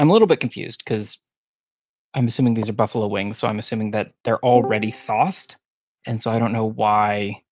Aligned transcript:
I'm 0.00 0.08
a 0.08 0.12
little 0.14 0.26
bit 0.26 0.40
confused 0.40 0.82
because 0.82 1.20
I'm 2.14 2.26
assuming 2.26 2.54
these 2.54 2.70
are 2.70 2.72
buffalo 2.72 3.06
wings, 3.06 3.36
so 3.36 3.46
I'm 3.46 3.58
assuming 3.58 3.90
that 3.90 4.12
they're 4.24 4.42
already 4.42 4.90
sauced, 4.90 5.58
and 6.06 6.22
so 6.22 6.30
I 6.30 6.38
don't 6.38 6.54
know 6.54 6.64
why 6.64 7.42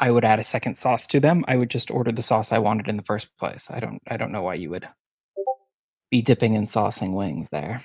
I 0.00 0.10
would 0.10 0.24
add 0.24 0.40
a 0.40 0.44
second 0.44 0.78
sauce 0.78 1.06
to 1.08 1.20
them. 1.20 1.44
I 1.46 1.56
would 1.56 1.68
just 1.68 1.90
order 1.90 2.12
the 2.12 2.22
sauce 2.22 2.50
I 2.50 2.60
wanted 2.60 2.88
in 2.88 2.96
the 2.96 3.02
first 3.02 3.28
place. 3.38 3.70
I 3.70 3.80
don't 3.80 4.00
I 4.08 4.16
don't 4.16 4.32
know 4.32 4.42
why 4.42 4.54
you 4.54 4.70
would 4.70 4.88
be 6.10 6.22
dipping 6.22 6.56
and 6.56 6.66
saucing 6.66 7.12
wings 7.12 7.50
there. 7.50 7.82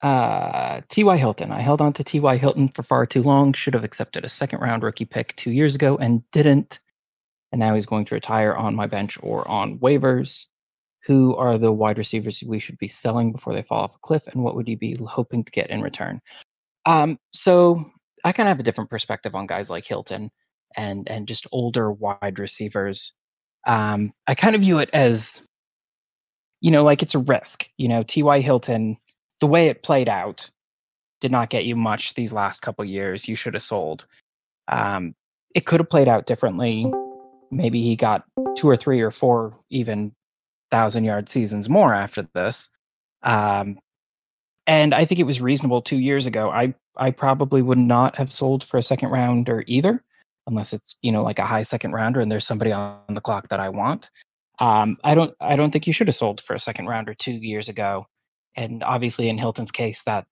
Uh, 0.00 0.80
T.Y. 0.88 1.18
Hilton. 1.18 1.52
I 1.52 1.60
held 1.60 1.82
on 1.82 1.92
to 1.94 2.04
T.Y. 2.04 2.38
Hilton 2.38 2.68
for 2.68 2.82
far 2.82 3.04
too 3.04 3.22
long. 3.22 3.52
Should 3.52 3.74
have 3.74 3.84
accepted 3.84 4.24
a 4.24 4.28
second 4.30 4.60
round 4.60 4.82
rookie 4.82 5.04
pick 5.04 5.36
two 5.36 5.50
years 5.52 5.74
ago 5.74 5.98
and 5.98 6.28
didn't. 6.32 6.80
And 7.52 7.58
now 7.58 7.74
he's 7.74 7.86
going 7.86 8.06
to 8.06 8.14
retire 8.14 8.54
on 8.54 8.74
my 8.74 8.86
bench 8.86 9.18
or 9.22 9.46
on 9.48 9.78
waivers. 9.78 10.46
Who 11.04 11.36
are 11.36 11.58
the 11.58 11.72
wide 11.72 11.98
receivers 11.98 12.42
we 12.46 12.58
should 12.58 12.78
be 12.78 12.88
selling 12.88 13.32
before 13.32 13.52
they 13.52 13.62
fall 13.62 13.82
off 13.82 13.94
a 13.94 14.06
cliff? 14.06 14.22
And 14.28 14.42
what 14.42 14.56
would 14.56 14.68
you 14.68 14.76
be 14.76 14.96
hoping 15.06 15.44
to 15.44 15.50
get 15.50 15.68
in 15.68 15.82
return? 15.82 16.20
Um, 16.86 17.18
so 17.32 17.84
I 18.24 18.32
kind 18.32 18.48
of 18.48 18.56
have 18.56 18.60
a 18.60 18.64
different 18.64 18.90
perspective 18.90 19.34
on 19.34 19.46
guys 19.46 19.68
like 19.68 19.84
Hilton 19.84 20.30
and 20.76 21.08
and 21.10 21.28
just 21.28 21.46
older 21.52 21.92
wide 21.92 22.38
receivers. 22.38 23.12
Um, 23.66 24.12
I 24.26 24.34
kind 24.34 24.54
of 24.54 24.62
view 24.62 24.78
it 24.78 24.90
as, 24.92 25.46
you 26.60 26.70
know, 26.70 26.84
like 26.84 27.02
it's 27.02 27.14
a 27.14 27.18
risk. 27.18 27.68
You 27.76 27.88
know, 27.88 28.02
T.Y. 28.02 28.40
Hilton 28.40 28.96
the 29.42 29.46
way 29.48 29.66
it 29.66 29.82
played 29.82 30.08
out 30.08 30.48
did 31.20 31.32
not 31.32 31.50
get 31.50 31.64
you 31.64 31.74
much 31.74 32.14
these 32.14 32.32
last 32.32 32.62
couple 32.62 32.84
years. 32.84 33.26
You 33.26 33.34
should 33.34 33.54
have 33.54 33.62
sold. 33.64 34.06
Um, 34.68 35.16
it 35.52 35.66
could 35.66 35.80
have 35.80 35.90
played 35.90 36.06
out 36.06 36.26
differently. 36.26 36.92
Maybe 37.52 37.82
he 37.82 37.96
got 37.96 38.24
two 38.56 38.68
or 38.68 38.76
three 38.76 39.02
or 39.02 39.10
four 39.10 39.60
even 39.70 40.12
thousand 40.70 41.04
yard 41.04 41.28
seasons 41.28 41.68
more 41.68 41.94
after 41.94 42.26
this. 42.34 42.70
Um, 43.22 43.78
and 44.66 44.94
I 44.94 45.04
think 45.04 45.20
it 45.20 45.24
was 45.24 45.40
reasonable 45.40 45.82
two 45.82 45.98
years 45.98 46.26
ago. 46.26 46.50
I 46.50 46.74
I 46.96 47.10
probably 47.10 47.62
would 47.62 47.78
not 47.78 48.16
have 48.16 48.32
sold 48.32 48.64
for 48.64 48.78
a 48.78 48.82
second 48.82 49.10
rounder 49.10 49.64
either, 49.66 50.02
unless 50.46 50.72
it's 50.72 50.96
you 51.02 51.12
know 51.12 51.22
like 51.22 51.38
a 51.38 51.46
high 51.46 51.62
second 51.62 51.92
rounder 51.92 52.20
and 52.20 52.32
there's 52.32 52.46
somebody 52.46 52.72
on 52.72 53.00
the 53.10 53.20
clock 53.20 53.48
that 53.50 53.60
I 53.60 53.68
want. 53.68 54.10
Um, 54.58 54.96
I 55.04 55.14
don't 55.14 55.34
I 55.40 55.56
don't 55.56 55.70
think 55.70 55.86
you 55.86 55.92
should 55.92 56.08
have 56.08 56.16
sold 56.16 56.40
for 56.40 56.54
a 56.54 56.60
second 56.60 56.86
rounder 56.86 57.14
two 57.14 57.32
years 57.32 57.68
ago 57.68 58.06
and 58.56 58.82
obviously 58.82 59.28
in 59.28 59.38
Hilton's 59.38 59.72
case 59.72 60.02
that 60.04 60.26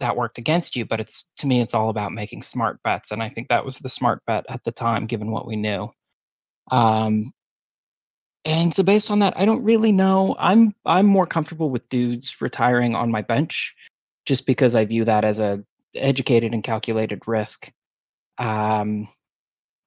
that 0.00 0.16
worked 0.16 0.38
against 0.38 0.76
you 0.76 0.84
but 0.84 1.00
it's 1.00 1.30
to 1.38 1.46
me 1.46 1.60
it's 1.60 1.74
all 1.74 1.90
about 1.90 2.12
making 2.12 2.42
smart 2.42 2.82
bets 2.82 3.10
and 3.10 3.22
I 3.22 3.28
think 3.28 3.48
that 3.48 3.64
was 3.64 3.78
the 3.78 3.88
smart 3.88 4.22
bet 4.26 4.46
at 4.48 4.62
the 4.64 4.72
time 4.72 5.06
given 5.06 5.30
what 5.30 5.46
we 5.46 5.56
knew 5.56 5.90
um 6.70 7.32
and 8.44 8.74
so 8.74 8.82
based 8.82 9.10
on 9.10 9.20
that 9.20 9.34
I 9.36 9.44
don't 9.44 9.64
really 9.64 9.92
know 9.92 10.36
I'm 10.38 10.74
I'm 10.84 11.06
more 11.06 11.26
comfortable 11.26 11.70
with 11.70 11.88
dudes 11.88 12.40
retiring 12.40 12.94
on 12.94 13.10
my 13.10 13.22
bench 13.22 13.74
just 14.26 14.46
because 14.46 14.74
I 14.74 14.84
view 14.84 15.04
that 15.04 15.24
as 15.24 15.38
a 15.40 15.62
educated 15.94 16.52
and 16.52 16.62
calculated 16.62 17.22
risk 17.26 17.70
um 18.38 19.08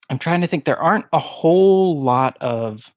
I'm 0.10 0.20
trying 0.20 0.42
to 0.42 0.48
think 0.48 0.66
there 0.66 0.82
aren't 0.82 1.06
a 1.14 1.20
whole 1.20 2.04
lot 2.04 2.38
of 2.42 2.92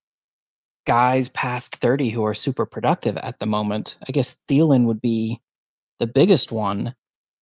guys 0.84 1.28
past 1.28 1.76
30 1.76 2.10
who 2.10 2.24
are 2.24 2.34
super 2.34 2.66
productive 2.66 3.16
at 3.16 3.38
the 3.38 3.46
moment. 3.46 3.96
I 4.06 4.12
guess 4.12 4.36
Thielen 4.48 4.86
would 4.86 5.00
be 5.00 5.40
the 6.00 6.06
biggest 6.06 6.52
one. 6.52 6.94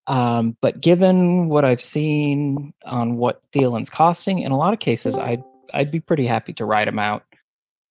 Um, 0.06 0.56
but 0.60 0.80
given 0.80 1.48
what 1.48 1.64
I've 1.64 1.82
seen 1.82 2.74
on 2.84 3.16
what 3.16 3.40
Thielen's 3.54 3.90
costing, 3.90 4.40
in 4.40 4.52
a 4.52 4.58
lot 4.58 4.74
of 4.74 4.80
cases, 4.80 5.16
I'd 5.16 5.42
I'd 5.72 5.90
be 5.90 6.00
pretty 6.00 6.26
happy 6.26 6.52
to 6.54 6.64
ride 6.64 6.88
him 6.88 6.98
out. 6.98 7.24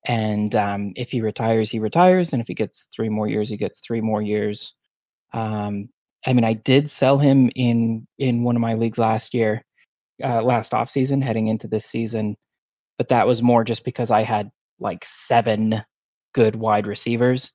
And 0.05 0.55
um, 0.55 0.93
if 0.95 1.11
he 1.11 1.21
retires, 1.21 1.69
he 1.69 1.79
retires, 1.79 2.33
and 2.33 2.41
if 2.41 2.47
he 2.47 2.55
gets 2.55 2.87
three 2.95 3.09
more 3.09 3.27
years, 3.27 3.49
he 3.49 3.57
gets 3.57 3.79
three 3.85 4.01
more 4.01 4.21
years. 4.21 4.77
Um, 5.33 5.89
I 6.25 6.33
mean, 6.33 6.43
I 6.43 6.53
did 6.53 6.89
sell 6.89 7.17
him 7.19 7.51
in 7.55 8.07
in 8.17 8.43
one 8.43 8.55
of 8.55 8.61
my 8.61 8.73
leagues 8.73 8.97
last 8.97 9.33
year, 9.33 9.63
uh, 10.23 10.41
last 10.41 10.73
off 10.73 10.89
season, 10.89 11.21
heading 11.21 11.47
into 11.47 11.67
this 11.67 11.85
season, 11.85 12.35
but 12.97 13.09
that 13.09 13.27
was 13.27 13.43
more 13.43 13.63
just 13.63 13.85
because 13.85 14.11
I 14.11 14.23
had 14.23 14.49
like 14.79 15.05
seven 15.05 15.83
good 16.33 16.55
wide 16.55 16.87
receivers, 16.87 17.51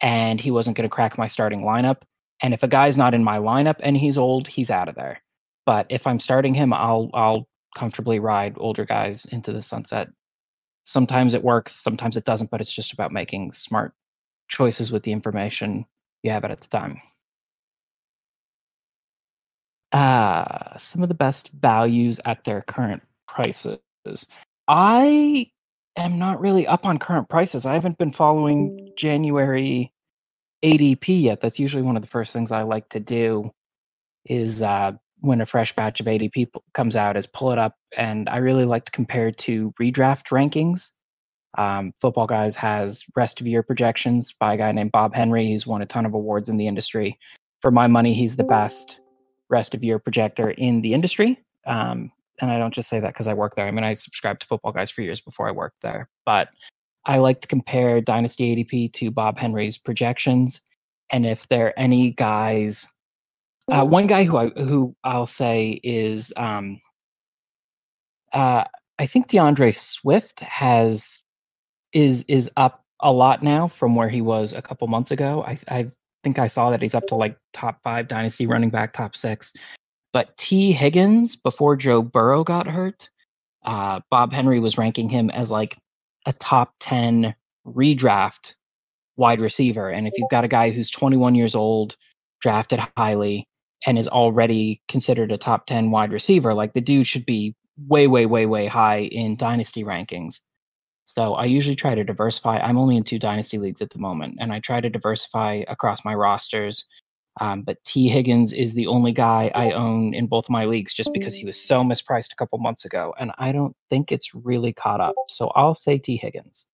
and 0.00 0.40
he 0.40 0.50
wasn't 0.50 0.76
going 0.76 0.88
to 0.88 0.94
crack 0.94 1.18
my 1.18 1.26
starting 1.26 1.62
lineup. 1.62 2.02
And 2.42 2.54
if 2.54 2.62
a 2.62 2.68
guy's 2.68 2.96
not 2.96 3.14
in 3.14 3.22
my 3.22 3.38
lineup 3.38 3.76
and 3.80 3.96
he's 3.96 4.18
old, 4.18 4.48
he's 4.48 4.70
out 4.70 4.88
of 4.88 4.94
there. 4.94 5.22
But 5.64 5.86
if 5.90 6.06
I'm 6.06 6.18
starting 6.18 6.54
him, 6.54 6.72
I'll 6.72 7.10
I'll 7.14 7.46
comfortably 7.74 8.18
ride 8.18 8.56
older 8.58 8.84
guys 8.84 9.24
into 9.26 9.52
the 9.52 9.62
sunset. 9.62 10.08
Sometimes 10.84 11.34
it 11.34 11.44
works, 11.44 11.74
sometimes 11.74 12.16
it 12.16 12.24
doesn't, 12.24 12.50
but 12.50 12.60
it's 12.60 12.72
just 12.72 12.92
about 12.92 13.12
making 13.12 13.52
smart 13.52 13.94
choices 14.48 14.90
with 14.92 15.02
the 15.02 15.12
information 15.12 15.86
you 16.22 16.30
have 16.30 16.44
at 16.44 16.60
the 16.60 16.68
time. 16.68 17.00
Uh, 19.92 20.78
some 20.78 21.02
of 21.02 21.08
the 21.08 21.14
best 21.14 21.52
values 21.52 22.18
at 22.24 22.44
their 22.44 22.62
current 22.62 23.02
prices. 23.28 23.78
I 24.66 25.50
am 25.96 26.18
not 26.18 26.40
really 26.40 26.66
up 26.66 26.86
on 26.86 26.98
current 26.98 27.28
prices. 27.28 27.66
I 27.66 27.74
haven't 27.74 27.98
been 27.98 28.12
following 28.12 28.92
January 28.96 29.92
ADP 30.64 31.22
yet. 31.22 31.40
That's 31.40 31.58
usually 31.58 31.82
one 31.82 31.96
of 31.96 32.02
the 32.02 32.08
first 32.08 32.32
things 32.32 32.52
I 32.52 32.62
like 32.62 32.88
to 32.90 33.00
do 33.00 33.52
is 34.24 34.62
uh, 34.62 34.92
when 35.22 35.40
a 35.40 35.46
fresh 35.46 35.74
batch 35.74 36.00
of 36.00 36.06
ADP 36.06 36.48
comes 36.74 36.96
out 36.96 37.16
is 37.16 37.26
pull 37.26 37.52
it 37.52 37.58
up 37.58 37.76
and 37.96 38.28
I 38.28 38.38
really 38.38 38.64
like 38.64 38.84
to 38.86 38.92
compare 38.92 39.30
to 39.30 39.72
redraft 39.80 40.28
rankings. 40.30 40.90
Um, 41.56 41.92
Football 42.00 42.26
Guys 42.26 42.56
has 42.56 43.04
rest 43.14 43.40
of 43.40 43.46
year 43.46 43.62
projections 43.62 44.32
by 44.32 44.54
a 44.54 44.56
guy 44.56 44.72
named 44.72 44.90
Bob 44.90 45.14
Henry. 45.14 45.46
He's 45.46 45.66
won 45.66 45.80
a 45.80 45.86
ton 45.86 46.06
of 46.06 46.14
awards 46.14 46.48
in 46.48 46.56
the 46.56 46.66
industry. 46.66 47.18
For 47.60 47.70
my 47.70 47.86
money, 47.86 48.14
he's 48.14 48.34
the 48.34 48.44
best 48.44 49.00
rest 49.48 49.74
of 49.74 49.84
year 49.84 49.98
projector 49.98 50.50
in 50.50 50.80
the 50.80 50.92
industry. 50.92 51.38
Um, 51.66 52.10
and 52.40 52.50
I 52.50 52.58
don't 52.58 52.74
just 52.74 52.88
say 52.88 52.98
that 52.98 53.12
because 53.12 53.28
I 53.28 53.34
work 53.34 53.54
there. 53.54 53.68
I 53.68 53.70
mean, 53.70 53.84
I 53.84 53.94
subscribed 53.94 54.42
to 54.42 54.48
Football 54.48 54.72
Guys 54.72 54.90
for 54.90 55.02
years 55.02 55.20
before 55.20 55.46
I 55.46 55.52
worked 55.52 55.82
there. 55.82 56.08
But 56.26 56.48
I 57.06 57.18
like 57.18 57.40
to 57.42 57.48
compare 57.48 58.00
Dynasty 58.00 58.56
ADP 58.56 58.94
to 58.94 59.10
Bob 59.10 59.38
Henry's 59.38 59.78
projections, 59.78 60.62
and 61.10 61.26
if 61.26 61.46
there 61.48 61.66
are 61.66 61.78
any 61.78 62.12
guys, 62.12 62.88
uh, 63.70 63.84
one 63.84 64.06
guy 64.06 64.24
who 64.24 64.36
I 64.36 64.48
who 64.48 64.94
I'll 65.04 65.26
say 65.26 65.80
is, 65.82 66.32
um, 66.36 66.80
uh, 68.32 68.64
I 68.98 69.06
think 69.06 69.28
D'Andre 69.28 69.72
Swift 69.72 70.40
has 70.40 71.24
is 71.92 72.24
is 72.28 72.50
up 72.56 72.84
a 73.00 73.12
lot 73.12 73.42
now 73.42 73.68
from 73.68 73.94
where 73.94 74.08
he 74.08 74.20
was 74.20 74.52
a 74.52 74.62
couple 74.62 74.86
months 74.88 75.10
ago. 75.10 75.44
I, 75.46 75.58
I 75.68 75.90
think 76.22 76.38
I 76.38 76.48
saw 76.48 76.70
that 76.70 76.82
he's 76.82 76.94
up 76.94 77.06
to 77.08 77.16
like 77.16 77.36
top 77.52 77.80
five 77.82 78.08
dynasty 78.08 78.46
running 78.46 78.70
back, 78.70 78.92
top 78.92 79.16
six. 79.16 79.52
But 80.12 80.36
Tee 80.36 80.72
Higgins, 80.72 81.36
before 81.36 81.74
Joe 81.74 82.02
Burrow 82.02 82.44
got 82.44 82.66
hurt, 82.66 83.10
uh, 83.64 84.00
Bob 84.10 84.32
Henry 84.32 84.60
was 84.60 84.78
ranking 84.78 85.08
him 85.08 85.30
as 85.30 85.50
like 85.50 85.76
a 86.26 86.32
top 86.34 86.74
10 86.80 87.34
redraft 87.66 88.54
wide 89.16 89.40
receiver. 89.40 89.88
And 89.90 90.06
if 90.06 90.12
you've 90.16 90.30
got 90.30 90.44
a 90.44 90.48
guy 90.48 90.70
who's 90.70 90.90
21 90.90 91.34
years 91.34 91.54
old, 91.54 91.96
drafted 92.40 92.80
highly, 92.96 93.48
and 93.86 93.98
is 93.98 94.08
already 94.08 94.80
considered 94.88 95.32
a 95.32 95.38
top 95.38 95.66
10 95.66 95.90
wide 95.90 96.12
receiver, 96.12 96.54
like 96.54 96.72
the 96.72 96.80
dude 96.80 97.06
should 97.06 97.26
be 97.26 97.54
way, 97.88 98.06
way, 98.06 98.26
way, 98.26 98.46
way 98.46 98.66
high 98.66 99.00
in 99.00 99.36
dynasty 99.36 99.84
rankings. 99.84 100.40
So 101.04 101.34
I 101.34 101.46
usually 101.46 101.76
try 101.76 101.94
to 101.94 102.04
diversify. 102.04 102.58
I'm 102.58 102.78
only 102.78 102.96
in 102.96 103.04
two 103.04 103.18
dynasty 103.18 103.58
leagues 103.58 103.82
at 103.82 103.90
the 103.90 103.98
moment, 103.98 104.38
and 104.40 104.52
I 104.52 104.60
try 104.60 104.80
to 104.80 104.88
diversify 104.88 105.64
across 105.68 106.04
my 106.04 106.14
rosters 106.14 106.86
um, 107.40 107.62
but 107.62 107.82
Tee 107.84 108.08
Higgins 108.08 108.52
is 108.52 108.74
the 108.74 108.86
only 108.86 109.12
guy 109.12 109.50
I 109.54 109.70
own 109.70 110.12
in 110.14 110.26
both 110.26 110.50
my 110.50 110.66
leagues 110.66 110.92
just 110.92 111.12
because 111.14 111.34
he 111.34 111.46
was 111.46 111.60
so 111.60 111.82
mispriced 111.82 112.32
a 112.32 112.36
couple 112.36 112.58
months 112.58 112.84
ago. 112.84 113.14
And 113.18 113.32
I 113.38 113.52
don't 113.52 113.74
think 113.88 114.12
it's 114.12 114.34
really 114.34 114.72
caught 114.72 115.00
up. 115.00 115.14
So 115.28 115.48
I'll 115.54 115.74
say 115.74 115.98
Tee 115.98 116.18
Higgins 116.18 116.68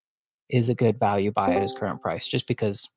is 0.50 0.69
a 0.69 0.75
good 0.75 0.98
value 0.98 1.30
buy 1.30 1.54
at 1.54 1.62
his 1.62 1.75
current 1.78 2.02
price 2.02 2.26
just 2.26 2.49
because 2.49 2.88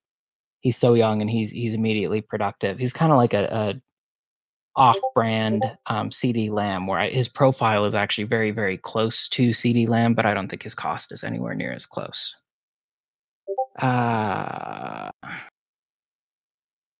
he's 0.61 0.77
so 0.77 0.95
young 0.95 1.21
and 1.21 1.29
he's 1.29 1.51
he's 1.51 1.73
immediately 1.73 2.21
productive. 2.21 2.79
He's 2.79 2.93
kind 2.93 3.11
of 3.11 3.17
like 3.17 3.33
a, 3.33 3.43
a 3.45 3.81
off-brand 4.75 5.63
um, 5.87 6.09
CeeDee 6.09 6.49
Lamb, 6.49 6.87
where 6.87 6.99
I, 6.99 7.09
his 7.09 7.27
profile 7.27 7.85
is 7.85 7.93
actually 7.93 8.23
very, 8.25 8.51
very 8.51 8.77
close 8.77 9.27
to 9.29 9.49
CeeDee 9.49 9.87
Lamb, 9.87 10.13
but 10.13 10.25
I 10.25 10.33
don't 10.33 10.47
think 10.47 10.63
his 10.63 10.73
cost 10.75 11.11
is 11.11 11.23
anywhere 11.23 11.53
near 11.53 11.73
as 11.73 11.85
close. 11.85 12.35
Uh, 13.79 15.11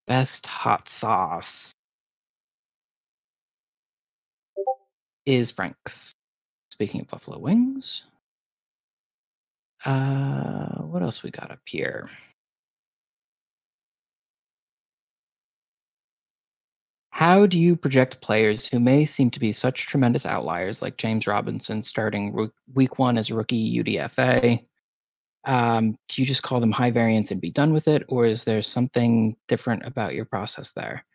best 0.08 0.46
hot 0.46 0.90
sauce 0.90 1.72
is 5.26 5.52
Frank's. 5.52 6.12
Speaking 6.72 7.02
of 7.02 7.08
buffalo 7.08 7.38
wings, 7.38 8.06
uh, 9.86 10.82
what 10.82 11.04
else 11.04 11.22
we 11.22 11.30
got 11.30 11.52
up 11.52 11.60
here? 11.66 12.10
How 17.12 17.46
do 17.46 17.60
you 17.60 17.76
project 17.76 18.22
players 18.22 18.68
who 18.68 18.80
may 18.80 19.06
seem 19.06 19.32
to 19.32 19.40
be 19.40 19.52
such 19.52 19.86
tremendous 19.86 20.26
outliers, 20.26 20.82
like 20.82 20.98
James 20.98 21.28
Robinson 21.28 21.84
starting 21.84 22.50
week 22.74 22.98
one 22.98 23.18
as 23.18 23.32
rookie 23.32 23.84
UDFA, 23.84 24.66
Um, 25.44 25.98
do 26.08 26.22
you 26.22 26.26
just 26.26 26.44
call 26.44 26.60
them 26.60 26.72
high 26.72 26.92
variance 26.92 27.32
and 27.32 27.42
be 27.42 27.52
done 27.52 27.74
with 27.74 27.88
it, 27.88 28.04
or 28.08 28.26
is 28.26 28.44
there 28.44 28.62
something 28.62 29.36
different 29.48 29.86
about 29.86 30.14
your 30.14 30.26
process 30.26 30.72
there? 30.72 31.06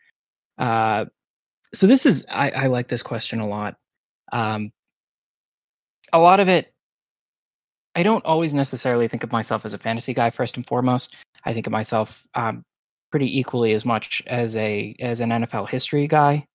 Uh, 0.57 1.05
so 1.73 1.87
this 1.87 2.05
is 2.05 2.25
I, 2.29 2.49
I 2.51 2.67
like 2.67 2.87
this 2.87 3.03
question 3.03 3.39
a 3.39 3.47
lot. 3.47 3.75
Um, 4.31 4.71
a 6.11 6.19
lot 6.19 6.39
of 6.39 6.47
it, 6.47 6.73
I 7.95 8.03
don't 8.03 8.25
always 8.25 8.53
necessarily 8.53 9.07
think 9.07 9.23
of 9.23 9.31
myself 9.31 9.65
as 9.65 9.73
a 9.73 9.77
fantasy 9.77 10.13
guy 10.13 10.29
first 10.29 10.57
and 10.57 10.65
foremost. 10.65 11.15
I 11.43 11.53
think 11.53 11.67
of 11.67 11.71
myself 11.71 12.25
um, 12.35 12.63
pretty 13.17 13.39
equally 13.39 13.73
as 13.73 13.83
much 13.83 14.21
as 14.27 14.55
a 14.57 14.95
as 14.99 15.21
an 15.21 15.31
NFL 15.31 15.67
history 15.67 16.07
guy. 16.07 16.45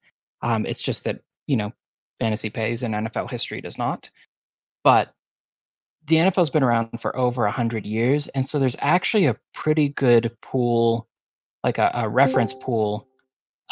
Um, 0.42 0.64
it's 0.64 0.80
just 0.80 1.02
that 1.02 1.18
you 1.48 1.56
know 1.56 1.72
fantasy 2.20 2.50
pays 2.50 2.84
and 2.84 2.94
NFL 2.94 3.28
history 3.28 3.60
does 3.60 3.78
not. 3.78 4.08
But 4.84 5.12
the 6.06 6.16
NFL's 6.16 6.50
been 6.50 6.62
around 6.62 7.00
for 7.00 7.16
over 7.16 7.46
a 7.46 7.50
hundred 7.50 7.84
years, 7.84 8.28
and 8.28 8.48
so 8.48 8.60
there's 8.60 8.76
actually 8.78 9.26
a 9.26 9.36
pretty 9.52 9.88
good 9.88 10.30
pool, 10.40 11.08
like 11.64 11.78
a, 11.78 11.90
a 11.94 12.08
reference 12.08 12.54
pool 12.54 13.08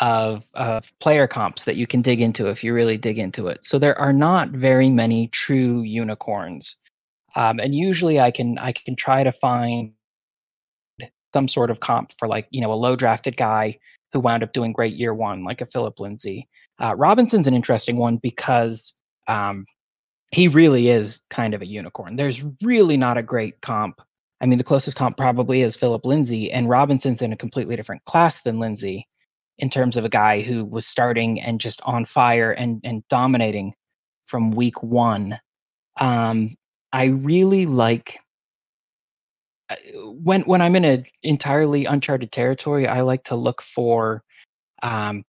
of, 0.01 0.43
of 0.55 0.91
player 0.99 1.29
comps 1.29 1.63
that 1.63 1.77
you 1.77 1.87
can 1.87 2.03
dig 2.03 2.21
into 2.21 2.49
if 2.49 2.65
you 2.65 2.75
really 2.75 2.97
dig 2.97 3.19
into 3.21 3.47
it. 3.47 3.65
So 3.65 3.79
there 3.79 3.97
are 4.01 4.13
not 4.13 4.51
very 4.51 4.91
many 4.91 5.29
true 5.29 5.83
unicorns, 5.83 6.75
um, 7.37 7.61
and 7.61 7.73
usually 7.73 8.19
I 8.19 8.33
can 8.33 8.59
I 8.59 8.73
can 8.73 8.97
try 8.97 9.23
to 9.23 9.31
find 9.31 9.93
some 11.33 11.49
sort 11.49 11.71
of 11.71 11.81
comp 11.81 12.13
for 12.19 12.29
like 12.29 12.47
you 12.51 12.61
know 12.61 12.73
a 12.73 12.75
low 12.75 12.97
drafted 12.97 13.37
guy 13.37 13.79
who 14.13 14.21
wound 14.21 14.43
up 14.43 14.53
doing 14.53 14.73
great 14.73 14.95
year 14.95 15.15
one, 15.15 15.45
like 15.45 15.61
a 15.61 15.67
Phillip 15.67 16.01
Lindsay. 16.01 16.49
Uh, 16.83 16.95
Robinson's 16.97 17.47
an 17.47 17.55
interesting 17.55 17.97
one 17.97 18.17
because 18.17 19.01
um, 19.29 19.67
he 20.33 20.49
really 20.49 20.89
is 20.89 21.21
kind 21.31 21.55
of 21.55 21.63
a 21.63 21.67
unicorn. 21.67 22.17
There's 22.17 22.43
really 22.63 22.97
not 22.97 23.19
a 23.19 23.23
great 23.23 23.61
comp. 23.61 24.01
I 24.41 24.47
mean, 24.47 24.59
the 24.59 24.65
closest 24.65 24.97
comp 24.97 25.17
probably 25.17 25.63
is 25.63 25.77
Phillip 25.77 26.05
Lindsay, 26.05 26.51
and 26.51 26.69
Robinson's 26.69 27.23
in 27.23 27.33
a 27.33 27.37
completely 27.37 27.77
different 27.77 28.05
class 28.07 28.43
than 28.43 28.59
Lindsay 28.59 29.07
in 29.59 29.69
terms 29.69 29.97
of 29.97 30.05
a 30.05 30.09
guy 30.09 30.41
who 30.41 30.65
was 30.65 30.87
starting 30.87 31.41
and 31.41 31.61
just 31.61 31.83
on 31.83 32.07
fire 32.07 32.53
and 32.53 32.81
and 32.83 33.07
dominating 33.09 33.75
from 34.27 34.53
week 34.53 34.83
one. 34.83 35.39
Um, 36.01 36.57
I 36.93 37.05
really 37.05 37.67
like 37.67 38.19
when 39.95 40.43
when 40.43 40.61
I'm 40.61 40.77
in 40.77 40.85
an 40.85 41.05
entirely 41.23 41.85
uncharted 41.85 42.33
territory. 42.33 42.87
I 42.87 43.03
like 43.03 43.25
to 43.25 43.37
look 43.37 43.63
for 43.63 44.23
um, 44.83 45.25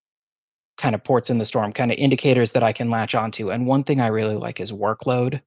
kind 0.78 0.94
of 0.94 1.04
ports 1.04 1.30
in 1.30 1.38
the 1.38 1.44
storm, 1.44 1.72
kind 1.72 1.92
of 1.92 1.98
indicators 1.98 2.52
that 2.52 2.62
I 2.62 2.72
can 2.72 2.90
latch 2.90 3.14
onto. 3.14 3.50
And 3.50 3.66
one 3.66 3.84
thing 3.84 4.00
I 4.00 4.08
really 4.08 4.36
like 4.36 4.60
is 4.60 4.72
workload 4.72 5.40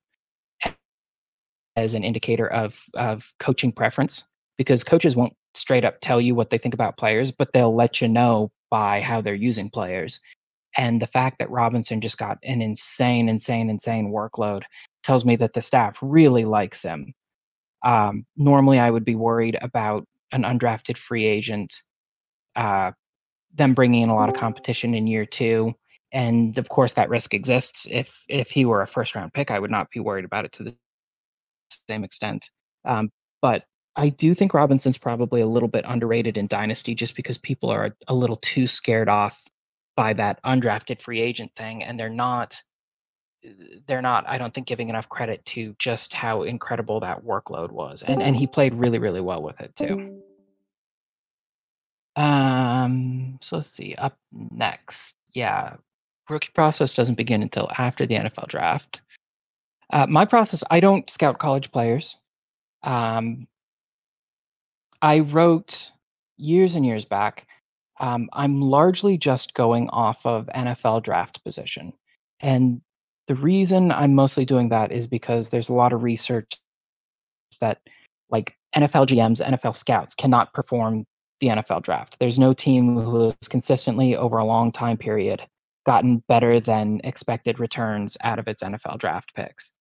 as 1.76 1.94
an 1.94 2.04
indicator 2.04 2.48
of 2.48 2.76
of 2.94 3.34
coaching 3.40 3.72
preference 3.72 4.32
because 4.58 4.84
coaches 4.84 5.16
won't 5.16 5.34
straight 5.54 5.86
up 5.86 6.00
tell 6.02 6.22
you 6.22 6.36
what 6.36 6.50
they 6.50 6.58
think 6.58 6.74
about 6.74 6.98
players, 6.98 7.32
but 7.32 7.52
they'll 7.54 7.76
let 7.76 8.02
you 8.02 8.08
know 8.08 8.52
by 8.70 9.02
how 9.02 9.22
they're 9.22 9.34
using 9.34 9.70
players. 9.70 10.20
And 10.78 11.02
the 11.02 11.08
fact 11.08 11.40
that 11.40 11.50
Robinson 11.50 12.02
just 12.02 12.18
got 12.18 12.38
an 12.44 12.62
insane, 12.62 13.30
insane, 13.30 13.70
insane 13.70 14.12
workload 14.12 14.64
tells 15.04 15.26
me 15.26 15.38
that 15.38 15.54
the 15.54 15.62
staff 15.62 15.98
really 16.02 16.44
likes 16.44 16.82
him. 16.82 17.14
Um, 17.86 18.26
normally, 18.36 18.80
I 18.80 18.90
would 18.90 19.06
be 19.06 19.16
worried 19.16 19.58
about 19.62 20.06
an 20.32 20.42
undrafted 20.42 20.98
free 20.98 21.26
agent 21.26 21.74
uh, 22.56 22.92
them 23.54 23.74
bringing 23.74 24.04
in 24.04 24.10
a 24.10 24.16
lot 24.16 24.30
of 24.30 24.36
competition 24.36 24.94
in 24.94 25.08
year 25.08 25.26
two. 25.26 25.74
And 26.12 26.58
of 26.58 26.70
course, 26.70 26.94
that 26.94 27.10
risk 27.10 27.34
exists. 27.34 27.88
If 27.90 28.24
if 28.30 28.50
he 28.50 28.66
were 28.66 28.82
a 28.82 28.88
first 28.88 29.16
round 29.16 29.34
pick, 29.34 29.52
I 29.52 29.60
would 29.60 29.72
not 29.72 29.90
be 29.92 30.00
worried 30.00 30.26
about 30.26 30.46
it 30.46 30.54
to 30.54 30.64
the 30.64 30.76
same 31.90 32.04
extent. 32.04 32.50
Um, 32.86 33.12
but 33.42 33.64
I 33.96 34.10
do 34.10 34.34
think 34.34 34.54
Robinson's 34.54 34.98
probably 34.98 35.42
a 35.42 35.48
little 35.48 35.70
bit 35.70 35.86
underrated 35.88 36.38
in 36.38 36.48
Dynasty 36.48 36.96
just 36.96 37.16
because 37.16 37.38
people 37.38 37.70
are 37.70 37.86
a, 37.86 37.92
a 38.08 38.14
little 38.14 38.38
too 38.38 38.68
scared 38.68 39.10
off 39.10 39.42
by 39.96 40.14
that 40.14 40.40
undrafted 40.44 41.02
free 41.02 41.22
agent 41.22 41.52
thing, 41.56 41.84
and 41.84 42.00
they're 42.00 42.10
not 42.10 42.58
they're 43.88 44.02
not 44.02 44.28
i 44.28 44.38
don't 44.38 44.54
think 44.54 44.68
giving 44.68 44.90
enough 44.90 45.10
credit 45.10 45.46
to 45.46 45.76
just 45.80 46.14
how 46.14 46.44
incredible 46.44 47.00
that 47.00 47.24
workload 47.24 47.72
was 47.72 48.04
and 48.04 48.22
and 48.22 48.36
he 48.36 48.48
played 48.48 48.74
really 48.74 49.00
really 49.00 49.22
well 49.22 49.42
with 49.42 49.60
it 49.62 49.76
too 49.76 50.22
um, 52.16 53.38
so 53.42 53.58
let's 53.58 53.70
see. 53.70 53.96
Up 53.96 54.18
next, 54.32 55.18
yeah, 55.34 55.76
rookie 56.30 56.52
process 56.54 56.94
doesn't 56.94 57.16
begin 57.16 57.42
until 57.42 57.70
after 57.78 58.06
the 58.06 58.16
NFL 58.16 58.48
draft. 58.48 59.02
Uh, 59.92 60.08
my 60.08 60.26
process, 60.26 60.64
I 60.72 60.80
don't 60.80 61.10
scout 61.10 61.40
college 61.40 61.72
players. 61.72 62.18
Um, 62.84 63.48
I 65.02 65.20
wrote 65.20 65.92
years 66.38 66.76
and 66.76 66.86
years 66.86 67.06
back. 67.06 67.48
Um, 68.00 68.30
I'm 68.34 68.62
largely 68.62 69.18
just 69.18 69.54
going 69.54 69.90
off 69.90 70.26
of 70.26 70.50
NFL 70.56 71.04
draft 71.04 71.44
position, 71.44 71.94
and 72.40 72.82
the 73.28 73.36
reason 73.36 73.92
I'm 73.92 74.14
mostly 74.14 74.46
doing 74.46 74.70
that 74.70 74.92
is 74.92 75.08
because 75.08 75.50
there's 75.50 75.70
a 75.70 75.74
lot 75.74 75.94
of 75.94 76.04
research 76.04 76.52
that 77.62 77.80
like 78.30 78.56
NFL 78.76 79.08
GMs, 79.08 79.46
NFL 79.46 79.76
scouts 79.76 80.14
cannot 80.14 80.54
perform 80.54 81.06
the 81.40 81.48
NFL 81.48 81.84
draft. 81.84 82.18
There's 82.20 82.40
no 82.40 82.54
team 82.54 82.96
who 82.96 83.26
has 83.26 83.48
consistently 83.48 84.16
over 84.16 84.38
a 84.38 84.46
long 84.46 84.72
time 84.72 84.98
period 84.98 85.42
gotten 85.86 86.24
better 86.28 86.60
than 86.60 87.00
expected 87.04 87.60
returns 87.60 88.18
out 88.24 88.40
of 88.40 88.48
its 88.48 88.64
NFL 88.64 89.00
draft 89.00 89.34
picks. 89.36 89.72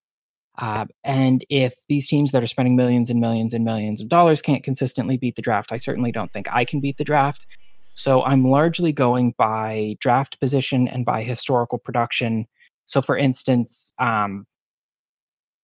Uh, 0.57 0.85
and 1.03 1.45
if 1.49 1.73
these 1.89 2.07
teams 2.07 2.31
that 2.31 2.43
are 2.43 2.47
spending 2.47 2.75
millions 2.75 3.09
and 3.09 3.19
millions 3.19 3.53
and 3.53 3.65
millions 3.65 4.01
of 4.01 4.07
dollars 4.07 4.41
can't 4.41 4.63
consistently 4.63 5.17
beat 5.17 5.35
the 5.35 5.41
draft, 5.41 5.71
I 5.71 5.77
certainly 5.77 6.11
don't 6.11 6.31
think 6.31 6.47
I 6.49 6.63
can 6.63 6.79
beat 6.79 6.97
the 6.97 7.03
draft. 7.03 7.45
So 7.93 8.23
I'm 8.23 8.47
largely 8.47 8.91
going 8.91 9.33
by 9.37 9.97
draft 9.99 10.39
position 10.39 10.87
and 10.87 11.05
by 11.05 11.23
historical 11.23 11.77
production. 11.77 12.47
So, 12.85 13.01
for 13.01 13.17
instance, 13.17 13.91
um, 13.99 14.45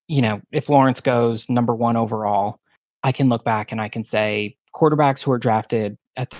you 0.08 0.22
know, 0.22 0.42
if 0.52 0.70
Lawrence 0.70 1.02
goes 1.02 1.50
number 1.50 1.76
one 1.76 1.96
overall, 1.96 2.60
I 3.04 3.12
can 3.12 3.30
look 3.30 3.44
back 3.44 3.72
and 3.72 3.80
I 3.80 3.90
can 3.90 4.04
say 4.04 4.58
quarterbacks 4.76 5.22
who 5.22 5.32
are 5.32 5.38
drafted 5.38 5.98
at 6.18 6.34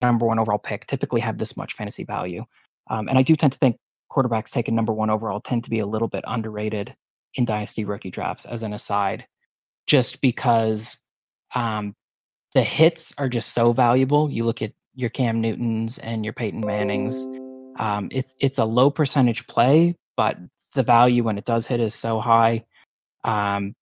number 0.00 0.26
one 0.26 0.38
overall 0.38 0.58
pick 0.58 0.86
typically 0.86 1.20
have 1.20 1.38
this 1.38 1.56
much 1.56 1.74
fantasy 1.74 2.04
value. 2.04 2.44
Um, 2.90 3.08
and 3.08 3.18
I 3.18 3.22
do 3.22 3.36
tend 3.36 3.52
to 3.52 3.58
think 3.58 3.76
quarterbacks 4.10 4.50
taken 4.50 4.74
number 4.74 4.92
one 4.92 5.10
overall 5.10 5.40
tend 5.40 5.64
to 5.64 5.70
be 5.70 5.78
a 5.78 5.86
little 5.86 6.08
bit 6.08 6.24
underrated 6.26 6.94
in 7.34 7.44
dynasty 7.44 7.84
rookie 7.84 8.10
drafts, 8.10 8.44
as 8.44 8.62
an 8.62 8.74
aside, 8.74 9.26
just 9.86 10.20
because 10.20 10.98
um, 11.54 11.94
the 12.54 12.62
hits 12.62 13.14
are 13.18 13.28
just 13.28 13.54
so 13.54 13.72
valuable. 13.72 14.30
You 14.30 14.44
look 14.44 14.60
at 14.60 14.72
your 14.94 15.10
Cam 15.10 15.40
Newtons 15.40 15.98
and 15.98 16.24
your 16.24 16.34
Peyton 16.34 16.60
Mannings. 16.60 17.41
Um, 17.78 18.08
it, 18.10 18.26
it's 18.38 18.58
a 18.58 18.64
low 18.64 18.90
percentage 18.90 19.46
play, 19.46 19.96
but 20.16 20.36
the 20.74 20.82
value 20.82 21.24
when 21.24 21.38
it 21.38 21.44
does 21.44 21.66
hit 21.66 21.80
is 21.80 21.94
so 21.94 22.20
high. 22.20 22.64
Um, 23.24 23.74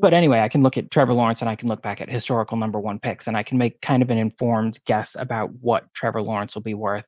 but 0.00 0.14
anyway, 0.14 0.40
I 0.40 0.48
can 0.48 0.62
look 0.62 0.78
at 0.78 0.90
Trevor 0.90 1.12
Lawrence 1.12 1.40
and 1.40 1.50
I 1.50 1.56
can 1.56 1.68
look 1.68 1.82
back 1.82 2.00
at 2.00 2.08
historical 2.08 2.56
number 2.56 2.80
one 2.80 2.98
picks 2.98 3.26
and 3.26 3.36
I 3.36 3.42
can 3.42 3.58
make 3.58 3.80
kind 3.80 4.02
of 4.02 4.10
an 4.10 4.18
informed 4.18 4.80
guess 4.86 5.16
about 5.18 5.50
what 5.60 5.92
Trevor 5.94 6.22
Lawrence 6.22 6.54
will 6.54 6.62
be 6.62 6.74
worth. 6.74 7.04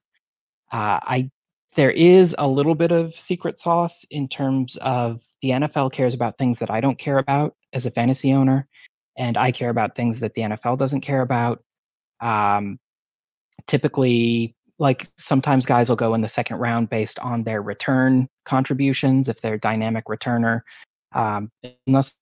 Uh, 0.71 1.01
I 1.03 1.31
there 1.77 1.91
is 1.91 2.35
a 2.39 2.49
little 2.49 2.75
bit 2.75 2.93
of 2.93 3.17
secret 3.17 3.61
sauce 3.61 4.05
in 4.11 4.29
terms 4.29 4.77
of 4.77 5.23
the 5.43 5.51
NFL 5.51 5.93
cares 5.93 6.15
about 6.15 6.39
things 6.39 6.59
that 6.59 6.71
I 6.71 6.81
don't 6.81 6.99
care 6.99 7.19
about 7.19 7.55
as 7.73 7.87
a 7.87 7.91
fantasy 7.91 8.33
owner, 8.33 8.67
and 9.17 9.37
I 9.37 9.53
care 9.53 9.69
about 9.69 9.95
things 9.95 10.21
that 10.21 10.35
the 10.35 10.43
NFL 10.43 10.79
doesn't 10.79 11.03
care 11.03 11.21
about. 11.21 11.63
Um, 12.21 12.79
typically, 13.67 14.57
like 14.79 15.09
sometimes 15.19 15.67
guys 15.67 15.89
will 15.89 15.97
go 15.97 16.15
in 16.15 16.21
the 16.21 16.29
second 16.29 16.59
round 16.59 16.89
based 16.91 17.19
on 17.19 17.43
their 17.43 17.63
return 17.63 18.29
contributions 18.45 19.29
if 19.29 19.41
they're 19.41 19.59
dynamic 19.59 20.05
returner. 20.07 20.61
Um, 21.15 21.51
unless 21.87 22.17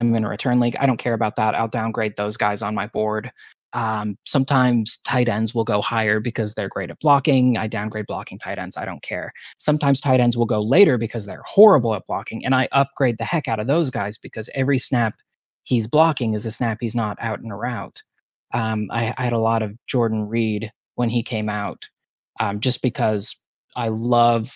I'm 0.00 0.14
in 0.14 0.24
a 0.24 0.28
return 0.28 0.60
league. 0.60 0.76
I 0.78 0.86
don't 0.86 0.98
care 0.98 1.14
about 1.14 1.36
that. 1.36 1.54
I'll 1.54 1.68
downgrade 1.68 2.16
those 2.16 2.36
guys 2.36 2.62
on 2.62 2.74
my 2.74 2.86
board. 2.86 3.30
Um, 3.72 4.16
sometimes 4.24 4.98
tight 5.04 5.28
ends 5.28 5.54
will 5.54 5.64
go 5.64 5.82
higher 5.82 6.20
because 6.20 6.54
they're 6.54 6.68
great 6.68 6.90
at 6.90 6.98
blocking. 7.00 7.56
I 7.56 7.66
downgrade 7.66 8.06
blocking 8.06 8.38
tight 8.38 8.58
ends. 8.58 8.76
I 8.76 8.84
don't 8.84 9.02
care. 9.02 9.32
Sometimes 9.58 10.00
tight 10.00 10.20
ends 10.20 10.36
will 10.36 10.46
go 10.46 10.62
later 10.62 10.96
because 10.98 11.26
they're 11.26 11.42
horrible 11.46 11.94
at 11.94 12.06
blocking, 12.06 12.44
and 12.44 12.54
I 12.54 12.68
upgrade 12.72 13.18
the 13.18 13.24
heck 13.24 13.48
out 13.48 13.60
of 13.60 13.66
those 13.66 13.90
guys 13.90 14.18
because 14.18 14.48
every 14.54 14.78
snap 14.78 15.14
he's 15.64 15.86
blocking 15.86 16.34
is 16.34 16.46
a 16.46 16.52
snap 16.52 16.78
he's 16.80 16.94
not 16.94 17.18
out 17.20 17.40
and 17.40 17.52
a 17.52 17.54
route. 17.54 18.02
Um, 18.54 18.88
I, 18.92 19.12
I, 19.18 19.24
had 19.24 19.32
a 19.32 19.38
lot 19.38 19.62
of 19.62 19.76
Jordan 19.88 20.28
Reed 20.28 20.70
when 20.96 21.08
he 21.08 21.22
came 21.22 21.48
out, 21.48 21.84
um, 22.40 22.60
just 22.60 22.82
because 22.82 23.36
I 23.76 23.88
love 23.88 24.52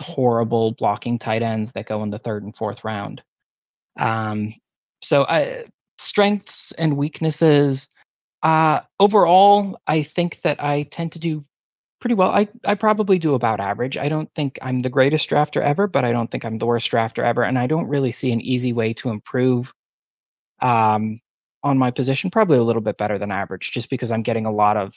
horrible 0.00 0.72
blocking 0.72 1.18
tight 1.18 1.42
ends 1.42 1.72
that 1.72 1.86
go 1.86 2.02
in 2.02 2.10
the 2.10 2.18
third 2.18 2.42
and 2.42 2.56
fourth 2.56 2.84
round. 2.84 3.22
Um, 3.98 4.54
so 5.02 5.24
I, 5.24 5.64
strengths 5.98 6.72
and 6.72 6.96
weaknesses. 6.96 7.80
Uh, 8.42 8.80
overall, 8.98 9.78
I 9.86 10.02
think 10.02 10.40
that 10.40 10.62
I 10.62 10.84
tend 10.84 11.12
to 11.12 11.18
do 11.18 11.44
pretty 12.00 12.14
well. 12.14 12.30
I, 12.30 12.48
I 12.64 12.74
probably 12.76 13.18
do 13.18 13.34
about 13.34 13.60
average. 13.60 13.98
I 13.98 14.08
don't 14.08 14.30
think 14.34 14.58
I'm 14.62 14.80
the 14.80 14.88
greatest 14.88 15.28
drafter 15.28 15.62
ever, 15.62 15.86
but 15.86 16.04
I 16.04 16.12
don't 16.12 16.30
think 16.30 16.46
I'm 16.46 16.56
the 16.56 16.66
worst 16.66 16.90
drafter 16.90 17.22
ever. 17.22 17.42
And 17.42 17.58
I 17.58 17.66
don't 17.66 17.88
really 17.88 18.12
see 18.12 18.32
an 18.32 18.40
easy 18.40 18.72
way 18.72 18.94
to 18.94 19.10
improve 19.10 19.74
um, 20.62 21.20
on 21.62 21.76
my 21.76 21.90
position, 21.90 22.30
probably 22.30 22.56
a 22.56 22.62
little 22.62 22.80
bit 22.80 22.96
better 22.96 23.18
than 23.18 23.30
average, 23.30 23.72
just 23.72 23.90
because 23.90 24.10
I'm 24.10 24.22
getting 24.22 24.46
a 24.46 24.52
lot 24.52 24.78
of, 24.78 24.94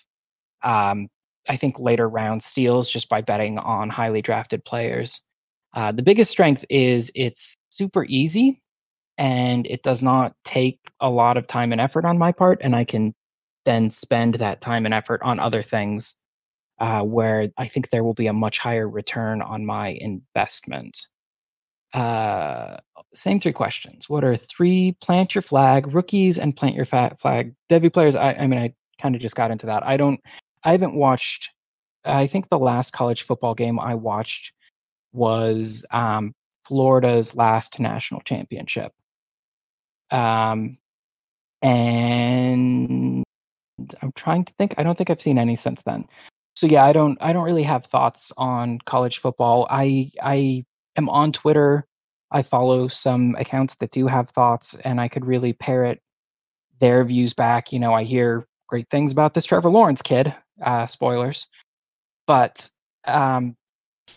um, 0.64 1.08
I 1.50 1.58
think, 1.58 1.80
later 1.80 2.08
round 2.08 2.44
steals 2.44 2.90
just 2.90 3.10
by 3.10 3.22
betting 3.22 3.58
on 3.58 3.90
highly 3.90 4.22
drafted 4.22 4.64
players. 4.66 5.28
Uh, 5.76 5.92
the 5.92 6.04
biggest 6.04 6.32
strength 6.32 6.64
is 6.70 7.12
it's 7.16 7.56
super 7.70 8.06
easy 8.06 8.62
and 9.18 9.66
it 9.68 9.84
does 9.84 10.02
not 10.02 10.36
take 10.46 10.80
a 11.00 11.10
lot 11.10 11.38
of 11.38 11.48
time 11.48 11.72
and 11.72 11.82
effort 11.82 12.06
on 12.06 12.18
my 12.18 12.32
part, 12.32 12.60
and 12.64 12.76
I 12.76 12.84
can 12.84 13.14
then 13.66 13.92
spend 13.92 14.36
that 14.36 14.62
time 14.62 14.86
and 14.86 14.94
effort 14.94 15.22
on 15.24 15.40
other 15.40 15.64
things 15.64 16.24
uh, 16.80 17.02
where 17.02 17.50
I 17.58 17.68
think 17.68 17.90
there 17.90 18.04
will 18.04 18.14
be 18.14 18.28
a 18.28 18.34
much 18.34 18.60
higher 18.60 18.90
return 18.90 19.42
on 19.42 19.66
my 19.66 19.90
investment. 19.90 20.98
Uh, 21.94 22.78
same 23.14 23.40
three 23.40 23.54
questions. 23.54 24.10
What 24.10 24.24
are 24.24 24.36
three 24.36 24.98
plant 25.00 25.36
your 25.36 25.44
flag 25.44 25.94
rookies 25.94 26.40
and 26.40 26.56
plant 26.56 26.76
your 26.76 26.88
fat 26.88 27.22
flag 27.22 27.54
debut 27.70 27.92
players? 27.92 28.16
I, 28.16 28.34
I 28.34 28.48
mean, 28.48 28.60
I 28.60 28.74
kind 29.00 29.16
of 29.16 29.22
just 29.22 29.36
got 29.36 29.52
into 29.52 29.68
that. 29.68 29.86
I 29.86 29.96
don't, 29.96 30.20
I 30.64 30.72
haven't 30.72 30.96
watched. 30.96 31.52
I 32.06 32.28
think 32.28 32.50
the 32.50 32.60
last 32.60 32.92
college 32.92 33.24
football 33.24 33.56
game 33.56 33.80
I 33.80 33.96
watched 33.96 34.54
was 35.14 35.86
um, 35.92 36.34
Florida's 36.66 37.36
last 37.36 37.80
national 37.80 38.22
championship. 38.22 38.92
Um, 40.12 40.78
and 41.62 43.24
I'm 44.02 44.12
trying 44.16 44.46
to 44.46 44.54
think. 44.54 44.76
I 44.78 44.84
don't 44.84 44.98
think 44.98 45.10
I've 45.10 45.22
seen 45.22 45.38
any 45.38 45.56
since 45.56 45.82
then. 45.84 46.06
So 46.56 46.68
yeah, 46.68 46.86
I 46.86 46.94
don't. 46.94 47.18
I 47.22 47.34
don't 47.34 47.46
really 47.46 47.64
have 47.64 47.86
thoughts 47.86 48.32
on 48.38 48.80
college 48.86 49.20
football. 49.20 49.68
I 49.70 50.12
I 50.22 50.66
am 50.96 51.10
on 51.10 51.32
Twitter. 51.32 51.86
I 52.32 52.44
follow 52.44 52.88
some 52.88 53.36
accounts 53.36 53.76
that 53.80 53.92
do 53.92 54.08
have 54.08 54.30
thoughts, 54.30 54.76
and 54.76 55.00
I 55.00 55.08
could 55.08 55.26
really 55.26 55.54
parrot 55.54 56.00
their 56.80 57.04
views 57.06 57.34
back. 57.34 57.72
You 57.72 57.80
know, 57.80 57.94
I 57.94 58.04
hear 58.04 58.46
great 58.68 58.90
things 58.90 59.12
about 59.12 59.34
this 59.34 59.46
Trevor 59.46 59.70
Lawrence 59.70 60.02
kid. 60.02 60.34
Uh, 60.64 60.88
spoilers, 60.88 61.48
but 62.26 62.70
um, 63.06 63.56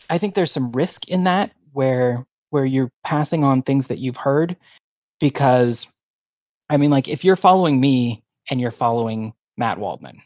I 0.08 0.18
think 0.18 0.34
there's 0.34 0.52
some 0.52 0.72
risk 0.72 1.08
in 1.08 1.24
that 1.24 1.52
where 1.72 2.24
where 2.50 2.64
you're 2.64 2.92
passing 3.04 3.44
on 3.44 3.62
things 3.62 3.88
that 3.88 3.98
you've 3.98 4.16
heard 4.16 4.56
because 5.20 5.96
I 6.70 6.76
mean, 6.76 6.90
like 6.90 7.08
if 7.08 7.24
you're 7.24 7.36
following 7.36 7.80
me 7.80 8.22
and 8.50 8.60
you're 8.60 8.70
following 8.70 9.34
Matt 9.56 9.78
Waldman, 9.78 10.22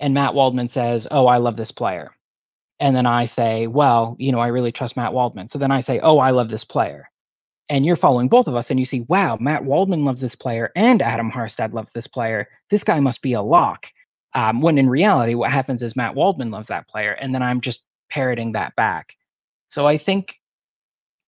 and 0.00 0.14
Matt 0.14 0.34
Waldman 0.34 0.68
says, 0.68 1.06
"Oh, 1.10 1.26
I 1.26 1.38
love 1.38 1.56
this 1.56 1.72
player," 1.72 2.12
and 2.80 2.94
then 2.96 3.06
I 3.06 3.26
say, 3.26 3.66
"Well, 3.66 4.16
you 4.18 4.32
know, 4.32 4.40
I 4.40 4.48
really 4.48 4.72
trust 4.72 4.96
Matt 4.96 5.12
Waldman," 5.12 5.48
so 5.48 5.58
then 5.58 5.70
I 5.72 5.80
say, 5.80 6.00
"Oh, 6.00 6.18
I 6.18 6.30
love 6.30 6.50
this 6.50 6.64
player," 6.64 7.10
and 7.68 7.84
you're 7.84 7.96
following 7.96 8.28
both 8.28 8.48
of 8.48 8.56
us, 8.56 8.70
and 8.70 8.78
you 8.80 8.86
see, 8.86 9.04
"Wow, 9.08 9.36
Matt 9.40 9.64
Waldman 9.64 10.04
loves 10.04 10.20
this 10.20 10.36
player, 10.36 10.70
and 10.76 11.02
Adam 11.02 11.30
Harstad 11.30 11.72
loves 11.72 11.92
this 11.92 12.06
player. 12.06 12.48
This 12.70 12.84
guy 12.84 13.00
must 13.00 13.22
be 13.22 13.32
a 13.34 13.42
lock." 13.42 13.88
Um, 14.34 14.60
when 14.60 14.78
in 14.78 14.88
reality, 14.88 15.34
what 15.34 15.50
happens 15.50 15.82
is 15.82 15.96
Matt 15.96 16.14
Waldman 16.14 16.50
loves 16.50 16.68
that 16.68 16.88
player, 16.88 17.12
and 17.12 17.34
then 17.34 17.42
I'm 17.42 17.60
just 17.60 17.84
parroting 18.10 18.52
that 18.52 18.74
back. 18.76 19.14
So 19.68 19.86
I 19.86 19.98
think 19.98 20.40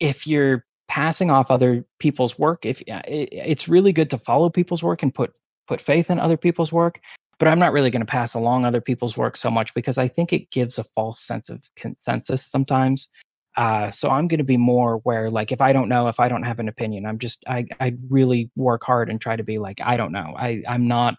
if 0.00 0.26
you're 0.26 0.64
passing 0.88 1.30
off 1.30 1.50
other 1.50 1.84
people's 1.98 2.38
work, 2.38 2.66
if 2.66 2.80
it, 2.82 3.28
it's 3.32 3.68
really 3.68 3.92
good 3.92 4.10
to 4.10 4.18
follow 4.18 4.50
people's 4.50 4.82
work 4.82 5.02
and 5.02 5.14
put 5.14 5.38
put 5.66 5.80
faith 5.80 6.10
in 6.10 6.18
other 6.18 6.36
people's 6.36 6.72
work, 6.72 7.00
but 7.38 7.48
I'm 7.48 7.58
not 7.58 7.72
really 7.72 7.90
going 7.90 8.00
to 8.00 8.06
pass 8.06 8.34
along 8.34 8.64
other 8.64 8.80
people's 8.80 9.16
work 9.16 9.36
so 9.36 9.50
much 9.50 9.72
because 9.72 9.98
I 9.98 10.08
think 10.08 10.32
it 10.32 10.50
gives 10.50 10.78
a 10.78 10.84
false 10.84 11.20
sense 11.20 11.48
of 11.48 11.62
consensus 11.76 12.44
sometimes. 12.44 13.08
Uh, 13.56 13.90
so 13.90 14.10
I'm 14.10 14.26
going 14.28 14.38
to 14.38 14.44
be 14.44 14.56
more 14.56 14.98
where 14.98 15.30
like 15.30 15.52
if 15.52 15.60
I 15.60 15.72
don't 15.72 15.88
know, 15.88 16.08
if 16.08 16.20
I 16.20 16.28
don't 16.28 16.42
have 16.42 16.58
an 16.58 16.68
opinion, 16.68 17.06
I'm 17.06 17.18
just 17.18 17.44
I 17.46 17.66
I 17.80 17.94
really 18.08 18.50
work 18.56 18.82
hard 18.84 19.10
and 19.10 19.20
try 19.20 19.36
to 19.36 19.42
be 19.42 19.58
like 19.58 19.80
I 19.82 19.96
don't 19.96 20.12
know. 20.12 20.34
I 20.36 20.62
I'm 20.68 20.88
not 20.88 21.16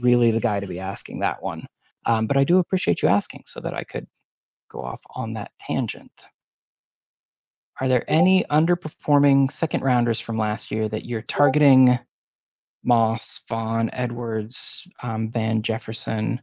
really 0.00 0.30
the 0.30 0.40
guy 0.40 0.60
to 0.60 0.66
be 0.66 0.80
asking 0.80 1.20
that 1.20 1.42
one. 1.42 1.66
Um, 2.06 2.26
but 2.26 2.36
I 2.36 2.44
do 2.44 2.58
appreciate 2.58 3.02
you 3.02 3.08
asking 3.08 3.44
so 3.46 3.60
that 3.60 3.74
I 3.74 3.84
could 3.84 4.06
go 4.70 4.80
off 4.82 5.00
on 5.14 5.34
that 5.34 5.50
tangent. 5.60 6.26
Are 7.80 7.88
there 7.88 8.04
any 8.08 8.44
underperforming 8.50 9.52
second 9.52 9.82
rounders 9.82 10.20
from 10.20 10.36
last 10.36 10.70
year 10.70 10.88
that 10.88 11.04
you're 11.04 11.22
targeting? 11.22 11.98
Moss, 12.84 13.40
Vaughn, 13.48 13.90
Edwards, 13.92 14.86
um, 15.02 15.30
Van 15.30 15.62
Jefferson. 15.62 16.40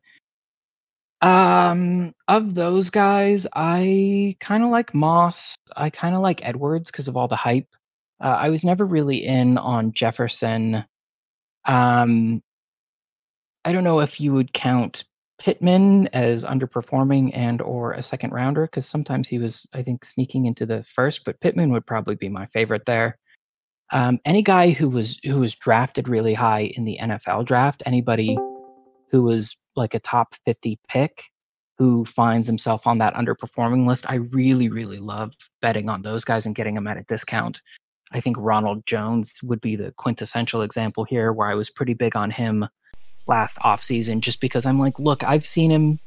Um, 1.21 2.13
of 2.27 2.53
those 2.55 2.89
guys, 2.89 3.47
I 3.53 4.37
kind 4.39 4.63
of 4.63 4.69
like 4.69 4.93
Moss. 4.93 5.55
I 5.75 5.89
kind 5.89 6.15
of 6.15 6.21
like 6.21 6.45
Edwards 6.45 6.91
because 6.91 7.07
of 7.07 7.17
all 7.17 7.27
the 7.27 7.35
hype. 7.35 7.67
Uh, 8.23 8.27
I 8.27 8.49
was 8.49 8.63
never 8.63 8.85
really 8.85 9.25
in 9.25 9.57
on 9.57 9.93
Jefferson. 9.93 10.85
Um, 11.65 12.41
I 13.65 13.71
don't 13.71 13.83
know 13.83 13.99
if 13.99 14.21
you 14.21 14.31
would 14.33 14.53
count 14.53 15.03
Pittman 15.39 16.07
as 16.13 16.43
underperforming 16.43 17.31
and 17.33 17.61
or 17.61 17.93
a 17.93 18.03
second 18.03 18.31
rounder 18.31 18.67
because 18.67 18.87
sometimes 18.87 19.27
he 19.27 19.39
was, 19.39 19.67
I 19.73 19.81
think, 19.81 20.05
sneaking 20.05 20.45
into 20.45 20.67
the 20.67 20.83
first. 20.83 21.25
But 21.25 21.39
Pittman 21.41 21.71
would 21.73 21.85
probably 21.85 22.15
be 22.15 22.29
my 22.29 22.45
favorite 22.47 22.85
there. 22.85 23.17
Um, 23.91 24.19
any 24.23 24.43
guy 24.43 24.69
who 24.69 24.87
was 24.87 25.19
who 25.23 25.39
was 25.39 25.55
drafted 25.55 26.07
really 26.07 26.35
high 26.35 26.71
in 26.75 26.85
the 26.85 26.99
NFL 27.01 27.45
draft, 27.45 27.81
anybody 27.87 28.37
who 29.11 29.23
was 29.23 29.57
like 29.75 29.95
a 29.95 29.99
top 29.99 30.35
50 30.45 30.79
pick 30.87 31.23
who 31.77 32.05
finds 32.05 32.47
himself 32.47 32.87
on 32.87 32.99
that 32.99 33.15
underperforming 33.15 33.87
list, 33.87 34.05
I 34.07 34.15
really, 34.15 34.69
really 34.69 34.99
love 34.99 35.33
betting 35.61 35.89
on 35.89 36.01
those 36.03 36.23
guys 36.23 36.45
and 36.45 36.55
getting 36.55 36.75
them 36.75 36.87
at 36.87 36.97
a 36.97 37.03
discount. 37.03 37.61
I 38.11 38.21
think 38.21 38.37
Ronald 38.39 38.85
Jones 38.85 39.39
would 39.43 39.59
be 39.59 39.75
the 39.75 39.91
quintessential 39.97 40.61
example 40.61 41.03
here, 41.03 41.33
where 41.33 41.49
I 41.49 41.55
was 41.55 41.69
pretty 41.69 41.93
big 41.93 42.15
on 42.15 42.31
him 42.31 42.65
last 43.27 43.57
offseason 43.57 44.21
just 44.21 44.39
because 44.39 44.65
I'm 44.65 44.79
like, 44.79 44.99
look, 44.99 45.23
I've 45.23 45.45
seen 45.45 45.71
him. 45.71 45.99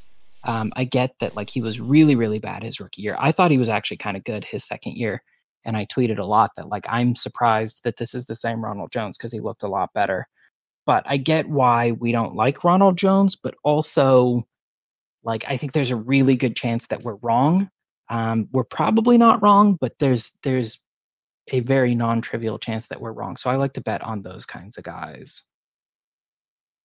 Um, 0.44 0.72
I 0.76 0.84
get 0.84 1.14
that 1.20 1.34
like 1.34 1.50
he 1.50 1.60
was 1.60 1.80
really, 1.80 2.14
really 2.14 2.38
bad 2.38 2.62
his 2.62 2.80
rookie 2.80 3.02
year. 3.02 3.16
I 3.18 3.32
thought 3.32 3.50
he 3.50 3.58
was 3.58 3.68
actually 3.68 3.96
kind 3.96 4.16
of 4.16 4.24
good 4.24 4.44
his 4.44 4.64
second 4.64 4.96
year. 4.96 5.22
And 5.64 5.76
I 5.76 5.86
tweeted 5.86 6.18
a 6.18 6.24
lot 6.24 6.52
that 6.56 6.68
like 6.68 6.86
I'm 6.88 7.14
surprised 7.14 7.82
that 7.84 7.96
this 7.96 8.14
is 8.14 8.24
the 8.26 8.36
same 8.36 8.64
Ronald 8.64 8.92
Jones 8.92 9.18
because 9.18 9.32
he 9.32 9.40
looked 9.40 9.64
a 9.64 9.68
lot 9.68 9.92
better. 9.94 10.26
But 10.86 11.04
I 11.06 11.16
get 11.18 11.48
why 11.48 11.92
we 11.92 12.12
don't 12.12 12.36
like 12.36 12.64
Ronald 12.64 12.96
Jones, 12.96 13.36
but 13.36 13.54
also 13.64 14.46
like 15.24 15.44
I 15.46 15.56
think 15.56 15.72
there's 15.72 15.90
a 15.90 15.96
really 15.96 16.36
good 16.36 16.56
chance 16.56 16.86
that 16.86 17.02
we're 17.02 17.16
wrong. 17.16 17.68
Um, 18.08 18.48
we're 18.52 18.64
probably 18.64 19.18
not 19.18 19.42
wrong, 19.42 19.76
but 19.80 19.92
there's 19.98 20.32
there's 20.42 20.82
a 21.48 21.60
very 21.60 21.94
non-trivial 21.94 22.58
chance 22.58 22.86
that 22.86 23.00
we're 23.00 23.12
wrong. 23.12 23.36
So 23.36 23.50
I 23.50 23.56
like 23.56 23.74
to 23.74 23.80
bet 23.80 24.02
on 24.02 24.22
those 24.22 24.46
kinds 24.46 24.78
of 24.78 24.84
guys. 24.84 25.46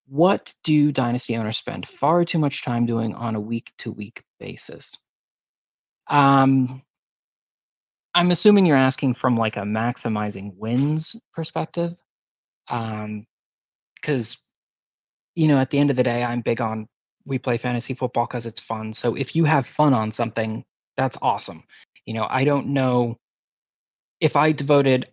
What 0.07 0.53
do 0.63 0.91
dynasty 0.91 1.35
owners 1.37 1.57
spend 1.57 1.87
far 1.87 2.25
too 2.25 2.39
much 2.39 2.63
time 2.63 2.85
doing 2.85 3.15
on 3.15 3.35
a 3.35 3.39
week 3.39 3.71
to 3.79 3.91
week 3.91 4.23
basis? 4.39 4.97
Um, 6.09 6.81
I'm 8.13 8.31
assuming 8.31 8.65
you're 8.65 8.77
asking 8.77 9.15
from 9.15 9.37
like 9.37 9.57
a 9.57 9.61
maximizing 9.61 10.55
wins 10.55 11.15
perspective. 11.33 11.97
Um, 12.69 13.25
because 13.95 14.49
you 15.35 15.47
know, 15.47 15.57
at 15.57 15.69
the 15.69 15.79
end 15.79 15.89
of 15.89 15.95
the 15.97 16.03
day, 16.03 16.23
I'm 16.23 16.41
big 16.41 16.61
on 16.61 16.87
we 17.25 17.39
play 17.39 17.57
fantasy 17.57 17.93
football 17.93 18.27
because 18.27 18.45
it's 18.45 18.59
fun. 18.59 18.93
So 18.93 19.15
if 19.15 19.35
you 19.35 19.45
have 19.45 19.65
fun 19.65 19.93
on 19.93 20.11
something, 20.11 20.65
that's 20.97 21.17
awesome. 21.21 21.63
You 22.05 22.13
know, 22.13 22.27
I 22.29 22.43
don't 22.43 22.67
know 22.67 23.17
if 24.19 24.35
I 24.35 24.51
devoted 24.51 25.07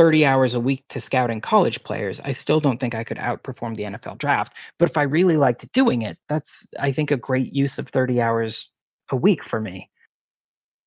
30 0.00 0.24
hours 0.24 0.54
a 0.54 0.60
week 0.60 0.82
to 0.88 0.98
scouting 0.98 1.42
college 1.42 1.82
players, 1.82 2.20
I 2.20 2.32
still 2.32 2.58
don't 2.58 2.80
think 2.80 2.94
I 2.94 3.04
could 3.04 3.18
outperform 3.18 3.76
the 3.76 3.82
NFL 3.82 4.16
draft. 4.16 4.54
But 4.78 4.88
if 4.88 4.96
I 4.96 5.02
really 5.02 5.36
liked 5.36 5.70
doing 5.74 6.00
it, 6.00 6.16
that's, 6.26 6.66
I 6.80 6.90
think, 6.90 7.10
a 7.10 7.18
great 7.18 7.52
use 7.52 7.76
of 7.78 7.86
30 7.86 8.18
hours 8.18 8.74
a 9.10 9.16
week 9.16 9.44
for 9.44 9.60
me. 9.60 9.90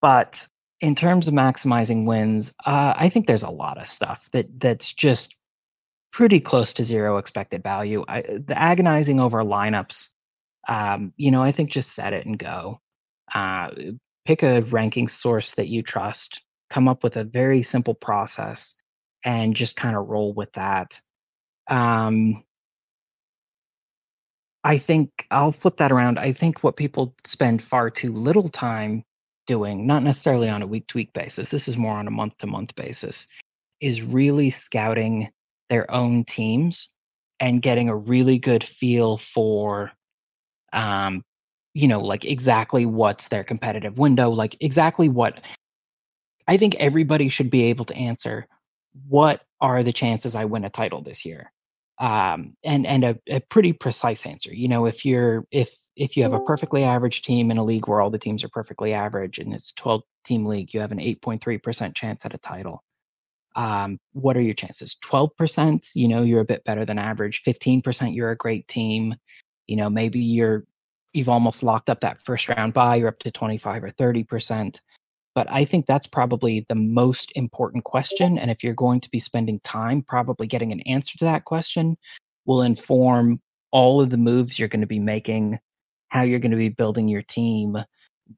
But 0.01 0.43
in 0.81 0.95
terms 0.95 1.27
of 1.27 1.35
maximizing 1.35 2.07
wins, 2.07 2.55
uh, 2.65 2.95
I 2.97 3.07
think 3.07 3.27
there's 3.27 3.43
a 3.43 3.51
lot 3.51 3.79
of 3.79 3.87
stuff 3.87 4.27
that 4.31 4.47
that's 4.59 4.91
just 4.91 5.35
pretty 6.11 6.39
close 6.39 6.73
to 6.73 6.83
zero 6.83 7.17
expected 7.17 7.61
value. 7.61 8.03
I, 8.07 8.23
the 8.23 8.57
agonizing 8.57 9.19
over 9.19 9.43
lineups, 9.43 10.07
um, 10.67 11.13
you 11.17 11.29
know, 11.29 11.43
I 11.43 11.51
think 11.51 11.69
just 11.69 11.91
set 11.91 12.13
it 12.13 12.25
and 12.25 12.39
go. 12.39 12.81
Uh, 13.31 13.69
pick 14.25 14.41
a 14.41 14.61
ranking 14.71 15.07
source 15.07 15.53
that 15.53 15.67
you 15.67 15.83
trust. 15.83 16.41
Come 16.71 16.87
up 16.87 17.03
with 17.03 17.15
a 17.15 17.23
very 17.23 17.61
simple 17.61 17.93
process 17.93 18.79
and 19.23 19.55
just 19.55 19.75
kind 19.75 19.95
of 19.95 20.07
roll 20.07 20.33
with 20.33 20.51
that. 20.53 20.99
Um, 21.69 22.43
I 24.63 24.77
think 24.77 25.11
I'll 25.31 25.51
flip 25.51 25.77
that 25.77 25.91
around. 25.91 26.19
I 26.19 26.33
think 26.33 26.63
what 26.63 26.77
people 26.77 27.15
spend 27.25 27.61
far 27.61 27.89
too 27.89 28.11
little 28.11 28.49
time 28.49 29.03
doing, 29.45 29.85
not 29.85 30.03
necessarily 30.03 30.49
on 30.49 30.61
a 30.61 30.67
week 30.67 30.87
to 30.87 30.97
week 30.97 31.13
basis, 31.13 31.49
this 31.49 31.67
is 31.67 31.77
more 31.77 31.97
on 31.97 32.07
a 32.07 32.11
month 32.11 32.37
to 32.39 32.47
month 32.47 32.73
basis, 32.75 33.27
is 33.81 34.01
really 34.01 34.51
scouting 34.51 35.29
their 35.69 35.89
own 35.91 36.23
teams 36.23 36.95
and 37.39 37.61
getting 37.61 37.89
a 37.89 37.95
really 37.95 38.37
good 38.37 38.63
feel 38.63 39.17
for 39.17 39.91
um 40.71 41.23
you 41.73 41.87
know 41.87 41.99
like 41.99 42.25
exactly 42.25 42.85
what's 42.85 43.27
their 43.27 43.43
competitive 43.43 43.97
window 43.97 44.29
like 44.29 44.55
exactly 44.61 45.09
what 45.09 45.39
i 46.47 46.57
think 46.57 46.75
everybody 46.75 47.29
should 47.29 47.49
be 47.49 47.63
able 47.63 47.85
to 47.85 47.95
answer 47.95 48.47
what 49.07 49.41
are 49.61 49.83
the 49.83 49.93
chances 49.93 50.35
I 50.35 50.45
win 50.45 50.65
a 50.65 50.69
title 50.69 51.01
this 51.01 51.25
year? 51.25 51.51
Um, 51.99 52.55
and 52.63 52.85
and 52.87 53.03
a, 53.03 53.19
a 53.29 53.39
pretty 53.39 53.73
precise 53.73 54.25
answer. 54.25 54.53
You 54.53 54.67
know, 54.67 54.85
if 54.85 55.05
you're 55.05 55.45
if 55.51 55.73
if 55.95 56.17
you 56.17 56.23
have 56.23 56.33
a 56.33 56.39
perfectly 56.39 56.83
average 56.83 57.21
team 57.21 57.51
in 57.51 57.57
a 57.57 57.63
league 57.63 57.87
where 57.87 58.01
all 58.01 58.09
the 58.09 58.17
teams 58.17 58.43
are 58.43 58.49
perfectly 58.49 58.93
average 58.93 59.37
and 59.37 59.53
it's 59.53 59.71
12 59.73 60.01
team 60.25 60.45
league, 60.45 60.73
you 60.73 60.79
have 60.79 60.91
an 60.91 60.97
8.3% 60.97 61.93
chance 61.93 62.25
at 62.25 62.33
a 62.33 62.39
title. 62.39 62.83
Um, 63.55 63.99
what 64.13 64.35
are 64.35 64.41
your 64.41 64.55
chances? 64.55 64.95
12%, 65.03 65.91
you 65.93 66.07
know, 66.07 66.23
you're 66.23 66.41
a 66.41 66.45
bit 66.45 66.63
better 66.63 66.85
than 66.85 66.97
average. 66.97 67.43
15%, 67.43 68.15
you're 68.15 68.31
a 68.31 68.35
great 68.35 68.67
team. 68.67 69.13
You 69.67 69.75
know, 69.75 69.89
maybe 69.89 70.19
you're 70.19 70.65
you've 71.13 71.29
almost 71.29 71.61
locked 71.61 71.91
up 71.91 72.01
that 72.01 72.21
first 72.23 72.49
round 72.49 72.73
bye, 72.73 72.95
you're 72.95 73.07
up 73.07 73.19
to 73.19 73.31
25 73.31 73.83
or 73.83 73.91
30%. 73.91 74.79
But 75.35 75.49
I 75.49 75.65
think 75.65 75.85
that's 75.85 76.07
probably 76.07 76.65
the 76.69 76.75
most 76.75 77.31
important 77.35 77.83
question. 77.83 78.37
And 78.37 78.51
if 78.51 78.63
you're 78.63 78.73
going 78.73 79.01
to 79.01 79.09
be 79.09 79.19
spending 79.19 79.59
time, 79.61 80.03
probably 80.07 80.47
getting 80.47 80.71
an 80.71 80.81
answer 80.81 81.17
to 81.17 81.25
that 81.25 81.45
question 81.45 81.97
will 82.45 82.61
inform 82.61 83.39
all 83.71 84.01
of 84.01 84.11
the 84.11 84.17
moves 84.17 84.59
you're 84.59 84.67
going 84.67 84.81
to 84.81 84.87
be 84.87 84.99
making, 84.99 85.57
how 86.09 86.21
you're 86.21 86.39
going 86.39 86.51
to 86.51 86.57
be 86.57 86.69
building 86.69 87.07
your 87.07 87.23
team, 87.23 87.77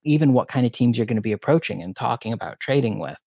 even 0.03 0.31
what 0.31 0.47
kind 0.47 0.65
of 0.65 0.71
teams 0.71 0.97
you're 0.97 1.05
going 1.05 1.17
to 1.17 1.21
be 1.21 1.33
approaching 1.33 1.83
and 1.83 1.95
talking 1.95 2.31
about 2.31 2.59
trading 2.59 2.99
with. 2.99 3.17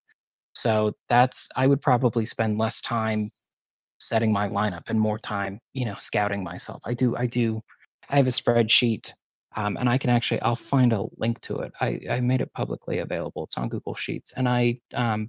So 0.55 0.95
that's, 1.09 1.49
I 1.55 1.67
would 1.67 1.83
probably 1.83 2.25
spend 2.25 2.59
less 2.59 2.81
time 2.81 3.31
setting 4.01 4.33
my 4.33 4.49
lineup 4.49 4.85
and 4.89 4.99
more 4.99 5.19
time, 5.19 5.61
you 5.75 5.85
know, 5.85 5.97
scouting 5.99 6.43
myself. 6.43 6.81
I 6.87 6.95
do, 6.95 7.17
I 7.17 7.27
do, 7.27 7.61
I 8.09 8.17
have 8.17 8.27
a 8.27 8.31
spreadsheet 8.31 9.13
um, 9.59 9.77
and 9.77 9.89
I 9.89 9.99
can 9.99 10.11
actually 10.11 10.41
I'll 10.43 10.55
find 10.55 10.93
a 10.93 11.07
link 11.17 11.41
to 11.43 11.59
it. 11.59 11.73
I, 11.81 12.01
I 12.09 12.21
made 12.21 12.41
it 12.41 12.53
publicly 12.53 13.01
available. 13.01 13.43
It's 13.43 13.59
on 13.59 13.69
Google 13.69 13.97
Sheets, 13.97 14.33
and 14.37 14.49
I 14.49 14.79
um, 14.95 15.29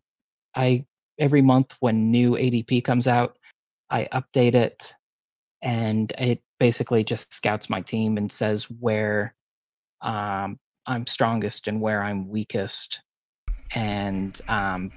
I 0.55 0.85
every 1.17 1.41
month 1.41 1.73
when 1.79 2.11
new 2.11 2.33
ADP 2.33 2.83
comes 2.83 3.07
out, 3.07 3.37
I 3.89 4.07
update 4.13 4.53
it, 4.53 4.93
and 5.63 6.11
it 6.19 6.43
basically 6.59 7.03
just 7.03 7.33
scouts 7.33 7.71
my 7.71 7.81
team 7.81 8.17
and 8.17 8.31
says 8.31 8.69
where 8.79 9.33
um, 10.03 10.59
I'm 10.85 11.07
strongest 11.07 11.67
and 11.67 11.81
where 11.81 12.03
I'm 12.03 12.29
weakest, 12.29 12.99
and 13.73 14.39
um, 14.47 14.93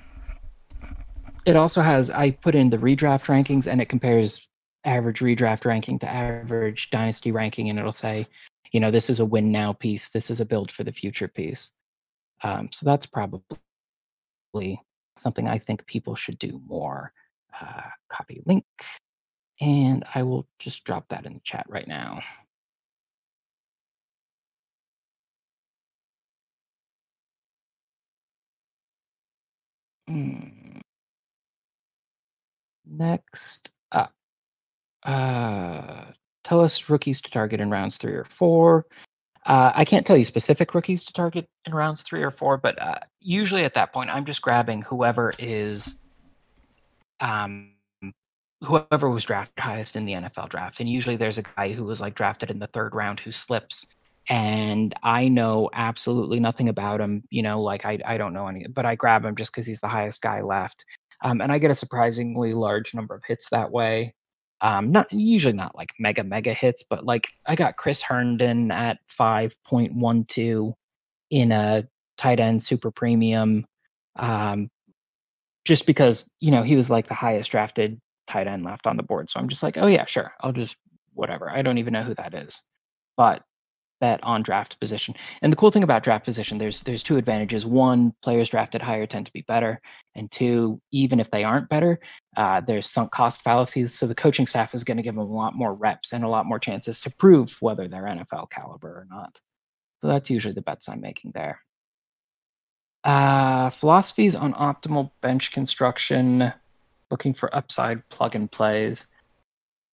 it 1.47 1.57
also 1.57 1.81
has 1.81 2.11
I 2.11 2.33
put 2.33 2.55
in 2.55 2.69
the 2.69 2.77
redraft 2.77 3.25
rankings 3.29 3.67
and 3.67 3.81
it 3.81 3.89
compares 3.89 4.47
average 4.85 5.21
redraft 5.21 5.65
ranking 5.65 5.99
to 6.01 6.09
average 6.09 6.91
dynasty 6.91 7.33
ranking, 7.33 7.71
and 7.71 7.79
it'll 7.79 7.95
say 7.95 8.27
you 8.73 8.81
know, 8.81 8.91
this 8.91 9.11
is 9.11 9.21
a 9.21 9.26
win 9.26 9.52
now 9.52 9.73
piece. 9.75 10.11
This 10.11 10.31
is 10.31 10.41
a 10.41 10.47
build 10.47 10.73
for 10.73 10.85
the 10.85 10.93
future 10.93 11.29
piece. 11.29 11.73
Um, 12.43 12.71
so 12.73 12.87
that's 12.87 13.07
probably 13.07 13.45
something 15.17 15.49
I 15.49 15.59
think 15.59 15.87
people 15.87 16.17
should 16.17 16.38
do 16.38 16.61
more. 16.67 17.12
Uh, 17.61 17.83
copy 18.11 18.43
link, 18.47 18.64
and 19.61 20.05
I 20.14 20.23
will 20.23 20.49
just 20.59 20.85
drop 20.85 21.07
that 21.11 21.26
in 21.26 21.35
the 21.35 21.41
chat 21.45 21.67
right 21.69 21.87
now. 21.87 22.23
Hmm. 30.09 30.81
Next 32.87 33.71
up, 33.93 34.12
uh, 35.05 36.12
tell 36.53 36.61
us 36.61 36.91
rookies 36.91 37.23
to 37.23 37.31
target 37.31 37.63
in 37.63 37.71
rounds 37.71 37.97
three 37.97 38.13
or 38.13 38.27
four. 38.27 38.85
Uh, 39.47 39.73
I 39.75 39.87
can't 39.87 40.07
tell 40.07 40.19
you 40.19 40.25
specific 40.25 40.75
rookies 40.75 41.03
to 41.05 41.13
target 41.15 41.49
in 41.65 41.75
rounds 41.75 42.03
three 42.03 42.23
or 42.23 42.31
four, 42.31 42.59
but 42.59 42.81
uh, 42.81 42.99
usually 43.21 43.65
at 43.65 43.73
that 43.73 43.91
point, 43.91 44.11
I'm 44.11 44.27
just 44.27 44.43
grabbing 44.43 44.83
whoever 44.83 45.33
is, 45.39 45.99
um, 47.21 47.71
whoever 48.61 49.09
was 49.09 49.25
drafted 49.25 49.59
highest 49.59 49.97
in 49.97 50.05
the 50.05 50.13
NFL 50.13 50.51
draft. 50.51 50.81
And 50.81 50.91
usually 50.91 51.17
there's 51.17 51.39
a 51.39 51.43
guy 51.57 51.73
who 51.73 51.85
was 51.85 52.03
like 52.03 52.15
drafted 52.15 52.51
in 52.51 52.59
the 52.59 52.69
third 52.69 52.95
round 52.95 53.19
who 53.19 53.33
slips, 53.33 53.95
and 54.29 54.95
I 55.03 55.29
know 55.29 55.71
absolutely 55.73 56.38
nothing 56.38 56.69
about 56.69 57.01
him. 57.01 57.25
You 57.31 57.43
know, 57.43 57.62
like 57.62 57.87
I 57.87 57.99
I 58.05 58.19
don't 58.19 58.35
know 58.35 58.47
any, 58.47 58.67
but 58.67 58.85
I 58.85 58.95
grab 58.95 59.25
him 59.25 59.37
just 59.37 59.53
because 59.53 59.67
he's 59.67 59.81
the 59.81 59.88
highest 59.88 60.21
guy 60.21 60.43
left. 60.43 60.85
Um, 61.25 61.41
and 61.41 61.51
I 61.51 61.57
get 61.57 61.71
a 61.71 61.75
surprisingly 61.75 62.53
large 62.53 62.93
number 62.93 63.15
of 63.15 63.25
hits 63.25 63.49
that 63.51 63.71
way. 63.71 64.15
Um, 64.62 64.92
not 64.92 65.12
usually 65.12 65.55
not 65.55 65.77
like 65.77 65.92
mega 65.98 66.22
mega 66.22 66.55
hits, 66.55 66.85
but 66.85 67.05
like 67.05 67.29
I 67.46 67.57
got 67.57 67.77
Chris 67.77 68.01
Herndon 68.01 68.70
at 68.70 68.98
5.12 69.18 70.75
in 71.31 71.53
a 71.53 71.88
tight 72.16 72.38
end 72.38 72.62
super 72.62 72.92
premium, 72.92 73.66
um, 74.16 74.70
just 75.64 75.85
because 75.85 76.31
you 76.38 76.53
know 76.53 76.62
he 76.62 76.77
was 76.77 76.88
like 76.88 77.09
the 77.09 77.14
highest 77.14 77.51
drafted 77.51 78.01
tight 78.29 78.46
end 78.46 78.64
left 78.64 78.87
on 78.87 78.96
the 78.96 79.03
board. 79.03 79.31
So 79.31 79.40
I'm 79.40 79.48
just 79.48 79.64
like, 79.64 79.77
oh 79.79 79.88
yeah, 79.88 80.07
sure, 80.07 80.33
I'll 80.40 80.53
just 80.53 80.77
whatever. 81.12 81.51
I 81.51 81.62
don't 81.62 81.79
even 81.79 81.92
know 81.92 82.05
who 82.05 82.14
that 82.14 82.33
is, 82.33 82.62
but 83.16 83.42
bet 84.03 84.23
on 84.25 84.43
draft 84.43 84.81
position. 84.81 85.15
And 85.43 85.53
the 85.53 85.57
cool 85.57 85.71
thing 85.71 85.85
about 85.85 86.03
draft 86.03 86.25
position, 86.25 86.59
there's 86.59 86.83
there's 86.83 87.05
two 87.05 87.17
advantages. 87.17 87.65
One, 87.65 88.12
players 88.21 88.51
drafted 88.51 88.83
higher 88.83 89.07
tend 89.07 89.27
to 89.27 89.33
be 89.33 89.43
better, 89.43 89.81
and 90.17 90.31
two, 90.31 90.83
even 90.91 91.21
if 91.21 91.31
they 91.31 91.45
aren't 91.45 91.69
better, 91.69 92.01
uh, 92.37 92.61
there's 92.61 92.91
sunk 92.91 93.12
cost 93.12 93.43
fallacies. 93.43 93.95
So 93.95 94.09
the 94.09 94.15
coaching 94.15 94.49
staff 94.49 94.75
is 94.75 94.83
going 94.83 94.97
to 94.97 95.05
give 95.05 95.15
them 95.15 95.25
a 95.25 95.33
lot 95.33 95.55
more 95.55 95.73
reps 95.73 96.12
and 96.12 96.25
a 96.25 96.29
lot 96.29 96.47
more 96.47 96.59
chances 96.59 97.01
to 97.03 97.11
prove 97.11 97.57
whether 97.61 97.87
they're 97.87 98.03
NFL 98.03 98.51
caliber 98.51 98.88
or 98.88 99.07
not. 99.09 99.41
So 100.01 100.09
that's 100.09 100.29
usually 100.29 100.55
the 100.55 100.62
bets 100.62 100.88
I'm 100.88 101.01
making 101.01 101.31
there. 101.33 101.61
Uh, 103.05 103.71
philosophies 103.71 104.35
on 104.35 104.53
optimal 104.55 105.12
bench 105.21 105.53
construction, 105.53 106.53
looking 107.12 107.35
for 107.35 107.55
upside 107.55 108.09
plug 108.09 108.35
and 108.35 108.51
plays. 108.51 109.07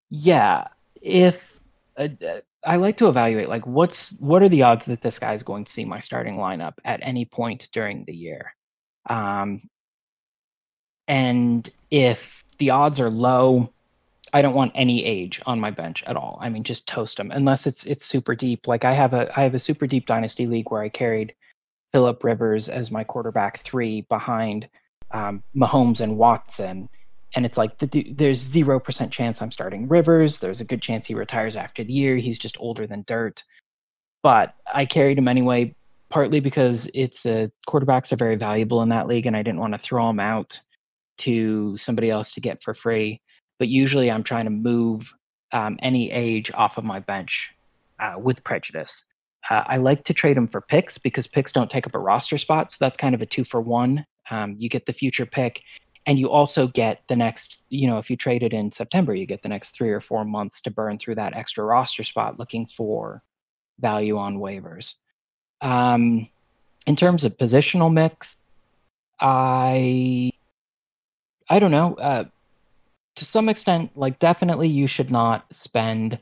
Yeah, 0.09 0.69
if 0.99 1.59
uh, 1.95 2.07
I 2.65 2.75
like 2.75 2.97
to 2.97 3.07
evaluate 3.07 3.49
like 3.49 3.65
what's 3.65 4.19
what 4.19 4.43
are 4.43 4.49
the 4.49 4.63
odds 4.63 4.85
that 4.87 5.01
this 5.01 5.19
guy's 5.19 5.43
going 5.43 5.65
to 5.65 5.71
see 5.71 5.85
my 5.85 5.99
starting 5.99 6.35
lineup 6.35 6.73
at 6.83 6.99
any 7.01 7.25
point 7.25 7.69
during 7.71 8.03
the 8.05 8.15
year. 8.15 8.53
Um, 9.09 9.69
and 11.07 11.69
if 11.89 12.43
the 12.57 12.71
odds 12.71 12.99
are 12.99 13.09
low, 13.09 13.71
I 14.33 14.41
don't 14.41 14.53
want 14.53 14.73
any 14.75 15.03
age 15.05 15.41
on 15.45 15.59
my 15.59 15.71
bench 15.71 16.03
at 16.03 16.15
all. 16.15 16.37
I 16.41 16.49
mean, 16.49 16.63
just 16.63 16.87
toast 16.87 17.17
them 17.17 17.31
unless 17.31 17.65
it's 17.65 17.85
it's 17.85 18.05
super 18.05 18.35
deep. 18.35 18.67
Like 18.67 18.85
I 18.85 18.93
have 18.93 19.13
a 19.13 19.31
I 19.37 19.43
have 19.43 19.55
a 19.55 19.59
super 19.59 19.87
deep 19.87 20.05
dynasty 20.05 20.45
league 20.45 20.69
where 20.69 20.81
I 20.81 20.89
carried 20.89 21.33
Philip 21.91 22.23
Rivers 22.23 22.69
as 22.69 22.91
my 22.91 23.03
quarterback 23.03 23.61
three 23.61 24.01
behind 24.01 24.67
um, 25.11 25.43
Mahomes 25.55 26.01
and 26.01 26.17
Watson, 26.17 26.89
and 27.35 27.45
it's 27.45 27.57
like 27.57 27.77
the, 27.77 28.13
there's 28.15 28.39
zero 28.39 28.79
percent 28.79 29.11
chance 29.11 29.41
I'm 29.41 29.51
starting 29.51 29.87
Rivers. 29.87 30.39
There's 30.39 30.61
a 30.61 30.65
good 30.65 30.81
chance 30.81 31.07
he 31.07 31.13
retires 31.13 31.55
after 31.55 31.83
the 31.83 31.93
year. 31.93 32.17
He's 32.17 32.39
just 32.39 32.57
older 32.59 32.87
than 32.87 33.03
dirt. 33.07 33.43
But 34.23 34.55
I 34.73 34.85
carried 34.85 35.17
him 35.17 35.27
anyway, 35.27 35.75
partly 36.09 36.39
because 36.39 36.89
it's 36.93 37.25
a 37.25 37.51
quarterbacks 37.67 38.11
are 38.11 38.17
very 38.17 38.35
valuable 38.35 38.81
in 38.81 38.89
that 38.89 39.07
league, 39.07 39.25
and 39.25 39.35
I 39.35 39.43
didn't 39.43 39.59
want 39.59 39.73
to 39.73 39.79
throw 39.79 40.09
him 40.09 40.19
out 40.19 40.59
to 41.19 41.77
somebody 41.77 42.09
else 42.09 42.31
to 42.31 42.41
get 42.41 42.63
for 42.63 42.73
free. 42.73 43.21
But 43.59 43.67
usually, 43.67 44.09
I'm 44.09 44.23
trying 44.23 44.45
to 44.45 44.51
move 44.51 45.13
um, 45.51 45.77
any 45.81 46.11
age 46.11 46.51
off 46.53 46.77
of 46.77 46.83
my 46.83 46.99
bench 46.99 47.53
uh, 47.99 48.15
with 48.17 48.43
prejudice. 48.43 49.05
Uh, 49.49 49.63
I 49.65 49.77
like 49.77 50.03
to 50.05 50.13
trade 50.13 50.37
them 50.37 50.47
for 50.47 50.61
picks 50.61 50.97
because 50.97 51.27
picks 51.27 51.51
don't 51.51 51.69
take 51.69 51.87
up 51.87 51.95
a 51.95 51.99
roster 51.99 52.37
spot, 52.37 52.71
so 52.71 52.77
that's 52.79 52.97
kind 52.97 53.15
of 53.15 53.21
a 53.21 53.25
two 53.25 53.43
for 53.43 53.61
one. 53.61 54.05
Um, 54.31 54.55
you 54.59 54.69
get 54.69 54.85
the 54.85 54.93
future 54.93 55.25
pick, 55.25 55.61
and 56.05 56.17
you 56.17 56.29
also 56.29 56.67
get 56.67 57.01
the 57.07 57.15
next 57.15 57.63
you 57.69 57.87
know 57.87 57.97
if 57.97 58.09
you 58.09 58.17
trade 58.17 58.43
it 58.43 58.53
in 58.53 58.71
september 58.71 59.13
you 59.13 59.25
get 59.25 59.41
the 59.43 59.49
next 59.49 59.71
three 59.71 59.89
or 59.89 60.01
four 60.01 60.25
months 60.25 60.61
to 60.61 60.71
burn 60.71 60.97
through 60.97 61.15
that 61.15 61.35
extra 61.35 61.63
roster 61.63 62.03
spot 62.03 62.39
looking 62.39 62.65
for 62.65 63.21
value 63.79 64.17
on 64.17 64.37
waivers. 64.37 64.95
Um, 65.61 66.27
in 66.85 66.95
terms 66.95 67.23
of 67.23 67.37
positional 67.37 67.91
mix 67.91 68.41
i 69.19 70.31
i 71.49 71.59
don't 71.59 71.71
know. 71.71 71.95
Uh, 71.95 72.23
to 73.15 73.25
some 73.25 73.49
extent 73.49 73.91
like 73.97 74.17
definitely 74.19 74.69
you 74.69 74.87
should 74.87 75.11
not 75.11 75.45
spend 75.51 76.17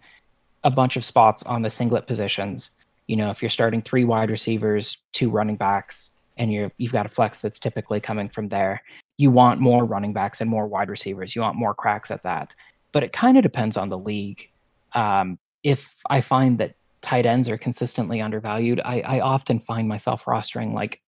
a 0.64 0.72
bunch 0.72 0.98
of 0.98 1.06
spots 1.06 1.44
on 1.44 1.62
the 1.62 1.70
singlet 1.70 2.08
positions. 2.08 2.72
You 3.06 3.18
know 3.18 3.30
if 3.30 3.42
you're 3.42 3.50
starting 3.50 3.82
three 3.82 4.04
wide 4.04 4.32
receivers 4.32 4.98
two 5.14 5.30
running 5.30 5.56
backs 5.56 6.14
and 6.38 6.52
you're 6.52 6.72
you've 6.78 6.92
got 6.92 7.06
a 7.06 7.10
flex 7.10 7.40
that's 7.40 7.60
typically 7.60 8.00
coming 8.00 8.30
from 8.30 8.50
there 8.50 8.82
you 9.18 9.32
want 9.32 9.60
more 9.60 9.84
running 9.84 10.14
backs 10.14 10.42
and 10.42 10.50
more 10.50 10.68
wide 10.68 10.90
receivers. 10.90 11.36
You 11.36 11.42
want 11.42 11.58
more 11.58 11.74
cracks 11.74 12.12
at 12.12 12.24
that. 12.24 12.54
But 12.92 13.04
it 13.04 13.14
kind 13.14 13.38
of 13.38 13.44
depends 13.44 13.76
on 13.76 13.90
the 13.90 13.98
league. 13.98 14.50
Um, 14.94 15.38
if 15.64 16.00
I 16.10 16.22
find 16.22 16.60
that 16.60 16.76
tight 17.02 17.26
ends 17.26 17.50
are 17.50 17.58
consistently 17.58 18.22
undervalued, 18.22 18.80
I, 18.80 19.02
I 19.02 19.20
often 19.20 19.60
find 19.60 19.88
myself 19.88 20.26
rostering 20.26 20.74
like 20.74 21.02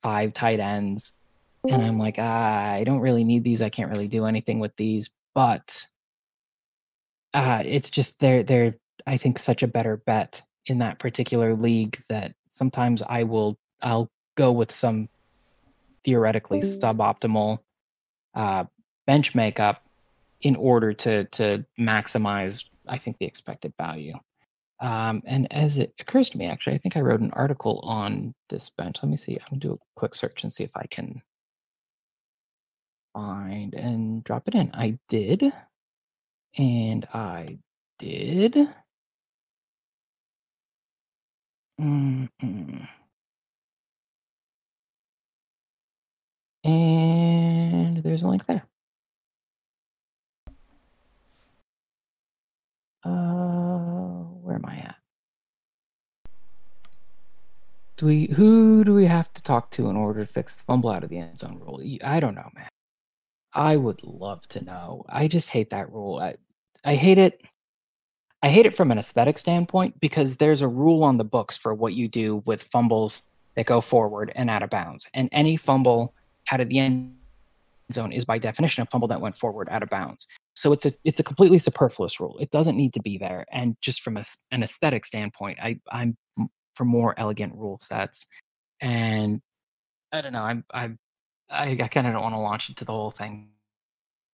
five 0.00 0.34
tight 0.34 0.60
ends. 0.60 1.12
And 1.68 1.82
I'm 1.82 1.98
like, 1.98 2.16
ah, 2.18 2.72
I 2.72 2.84
don't 2.84 3.00
really 3.00 3.24
need 3.24 3.44
these. 3.44 3.60
I 3.60 3.68
can't 3.68 3.90
really 3.90 4.08
do 4.08 4.24
anything 4.24 4.60
with 4.60 4.74
these. 4.76 5.10
But 5.34 5.84
uh, 7.34 7.62
it's 7.64 7.90
just 7.90 8.20
they're 8.20 8.42
they're 8.42 8.76
I 9.06 9.18
think 9.18 9.38
such 9.38 9.62
a 9.62 9.68
better 9.68 9.96
bet 9.96 10.40
in 10.66 10.78
that 10.78 10.98
particular 10.98 11.54
league 11.54 12.02
that 12.08 12.34
sometimes 12.48 13.02
I 13.02 13.24
will 13.24 13.58
I'll 13.82 14.10
go 14.38 14.52
with 14.52 14.70
some 14.70 15.08
theoretically 16.04 16.60
suboptimal 16.60 17.58
uh, 18.34 18.64
bench 19.06 19.34
makeup 19.34 19.82
in 20.40 20.54
order 20.56 20.94
to 20.94 21.24
to 21.24 21.64
maximize, 21.78 22.64
I 22.86 22.98
think, 22.98 23.18
the 23.18 23.26
expected 23.26 23.74
value. 23.76 24.14
Um, 24.80 25.22
and 25.26 25.52
as 25.52 25.76
it 25.76 25.92
occurs 25.98 26.30
to 26.30 26.38
me, 26.38 26.46
actually, 26.46 26.76
I 26.76 26.78
think 26.78 26.96
I 26.96 27.00
wrote 27.00 27.20
an 27.20 27.32
article 27.32 27.80
on 27.82 28.32
this 28.48 28.70
bench. 28.70 28.98
Let 29.02 29.10
me 29.10 29.16
see. 29.16 29.34
I'm 29.34 29.46
gonna 29.50 29.60
do 29.60 29.72
a 29.72 29.78
quick 29.96 30.14
search 30.14 30.44
and 30.44 30.52
see 30.52 30.62
if 30.62 30.76
I 30.76 30.86
can 30.88 31.20
find 33.12 33.74
and 33.74 34.22
drop 34.22 34.46
it 34.46 34.54
in. 34.54 34.70
I 34.72 34.98
did, 35.08 35.52
and 36.56 37.04
I 37.12 37.58
did. 37.98 38.56
Mm-mm. 41.80 42.88
And 46.68 48.02
there's 48.02 48.24
a 48.24 48.28
link 48.28 48.44
there. 48.44 48.62
Uh, 53.02 54.24
where 54.42 54.56
am 54.56 54.66
I 54.66 54.76
at? 54.76 54.96
Do 57.96 58.06
we? 58.06 58.26
Who 58.26 58.84
do 58.84 58.92
we 58.92 59.06
have 59.06 59.32
to 59.32 59.42
talk 59.42 59.70
to 59.72 59.88
in 59.88 59.96
order 59.96 60.26
to 60.26 60.30
fix 60.30 60.56
the 60.56 60.64
fumble 60.64 60.90
out 60.90 61.04
of 61.04 61.10
the 61.10 61.18
end 61.18 61.38
zone 61.38 61.58
rule? 61.58 61.80
I 62.04 62.20
don't 62.20 62.34
know, 62.34 62.50
man. 62.54 62.68
I 63.54 63.74
would 63.74 64.02
love 64.02 64.46
to 64.48 64.62
know. 64.62 65.06
I 65.08 65.26
just 65.26 65.48
hate 65.48 65.70
that 65.70 65.90
rule. 65.90 66.18
I, 66.18 66.36
I 66.84 66.96
hate 66.96 67.16
it. 67.16 67.40
I 68.42 68.50
hate 68.50 68.66
it 68.66 68.76
from 68.76 68.92
an 68.92 68.98
aesthetic 68.98 69.38
standpoint 69.38 69.98
because 70.00 70.36
there's 70.36 70.60
a 70.60 70.68
rule 70.68 71.02
on 71.02 71.16
the 71.16 71.24
books 71.24 71.56
for 71.56 71.74
what 71.74 71.94
you 71.94 72.08
do 72.08 72.42
with 72.44 72.62
fumbles 72.64 73.22
that 73.56 73.64
go 73.64 73.80
forward 73.80 74.32
and 74.34 74.50
out 74.50 74.62
of 74.62 74.68
bounds. 74.68 75.08
And 75.14 75.30
any 75.32 75.56
fumble 75.56 76.14
out 76.50 76.60
of 76.60 76.68
the 76.68 76.78
end 76.78 77.14
zone 77.92 78.12
is 78.12 78.24
by 78.24 78.38
definition 78.38 78.82
a 78.82 78.86
fumble 78.86 79.08
that 79.08 79.20
went 79.20 79.36
forward 79.36 79.68
out 79.70 79.82
of 79.82 79.90
bounds. 79.90 80.26
So 80.54 80.72
it's 80.72 80.86
a 80.86 80.92
it's 81.04 81.20
a 81.20 81.24
completely 81.24 81.58
superfluous 81.58 82.20
rule. 82.20 82.36
It 82.38 82.50
doesn't 82.50 82.76
need 82.76 82.92
to 82.94 83.00
be 83.00 83.18
there. 83.18 83.46
And 83.52 83.76
just 83.80 84.02
from 84.02 84.16
a, 84.16 84.24
an 84.50 84.62
aesthetic 84.62 85.06
standpoint, 85.06 85.58
I 85.62 85.80
I'm 85.90 86.16
for 86.74 86.84
more 86.84 87.18
elegant 87.18 87.54
rule 87.54 87.78
sets. 87.80 88.26
And 88.80 89.40
I 90.12 90.20
don't 90.20 90.32
know. 90.32 90.42
I'm 90.42 90.64
I'm 90.72 90.98
I, 91.50 91.78
I 91.80 91.88
kind 91.88 92.06
of 92.06 92.12
don't 92.12 92.22
want 92.22 92.34
to 92.34 92.40
launch 92.40 92.68
into 92.68 92.84
the 92.84 92.92
whole 92.92 93.10
thing, 93.10 93.48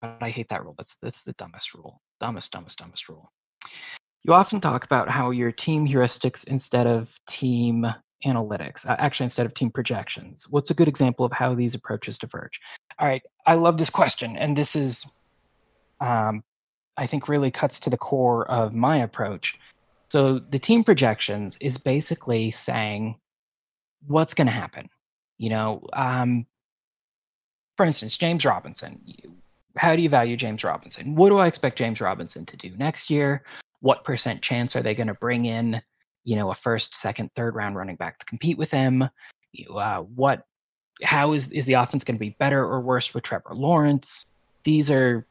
but 0.01 0.19
I 0.21 0.31
hate 0.31 0.49
that 0.51 0.65
rule. 0.65 0.75
That's 0.77 0.97
that's 0.97 1.23
the 1.23 1.35
dumbest 1.35 1.75
rule. 1.75 2.01
Dumbest, 2.21 2.53
dumbest, 2.53 2.79
dumbest 2.79 3.09
rule. 3.09 3.31
You 4.25 4.33
often 4.33 4.61
talk 4.61 4.85
about 4.85 5.11
how 5.11 5.31
your 5.31 5.53
team 5.53 5.87
heuristics 5.87 6.49
instead 6.49 6.87
of 6.87 7.15
team 7.29 7.87
analytics, 8.25 8.89
uh, 8.89 8.97
actually 8.99 9.25
instead 9.25 9.47
of 9.47 9.55
team 9.55 9.71
projections. 9.71 10.47
What's 10.51 10.71
a 10.71 10.75
good 10.75 10.89
example 10.89 11.25
of 11.25 11.33
how 11.33 11.55
these 11.55 11.75
approaches 11.75 12.19
diverge? 12.19 12.61
All 12.99 13.07
right, 13.07 13.23
I 13.47 13.55
love 13.55 13.79
this 13.79 13.91
question, 13.91 14.37
and 14.37 14.57
this 14.57 14.77
is, 14.77 15.11
um, 16.01 16.43
I 16.97 17.07
think, 17.07 17.29
really 17.29 17.51
cuts 17.51 17.81
to 17.81 17.91
the 17.91 17.99
core 17.99 18.49
of 18.51 18.75
my 18.75 18.99
approach. 19.03 19.59
So 20.09 20.39
the 20.39 20.59
team 20.59 20.85
projections 20.85 21.57
is 21.61 21.79
basically 21.79 22.51
saying 22.51 23.17
what's 24.07 24.35
going 24.35 24.47
to 24.47 24.53
happen. 24.53 24.89
You 25.39 25.51
know, 25.51 25.89
um, 25.93 26.47
for 27.77 27.85
instance, 27.87 28.17
James 28.17 28.45
Robinson. 28.45 29.01
How 29.77 29.97
do 29.97 30.03
you 30.03 30.09
value 30.09 30.37
James 30.37 30.63
Robinson? 30.63 31.17
What 31.17 31.31
do 31.31 31.39
I 31.39 31.49
expect 31.49 31.79
James 31.79 32.01
Robinson 32.01 32.47
to 32.47 32.57
do 32.57 32.71
next 32.77 33.11
year? 33.11 33.43
what 33.85 34.03
percent 34.03 34.41
chance 34.41 34.75
are 34.75 34.83
they 34.83 34.95
going 34.95 35.09
to 35.09 35.15
bring 35.15 35.45
in, 35.45 35.83
you 36.25 36.37
know, 36.37 36.51
a 36.51 36.55
first, 36.55 36.95
second, 36.95 37.31
third 37.35 37.55
round 37.55 37.77
running 37.77 37.97
back 37.97 38.19
to 38.19 38.27
compete 38.27 38.59
with 38.59 38.71
him? 38.71 39.09
Uh, 39.75 40.01
what, 40.01 40.47
how 41.03 41.33
is 41.33 41.53
is 41.53 41.65
the 41.65 41.75
offense 41.75 42.05
going 42.05 42.17
to 42.17 42.21
be 42.21 42.37
better 42.39 42.65
or 42.65 42.81
worse 42.81 43.15
with 43.15 43.25
Trevor 43.25 43.55
Lawrence? 43.55 44.31
These 44.65 44.91
are 44.91 45.27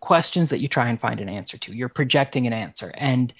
questions 0.00 0.50
that 0.50 0.60
you 0.60 0.68
try 0.68 0.88
and 0.88 1.00
find 1.00 1.20
an 1.20 1.28
answer 1.28 1.56
to. 1.58 1.72
You're 1.72 1.88
projecting 1.88 2.46
an 2.46 2.52
answer, 2.52 2.92
and 2.96 3.32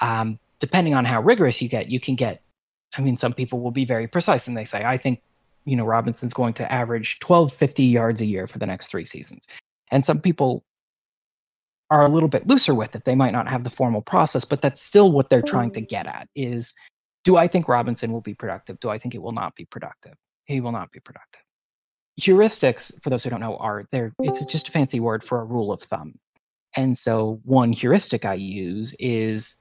um, 0.00 0.38
depending 0.60 0.94
on 0.94 1.04
how 1.04 1.20
rigorous 1.20 1.62
you 1.62 1.68
get, 1.68 1.90
you 1.90 2.00
can 2.00 2.14
get. 2.14 2.42
I 2.96 3.00
mean, 3.00 3.16
some 3.16 3.32
people 3.32 3.60
will 3.60 3.70
be 3.70 3.84
very 3.84 4.08
precise 4.08 4.48
and 4.48 4.56
they 4.56 4.64
say, 4.64 4.82
I 4.84 4.96
think, 4.96 5.20
you 5.64 5.76
know, 5.76 5.84
Robinson's 5.84 6.32
going 6.32 6.54
to 6.54 6.72
average 6.72 7.18
12, 7.20 7.52
50 7.52 7.84
yards 7.84 8.22
a 8.22 8.26
year 8.26 8.46
for 8.46 8.58
the 8.58 8.66
next 8.66 8.86
three 8.86 9.04
seasons. 9.04 9.46
And 9.90 10.04
some 10.04 10.20
people 10.20 10.64
are 11.90 12.04
a 12.04 12.08
little 12.08 12.28
bit 12.28 12.46
looser 12.46 12.74
with 12.74 12.94
it. 12.94 13.04
They 13.04 13.14
might 13.14 13.32
not 13.32 13.48
have 13.48 13.64
the 13.64 13.70
formal 13.70 14.02
process, 14.02 14.44
but 14.44 14.60
that's 14.60 14.82
still 14.82 15.10
what 15.10 15.30
they're 15.30 15.42
trying 15.42 15.72
to 15.72 15.80
mm. 15.80 15.88
get 15.88 16.06
at 16.06 16.28
is 16.34 16.74
do 17.24 17.36
I 17.36 17.48
think 17.48 17.68
Robinson 17.68 18.12
will 18.12 18.20
be 18.20 18.34
productive? 18.34 18.78
Do 18.80 18.90
I 18.90 18.98
think 18.98 19.14
it 19.14 19.22
will 19.22 19.32
not 19.32 19.54
be 19.54 19.64
productive? 19.64 20.14
He 20.44 20.60
will 20.60 20.72
not 20.72 20.90
be 20.92 21.00
productive. 21.00 21.42
Heuristics, 22.20 23.02
for 23.02 23.10
those 23.10 23.22
who 23.22 23.30
don't 23.30 23.40
know, 23.40 23.56
are 23.56 23.86
there 23.92 24.12
it's 24.20 24.44
just 24.46 24.68
a 24.68 24.72
fancy 24.72 25.00
word 25.00 25.22
for 25.22 25.40
a 25.40 25.44
rule 25.44 25.72
of 25.72 25.82
thumb. 25.82 26.18
And 26.76 26.96
so 26.96 27.40
one 27.44 27.72
heuristic 27.72 28.24
I 28.24 28.34
use 28.34 28.94
is 28.98 29.60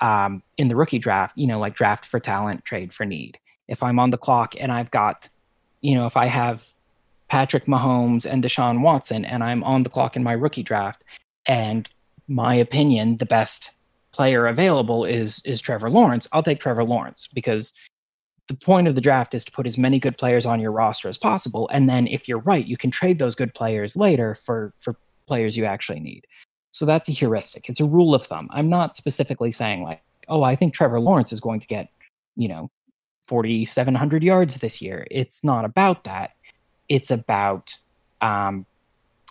um, 0.00 0.42
in 0.58 0.68
the 0.68 0.76
rookie 0.76 0.98
draft, 0.98 1.36
you 1.36 1.46
know, 1.46 1.58
like 1.58 1.76
draft 1.76 2.06
for 2.06 2.20
talent, 2.20 2.64
trade 2.64 2.92
for 2.92 3.04
need. 3.04 3.38
If 3.68 3.82
I'm 3.82 3.98
on 3.98 4.10
the 4.10 4.18
clock 4.18 4.54
and 4.58 4.72
I've 4.72 4.90
got, 4.90 5.28
you 5.80 5.94
know, 5.94 6.06
if 6.06 6.16
I 6.16 6.26
have 6.26 6.64
Patrick 7.28 7.66
Mahomes 7.66 8.26
and 8.26 8.42
Deshaun 8.42 8.80
Watson 8.80 9.24
and 9.24 9.42
I'm 9.42 9.64
on 9.64 9.82
the 9.82 9.90
clock 9.90 10.16
in 10.16 10.22
my 10.22 10.32
rookie 10.32 10.62
draft 10.62 11.02
and 11.46 11.88
my 12.28 12.54
opinion, 12.54 13.16
the 13.18 13.26
best 13.26 13.72
player 14.12 14.46
available 14.46 15.04
is 15.04 15.42
is 15.44 15.60
Trevor 15.60 15.90
Lawrence. 15.90 16.28
I'll 16.32 16.42
take 16.42 16.60
Trevor 16.60 16.84
Lawrence 16.84 17.28
because 17.32 17.72
the 18.48 18.54
point 18.54 18.88
of 18.88 18.94
the 18.94 19.00
draft 19.00 19.34
is 19.34 19.44
to 19.44 19.52
put 19.52 19.66
as 19.66 19.78
many 19.78 19.98
good 19.98 20.18
players 20.18 20.46
on 20.46 20.60
your 20.60 20.72
roster 20.72 21.08
as 21.08 21.18
possible, 21.18 21.68
and 21.72 21.88
then 21.88 22.06
if 22.06 22.28
you're 22.28 22.40
right, 22.40 22.66
you 22.66 22.76
can 22.76 22.90
trade 22.90 23.18
those 23.18 23.34
good 23.34 23.54
players 23.54 23.96
later 23.96 24.36
for 24.44 24.72
for 24.80 24.96
players 25.26 25.56
you 25.56 25.64
actually 25.64 26.00
need. 26.00 26.26
So 26.72 26.84
that's 26.84 27.08
a 27.08 27.12
heuristic. 27.12 27.68
It's 27.68 27.80
a 27.80 27.84
rule 27.84 28.14
of 28.14 28.26
thumb. 28.26 28.48
I'm 28.50 28.68
not 28.68 28.96
specifically 28.96 29.52
saying 29.52 29.82
like, 29.82 30.02
oh, 30.28 30.42
I 30.42 30.56
think 30.56 30.74
Trevor 30.74 31.00
Lawrence 31.00 31.32
is 31.32 31.40
going 31.40 31.60
to 31.60 31.66
get, 31.66 31.88
you 32.36 32.48
know, 32.48 32.70
4,700 33.22 34.22
yards 34.22 34.56
this 34.56 34.82
year. 34.82 35.06
It's 35.10 35.44
not 35.44 35.64
about 35.64 36.04
that. 36.04 36.32
It's 36.88 37.10
about 37.10 37.76
um, 38.20 38.66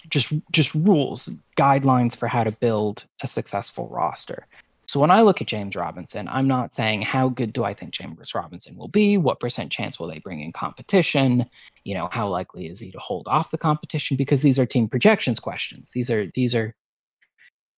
just 0.10 0.34
just 0.52 0.74
rules, 0.76 1.30
guidelines 1.58 2.16
for 2.16 2.28
how 2.28 2.44
to 2.44 2.52
build 2.52 3.06
a 3.22 3.28
successful 3.28 3.88
roster. 3.90 4.46
So 4.86 5.00
when 5.00 5.12
I 5.12 5.22
look 5.22 5.42
at 5.42 5.48
James 5.48 5.76
Robinson, 5.76 6.28
I'm 6.28 6.48
not 6.48 6.76
saying 6.76 7.04
how 7.04 7.30
good 7.30 7.54
do 7.54 7.64
I 7.64 7.74
think 7.74 7.94
James 7.94 8.36
Robinson 8.36 8.76
will 8.76 8.90
be, 8.90 9.18
what 9.18 9.40
percent 9.40 9.72
chance 9.72 10.00
will 10.00 10.08
they 10.08 10.20
bring 10.20 10.42
in 10.42 10.52
competition, 10.52 11.46
you 11.86 11.96
know, 11.96 12.10
how 12.12 12.28
likely 12.28 12.68
is 12.68 12.80
he 12.80 12.92
to 12.92 13.00
hold 13.00 13.28
off 13.28 13.50
the 13.50 13.58
competition 13.58 14.18
because 14.18 14.42
these 14.42 14.60
are 14.60 14.66
team 14.66 14.90
projections 14.90 15.40
questions. 15.40 15.90
These 15.94 16.10
are 16.10 16.30
these 16.36 16.54
are 16.54 16.76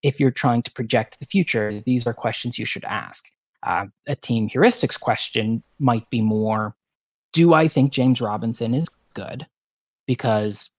if 0.03 0.19
you're 0.19 0.31
trying 0.31 0.63
to 0.63 0.71
project 0.71 1.19
the 1.19 1.25
future, 1.25 1.81
these 1.85 2.05
are 2.05 2.13
questions 2.13 2.59
you 2.59 2.65
should 2.65 2.85
ask. 2.85 3.25
Uh, 3.63 3.85
a 4.07 4.15
team 4.15 4.47
heuristics 4.47 4.99
question 4.99 5.63
might 5.79 6.07
be 6.11 6.21
more 6.21 6.75
do 7.35 7.53
I 7.53 7.67
think 7.67 7.91
James 7.91 8.21
Robinson 8.21 8.73
is 8.73 8.87
good? 9.13 9.45
Because 10.07 10.69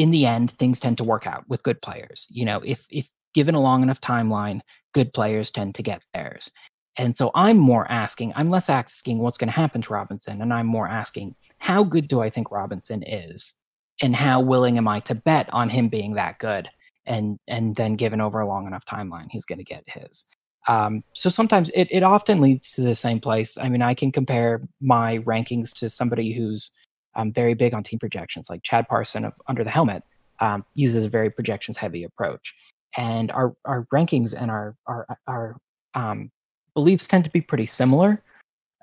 in 0.00 0.10
the 0.10 0.26
end, 0.26 0.52
things 0.52 0.80
tend 0.80 0.98
to 0.98 1.04
work 1.04 1.26
out 1.26 1.44
with 1.48 1.62
good 1.62 1.80
players. 1.82 2.26
You 2.30 2.44
know, 2.44 2.60
if 2.64 2.86
if 2.90 3.08
given 3.34 3.54
a 3.54 3.60
long 3.60 3.82
enough 3.82 4.00
timeline, 4.00 4.60
good 4.94 5.12
players 5.12 5.50
tend 5.50 5.74
to 5.76 5.82
get 5.82 6.02
theirs. 6.14 6.50
And 6.96 7.16
so 7.16 7.30
I'm 7.34 7.56
more 7.56 7.90
asking, 7.90 8.32
I'm 8.34 8.50
less 8.50 8.68
asking 8.68 9.18
what's 9.18 9.38
going 9.38 9.48
to 9.48 9.54
happen 9.54 9.80
to 9.82 9.92
Robinson, 9.92 10.42
and 10.42 10.52
I'm 10.52 10.66
more 10.66 10.88
asking, 10.88 11.34
how 11.58 11.84
good 11.84 12.08
do 12.08 12.20
I 12.20 12.30
think 12.30 12.50
Robinson 12.50 13.02
is? 13.02 13.54
And 14.02 14.16
how 14.16 14.40
willing 14.40 14.78
am 14.78 14.88
I 14.88 15.00
to 15.00 15.14
bet 15.14 15.48
on 15.52 15.68
him 15.68 15.88
being 15.88 16.14
that 16.14 16.38
good? 16.38 16.68
And 17.06 17.38
and 17.46 17.76
then 17.76 17.96
given 17.96 18.20
over 18.20 18.40
a 18.40 18.46
long 18.46 18.66
enough 18.66 18.84
timeline, 18.86 19.26
he's 19.30 19.44
going 19.44 19.58
to 19.58 19.64
get 19.64 19.84
his. 19.86 20.26
Um, 20.68 21.04
so 21.14 21.28
sometimes 21.28 21.70
it, 21.70 21.88
it 21.90 22.02
often 22.02 22.40
leads 22.40 22.72
to 22.72 22.82
the 22.82 22.94
same 22.94 23.20
place. 23.20 23.56
I 23.58 23.68
mean, 23.68 23.82
I 23.82 23.94
can 23.94 24.12
compare 24.12 24.62
my 24.80 25.18
rankings 25.18 25.76
to 25.78 25.88
somebody 25.88 26.32
who's 26.32 26.70
um, 27.14 27.32
very 27.32 27.54
big 27.54 27.74
on 27.74 27.82
team 27.82 27.98
projections. 27.98 28.48
Like 28.50 28.62
Chad 28.62 28.88
Parson 28.88 29.24
of 29.24 29.34
Under 29.48 29.64
the 29.64 29.70
Helmet 29.70 30.02
um, 30.40 30.64
uses 30.74 31.04
a 31.04 31.08
very 31.08 31.30
projections 31.30 31.76
heavy 31.76 32.04
approach, 32.04 32.54
and 32.96 33.30
our 33.30 33.54
our 33.64 33.86
rankings 33.92 34.34
and 34.34 34.50
our 34.50 34.74
our 34.86 35.06
our 35.26 35.56
um, 35.94 36.30
beliefs 36.74 37.06
tend 37.06 37.24
to 37.24 37.30
be 37.30 37.40
pretty 37.40 37.66
similar. 37.66 38.22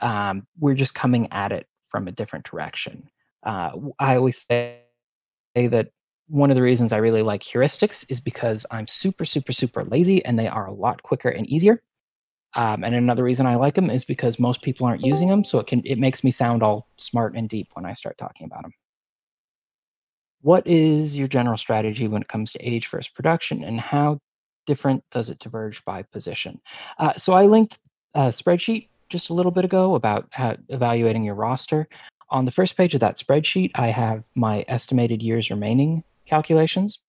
Um, 0.01 0.45
we're 0.59 0.75
just 0.75 0.93
coming 0.93 1.31
at 1.31 1.51
it 1.51 1.65
from 1.89 2.07
a 2.07 2.11
different 2.11 2.45
direction. 2.45 3.09
Uh, 3.45 3.71
I 3.99 4.15
always 4.15 4.45
say 4.49 4.81
that 5.55 5.89
one 6.27 6.51
of 6.51 6.55
the 6.55 6.61
reasons 6.61 6.91
I 6.91 6.97
really 6.97 7.21
like 7.21 7.41
heuristics 7.41 8.05
is 8.11 8.19
because 8.19 8.65
I'm 8.69 8.87
super 8.87 9.25
super 9.25 9.53
super 9.53 9.83
lazy, 9.83 10.23
and 10.25 10.37
they 10.37 10.47
are 10.47 10.67
a 10.67 10.73
lot 10.73 11.01
quicker 11.03 11.29
and 11.29 11.47
easier. 11.47 11.81
Um, 12.57 12.83
and 12.83 12.95
another 12.95 13.23
reason 13.23 13.45
I 13.45 13.55
like 13.55 13.75
them 13.75 13.89
is 13.89 14.03
because 14.03 14.39
most 14.39 14.61
people 14.63 14.85
aren't 14.87 15.05
using 15.05 15.29
them, 15.29 15.45
so 15.45 15.59
it 15.59 15.67
can 15.67 15.81
it 15.85 15.99
makes 15.99 16.23
me 16.23 16.31
sound 16.31 16.63
all 16.63 16.87
smart 16.97 17.35
and 17.37 17.47
deep 17.47 17.69
when 17.75 17.85
I 17.85 17.93
start 17.93 18.17
talking 18.17 18.45
about 18.45 18.63
them. 18.63 18.73
What 20.41 20.67
is 20.67 21.17
your 21.17 21.29
general 21.29 21.57
strategy 21.57 22.07
when 22.07 22.21
it 22.23 22.27
comes 22.27 22.51
to 22.53 22.59
age 22.59 22.89
versus 22.89 23.13
production, 23.13 23.63
and 23.63 23.79
how 23.79 24.19
different 24.65 25.03
does 25.11 25.29
it 25.29 25.39
diverge 25.39 25.85
by 25.85 26.03
position? 26.03 26.59
Uh, 26.99 27.13
so 27.17 27.33
I 27.33 27.45
linked 27.45 27.79
a 28.15 28.29
spreadsheet 28.29 28.89
just 29.09 29.29
a 29.29 29.33
little 29.33 29.51
bit 29.51 29.65
ago 29.65 29.95
about 29.95 30.27
how, 30.31 30.57
evaluating 30.69 31.23
your 31.23 31.35
roster. 31.35 31.87
On 32.29 32.45
the 32.45 32.51
first 32.51 32.75
page 32.75 32.95
of 32.95 33.01
that 33.01 33.17
spreadsheet, 33.17 33.71
I 33.75 33.89
have 33.89 34.27
my 34.35 34.65
estimated 34.67 35.21
years 35.21 35.49
remaining 35.49 36.03
calculations. 36.25 37.03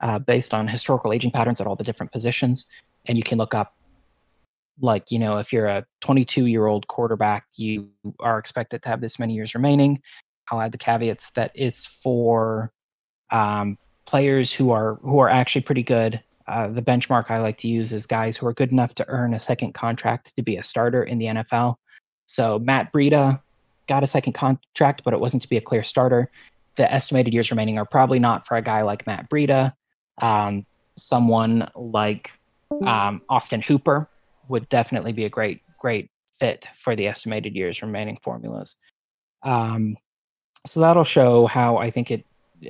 uh, 0.00 0.18
based 0.18 0.54
on 0.54 0.68
historical 0.68 1.12
aging 1.12 1.30
patterns 1.30 1.60
at 1.60 1.66
all 1.66 1.76
the 1.76 1.84
different 1.84 2.12
positions, 2.12 2.70
and 3.06 3.18
you 3.18 3.24
can 3.24 3.38
look 3.38 3.54
up 3.54 3.74
like 4.80 5.10
you 5.10 5.18
know 5.18 5.38
if 5.38 5.52
you're 5.52 5.66
a 5.66 5.84
22 6.00 6.46
year 6.46 6.66
old 6.66 6.86
quarterback 6.88 7.44
you 7.56 7.88
are 8.20 8.38
expected 8.38 8.82
to 8.82 8.88
have 8.88 9.00
this 9.00 9.18
many 9.18 9.34
years 9.34 9.54
remaining. 9.54 10.00
I'll 10.50 10.60
add 10.60 10.72
the 10.72 10.78
caveats 10.78 11.30
that 11.32 11.52
it's 11.54 11.84
for 11.84 12.72
um, 13.30 13.76
players 14.06 14.52
who 14.52 14.70
are 14.70 14.94
who 14.96 15.18
are 15.18 15.28
actually 15.28 15.62
pretty 15.62 15.82
good. 15.82 16.20
Uh, 16.46 16.66
the 16.68 16.80
benchmark 16.80 17.30
i 17.30 17.38
like 17.38 17.58
to 17.58 17.68
use 17.68 17.92
is 17.92 18.06
guys 18.06 18.38
who 18.38 18.46
are 18.46 18.54
good 18.54 18.72
enough 18.72 18.94
to 18.94 19.06
earn 19.08 19.34
a 19.34 19.38
second 19.38 19.74
contract 19.74 20.34
to 20.34 20.42
be 20.42 20.56
a 20.56 20.64
starter 20.64 21.02
in 21.02 21.18
the 21.18 21.26
nfl 21.26 21.76
so 22.24 22.58
matt 22.58 22.90
breida 22.90 23.38
got 23.86 24.02
a 24.02 24.06
second 24.06 24.32
contract 24.32 25.02
but 25.04 25.12
it 25.12 25.20
wasn't 25.20 25.42
to 25.42 25.48
be 25.50 25.58
a 25.58 25.60
clear 25.60 25.84
starter. 25.84 26.30
The 26.76 26.90
estimated 26.90 27.34
years 27.34 27.50
remaining 27.50 27.76
are 27.76 27.84
probably 27.84 28.18
not 28.18 28.46
for 28.46 28.56
a 28.56 28.62
guy 28.62 28.80
like 28.80 29.06
matt 29.06 29.28
breida 29.28 29.74
um, 30.22 30.64
someone 30.96 31.70
like 31.74 32.30
um, 32.82 33.20
austin 33.28 33.60
hooper 33.60 34.08
would 34.48 34.68
definitely 34.68 35.12
be 35.12 35.24
a 35.24 35.30
great 35.30 35.62
great 35.78 36.10
fit 36.38 36.66
for 36.78 36.96
the 36.96 37.06
estimated 37.06 37.54
years 37.54 37.82
remaining 37.82 38.18
formulas. 38.22 38.76
Um, 39.42 39.96
so 40.66 40.80
that'll 40.80 41.04
show 41.04 41.46
how 41.46 41.76
I 41.76 41.90
think 41.90 42.10
it 42.10 42.24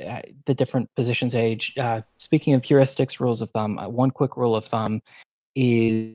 uh, 0.07 0.21
the 0.47 0.55
different 0.55 0.95
positions 0.95 1.35
age. 1.35 1.75
Uh, 1.79 2.03
speaking 2.19 2.55
of 2.55 2.63
heuristics, 2.63 3.21
rules 3.21 3.41
of 3.41 3.51
thumb, 3.51 3.79
uh, 3.79 3.89
one 3.89 4.11
quick 4.11 4.37
rule 4.37 4.55
of 4.55 4.67
thumb 4.67 5.01
is, 5.55 6.15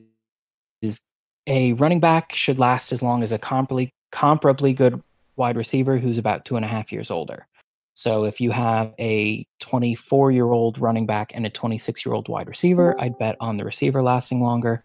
is 0.81 1.01
a 1.47 1.73
running 1.73 1.99
back 1.99 2.33
should 2.33 2.59
last 2.59 2.91
as 2.91 3.01
long 3.01 3.23
as 3.23 3.31
a 3.31 3.39
comparably 3.39 3.89
comparably 4.13 4.75
good 4.75 5.01
wide 5.35 5.57
receiver 5.57 5.97
who's 5.97 6.19
about 6.19 6.45
two 6.45 6.55
and 6.55 6.63
a 6.63 6.67
half 6.67 6.91
years 6.91 7.09
older. 7.09 7.47
So 7.95 8.25
if 8.25 8.39
you 8.39 8.51
have 8.51 8.93
a 8.99 9.45
24 9.59 10.31
year 10.31 10.45
old 10.45 10.79
running 10.79 11.07
back 11.07 11.31
and 11.33 11.45
a 11.45 11.49
26 11.49 12.05
year 12.05 12.13
old 12.13 12.29
wide 12.29 12.47
receiver, 12.47 12.99
I'd 12.99 13.17
bet 13.17 13.37
on 13.39 13.57
the 13.57 13.65
receiver 13.65 14.03
lasting 14.03 14.41
longer 14.41 14.83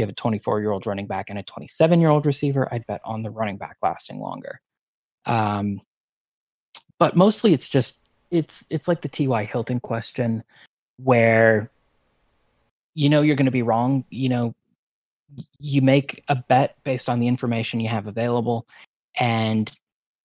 you 0.00 0.04
have 0.04 0.10
a 0.10 0.14
24 0.14 0.60
year 0.60 0.70
old 0.70 0.86
running 0.86 1.06
back 1.06 1.28
and 1.28 1.38
a 1.38 1.42
27 1.42 2.00
year 2.00 2.08
old 2.08 2.26
receiver, 2.26 2.72
I'd 2.72 2.86
bet 2.86 3.00
on 3.04 3.22
the 3.22 3.30
running 3.30 3.58
back 3.58 3.76
lasting 3.82 4.18
longer. 4.18 4.60
Um, 5.26 5.80
but 6.98 7.16
mostly 7.16 7.52
it's 7.52 7.68
just 7.68 8.00
it's 8.30 8.66
it's 8.70 8.88
like 8.88 9.02
the 9.02 9.08
T.Y. 9.08 9.44
Hilton 9.44 9.80
question 9.80 10.42
where 11.02 11.70
you 12.94 13.08
know 13.08 13.22
you're 13.22 13.36
going 13.36 13.46
to 13.46 13.52
be 13.52 13.62
wrong. 13.62 14.04
You 14.10 14.28
know, 14.28 14.54
you 15.58 15.82
make 15.82 16.24
a 16.28 16.36
bet 16.36 16.76
based 16.84 17.08
on 17.08 17.20
the 17.20 17.28
information 17.28 17.80
you 17.80 17.88
have 17.88 18.06
available, 18.06 18.66
and 19.18 19.70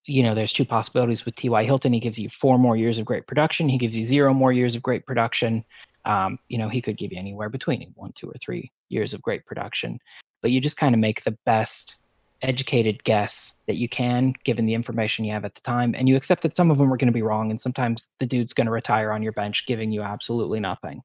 you 0.05 0.23
know 0.23 0.35
there's 0.35 0.53
two 0.53 0.65
possibilities 0.65 1.25
with 1.25 1.35
T.Y. 1.35 1.65
Hilton. 1.65 1.93
He 1.93 1.99
gives 1.99 2.19
you 2.19 2.29
four 2.29 2.57
more 2.57 2.77
years 2.77 2.99
of 2.99 3.05
great 3.05 3.27
production. 3.27 3.69
He 3.69 3.77
gives 3.77 3.97
you 3.97 4.03
zero 4.03 4.33
more 4.33 4.53
years 4.53 4.75
of 4.75 4.83
great 4.83 5.05
production. 5.05 5.63
Um, 6.05 6.39
you 6.47 6.57
know, 6.57 6.69
he 6.69 6.81
could 6.81 6.97
give 6.97 7.11
you 7.11 7.19
anywhere 7.19 7.49
between 7.49 7.91
one, 7.95 8.13
two, 8.15 8.29
or 8.29 8.35
three 8.41 8.71
years 8.89 9.13
of 9.13 9.21
great 9.21 9.45
production. 9.45 9.99
But 10.41 10.51
you 10.51 10.61
just 10.61 10.77
kind 10.77 10.93
of 10.93 11.01
make 11.01 11.23
the 11.23 11.37
best 11.45 11.97
educated 12.41 13.03
guess 13.03 13.57
that 13.67 13.77
you 13.77 13.87
can 13.87 14.33
given 14.43 14.65
the 14.65 14.73
information 14.73 15.25
you 15.25 15.33
have 15.33 15.45
at 15.45 15.55
the 15.55 15.61
time 15.61 15.95
and 15.95 16.07
you 16.07 16.15
accept 16.15 16.41
that 16.41 16.55
some 16.55 16.69
of 16.69 16.77
them 16.77 16.91
are 16.91 16.97
going 16.97 17.07
to 17.07 17.13
be 17.13 17.21
wrong 17.21 17.49
and 17.49 17.61
sometimes 17.61 18.09
the 18.19 18.25
dude's 18.25 18.53
going 18.53 18.65
to 18.65 18.71
retire 18.71 19.11
on 19.11 19.23
your 19.23 19.31
bench 19.31 19.65
giving 19.65 19.91
you 19.91 20.01
absolutely 20.01 20.59
nothing 20.59 21.01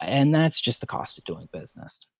and 0.00 0.34
that's 0.34 0.60
just 0.60 0.80
the 0.80 0.86
cost 0.86 1.18
of 1.18 1.24
doing 1.24 1.48
business 1.52 2.10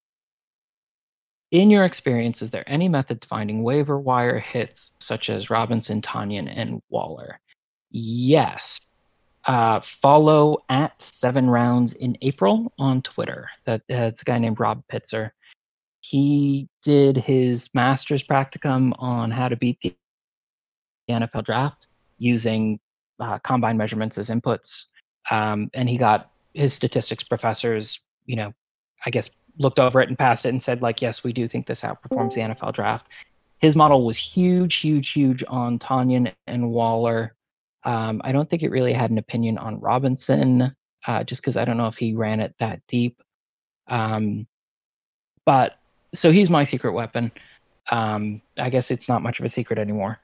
in 1.50 1.70
your 1.70 1.84
experience 1.84 2.42
is 2.42 2.50
there 2.50 2.68
any 2.68 2.88
method 2.88 3.22
to 3.22 3.28
finding 3.28 3.62
waiver 3.62 3.98
wire 3.98 4.38
hits 4.38 4.94
such 5.00 5.30
as 5.30 5.50
robinson 5.50 6.02
tonyan 6.02 6.52
and 6.54 6.82
waller 6.90 7.40
yes 7.90 8.86
uh, 9.46 9.81
follow 9.81 10.59
at 10.68 11.00
seven 11.00 11.48
rounds 11.48 11.94
in 11.94 12.16
April 12.22 12.72
on 12.79 13.03
Twitter. 13.03 13.48
That 13.64 13.81
uh, 13.90 14.09
it's 14.11 14.22
a 14.22 14.24
guy 14.24 14.38
named 14.38 14.61
Rob 14.61 14.83
Pitzer. 14.92 15.31
He 16.00 16.68
did 16.83 17.16
his 17.16 17.74
master's 17.74 18.22
practicum 18.22 18.92
on 18.98 19.31
how 19.31 19.48
to 19.48 19.57
beat 19.57 19.79
the 19.81 19.94
NFL 21.09 21.44
draft 21.44 21.88
using 22.18 22.81
uh, 23.18 23.38
combine 23.38 23.76
measurements 23.76 24.18
as 24.18 24.29
inputs, 24.29 24.87
um, 25.31 25.70
and 25.74 25.88
he 25.88 25.98
got 25.98 26.31
his 26.55 26.72
statistics 26.72 27.24
professors. 27.24 28.00
You 28.26 28.37
know, 28.37 28.55
I 29.07 29.11
guess 29.11 29.31
looked 29.59 29.79
over 29.79 30.00
it 30.00 30.09
and 30.09 30.18
passed 30.18 30.46
it 30.46 30.50
and 30.50 30.62
said 30.62 30.83
like, 30.83 31.03
yes, 31.03 31.24
we 31.24 31.33
do 31.33 31.48
think 31.48 31.66
this 31.66 31.83
outperforms 31.83 32.35
the 32.35 32.40
NFL 32.40 32.74
draft. 32.74 33.07
His 33.59 33.76
model 33.76 34.07
was 34.07 34.16
huge, 34.16 34.76
huge, 34.76 35.11
huge 35.11 35.44
on 35.48 35.79
Tonyan 35.79 36.33
and 36.46 36.70
Waller 36.70 37.35
um, 37.84 38.20
I 38.24 38.32
don't 38.32 38.48
think 38.48 38.62
it 38.62 38.70
really 38.70 38.92
had 38.92 39.10
an 39.10 39.18
opinion 39.18 39.58
on 39.58 39.80
Robinson, 39.80 40.74
uh, 41.06 41.24
just 41.24 41.40
because 41.42 41.56
I 41.56 41.64
don't 41.64 41.76
know 41.76 41.86
if 41.86 41.96
he 41.96 42.14
ran 42.14 42.40
it 42.40 42.54
that 42.58 42.80
deep. 42.88 43.22
Um, 43.88 44.46
but 45.46 45.78
so 46.14 46.30
he's 46.30 46.50
my 46.50 46.64
secret 46.64 46.92
weapon. 46.92 47.32
Um, 47.90 48.42
I 48.58 48.70
guess 48.70 48.90
it's 48.90 49.08
not 49.08 49.22
much 49.22 49.38
of 49.38 49.44
a 49.44 49.48
secret 49.48 49.78
anymore. 49.78 50.20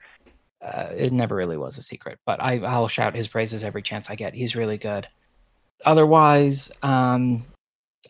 Uh, 0.61 0.87
it 0.95 1.13
never 1.13 1.35
really 1.35 1.57
was 1.57 1.77
a 1.77 1.83
secret, 1.83 2.19
but 2.25 2.41
I, 2.41 2.59
I'll 2.59 2.87
shout 2.87 3.15
his 3.15 3.27
praises 3.27 3.63
every 3.63 3.81
chance 3.81 4.09
I 4.09 4.15
get. 4.15 4.33
He's 4.33 4.55
really 4.55 4.77
good. 4.77 5.07
Otherwise, 5.85 6.71
um, 6.81 7.45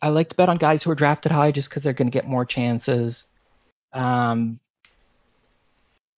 I 0.02 0.10
like 0.10 0.30
to 0.30 0.36
bet 0.36 0.50
on 0.50 0.58
guys 0.58 0.84
who 0.84 0.92
are 0.92 0.96
drafted 0.96 1.32
high 1.32 1.52
just 1.52 1.70
because 1.70 1.84
they're 1.84 1.94
going 1.94 2.10
to 2.10 2.14
get 2.14 2.28
more 2.28 2.46
chances. 2.46 3.28
Um, 3.94 4.60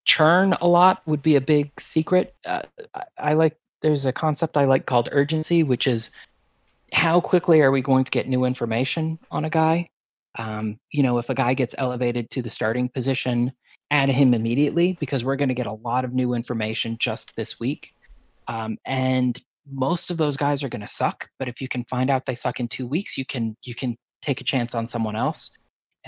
churn 0.10 0.54
a 0.60 0.68
lot 0.68 1.04
would 1.06 1.22
be 1.22 1.36
a 1.36 1.42
big 1.42 1.70
secret. 1.80 2.34
Uh, 2.44 2.64
I, 2.96 3.04
I 3.20 3.34
like 3.34 3.56
there's 3.84 4.06
a 4.06 4.12
concept 4.12 4.58
I 4.58 4.66
like 4.66 4.88
called 4.88 5.08
urgency, 5.12 5.62
which 5.62 5.86
is 5.86 6.10
how 6.92 7.22
quickly 7.22 7.62
are 7.62 7.70
we 7.70 7.84
going 7.84 8.06
to 8.06 8.12
get 8.12 8.28
new 8.28 8.46
information 8.46 9.20
on 9.30 9.46
a 9.46 9.52
guy? 9.52 9.90
Um, 10.38 10.80
you 10.92 11.04
know, 11.04 11.20
if 11.20 11.30
a 11.30 11.36
guy 11.36 11.54
gets 11.54 11.76
elevated 11.78 12.32
to 12.32 12.42
the 12.42 12.50
starting 12.50 12.90
position, 12.90 13.52
add 13.92 14.10
him 14.10 14.34
immediately 14.34 14.98
because 15.00 15.24
we're 15.24 15.36
going 15.36 15.50
to 15.50 15.62
get 15.62 15.68
a 15.68 15.74
lot 15.74 16.06
of 16.06 16.14
new 16.14 16.34
information 16.34 16.98
just 17.00 17.36
this 17.36 17.60
week. 17.60 17.94
Um, 18.48 18.80
and 18.86 19.40
most 19.72 20.10
of 20.10 20.18
those 20.18 20.38
guys 20.38 20.64
are 20.64 20.70
going 20.70 20.82
to 20.82 20.88
suck, 20.88 21.30
but 21.38 21.48
if 21.48 21.62
you 21.62 21.68
can 21.68 21.86
find 21.86 22.10
out 22.10 22.26
they 22.26 22.36
suck 22.36 22.60
in 22.60 22.68
two 22.68 22.88
weeks, 22.88 23.16
you 23.16 23.26
can 23.26 23.56
you 23.62 23.76
can 23.76 23.96
take 24.24 24.42
a 24.42 24.44
chance 24.44 24.74
on 24.74 24.90
someone 24.90 25.16
else 25.16 25.52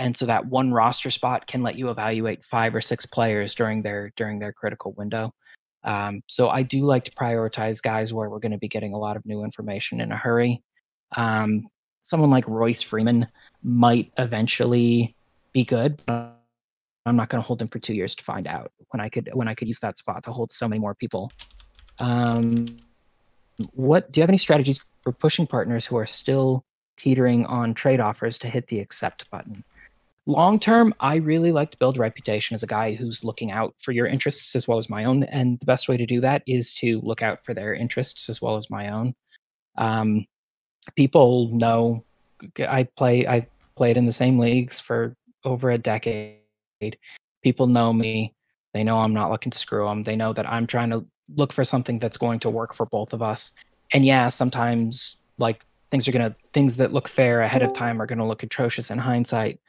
and 0.02 0.18
so 0.18 0.26
that 0.26 0.48
one 0.48 0.74
roster 0.74 1.12
spot 1.12 1.46
can 1.46 1.62
let 1.62 1.76
you 1.76 1.92
evaluate 1.92 2.44
five 2.44 2.74
or 2.74 2.82
six 2.82 3.06
players 3.06 3.54
during 3.54 3.84
their 3.84 4.12
during 4.18 4.40
their 4.40 4.52
critical 4.52 4.94
window. 4.94 5.32
Um, 5.84 6.22
so 6.28 6.50
I 6.50 6.64
do 6.64 6.86
like 6.86 7.06
to 7.06 7.12
prioritize 7.12 7.82
guys 7.82 8.12
where 8.12 8.28
we're 8.28 8.40
going 8.40 8.52
to 8.52 8.58
be 8.58 8.68
getting 8.68 8.94
a 8.94 8.98
lot 8.98 9.16
of 9.16 9.26
new 9.28 9.44
information 9.44 10.02
in 10.02 10.12
a 10.12 10.18
hurry. 10.18 10.64
Um, 11.16 11.68
someone 12.02 12.32
like 12.32 12.48
Royce 12.48 12.82
Freeman 12.82 13.28
might 13.64 14.12
eventually 14.18 15.16
be 15.54 15.64
good. 15.64 16.02
But 16.08 16.36
I'm 17.06 17.16
not 17.16 17.30
going 17.30 17.42
to 17.42 17.48
hold 17.48 17.62
him 17.62 17.68
for 17.68 17.78
two 17.78 17.94
years 17.94 18.16
to 18.16 18.24
find 18.24 18.48
out 18.48 18.72
when 18.90 19.02
I 19.02 19.10
could 19.10 19.30
when 19.34 19.48
I 19.48 19.54
could 19.54 19.68
use 19.68 19.80
that 19.82 20.00
spot 20.00 20.24
to 20.24 20.32
hold 20.32 20.52
so 20.52 20.68
many 20.68 20.80
more 20.80 20.96
people. 20.96 21.32
Um, 22.00 22.66
what 23.74 24.12
do 24.12 24.20
you 24.20 24.24
have 24.24 24.30
any 24.30 24.40
strategies 24.40 24.84
for 25.04 25.12
pushing 25.12 25.46
partners 25.46 25.86
who 25.86 25.96
are 25.98 26.08
still 26.08 26.66
teetering 26.98 27.46
on 27.46 27.76
trade 27.76 28.00
offers 28.00 28.40
to 28.40 28.48
hit 28.48 28.68
the 28.68 28.80
accept 28.80 29.30
button? 29.30 29.64
Long 30.26 30.60
term, 30.60 30.94
I 31.00 31.16
really 31.16 31.52
like 31.52 31.72
to 31.72 31.78
build 31.78 31.98
a 31.98 32.02
reputation 32.02 32.56
as 32.56 32.64
a 32.64 32.68
guy 32.68 32.94
who's 32.94 33.24
looking 33.24 33.52
out 33.52 33.76
for 33.80 33.92
your 33.92 34.08
interests 34.08 34.56
as 34.56 34.68
well 34.68 34.78
as 34.78 34.90
my 34.90 35.06
own. 35.06 35.24
And 35.24 35.60
the 35.60 35.66
best 35.66 35.88
way 35.88 35.98
to 35.98 36.06
do 36.06 36.22
that 36.22 36.44
is 36.48 36.74
to 36.76 37.02
look 37.02 37.22
out 37.22 37.44
for 37.46 37.54
their 37.54 37.74
interests 37.74 38.30
as 38.30 38.42
well 38.42 38.58
as 38.58 38.70
my 38.70 38.90
own. 38.90 39.16
Um, 39.78 40.26
people 40.96 41.50
know 41.50 42.04
I 42.60 42.84
play. 42.98 43.28
I 43.28 43.48
played 43.76 43.98
in 43.98 44.06
the 44.06 44.14
same 44.14 44.38
leagues 44.38 44.80
for 44.80 45.16
over 45.44 45.72
a 45.72 45.78
decade. 45.78 46.38
People 47.44 47.68
know 47.68 47.94
me. 47.94 48.34
They 48.74 48.84
know 48.84 49.00
I'm 49.00 49.14
not 49.14 49.32
looking 49.32 49.52
to 49.52 49.58
screw 49.58 49.86
them. 49.86 50.04
They 50.04 50.16
know 50.16 50.34
that 50.34 50.50
I'm 50.50 50.68
trying 50.68 50.92
to 50.92 51.06
look 51.36 51.54
for 51.54 51.64
something 51.64 52.00
that's 52.00 52.18
going 52.18 52.40
to 52.42 52.50
work 52.50 52.76
for 52.76 52.86
both 52.86 53.14
of 53.14 53.22
us. 53.22 53.54
And 53.94 54.06
yeah, 54.06 54.30
sometimes 54.30 55.18
like 55.38 55.66
things 55.90 56.08
are 56.08 56.12
gonna 56.12 56.36
things 56.54 56.78
that 56.78 56.94
look 56.94 57.08
fair 57.08 57.42
ahead 57.42 57.64
of 57.64 57.74
time 57.74 58.02
are 58.02 58.06
gonna 58.06 58.28
look 58.28 58.44
atrocious 58.44 58.92
in 58.92 58.98
hindsight 58.98 59.60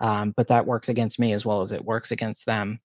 um, 0.00 0.32
but 0.36 0.48
that 0.48 0.66
works 0.66 0.88
against 0.88 1.18
me 1.18 1.32
as 1.32 1.44
well 1.44 1.62
as 1.62 1.72
it 1.72 1.84
works 1.84 2.10
against 2.10 2.46
them. 2.46 2.80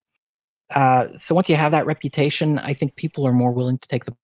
Uh, 0.74 1.08
so 1.18 1.36
once 1.36 1.50
you 1.50 1.56
have 1.56 1.72
that 1.72 1.86
reputation, 1.86 2.58
I 2.58 2.74
think 2.74 2.96
people 2.96 3.28
are 3.28 3.34
more 3.34 3.52
willing 3.52 3.78
to 3.78 3.88
take 3.88 4.06
the 4.06 4.16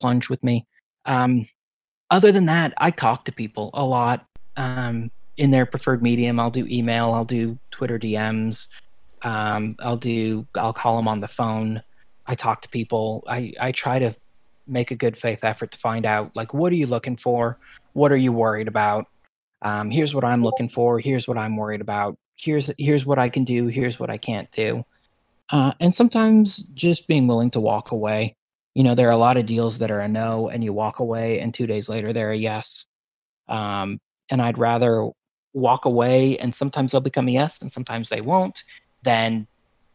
plunge 0.00 0.28
with 0.28 0.42
me. 0.42 0.66
Um, 1.06 1.46
other 2.10 2.32
than 2.32 2.46
that, 2.46 2.74
I 2.78 2.90
talk 2.90 3.24
to 3.26 3.32
people 3.32 3.70
a 3.74 3.84
lot 3.84 4.26
um, 4.56 5.10
in 5.36 5.50
their 5.50 5.66
preferred 5.66 6.02
medium. 6.02 6.40
I'll 6.40 6.50
do 6.50 6.66
email, 6.66 7.12
I'll 7.12 7.24
do 7.24 7.58
Twitter 7.70 7.98
DMs, 7.98 8.68
um, 9.22 9.76
I'll 9.78 9.96
do, 9.96 10.46
I'll 10.56 10.72
call 10.72 10.96
them 10.96 11.08
on 11.08 11.20
the 11.20 11.28
phone. 11.28 11.82
I 12.26 12.34
talk 12.34 12.62
to 12.62 12.68
people. 12.68 13.24
I, 13.28 13.52
I 13.60 13.72
try 13.72 13.98
to 13.98 14.14
make 14.66 14.90
a 14.90 14.94
good 14.94 15.18
faith 15.18 15.40
effort 15.42 15.72
to 15.72 15.78
find 15.78 16.06
out 16.06 16.30
like 16.34 16.54
what 16.54 16.72
are 16.72 16.76
you 16.76 16.86
looking 16.86 17.16
for, 17.16 17.58
what 17.92 18.12
are 18.12 18.16
you 18.16 18.32
worried 18.32 18.68
about, 18.68 19.06
um, 19.62 19.90
here's 19.90 20.14
what 20.14 20.24
I'm 20.24 20.42
looking 20.42 20.68
for. 20.68 20.98
Here's 20.98 21.28
what 21.28 21.38
I'm 21.38 21.56
worried 21.56 21.80
about. 21.80 22.16
Here's 22.36 22.70
here's 22.78 23.04
what 23.04 23.18
I 23.18 23.28
can 23.28 23.44
do. 23.44 23.66
Here's 23.66 24.00
what 24.00 24.10
I 24.10 24.16
can't 24.16 24.50
do. 24.52 24.84
Uh, 25.50 25.72
and 25.80 25.94
sometimes 25.94 26.58
just 26.74 27.08
being 27.08 27.26
willing 27.26 27.50
to 27.50 27.60
walk 27.60 27.90
away. 27.90 28.36
You 28.74 28.84
know, 28.84 28.94
there 28.94 29.08
are 29.08 29.12
a 29.12 29.16
lot 29.16 29.36
of 29.36 29.46
deals 29.46 29.78
that 29.78 29.90
are 29.90 30.00
a 30.00 30.08
no, 30.08 30.48
and 30.48 30.62
you 30.62 30.72
walk 30.72 31.00
away, 31.00 31.40
and 31.40 31.52
two 31.52 31.66
days 31.66 31.88
later 31.88 32.12
they're 32.12 32.32
a 32.32 32.36
yes. 32.36 32.86
Um, 33.48 33.98
and 34.30 34.40
I'd 34.40 34.58
rather 34.58 35.10
walk 35.52 35.84
away 35.84 36.38
and 36.38 36.54
sometimes 36.54 36.92
they'll 36.92 37.00
become 37.00 37.28
a 37.28 37.32
yes 37.32 37.60
and 37.60 37.70
sometimes 37.70 38.08
they 38.08 38.20
won't 38.20 38.62
than 39.02 39.46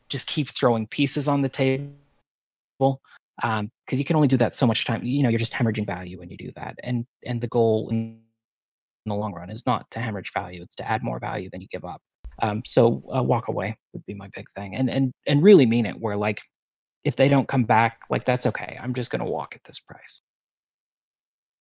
just 0.09 0.27
keep 0.27 0.49
throwing 0.49 0.85
pieces 0.87 1.27
on 1.27 1.41
the 1.41 1.49
table 1.49 1.93
because 2.77 2.99
um, 3.43 3.71
you 3.89 4.03
can 4.03 4.15
only 4.15 4.27
do 4.27 4.37
that 4.37 4.57
so 4.57 4.67
much 4.67 4.85
time 4.85 5.03
you 5.03 5.23
know 5.23 5.29
you're 5.29 5.39
just 5.39 5.53
hemorrhaging 5.53 5.85
value 5.85 6.19
when 6.19 6.29
you 6.29 6.37
do 6.37 6.51
that 6.55 6.75
and 6.83 7.05
and 7.25 7.39
the 7.39 7.47
goal 7.47 7.89
in 7.89 8.19
the 9.09 9.15
long 9.15 9.33
run 9.33 9.49
is 9.49 9.65
not 9.65 9.89
to 9.91 9.99
hemorrhage 9.99 10.31
value 10.33 10.61
it's 10.61 10.75
to 10.75 10.89
add 10.89 11.03
more 11.03 11.19
value 11.19 11.49
than 11.51 11.61
you 11.61 11.67
give 11.71 11.85
up 11.85 12.01
um, 12.41 12.61
so 12.65 13.03
uh, 13.15 13.23
walk 13.23 13.47
away 13.47 13.77
would 13.93 14.05
be 14.05 14.13
my 14.13 14.29
big 14.35 14.45
thing 14.55 14.75
and 14.75 14.89
and 14.89 15.11
and 15.27 15.43
really 15.43 15.65
mean 15.65 15.85
it 15.85 15.99
where 15.99 16.17
like 16.17 16.41
if 17.03 17.15
they 17.15 17.29
don't 17.29 17.47
come 17.47 17.63
back 17.63 17.99
like 18.09 18.25
that's 18.25 18.45
okay 18.45 18.77
i'm 18.81 18.93
just 18.93 19.11
going 19.11 19.23
to 19.23 19.29
walk 19.29 19.53
at 19.55 19.61
this 19.65 19.79
price 19.79 20.21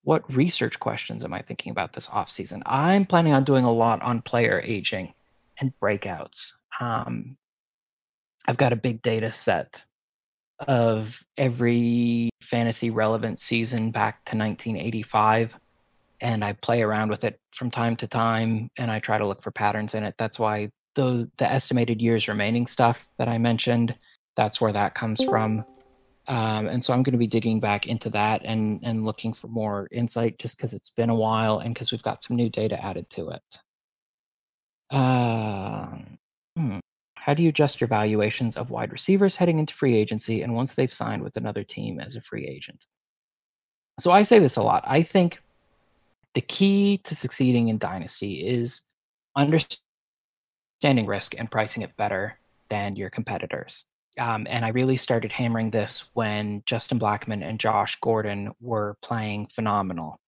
what 0.05 0.31
research 0.33 0.79
questions 0.79 1.25
am 1.25 1.33
I 1.33 1.43
thinking 1.43 1.73
about 1.73 1.93
this 1.95 2.09
off 2.11 2.31
season? 2.31 2.63
I'm 2.67 3.07
planning 3.07 3.33
on 3.33 3.45
doing 3.45 3.65
a 3.65 3.73
lot 3.73 4.03
on 4.03 4.23
player 4.23 4.61
aging 4.65 5.15
and 5.59 5.73
breakouts. 5.83 6.51
Um, 6.79 7.37
I've 8.47 8.59
got 8.59 8.75
a 8.75 8.77
big 8.77 9.03
data 9.03 9.33
set 9.33 9.83
of 10.61 11.09
every 11.39 12.31
fantasy 12.43 12.91
relevant 12.91 13.41
season 13.41 13.91
back 13.91 14.25
to 14.27 14.37
1985 14.37 15.53
and 16.21 16.45
I 16.45 16.53
play 16.53 16.83
around 16.83 17.11
with 17.11 17.25
it 17.25 17.39
from 17.55 17.71
time 17.71 17.97
to 17.97 18.09
time 18.09 18.71
and 18.77 18.91
I 18.91 19.01
try 19.01 19.19
to 19.19 19.27
look 19.27 19.43
for 19.43 19.51
patterns 19.51 19.95
in 19.95 20.05
it. 20.05 20.15
That's 20.19 20.39
why 20.39 20.71
those 20.95 21.27
the 21.39 21.51
estimated 21.51 22.01
years 22.01 22.29
remaining 22.29 22.67
stuff 22.67 23.05
that 23.19 23.29
I 23.29 23.39
mentioned, 23.39 23.95
that's 24.37 24.61
where 24.61 24.73
that 24.73 24.95
comes 24.95 25.23
from. 25.25 25.65
Um, 26.27 26.69
and 26.69 26.85
so 26.85 26.95
I'm 26.95 27.03
going 27.03 27.13
to 27.13 27.19
be 27.19 27.27
digging 27.27 27.61
back 27.61 27.87
into 27.87 28.09
that 28.11 28.43
and 28.45 28.81
and 28.83 29.05
looking 29.05 29.35
for 29.35 29.49
more 29.49 29.89
insight 29.91 30.39
just 30.39 30.57
because 30.57 30.73
it's 30.73 30.91
been 30.91 31.11
a 31.11 31.15
while 31.15 31.59
and 31.59 31.75
because 31.75 31.93
we've 31.93 32.03
got 32.03 32.23
some 32.23 32.37
new 32.37 32.49
data 32.49 32.83
added 32.83 33.11
to 33.11 33.31
it. 33.31 33.43
Uh, 34.91 35.99
hmm. 36.57 36.79
How 37.17 37.35
do 37.35 37.43
you 37.43 37.49
adjust 37.49 37.81
your 37.81 37.89
valuations 37.89 38.57
of 38.57 38.71
wide 38.71 38.93
receivers 38.93 39.37
heading 39.37 39.59
into 39.59 39.75
free 39.75 39.97
agency 39.97 40.43
and 40.43 40.55
once 40.55 40.75
they've 40.75 40.93
signed 40.93 41.23
with 41.23 41.37
another 41.37 41.65
team 41.65 42.01
as 42.01 42.17
a 42.17 42.23
free 42.23 42.47
agent? 42.47 42.85
So 44.01 44.11
I 44.11 44.25
say 44.25 44.39
this 44.39 44.57
a 44.57 44.63
lot. 44.63 44.85
I 44.87 45.03
think 45.03 45.41
the 46.35 46.41
key 46.41 46.99
to 47.05 47.15
succeeding 47.15 47.69
in 47.69 47.79
Dynasty 47.79 48.47
is 48.47 48.83
understanding 49.37 49.81
risk 51.07 51.35
and 51.39 51.51
pricing 51.51 51.83
it 51.83 51.97
better 51.97 52.39
than 52.71 52.97
your 52.97 53.11
competitors. 53.11 53.85
Um, 54.19 54.47
and 54.49 54.65
I 54.65 54.69
really 54.69 54.97
started 54.97 55.33
hammering 55.33 55.71
this 55.71 56.11
when 56.15 56.63
Justin 56.67 56.99
Blackmon 57.01 57.45
and 57.45 57.59
Josh 57.59 57.99
Gordon 58.01 58.53
were 58.61 58.97
playing 59.03 59.49
phenomenal. 59.55 60.19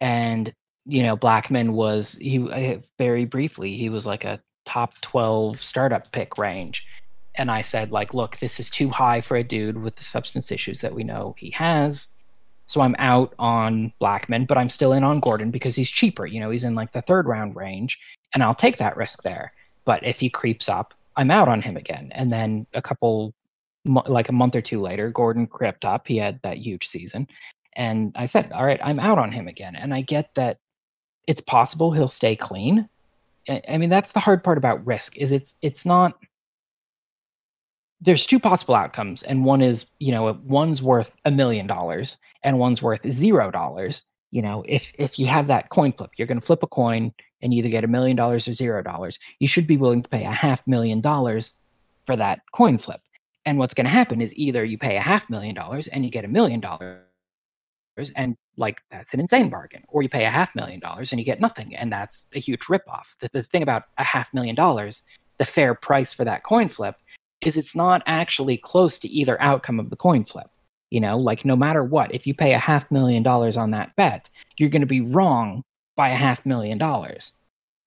And 0.00 0.52
you 0.84 1.02
know, 1.02 1.16
Blackmon 1.16 1.70
was 1.70 2.12
he 2.12 2.80
very 2.98 3.24
briefly 3.24 3.76
he 3.76 3.88
was 3.88 4.06
like 4.06 4.24
a 4.24 4.40
top 4.66 5.00
12 5.00 5.62
startup 5.62 6.12
pick 6.12 6.38
range. 6.38 6.86
And 7.34 7.50
I 7.50 7.62
said 7.62 7.92
like, 7.92 8.14
look, 8.14 8.38
this 8.38 8.60
is 8.60 8.70
too 8.70 8.88
high 8.88 9.20
for 9.20 9.36
a 9.36 9.44
dude 9.44 9.76
with 9.76 9.96
the 9.96 10.04
substance 10.04 10.50
issues 10.50 10.80
that 10.80 10.94
we 10.94 11.04
know 11.04 11.34
he 11.38 11.50
has. 11.50 12.15
So 12.66 12.80
I'm 12.80 12.96
out 12.98 13.34
on 13.38 13.92
Blackmon, 14.00 14.46
but 14.46 14.58
I'm 14.58 14.68
still 14.68 14.92
in 14.92 15.04
on 15.04 15.20
Gordon 15.20 15.50
because 15.50 15.76
he's 15.76 15.88
cheaper. 15.88 16.26
You 16.26 16.40
know, 16.40 16.50
he's 16.50 16.64
in 16.64 16.74
like 16.74 16.92
the 16.92 17.02
third 17.02 17.26
round 17.26 17.56
range, 17.56 17.98
and 18.34 18.42
I'll 18.42 18.54
take 18.54 18.78
that 18.78 18.96
risk 18.96 19.22
there. 19.22 19.52
But 19.84 20.04
if 20.04 20.18
he 20.18 20.28
creeps 20.28 20.68
up, 20.68 20.92
I'm 21.16 21.30
out 21.30 21.48
on 21.48 21.62
him 21.62 21.76
again. 21.76 22.10
And 22.12 22.32
then 22.32 22.66
a 22.74 22.82
couple, 22.82 23.32
like 23.84 24.28
a 24.28 24.32
month 24.32 24.56
or 24.56 24.62
two 24.62 24.80
later, 24.80 25.10
Gordon 25.10 25.46
crept 25.46 25.84
up. 25.84 26.06
He 26.08 26.16
had 26.16 26.40
that 26.42 26.58
huge 26.58 26.88
season. 26.88 27.28
And 27.74 28.12
I 28.16 28.26
said, 28.26 28.50
all 28.52 28.66
right, 28.66 28.80
I'm 28.82 28.98
out 28.98 29.18
on 29.18 29.30
him 29.30 29.48
again. 29.48 29.76
And 29.76 29.94
I 29.94 30.00
get 30.00 30.30
that 30.34 30.58
it's 31.26 31.42
possible 31.42 31.92
he'll 31.92 32.08
stay 32.08 32.34
clean. 32.34 32.88
I 33.48 33.78
mean, 33.78 33.90
that's 33.90 34.12
the 34.12 34.20
hard 34.20 34.42
part 34.42 34.58
about 34.58 34.84
risk 34.86 35.16
is 35.16 35.30
it's 35.30 35.54
it's 35.62 35.86
not 35.86 36.14
there's 38.00 38.26
two 38.26 38.40
possible 38.40 38.74
outcomes 38.74 39.22
and 39.22 39.44
one 39.44 39.62
is 39.62 39.90
you 39.98 40.12
know 40.12 40.38
one's 40.44 40.82
worth 40.82 41.14
a 41.24 41.30
million 41.30 41.66
dollars 41.66 42.18
and 42.46 42.58
one's 42.58 42.80
worth 42.80 43.00
zero 43.10 43.50
dollars 43.50 44.04
you 44.30 44.40
know 44.40 44.64
if 44.66 44.90
if 44.98 45.18
you 45.18 45.26
have 45.26 45.48
that 45.48 45.68
coin 45.68 45.92
flip 45.92 46.10
you're 46.16 46.26
going 46.26 46.40
to 46.40 46.46
flip 46.46 46.62
a 46.62 46.66
coin 46.66 47.12
and 47.42 47.52
either 47.52 47.68
get 47.68 47.84
a 47.84 47.88
million 47.88 48.16
dollars 48.16 48.48
or 48.48 48.54
zero 48.54 48.82
dollars, 48.82 49.18
you 49.38 49.48
should 49.48 49.66
be 49.66 49.76
willing 49.76 50.02
to 50.02 50.08
pay 50.08 50.24
a 50.24 50.30
half 50.30 50.66
million 50.66 51.00
dollars 51.00 51.58
for 52.06 52.16
that 52.16 52.40
coin 52.52 52.78
flip. 52.78 53.00
And 53.44 53.58
what's 53.58 53.74
going 53.74 53.84
to 53.84 53.90
happen 53.90 54.20
is 54.20 54.34
either 54.34 54.64
you 54.64 54.78
pay 54.78 54.96
a 54.96 55.00
half 55.00 55.28
million 55.30 55.54
dollars 55.54 55.86
and 55.88 56.04
you 56.04 56.10
get 56.10 56.24
a 56.24 56.28
million 56.28 56.60
dollars, 56.60 56.98
and 58.16 58.36
like 58.56 58.78
that's 58.90 59.14
an 59.14 59.20
insane 59.20 59.48
bargain, 59.48 59.84
or 59.88 60.02
you 60.02 60.08
pay 60.08 60.24
a 60.24 60.30
half 60.30 60.54
million 60.54 60.80
dollars 60.80 61.12
and 61.12 61.20
you 61.20 61.24
get 61.24 61.40
nothing, 61.40 61.76
and 61.76 61.92
that's 61.92 62.28
a 62.34 62.40
huge 62.40 62.62
ripoff. 62.62 63.04
The, 63.20 63.30
the 63.32 63.42
thing 63.44 63.62
about 63.62 63.84
a 63.98 64.04
half 64.04 64.32
million 64.34 64.56
dollars, 64.56 65.02
the 65.38 65.44
fair 65.44 65.74
price 65.74 66.12
for 66.12 66.24
that 66.24 66.42
coin 66.42 66.68
flip, 66.68 66.96
is 67.40 67.56
it's 67.56 67.76
not 67.76 68.02
actually 68.06 68.56
close 68.56 68.98
to 68.98 69.08
either 69.08 69.40
outcome 69.40 69.78
of 69.78 69.90
the 69.90 69.96
coin 69.96 70.24
flip. 70.24 70.48
You 70.90 71.00
know, 71.00 71.18
like 71.18 71.44
no 71.44 71.56
matter 71.56 71.82
what, 71.82 72.14
if 72.14 72.26
you 72.26 72.34
pay 72.34 72.54
a 72.54 72.58
half 72.58 72.90
million 72.90 73.22
dollars 73.22 73.56
on 73.56 73.72
that 73.72 73.94
bet, 73.96 74.28
you're 74.56 74.70
going 74.70 74.82
to 74.82 74.86
be 74.86 75.00
wrong 75.00 75.64
by 75.96 76.10
a 76.10 76.16
half 76.16 76.46
million 76.46 76.78
dollars. 76.78 77.36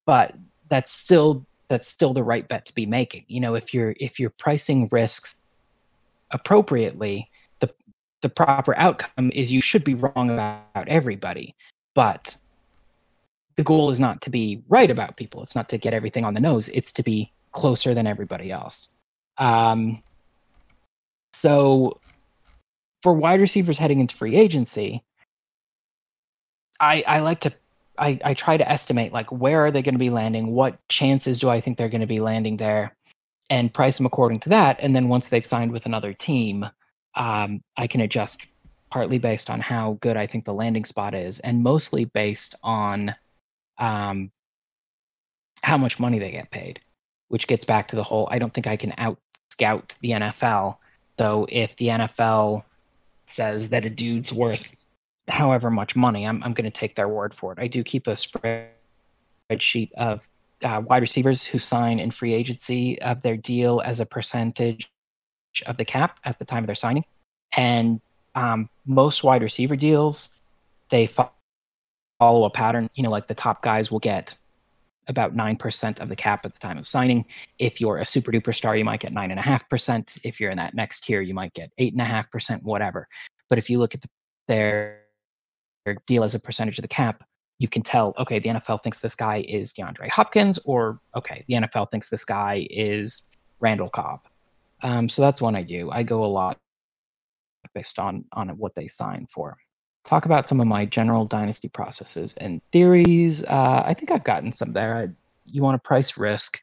But 0.05 0.35
that's 0.69 0.91
still 0.91 1.45
that's 1.69 1.88
still 1.88 2.13
the 2.13 2.23
right 2.23 2.47
bet 2.47 2.65
to 2.65 2.75
be 2.75 2.85
making. 2.85 3.25
You 3.27 3.39
know 3.39 3.55
if 3.55 3.73
you're 3.73 3.95
if 3.99 4.19
you're 4.19 4.31
pricing 4.31 4.89
risks 4.91 5.41
appropriately 6.31 7.29
the 7.59 7.69
the 8.21 8.29
proper 8.29 8.75
outcome 8.77 9.31
is 9.33 9.51
you 9.51 9.62
should 9.62 9.83
be 9.83 9.95
wrong 9.95 10.29
about 10.29 10.88
everybody. 10.88 11.55
But 11.95 12.35
the 13.55 13.63
goal 13.63 13.89
is 13.89 13.99
not 13.99 14.21
to 14.21 14.29
be 14.29 14.62
right 14.69 14.89
about 14.89 15.17
people. 15.17 15.43
It's 15.43 15.55
not 15.55 15.69
to 15.69 15.77
get 15.77 15.93
everything 15.93 16.25
on 16.25 16.33
the 16.33 16.39
nose. 16.39 16.69
It's 16.69 16.91
to 16.93 17.03
be 17.03 17.31
closer 17.51 17.93
than 17.93 18.07
everybody 18.07 18.51
else. 18.51 18.95
Um, 19.38 20.01
so 21.33 21.99
for 23.01 23.13
wide 23.13 23.41
receivers 23.41 23.77
heading 23.77 23.99
into 23.99 24.15
free 24.15 24.35
agency 24.35 25.03
I, 26.79 27.03
I 27.05 27.19
like 27.19 27.41
to 27.41 27.53
I, 27.97 28.19
I 28.23 28.33
try 28.33 28.55
to 28.55 28.69
estimate 28.69 29.12
like 29.12 29.31
where 29.31 29.65
are 29.65 29.71
they 29.71 29.81
going 29.81 29.95
to 29.95 29.99
be 29.99 30.09
landing? 30.09 30.47
What 30.53 30.77
chances 30.88 31.39
do 31.39 31.49
i 31.49 31.62
think 31.62 31.77
they're 31.77 31.89
going 31.89 32.01
to 32.01 32.07
be 32.07 32.21
landing 32.21 32.57
there? 32.57 32.95
And 33.49 33.73
price 33.73 33.97
them 33.97 34.05
according 34.05 34.41
to 34.41 34.49
that 34.49 34.77
and 34.79 34.95
then 34.95 35.09
once 35.09 35.27
they've 35.27 35.45
signed 35.45 35.71
with 35.71 35.85
another 35.85 36.13
team 36.13 36.65
um, 37.15 37.62
i 37.75 37.88
can 37.88 38.01
adjust 38.01 38.45
partly 38.91 39.17
based 39.17 39.49
on 39.49 39.59
how 39.59 39.97
good 40.01 40.15
i 40.15 40.27
think 40.27 40.45
the 40.45 40.53
landing 40.53 40.85
spot 40.85 41.15
is 41.15 41.39
and 41.39 41.63
mostly 41.63 42.05
based 42.05 42.53
on 42.62 43.15
um, 43.79 44.31
how 45.63 45.77
much 45.77 45.99
money 45.99 46.19
they 46.19 46.29
get 46.29 46.51
paid 46.51 46.79
which 47.29 47.47
gets 47.47 47.65
back 47.65 47.88
to 47.88 47.95
the 47.95 48.03
whole 48.03 48.27
i 48.31 48.38
don't 48.38 48.53
think 48.53 48.67
i 48.67 48.77
can 48.77 48.93
out 48.99 49.17
scout 49.49 49.95
the 50.01 50.12
nfl 50.12 50.77
so 51.17 51.47
if 51.49 51.75
the 51.77 51.88
nfl 51.88 52.63
says 53.31 53.69
that 53.69 53.85
a 53.85 53.89
dude's 53.89 54.33
worth 54.33 54.69
however 55.27 55.69
much 55.69 55.95
money, 55.95 56.25
I'm 56.25 56.43
I'm 56.43 56.53
going 56.53 56.69
to 56.69 56.77
take 56.77 56.95
their 56.95 57.07
word 57.07 57.33
for 57.33 57.53
it. 57.53 57.59
I 57.59 57.67
do 57.67 57.83
keep 57.83 58.07
a 58.07 58.13
spreadsheet 58.13 59.91
of 59.97 60.21
uh, 60.63 60.81
wide 60.85 61.01
receivers 61.01 61.43
who 61.43 61.59
sign 61.59 61.99
in 61.99 62.11
free 62.11 62.33
agency 62.33 63.01
of 63.01 63.21
their 63.21 63.37
deal 63.37 63.81
as 63.85 63.99
a 63.99 64.05
percentage 64.05 64.89
of 65.65 65.77
the 65.77 65.85
cap 65.85 66.17
at 66.25 66.37
the 66.39 66.45
time 66.45 66.63
of 66.63 66.67
their 66.67 66.75
signing, 66.75 67.05
and 67.55 68.01
um, 68.35 68.69
most 68.85 69.23
wide 69.23 69.41
receiver 69.41 69.75
deals 69.75 70.39
they 70.89 71.07
follow 71.07 72.45
a 72.45 72.49
pattern. 72.49 72.89
You 72.95 73.03
know, 73.03 73.11
like 73.11 73.27
the 73.27 73.35
top 73.35 73.61
guys 73.61 73.91
will 73.91 73.99
get 73.99 74.35
about 75.09 75.35
9% 75.35 75.99
of 75.99 76.07
the 76.07 76.15
cap 76.15 76.45
at 76.45 76.53
the 76.53 76.59
time 76.59 76.77
of 76.77 76.87
signing. 76.87 77.25
If 77.57 77.81
you're 77.81 77.97
a 77.97 78.05
super 78.05 78.31
duper 78.31 78.55
star, 78.55 78.77
you 78.77 78.85
might 78.85 79.01
get 79.01 79.13
9.5%. 79.13 80.19
If 80.23 80.39
you're 80.39 80.51
in 80.51 80.57
that 80.57 80.75
next 80.75 81.03
tier, 81.03 81.21
you 81.21 81.33
might 81.33 81.53
get 81.53 81.71
8.5%, 81.79 82.63
whatever. 82.63 83.07
But 83.49 83.57
if 83.57 83.69
you 83.69 83.79
look 83.79 83.95
at 83.95 84.01
the, 84.01 84.10
their 84.47 85.01
deal 86.07 86.23
as 86.23 86.35
a 86.35 86.39
percentage 86.39 86.77
of 86.77 86.83
the 86.83 86.87
cap, 86.87 87.23
you 87.57 87.67
can 87.67 87.81
tell, 87.81 88.13
okay, 88.17 88.39
the 88.39 88.49
NFL 88.49 88.83
thinks 88.83 88.99
this 88.99 89.15
guy 89.15 89.43
is 89.47 89.73
DeAndre 89.73 90.10
Hopkins, 90.10 90.60
or 90.63 91.01
okay, 91.15 91.43
the 91.47 91.55
NFL 91.55 91.91
thinks 91.91 92.10
this 92.10 92.23
guy 92.23 92.65
is 92.69 93.29
Randall 93.60 93.89
Cobb. 93.89 94.21
Um, 94.81 95.10
so 95.10 95.21
that's 95.21 95.41
one 95.41 95.55
I 95.55 95.63
do. 95.63 95.91
I 95.91 96.03
go 96.03 96.23
a 96.23 96.27
lot 96.27 96.57
based 97.73 97.99
on 97.99 98.23
on 98.31 98.49
what 98.57 98.75
they 98.75 98.87
sign 98.87 99.27
for. 99.29 99.57
Talk 100.10 100.25
about 100.25 100.49
some 100.49 100.60
of 100.60 100.65
my 100.65 100.85
general 100.85 101.25
dynasty 101.25 101.67
processes 101.67 102.33
and 102.37 102.63
theories. 102.71 103.43
Uh, 103.43 103.83
I 103.85 103.93
think 103.93 104.10
I've 104.10 104.23
gotten 104.23 104.55
some 104.55 104.73
there. 104.73 104.97
I, 104.97 105.10
you 105.45 105.62
want 105.62 105.75
to 105.75 105.87
price 105.87 106.17
risk. 106.17 106.60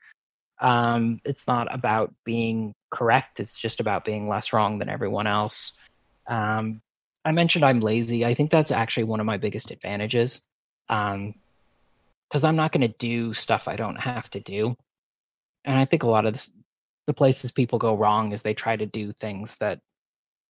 Um, 0.61 1.21
it's 1.25 1.47
not 1.47 1.73
about 1.73 2.13
being 2.25 2.75
correct. 2.91 3.39
It's 3.39 3.57
just 3.57 3.79
about 3.79 4.05
being 4.05 4.29
less 4.29 4.53
wrong 4.53 4.81
than 4.81 4.89
everyone 4.89 5.29
else. 5.29 5.75
Um, 6.27 6.83
I 7.25 7.31
mentioned 7.31 7.65
I'm 7.65 7.79
lazy. 7.79 8.25
I 8.25 8.35
think 8.35 8.51
that's 8.51 8.73
actually 8.73 9.05
one 9.05 9.21
of 9.21 9.27
my 9.27 9.37
biggest 9.37 9.71
advantages. 9.71 10.41
Um, 10.89 11.37
because 12.29 12.43
I'm 12.43 12.57
not 12.57 12.73
going 12.73 12.81
to 12.81 12.99
do 12.99 13.33
stuff 13.33 13.69
I 13.69 13.77
don't 13.77 13.95
have 13.95 14.29
to 14.31 14.41
do. 14.41 14.75
And 15.65 15.79
I 15.79 15.85
think 15.85 16.03
a 16.03 16.09
lot 16.09 16.27
of 16.27 16.33
this, 16.33 16.51
the 17.07 17.15
places 17.15 17.53
people 17.53 17.79
go 17.79 17.95
wrong 17.95 18.33
is 18.33 18.43
they 18.43 18.55
try 18.55 18.75
to 18.75 18.87
do 18.87 19.13
things 19.13 19.55
that 19.61 19.79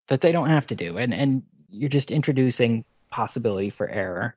that 0.09 0.22
they 0.22 0.32
don't 0.32 0.49
have 0.49 0.66
to 0.68 0.74
do, 0.74 0.97
and 0.97 1.12
and 1.12 1.42
you're 1.69 1.89
just 1.89 2.11
introducing 2.11 2.85
possibility 3.11 3.71
for 3.71 3.89
error. 3.89 4.37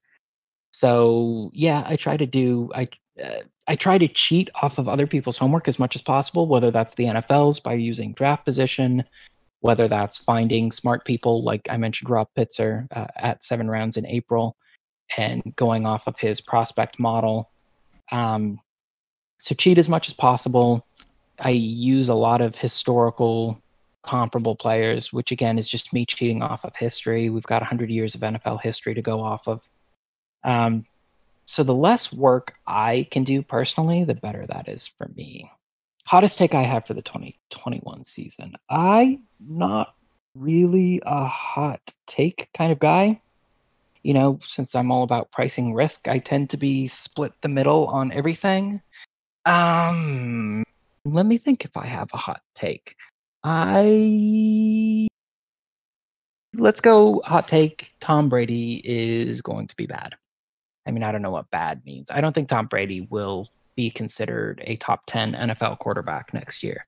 So 0.71 1.51
yeah, 1.53 1.83
I 1.85 1.95
try 1.95 2.17
to 2.17 2.25
do 2.25 2.71
I 2.75 2.87
uh, 3.21 3.41
I 3.67 3.75
try 3.75 3.97
to 3.97 4.07
cheat 4.07 4.49
off 4.61 4.77
of 4.77 4.87
other 4.87 5.07
people's 5.07 5.37
homework 5.37 5.67
as 5.67 5.79
much 5.79 5.95
as 5.95 6.01
possible, 6.01 6.47
whether 6.47 6.71
that's 6.71 6.95
the 6.95 7.05
NFL's 7.05 7.59
by 7.59 7.73
using 7.73 8.13
draft 8.13 8.45
position, 8.45 9.03
whether 9.59 9.87
that's 9.87 10.17
finding 10.17 10.71
smart 10.71 11.05
people 11.05 11.43
like 11.43 11.61
I 11.69 11.77
mentioned 11.77 12.09
Rob 12.09 12.27
Pitzer 12.37 12.87
uh, 12.95 13.07
at 13.15 13.43
seven 13.43 13.69
rounds 13.69 13.97
in 13.97 14.05
April 14.05 14.55
and 15.17 15.41
going 15.55 15.85
off 15.85 16.07
of 16.07 16.17
his 16.17 16.41
prospect 16.41 16.99
model. 16.99 17.49
Um, 18.11 18.59
so 19.41 19.55
cheat 19.55 19.77
as 19.77 19.89
much 19.89 20.07
as 20.07 20.13
possible. 20.13 20.85
I 21.39 21.51
use 21.51 22.09
a 22.09 22.13
lot 22.13 22.41
of 22.41 22.55
historical 22.55 23.61
comparable 24.03 24.55
players, 24.55 25.11
which 25.11 25.31
again 25.31 25.59
is 25.59 25.67
just 25.67 25.93
me 25.93 26.05
cheating 26.05 26.41
off 26.41 26.63
of 26.65 26.75
history. 26.75 27.29
We've 27.29 27.43
got 27.43 27.61
100 27.61 27.89
years 27.89 28.15
of 28.15 28.21
NFL 28.21 28.61
history 28.61 28.93
to 28.93 29.01
go 29.01 29.21
off 29.21 29.47
of. 29.47 29.61
Um, 30.43 30.85
so 31.45 31.63
the 31.63 31.73
less 31.73 32.13
work 32.13 32.53
I 32.67 33.07
can 33.11 33.23
do 33.23 33.41
personally, 33.41 34.03
the 34.03 34.13
better 34.13 34.45
that 34.47 34.69
is 34.69 34.87
for 34.87 35.09
me. 35.15 35.51
Hottest 36.05 36.37
take 36.37 36.53
I 36.53 36.63
have 36.63 36.85
for 36.85 36.93
the 36.93 37.01
2021 37.01 38.05
season. 38.05 38.55
I 38.69 39.19
not 39.39 39.95
really 40.35 41.01
a 41.05 41.25
hot 41.25 41.81
take 42.07 42.49
kind 42.55 42.71
of 42.71 42.79
guy. 42.79 43.21
You 44.03 44.13
know, 44.13 44.39
since 44.45 44.75
I'm 44.75 44.91
all 44.91 45.03
about 45.03 45.31
pricing 45.31 45.73
risk, 45.73 46.07
I 46.07 46.19
tend 46.19 46.51
to 46.51 46.57
be 46.57 46.87
split 46.87 47.33
the 47.41 47.49
middle 47.49 47.87
on 47.87 48.11
everything. 48.11 48.81
Um, 49.45 50.63
let 51.05 51.25
me 51.25 51.37
think 51.37 51.65
if 51.65 51.75
I 51.75 51.85
have 51.85 52.09
a 52.13 52.17
hot 52.17 52.41
take. 52.55 52.95
I 53.43 55.07
let's 56.55 56.81
go 56.81 57.21
hot 57.25 57.47
take. 57.47 57.93
Tom 57.99 58.29
Brady 58.29 58.81
is 58.83 59.41
going 59.41 59.67
to 59.67 59.75
be 59.75 59.85
bad. 59.85 60.15
I 60.85 60.91
mean, 60.91 61.03
I 61.03 61.11
don't 61.11 61.21
know 61.21 61.31
what 61.31 61.49
bad 61.51 61.85
means. 61.85 62.09
I 62.09 62.21
don't 62.21 62.33
think 62.33 62.49
Tom 62.49 62.67
Brady 62.67 63.01
will 63.09 63.49
be 63.75 63.89
considered 63.89 64.61
a 64.65 64.75
top 64.77 65.03
10 65.07 65.33
NFL 65.33 65.79
quarterback 65.79 66.33
next 66.33 66.63
year. 66.63 66.85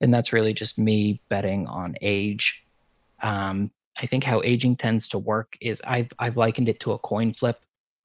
And 0.00 0.12
that's 0.12 0.32
really 0.32 0.52
just 0.52 0.78
me 0.78 1.22
betting 1.28 1.66
on 1.66 1.94
age. 2.02 2.62
Um, 3.22 3.70
I 3.96 4.06
think 4.06 4.24
how 4.24 4.42
aging 4.42 4.76
tends 4.76 5.08
to 5.10 5.18
work 5.18 5.56
is 5.60 5.80
I've 5.86 6.08
I've 6.18 6.36
likened 6.36 6.68
it 6.68 6.80
to 6.80 6.92
a 6.92 6.98
coin 6.98 7.32
flip 7.32 7.60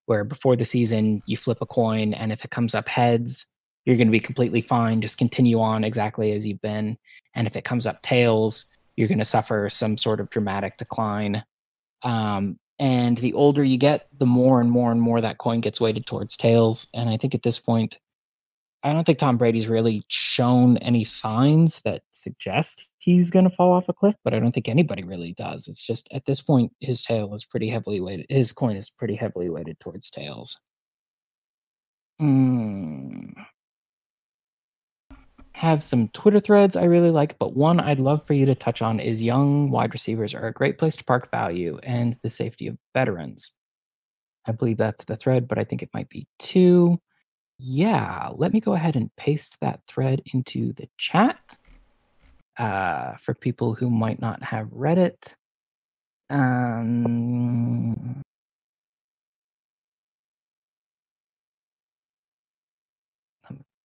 where 0.05 0.23
before 0.23 0.55
the 0.55 0.65
season 0.65 1.21
you 1.25 1.35
flip 1.35 1.57
a 1.61 1.65
coin 1.65 2.13
and 2.13 2.31
if 2.31 2.45
it 2.45 2.51
comes 2.51 2.75
up 2.75 2.87
heads, 2.87 3.47
you're 3.85 3.97
going 3.97 4.07
to 4.07 4.11
be 4.11 4.19
completely 4.19 4.61
fine. 4.61 5.01
Just 5.01 5.17
continue 5.17 5.59
on 5.59 5.83
exactly 5.83 6.31
as 6.33 6.45
you've 6.45 6.61
been. 6.61 6.97
And 7.35 7.47
if 7.47 7.55
it 7.55 7.65
comes 7.65 7.87
up 7.87 8.01
tails, 8.01 8.75
you're 8.95 9.07
going 9.07 9.19
to 9.19 9.25
suffer 9.25 9.69
some 9.69 9.97
sort 9.97 10.19
of 10.19 10.29
dramatic 10.29 10.77
decline. 10.77 11.43
Um, 12.03 12.59
and 12.77 13.17
the 13.17 13.33
older 13.33 13.63
you 13.63 13.77
get, 13.77 14.07
the 14.17 14.25
more 14.25 14.61
and 14.61 14.71
more 14.71 14.91
and 14.91 15.01
more 15.01 15.21
that 15.21 15.37
coin 15.37 15.61
gets 15.61 15.81
weighted 15.81 16.05
towards 16.05 16.37
tails. 16.37 16.87
And 16.93 17.09
I 17.09 17.17
think 17.17 17.35
at 17.35 17.43
this 17.43 17.59
point, 17.59 17.97
I 18.83 18.93
don't 18.93 19.05
think 19.05 19.19
Tom 19.19 19.37
Brady's 19.37 19.67
really 19.67 20.03
shown 20.07 20.77
any 20.77 21.03
signs 21.03 21.81
that 21.83 22.01
suggest 22.13 22.87
he's 22.99 23.29
going 23.29 23.49
to 23.49 23.55
fall 23.55 23.73
off 23.73 23.89
a 23.89 23.93
cliff, 23.93 24.15
but 24.23 24.33
I 24.33 24.39
don't 24.39 24.53
think 24.53 24.69
anybody 24.69 25.03
really 25.03 25.33
does. 25.33 25.67
It's 25.67 25.85
just 25.85 26.07
at 26.13 26.25
this 26.25 26.41
point, 26.41 26.71
his 26.79 27.01
tail 27.01 27.33
is 27.35 27.43
pretty 27.43 27.69
heavily 27.69 27.99
weighted. 27.99 28.27
His 28.29 28.53
coin 28.53 28.77
is 28.77 28.89
pretty 28.89 29.15
heavily 29.15 29.49
weighted 29.49 29.79
towards 29.79 30.09
tails. 30.09 30.57
Hmm 32.19 33.29
have 35.59 35.83
some 35.83 36.07
Twitter 36.09 36.39
threads 36.39 36.77
I 36.77 36.85
really 36.85 37.11
like, 37.11 37.37
but 37.37 37.53
one 37.53 37.81
I'd 37.81 37.99
love 37.99 38.25
for 38.25 38.33
you 38.33 38.45
to 38.45 38.55
touch 38.55 38.81
on 38.81 39.01
is 39.01 39.21
young 39.21 39.69
wide 39.69 39.91
receivers 39.91 40.33
are 40.33 40.47
a 40.47 40.53
great 40.53 40.77
place 40.77 40.95
to 40.95 41.03
park 41.03 41.29
value 41.31 41.77
and 41.83 42.15
the 42.23 42.29
safety 42.29 42.67
of 42.67 42.77
veterans. 42.93 43.51
I 44.47 44.53
believe 44.53 44.77
that's 44.77 45.03
the 45.03 45.17
thread, 45.17 45.49
but 45.49 45.59
I 45.59 45.65
think 45.65 45.83
it 45.83 45.89
might 45.93 46.07
be 46.07 46.29
two. 46.39 46.97
Yeah, 47.57 48.29
let 48.37 48.53
me 48.53 48.61
go 48.61 48.73
ahead 48.73 48.95
and 48.95 49.13
paste 49.17 49.57
that 49.59 49.81
thread 49.85 50.21
into 50.33 50.71
the 50.77 50.87
chat 50.97 51.35
uh, 52.57 53.15
for 53.21 53.33
people 53.33 53.75
who 53.75 53.89
might 53.89 54.21
not 54.21 54.41
have 54.41 54.69
read 54.71 54.97
it. 54.97 55.35
Um, 56.29 58.21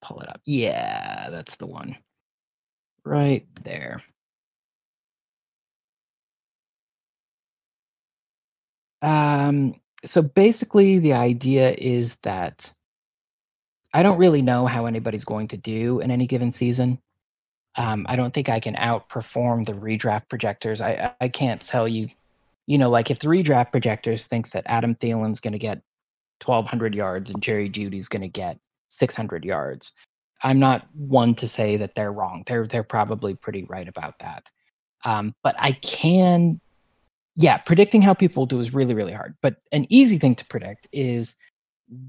pull 0.05 0.21
it 0.21 0.29
up. 0.29 0.41
Yeah, 0.45 1.31
that's 1.31 1.57
the 1.57 1.67
one. 1.67 1.97
Right 3.05 3.47
there. 3.65 4.03
Um, 9.03 9.75
so 10.05 10.23
basically, 10.23 10.99
the 10.99 11.15
idea 11.15 11.73
is 11.73 12.17
that 12.23 12.73
I 13.93 14.03
don't 14.03 14.19
really 14.19 14.43
know 14.43 14.67
how 14.67 14.87
anybody's 14.87 15.25
going 15.25 15.49
to 15.49 15.57
do 15.57 16.01
in 16.01 16.11
any 16.11 16.27
given 16.27 16.53
season. 16.53 16.99
Um, 17.77 18.07
I 18.09 18.17
don't 18.17 18.33
think 18.33 18.49
I 18.49 18.61
can 18.61 18.75
outperform 18.75 19.67
the 19.67 19.73
redraft 19.73 20.29
projectors. 20.29 20.81
I 20.81 21.13
I 21.21 21.29
can't 21.29 21.61
tell 21.61 21.89
you, 21.89 22.09
you 22.67 22.79
know, 22.79 22.91
like 22.91 23.11
if 23.11 23.19
the 23.19 23.29
redraft 23.29 23.73
projectors 23.73 24.27
think 24.27 24.51
that 24.53 24.65
Adam 24.67 24.95
Thielen's 24.95 25.41
going 25.41 25.53
to 25.53 25.59
get 25.59 25.83
1,200 26.45 26.95
yards 26.95 27.31
and 27.31 27.43
Jerry 27.43 27.69
Jeudy's 27.69 28.09
going 28.09 28.23
to 28.23 28.29
get 28.29 28.59
600 28.97 29.45
yards. 29.45 29.93
I'm 30.43 30.59
not 30.59 30.87
one 30.95 31.35
to 31.37 31.49
say 31.49 31.77
that 31.79 31.93
they're 31.97 32.13
wrong. 32.13 32.45
They're 32.47 32.67
they're 32.67 32.83
probably 32.83 33.35
pretty 33.35 33.65
right 33.65 33.89
about 33.89 34.15
that. 34.21 34.45
Um, 35.05 35.35
but 35.43 35.55
I 35.59 35.73
can, 35.73 36.61
yeah, 37.37 37.59
predicting 37.59 38.03
how 38.03 38.15
people 38.15 38.47
do 38.47 38.61
is 38.61 38.75
really 38.75 38.95
really 38.95 39.13
hard. 39.13 39.37
But 39.43 39.57
an 39.73 39.87
easy 39.89 40.19
thing 40.19 40.35
to 40.37 40.47
predict 40.47 40.89
is 40.93 41.37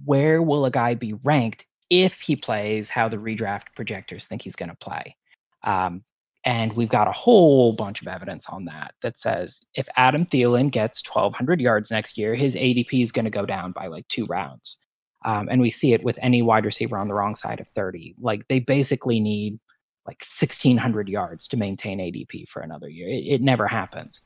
where 0.05 0.41
will 0.41 0.65
a 0.65 0.71
guy 0.71 0.95
be 0.95 1.13
ranked 1.13 1.65
if 1.89 2.19
he 2.19 2.35
plays 2.35 2.89
how 2.89 3.07
the 3.07 3.17
redraft 3.17 3.67
projectors 3.75 4.25
think 4.25 4.41
he's 4.41 4.55
going 4.55 4.69
to 4.69 4.75
play. 4.75 5.15
Um, 5.63 6.03
and 6.45 6.73
we've 6.73 6.89
got 6.89 7.07
a 7.07 7.11
whole 7.11 7.73
bunch 7.73 8.01
of 8.01 8.07
evidence 8.07 8.47
on 8.49 8.65
that 8.65 8.93
that 9.01 9.17
says 9.17 9.65
if 9.73 9.87
Adam 9.95 10.25
Thielen 10.25 10.71
gets 10.71 11.03
1,200 11.07 11.59
yards 11.59 11.89
next 11.89 12.17
year, 12.17 12.35
his 12.35 12.55
ADP 12.55 13.01
is 13.01 13.11
going 13.11 13.25
to 13.25 13.31
go 13.31 13.45
down 13.45 13.71
by 13.71 13.87
like 13.87 14.07
two 14.07 14.25
rounds. 14.25 14.77
Um, 15.25 15.49
and 15.49 15.59
we 15.59 15.71
see 15.71 15.93
it 15.93 16.03
with 16.03 16.19
any 16.21 16.43
wide 16.43 16.65
receiver 16.65 16.97
on 16.97 17.07
the 17.07 17.15
wrong 17.15 17.35
side 17.35 17.59
of 17.59 17.67
30. 17.69 18.15
Like 18.21 18.47
they 18.47 18.59
basically 18.59 19.19
need 19.19 19.59
like 20.05 20.21
1600 20.21 21.09
yards 21.09 21.47
to 21.47 21.57
maintain 21.57 21.97
ADP 21.97 22.47
for 22.47 22.61
another 22.61 22.87
year. 22.87 23.09
It, 23.09 23.33
it 23.33 23.41
never 23.41 23.67
happens. 23.67 24.21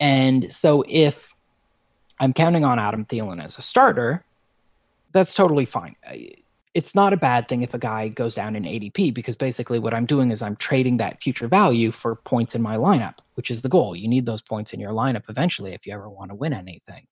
And 0.00 0.52
so 0.52 0.84
if 0.88 1.32
I'm 2.18 2.32
counting 2.32 2.64
on 2.64 2.80
Adam 2.80 3.04
Thielen 3.04 3.42
as 3.42 3.56
a 3.56 3.62
starter, 3.62 4.24
that's 5.12 5.32
totally 5.32 5.64
fine. 5.64 5.94
It's 6.74 6.94
not 6.94 7.12
a 7.12 7.16
bad 7.16 7.48
thing 7.48 7.62
if 7.62 7.74
a 7.74 7.78
guy 7.78 8.08
goes 8.08 8.34
down 8.34 8.56
in 8.56 8.64
ADP 8.64 9.14
because 9.14 9.36
basically 9.36 9.78
what 9.78 9.94
I'm 9.94 10.06
doing 10.06 10.32
is 10.32 10.42
I'm 10.42 10.56
trading 10.56 10.96
that 10.96 11.22
future 11.22 11.46
value 11.46 11.92
for 11.92 12.16
points 12.16 12.56
in 12.56 12.62
my 12.62 12.76
lineup, 12.76 13.18
which 13.34 13.50
is 13.50 13.62
the 13.62 13.68
goal. 13.68 13.94
You 13.94 14.08
need 14.08 14.26
those 14.26 14.40
points 14.40 14.72
in 14.72 14.80
your 14.80 14.92
lineup 14.92 15.24
eventually 15.28 15.72
if 15.72 15.86
you 15.86 15.94
ever 15.94 16.10
want 16.10 16.30
to 16.30 16.34
win 16.34 16.52
anything. 16.52 17.06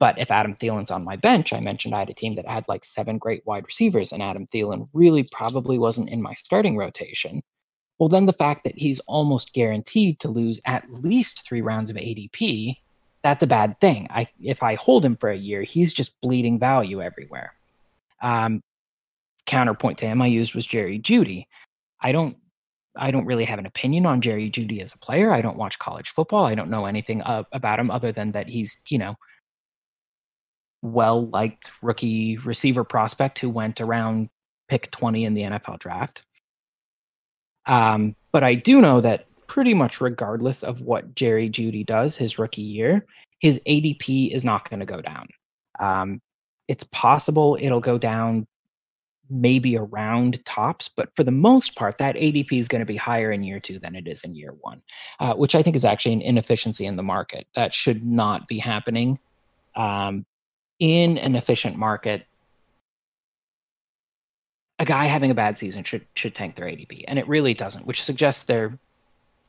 But 0.00 0.18
if 0.18 0.30
Adam 0.30 0.54
Thielen's 0.54 0.90
on 0.90 1.04
my 1.04 1.16
bench, 1.16 1.52
I 1.52 1.60
mentioned 1.60 1.94
I 1.94 2.00
had 2.00 2.10
a 2.10 2.14
team 2.14 2.36
that 2.36 2.46
had 2.46 2.64
like 2.68 2.84
seven 2.84 3.18
great 3.18 3.44
wide 3.46 3.66
receivers, 3.66 4.12
and 4.12 4.22
Adam 4.22 4.46
Thielen 4.46 4.88
really 4.92 5.24
probably 5.24 5.78
wasn't 5.78 6.10
in 6.10 6.22
my 6.22 6.34
starting 6.34 6.76
rotation. 6.76 7.42
Well, 7.98 8.08
then 8.08 8.26
the 8.26 8.32
fact 8.32 8.64
that 8.64 8.78
he's 8.78 9.00
almost 9.00 9.52
guaranteed 9.52 10.20
to 10.20 10.28
lose 10.28 10.60
at 10.66 10.88
least 10.92 11.44
three 11.44 11.62
rounds 11.62 11.90
of 11.90 11.96
ADP, 11.96 12.76
that's 13.22 13.42
a 13.42 13.48
bad 13.48 13.80
thing. 13.80 14.06
I 14.10 14.28
if 14.40 14.62
I 14.62 14.76
hold 14.76 15.04
him 15.04 15.16
for 15.16 15.30
a 15.30 15.36
year, 15.36 15.62
he's 15.62 15.92
just 15.92 16.20
bleeding 16.20 16.58
value 16.58 17.02
everywhere. 17.02 17.54
Um, 18.22 18.62
counterpoint 19.46 19.98
to 19.98 20.06
him 20.06 20.22
I 20.22 20.26
used 20.26 20.54
was 20.54 20.66
Jerry 20.66 21.00
Jeudy. 21.00 21.46
I 22.00 22.12
don't 22.12 22.36
I 22.96 23.10
don't 23.10 23.26
really 23.26 23.44
have 23.44 23.58
an 23.58 23.66
opinion 23.66 24.06
on 24.06 24.20
Jerry 24.20 24.50
Jeudy 24.50 24.80
as 24.80 24.94
a 24.94 24.98
player. 24.98 25.32
I 25.32 25.40
don't 25.40 25.56
watch 25.56 25.78
college 25.78 26.10
football. 26.10 26.44
I 26.44 26.54
don't 26.54 26.70
know 26.70 26.86
anything 26.86 27.22
about 27.24 27.78
him 27.78 27.90
other 27.90 28.12
than 28.12 28.32
that 28.32 28.48
he's, 28.48 28.82
you 28.88 28.98
know, 28.98 29.16
well 30.82 31.26
liked 31.28 31.72
rookie 31.82 32.38
receiver 32.38 32.84
prospect 32.84 33.38
who 33.38 33.50
went 33.50 33.80
around 33.80 34.28
pick 34.68 34.90
20 34.90 35.24
in 35.24 35.34
the 35.34 35.42
NFL 35.42 35.78
draft. 35.78 36.24
Um, 37.66 38.14
but 38.32 38.44
I 38.44 38.54
do 38.54 38.80
know 38.80 39.00
that 39.00 39.26
pretty 39.46 39.74
much 39.74 40.00
regardless 40.00 40.62
of 40.62 40.80
what 40.80 41.14
Jerry 41.14 41.48
Jeudy 41.48 41.84
does 41.84 42.16
his 42.16 42.38
rookie 42.38 42.62
year, 42.62 43.04
his 43.40 43.60
ADP 43.66 44.34
is 44.34 44.44
not 44.44 44.68
going 44.68 44.80
to 44.80 44.86
go 44.86 45.00
down. 45.00 45.28
Um, 45.78 46.20
it's 46.66 46.84
possible 46.84 47.56
it'll 47.60 47.80
go 47.80 47.98
down 47.98 48.46
maybe 49.30 49.76
around 49.76 50.44
tops, 50.46 50.88
but 50.88 51.10
for 51.14 51.24
the 51.24 51.30
most 51.30 51.76
part, 51.76 51.98
that 51.98 52.16
ADP 52.16 52.58
is 52.58 52.68
going 52.68 52.80
to 52.80 52.86
be 52.86 52.96
higher 52.96 53.32
in 53.32 53.42
year 53.42 53.60
two 53.60 53.78
than 53.78 53.94
it 53.94 54.06
is 54.06 54.24
in 54.24 54.34
year 54.34 54.54
one, 54.60 54.82
uh, 55.20 55.34
which 55.34 55.54
I 55.54 55.62
think 55.62 55.76
is 55.76 55.84
actually 55.84 56.14
an 56.14 56.22
inefficiency 56.22 56.86
in 56.86 56.96
the 56.96 57.02
market. 57.02 57.46
That 57.54 57.74
should 57.74 58.04
not 58.04 58.48
be 58.48 58.58
happening. 58.58 59.18
Um, 59.76 60.24
in 60.78 61.18
an 61.18 61.34
efficient 61.34 61.76
market, 61.76 62.26
a 64.78 64.84
guy 64.84 65.06
having 65.06 65.30
a 65.30 65.34
bad 65.34 65.58
season 65.58 65.84
should 65.84 66.06
should 66.14 66.34
tank 66.34 66.56
their 66.56 66.66
ADP, 66.66 67.04
and 67.08 67.18
it 67.18 67.28
really 67.28 67.54
doesn't, 67.54 67.86
which 67.86 68.02
suggests 68.04 68.44
they're 68.44 68.78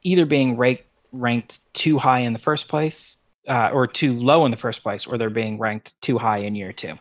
either 0.04 0.26
being 0.26 0.58
ranked 0.58 0.84
ranked 1.12 1.74
too 1.74 1.98
high 1.98 2.20
in 2.20 2.34
the 2.34 2.40
first 2.40 2.68
place, 2.68 3.18
uh, 3.48 3.70
or 3.74 3.88
too 3.88 4.14
low 4.20 4.46
in 4.46 4.52
the 4.52 4.58
first 4.58 4.84
place, 4.84 5.08
or 5.08 5.18
they're 5.18 5.30
being 5.30 5.58
ranked 5.58 5.94
too 6.02 6.18
high 6.18 6.40
in 6.40 6.56
year 6.56 6.74
two. 6.74 6.94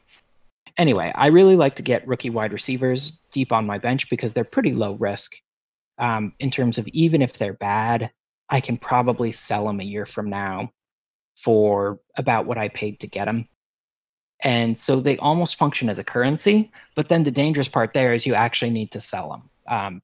anyway, 0.79 1.13
I 1.15 1.29
really 1.29 1.57
like 1.57 1.77
to 1.77 1.83
get 1.83 2.07
rookie 2.07 2.31
wide 2.31 2.53
receivers 2.53 3.21
deep 3.33 3.53
on 3.53 3.67
my 3.67 3.79
bench 3.79 4.09
because 4.11 4.33
they're 4.33 4.45
pretty 4.45 4.73
low 4.73 4.95
risk 4.95 5.35
um, 5.99 6.33
in 6.39 6.51
terms 6.51 6.79
of 6.79 6.87
even 6.89 7.23
if 7.23 7.37
they're 7.37 7.55
bad, 7.55 8.11
I 8.49 8.61
can 8.61 8.79
probably 8.79 9.33
sell 9.33 9.67
them 9.67 9.81
a 9.81 9.85
year 9.85 10.07
from 10.07 10.31
now 10.31 10.71
for 11.37 12.01
about 12.17 12.47
what 12.47 12.59
I 12.59 12.69
paid 12.69 13.01
to 13.01 13.07
get 13.07 13.27
them. 13.27 13.49
And 14.43 14.79
so 14.79 15.01
they 15.01 15.17
almost 15.19 15.57
function 15.57 15.89
as 15.89 15.99
a 15.99 16.05
currency. 16.05 16.71
But 16.95 17.09
then 17.09 17.25
the 17.25 17.31
dangerous 17.31 17.69
part 17.69 17.93
there 17.93 18.15
is 18.15 18.27
you 18.27 18.35
actually 18.35 18.71
need 18.71 18.93
to 18.93 19.01
sell 19.01 19.31
them. 19.31 19.51
Um, 19.69 20.03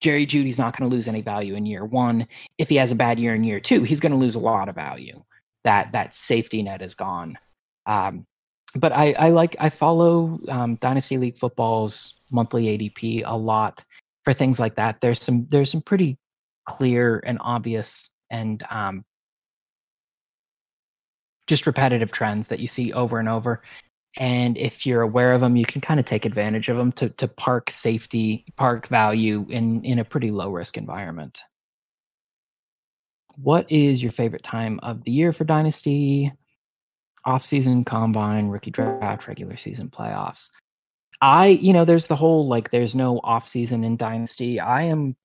Jerry 0.00 0.26
Jeudy's 0.26 0.58
not 0.58 0.76
going 0.76 0.88
to 0.88 0.94
lose 0.94 1.08
any 1.08 1.20
value 1.20 1.54
in 1.54 1.66
year 1.66 1.84
one. 1.84 2.26
If 2.56 2.68
he 2.68 2.76
has 2.76 2.90
a 2.90 2.96
bad 2.96 3.18
year 3.18 3.34
in 3.34 3.44
year 3.44 3.60
two, 3.60 3.82
he's 3.82 4.00
going 4.00 4.12
to 4.12 4.18
lose 4.18 4.34
a 4.34 4.40
lot 4.40 4.68
of 4.68 4.74
value. 4.74 5.22
That 5.64 5.92
that 5.92 6.14
safety 6.14 6.62
net 6.62 6.80
is 6.80 6.94
gone. 6.94 7.38
Um, 7.84 8.26
but 8.74 8.92
I, 8.92 9.12
I 9.12 9.28
like 9.28 9.56
I 9.58 9.68
follow 9.68 10.38
um, 10.48 10.76
Dynasty 10.76 11.18
League 11.18 11.38
Football's 11.38 12.20
monthly 12.30 12.78
ADP 12.78 13.24
a 13.26 13.36
lot 13.36 13.84
for 14.24 14.32
things 14.32 14.58
like 14.58 14.76
that. 14.76 15.00
There's 15.02 15.22
some 15.22 15.46
there's 15.50 15.70
some 15.70 15.82
pretty 15.82 16.16
clear 16.66 17.22
and 17.26 17.38
obvious 17.40 18.14
and 18.30 18.62
um, 18.70 19.04
just 21.50 21.66
repetitive 21.66 22.12
trends 22.12 22.46
that 22.46 22.60
you 22.60 22.68
see 22.68 22.92
over 22.92 23.18
and 23.18 23.28
over. 23.28 23.60
And 24.16 24.56
if 24.56 24.86
you're 24.86 25.02
aware 25.02 25.32
of 25.32 25.40
them, 25.40 25.56
you 25.56 25.66
can 25.66 25.80
kind 25.80 25.98
of 25.98 26.06
take 26.06 26.24
advantage 26.24 26.68
of 26.68 26.76
them 26.76 26.92
to, 26.92 27.08
to 27.10 27.26
park 27.26 27.72
safety, 27.72 28.44
park 28.56 28.86
value 28.86 29.44
in, 29.50 29.84
in 29.84 29.98
a 29.98 30.04
pretty 30.04 30.30
low 30.30 30.50
risk 30.50 30.78
environment. 30.78 31.40
What 33.34 33.70
is 33.70 34.00
your 34.00 34.12
favorite 34.12 34.44
time 34.44 34.78
of 34.84 35.02
the 35.02 35.10
year 35.10 35.32
for 35.32 35.42
Dynasty? 35.42 36.32
Off 37.24 37.44
season, 37.44 37.84
combine, 37.84 38.46
rookie 38.46 38.70
draft, 38.70 39.26
regular 39.26 39.56
season 39.56 39.88
playoffs. 39.88 40.50
I, 41.20 41.48
you 41.48 41.72
know, 41.72 41.84
there's 41.84 42.06
the 42.06 42.16
whole 42.16 42.46
like 42.46 42.70
there's 42.70 42.94
no 42.94 43.18
off 43.24 43.48
season 43.48 43.82
in 43.82 43.96
Dynasty. 43.96 44.60
I 44.60 44.84
am 44.84 45.16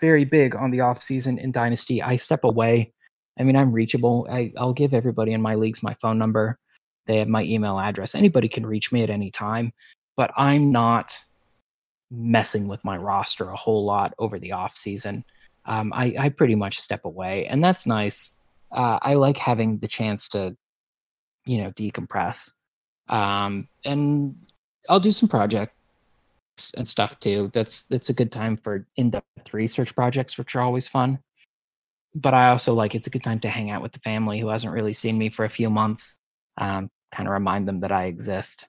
very 0.00 0.24
big 0.24 0.54
on 0.54 0.70
the 0.70 0.82
off 0.82 1.02
season 1.02 1.38
in 1.38 1.50
Dynasty. 1.50 2.00
I 2.00 2.16
step 2.16 2.44
away 2.44 2.92
I 3.38 3.42
mean, 3.42 3.56
I'm 3.56 3.72
reachable. 3.72 4.26
I, 4.30 4.52
I'll 4.56 4.72
give 4.72 4.94
everybody 4.94 5.32
in 5.32 5.42
my 5.42 5.54
leagues 5.54 5.82
my 5.82 5.94
phone 6.00 6.18
number. 6.18 6.58
They 7.06 7.18
have 7.18 7.28
my 7.28 7.42
email 7.42 7.78
address. 7.78 8.14
Anybody 8.14 8.48
can 8.48 8.64
reach 8.64 8.92
me 8.92 9.02
at 9.02 9.10
any 9.10 9.30
time, 9.30 9.72
but 10.16 10.30
I'm 10.36 10.72
not 10.72 11.18
messing 12.10 12.68
with 12.68 12.84
my 12.84 12.96
roster 12.96 13.50
a 13.50 13.56
whole 13.56 13.84
lot 13.84 14.14
over 14.18 14.38
the 14.38 14.52
off 14.52 14.76
season. 14.76 15.24
Um, 15.66 15.92
I, 15.92 16.14
I 16.18 16.28
pretty 16.28 16.54
much 16.54 16.78
step 16.78 17.04
away, 17.04 17.46
and 17.46 17.62
that's 17.62 17.86
nice. 17.86 18.38
Uh, 18.70 18.98
I 19.02 19.14
like 19.14 19.36
having 19.36 19.78
the 19.78 19.88
chance 19.88 20.28
to, 20.30 20.56
you 21.44 21.58
know, 21.58 21.70
decompress. 21.72 22.38
Um, 23.08 23.68
and 23.84 24.36
I'll 24.88 25.00
do 25.00 25.10
some 25.10 25.28
projects 25.28 25.72
and 26.76 26.86
stuff 26.86 27.18
too. 27.18 27.50
That's 27.52 27.82
that's 27.84 28.10
a 28.10 28.14
good 28.14 28.32
time 28.32 28.56
for 28.56 28.86
in-depth 28.96 29.52
research 29.52 29.94
projects, 29.94 30.38
which 30.38 30.54
are 30.54 30.60
always 30.60 30.88
fun 30.88 31.18
but 32.14 32.34
I 32.34 32.50
also 32.50 32.74
like 32.74 32.94
it's 32.94 33.06
a 33.06 33.10
good 33.10 33.24
time 33.24 33.40
to 33.40 33.48
hang 33.48 33.70
out 33.70 33.82
with 33.82 33.92
the 33.92 34.00
family 34.00 34.38
who 34.38 34.48
hasn't 34.48 34.72
really 34.72 34.92
seen 34.92 35.18
me 35.18 35.30
for 35.30 35.44
a 35.44 35.50
few 35.50 35.68
months. 35.68 36.20
Um, 36.58 36.90
kind 37.14 37.28
of 37.28 37.32
remind 37.32 37.66
them 37.66 37.80
that 37.80 37.92
I 37.92 38.04
exist. 38.04 38.66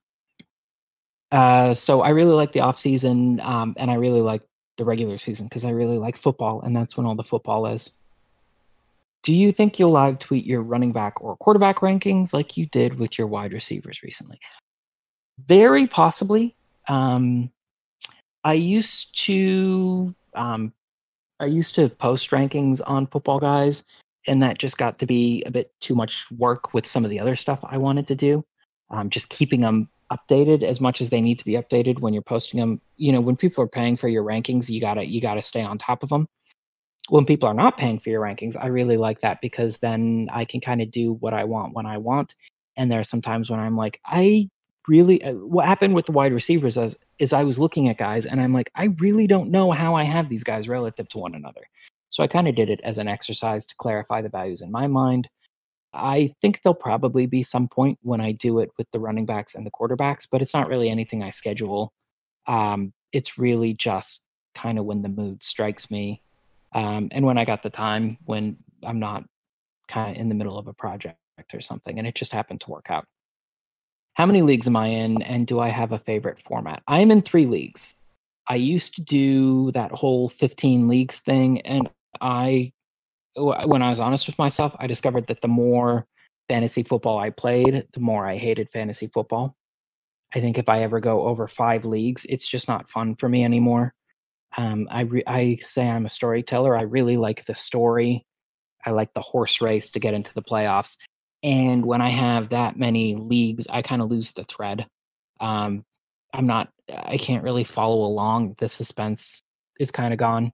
Uh, 1.31 1.73
so 1.75 2.01
I 2.01 2.09
really 2.09 2.33
like 2.33 2.53
the 2.53 2.61
off 2.61 2.79
season, 2.79 3.39
um, 3.41 3.75
and 3.77 3.91
I 3.91 3.95
really 3.95 4.21
like 4.21 4.41
the 4.77 4.85
regular 4.85 5.17
season 5.17 5.47
because 5.47 5.65
I 5.65 5.71
really 5.71 5.97
like 5.97 6.17
football, 6.17 6.61
and 6.61 6.75
that's 6.75 6.97
when 6.97 7.05
all 7.05 7.15
the 7.15 7.23
football 7.23 7.67
is. 7.67 7.97
Do 9.23 9.33
you 9.33 9.51
think 9.51 9.79
you'll 9.79 9.91
live 9.91 10.19
tweet 10.19 10.45
your 10.45 10.61
running 10.61 10.91
back 10.91 11.19
or 11.19 11.35
quarterback 11.37 11.77
rankings 11.77 12.31
like 12.31 12.57
you 12.57 12.67
did 12.67 12.99
with 12.99 13.17
your 13.17 13.27
wide 13.27 13.53
receivers 13.53 14.03
recently? 14.03 14.39
Very 15.39 15.87
possibly. 15.87 16.55
Um, 16.87 17.49
I 18.43 18.53
used 18.53 19.17
to 19.25 20.13
um, 20.35 20.73
I 21.39 21.45
used 21.45 21.75
to 21.75 21.89
post 21.89 22.31
rankings 22.31 22.81
on 22.85 23.07
football 23.07 23.39
guys, 23.39 23.83
and 24.27 24.41
that 24.41 24.57
just 24.57 24.77
got 24.77 24.99
to 24.99 25.05
be 25.05 25.43
a 25.45 25.51
bit 25.51 25.71
too 25.81 25.95
much 25.95 26.29
work 26.31 26.73
with 26.73 26.87
some 26.87 27.03
of 27.03 27.09
the 27.09 27.19
other 27.19 27.35
stuff 27.35 27.59
I 27.63 27.77
wanted 27.77 28.07
to 28.07 28.15
do. 28.15 28.43
Um, 28.89 29.09
just 29.09 29.29
keeping 29.29 29.61
them 29.61 29.89
updated 30.11 30.63
as 30.63 30.79
much 30.79 31.01
as 31.01 31.09
they 31.09 31.21
need 31.21 31.39
to 31.39 31.45
be 31.45 31.53
updated 31.53 31.99
when 31.99 32.13
you're 32.13 32.21
posting 32.21 32.59
them. 32.59 32.81
You 32.97 33.11
know, 33.11 33.21
when 33.21 33.35
people 33.35 33.63
are 33.63 33.67
paying 33.67 33.97
for 33.97 34.07
your 34.07 34.23
rankings, 34.23 34.69
you 34.69 34.79
gotta 34.79 35.05
you 35.05 35.21
gotta 35.21 35.41
stay 35.41 35.61
on 35.61 35.77
top 35.77 36.03
of 36.03 36.09
them. 36.09 36.27
When 37.09 37.25
people 37.25 37.49
are 37.49 37.53
not 37.53 37.77
paying 37.77 37.99
for 37.99 38.09
your 38.09 38.21
rankings, 38.21 38.55
I 38.59 38.67
really 38.67 38.97
like 38.97 39.21
that 39.21 39.41
because 39.41 39.77
then 39.77 40.27
I 40.31 40.45
can 40.45 40.61
kind 40.61 40.81
of 40.81 40.91
do 40.91 41.13
what 41.13 41.33
I 41.33 41.43
want 41.43 41.73
when 41.73 41.85
I 41.85 41.97
want. 41.97 42.35
And 42.77 42.91
there 42.91 42.99
are 42.99 43.05
some 43.05 43.21
times 43.21 43.49
when 43.49 43.59
I'm 43.59 43.77
like, 43.77 43.99
I 44.05 44.49
really 44.87 45.23
uh, 45.23 45.33
what 45.33 45.65
happened 45.65 45.95
with 45.95 46.05
the 46.05 46.11
wide 46.11 46.33
receivers 46.33 46.77
is, 46.77 46.95
is 47.19 47.33
I 47.33 47.43
was 47.43 47.59
looking 47.59 47.89
at 47.89 47.97
guys 47.97 48.25
and 48.25 48.39
I'm 48.39 48.53
like, 48.53 48.71
I 48.75 48.85
really 48.99 49.27
don't 49.27 49.51
know 49.51 49.71
how 49.71 49.95
I 49.95 50.03
have 50.03 50.29
these 50.29 50.43
guys 50.43 50.67
relative 50.67 51.09
to 51.09 51.17
one 51.17 51.35
another. 51.35 51.61
So 52.09 52.23
I 52.23 52.27
kind 52.27 52.47
of 52.47 52.55
did 52.55 52.69
it 52.69 52.81
as 52.83 52.97
an 52.97 53.07
exercise 53.07 53.65
to 53.67 53.75
clarify 53.77 54.21
the 54.21 54.29
values 54.29 54.61
in 54.61 54.71
my 54.71 54.87
mind. 54.87 55.27
I 55.93 56.33
think 56.41 56.61
there'll 56.61 56.75
probably 56.75 57.25
be 57.25 57.43
some 57.43 57.67
point 57.67 57.97
when 58.01 58.21
I 58.21 58.33
do 58.33 58.59
it 58.59 58.69
with 58.77 58.87
the 58.91 58.99
running 58.99 59.25
backs 59.25 59.55
and 59.55 59.65
the 59.65 59.71
quarterbacks, 59.71 60.27
but 60.29 60.41
it's 60.41 60.53
not 60.53 60.67
really 60.67 60.89
anything 60.89 61.23
I 61.23 61.31
schedule. 61.31 61.93
Um, 62.47 62.93
it's 63.11 63.37
really 63.37 63.73
just 63.73 64.27
kind 64.53 64.77
of 64.77 64.85
when 64.85 65.01
the 65.01 65.09
mood 65.09 65.43
strikes 65.43 65.89
me 65.89 66.21
um, 66.73 67.07
and 67.11 67.25
when 67.25 67.37
I 67.37 67.45
got 67.45 67.63
the 67.63 67.69
time 67.69 68.17
when 68.25 68.57
I'm 68.83 68.99
not 68.99 69.23
kind 69.87 70.15
of 70.15 70.21
in 70.21 70.29
the 70.29 70.35
middle 70.35 70.57
of 70.57 70.67
a 70.67 70.73
project 70.73 71.17
or 71.53 71.61
something, 71.61 71.97
and 71.97 72.07
it 72.07 72.15
just 72.15 72.33
happened 72.33 72.61
to 72.61 72.71
work 72.71 72.87
out 72.89 73.05
how 74.15 74.25
many 74.25 74.41
leagues 74.41 74.67
am 74.67 74.77
I 74.77 74.87
in, 74.87 75.21
and 75.21 75.45
do 75.45 75.59
I 75.59 75.69
have 75.69 75.91
a 75.91 75.99
favorite 75.99 76.37
format? 76.47 76.81
I 76.87 77.01
am 77.01 77.11
in 77.11 77.21
three 77.21 77.45
leagues. 77.45 77.95
I 78.47 78.55
used 78.55 78.95
to 78.95 79.01
do 79.01 79.71
that 79.73 79.91
whole 79.91 80.29
15 80.29 80.87
leagues 80.87 81.19
thing, 81.19 81.61
and 81.61 81.89
I, 82.21 82.71
when 83.35 83.81
I 83.81 83.89
was 83.89 83.99
honest 83.99 84.27
with 84.27 84.37
myself, 84.37 84.73
I 84.79 84.87
discovered 84.87 85.27
that 85.27 85.41
the 85.41 85.49
more 85.49 86.07
fantasy 86.47 86.83
football 86.83 87.17
I 87.17 87.29
played, 87.29 87.87
the 87.93 87.99
more 87.99 88.25
I 88.25 88.37
hated 88.37 88.69
fantasy 88.71 89.07
football. 89.07 89.55
I 90.33 90.39
think 90.39 90.57
if 90.57 90.69
I 90.69 90.83
ever 90.83 91.01
go 91.01 91.27
over 91.27 91.47
five 91.47 91.85
leagues, 91.85 92.25
it's 92.25 92.47
just 92.47 92.67
not 92.67 92.89
fun 92.89 93.15
for 93.15 93.27
me 93.27 93.43
anymore. 93.43 93.93
Um, 94.57 94.87
I 94.89 95.01
re- 95.01 95.23
I 95.27 95.57
say 95.61 95.89
I'm 95.89 96.05
a 96.05 96.09
storyteller. 96.09 96.77
I 96.77 96.83
really 96.83 97.17
like 97.17 97.45
the 97.45 97.55
story. 97.55 98.25
I 98.85 98.91
like 98.91 99.13
the 99.13 99.21
horse 99.21 99.61
race 99.61 99.89
to 99.89 99.99
get 99.99 100.13
into 100.13 100.33
the 100.33 100.41
playoffs. 100.41 100.97
And 101.45 101.85
when 101.85 102.01
I 102.01 102.09
have 102.09 102.49
that 102.49 102.75
many 102.75 103.13
leagues, 103.13 103.67
I 103.69 103.83
kind 103.83 104.01
of 104.01 104.09
lose 104.09 104.31
the 104.31 104.45
thread. 104.45 104.87
Um, 105.39 105.85
I'm 106.33 106.47
not, 106.47 106.69
I 106.91 107.19
can't 107.19 107.43
really 107.43 107.63
follow 107.63 108.03
along. 108.03 108.55
The 108.57 108.67
suspense 108.67 109.43
is 109.79 109.91
kind 109.91 110.11
of 110.11 110.17
gone. 110.17 110.51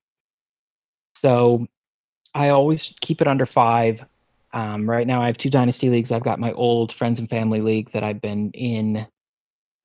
So 1.16 1.66
I 2.36 2.50
always 2.50 2.94
keep 3.00 3.22
it 3.22 3.28
under 3.30 3.46
five. 3.46 4.04
Um, 4.52 4.90
right 4.90 5.08
now, 5.08 5.22
I 5.22 5.28
have 5.28 5.38
two 5.38 5.50
dynasty 5.50 5.90
leagues. 5.90 6.12
I've 6.12 6.26
got 6.26 6.42
my 6.42 6.52
old 6.52 6.92
friends 6.92 7.20
and 7.20 7.30
family 7.30 7.62
league 7.62 7.90
that 7.94 8.04
I've 8.04 8.20
been 8.20 8.52
in. 8.52 9.08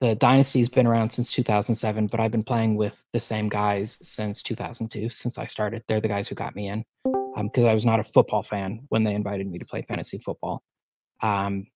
The 0.01 0.17
dynasty's 0.17 0.69
been 0.69 0.89
around 0.89 1.11
since 1.11 1.31
2007, 1.31 2.09
but 2.09 2.19
I've 2.19 2.33
been 2.33 2.43
playing 2.43 2.75
with 2.75 3.01
the 3.13 3.21
same 3.21 3.49
guys 3.49 3.97
since 4.03 4.43
2002, 4.43 5.11
since 5.11 5.39
I 5.39 5.47
started. 5.47 5.85
They're 5.87 6.01
the 6.01 6.09
guys 6.09 6.27
who 6.27 6.35
got 6.35 6.57
me 6.57 6.69
in 6.69 6.85
because 7.05 7.65
um, 7.65 7.71
I 7.71 7.75
was 7.75 7.87
not 7.87 8.01
a 8.01 8.05
football 8.05 8.43
fan 8.43 8.87
when 8.89 9.05
they 9.05 9.15
invited 9.15 9.49
me 9.49 9.59
to 9.61 9.65
play 9.65 9.83
fantasy 9.83 10.19
football. 10.19 10.65
Um, 11.23 11.67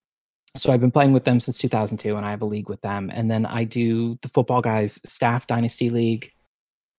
so 0.57 0.73
I've 0.73 0.81
been 0.81 0.91
playing 0.91 1.13
with 1.13 1.25
them 1.25 1.39
since 1.39 1.59
2002, 1.59 2.17
and 2.17 2.27
I 2.27 2.31
have 2.31 2.43
a 2.43 2.47
league 2.47 2.69
with 2.69 2.81
them. 2.81 3.11
And 3.15 3.31
then 3.31 3.47
I 3.47 3.65
do 3.65 4.19
the 4.23 4.29
Football 4.29 4.61
Guys 4.61 5.01
Staff 5.11 5.47
Dynasty 5.47 5.91
League, 5.91 6.33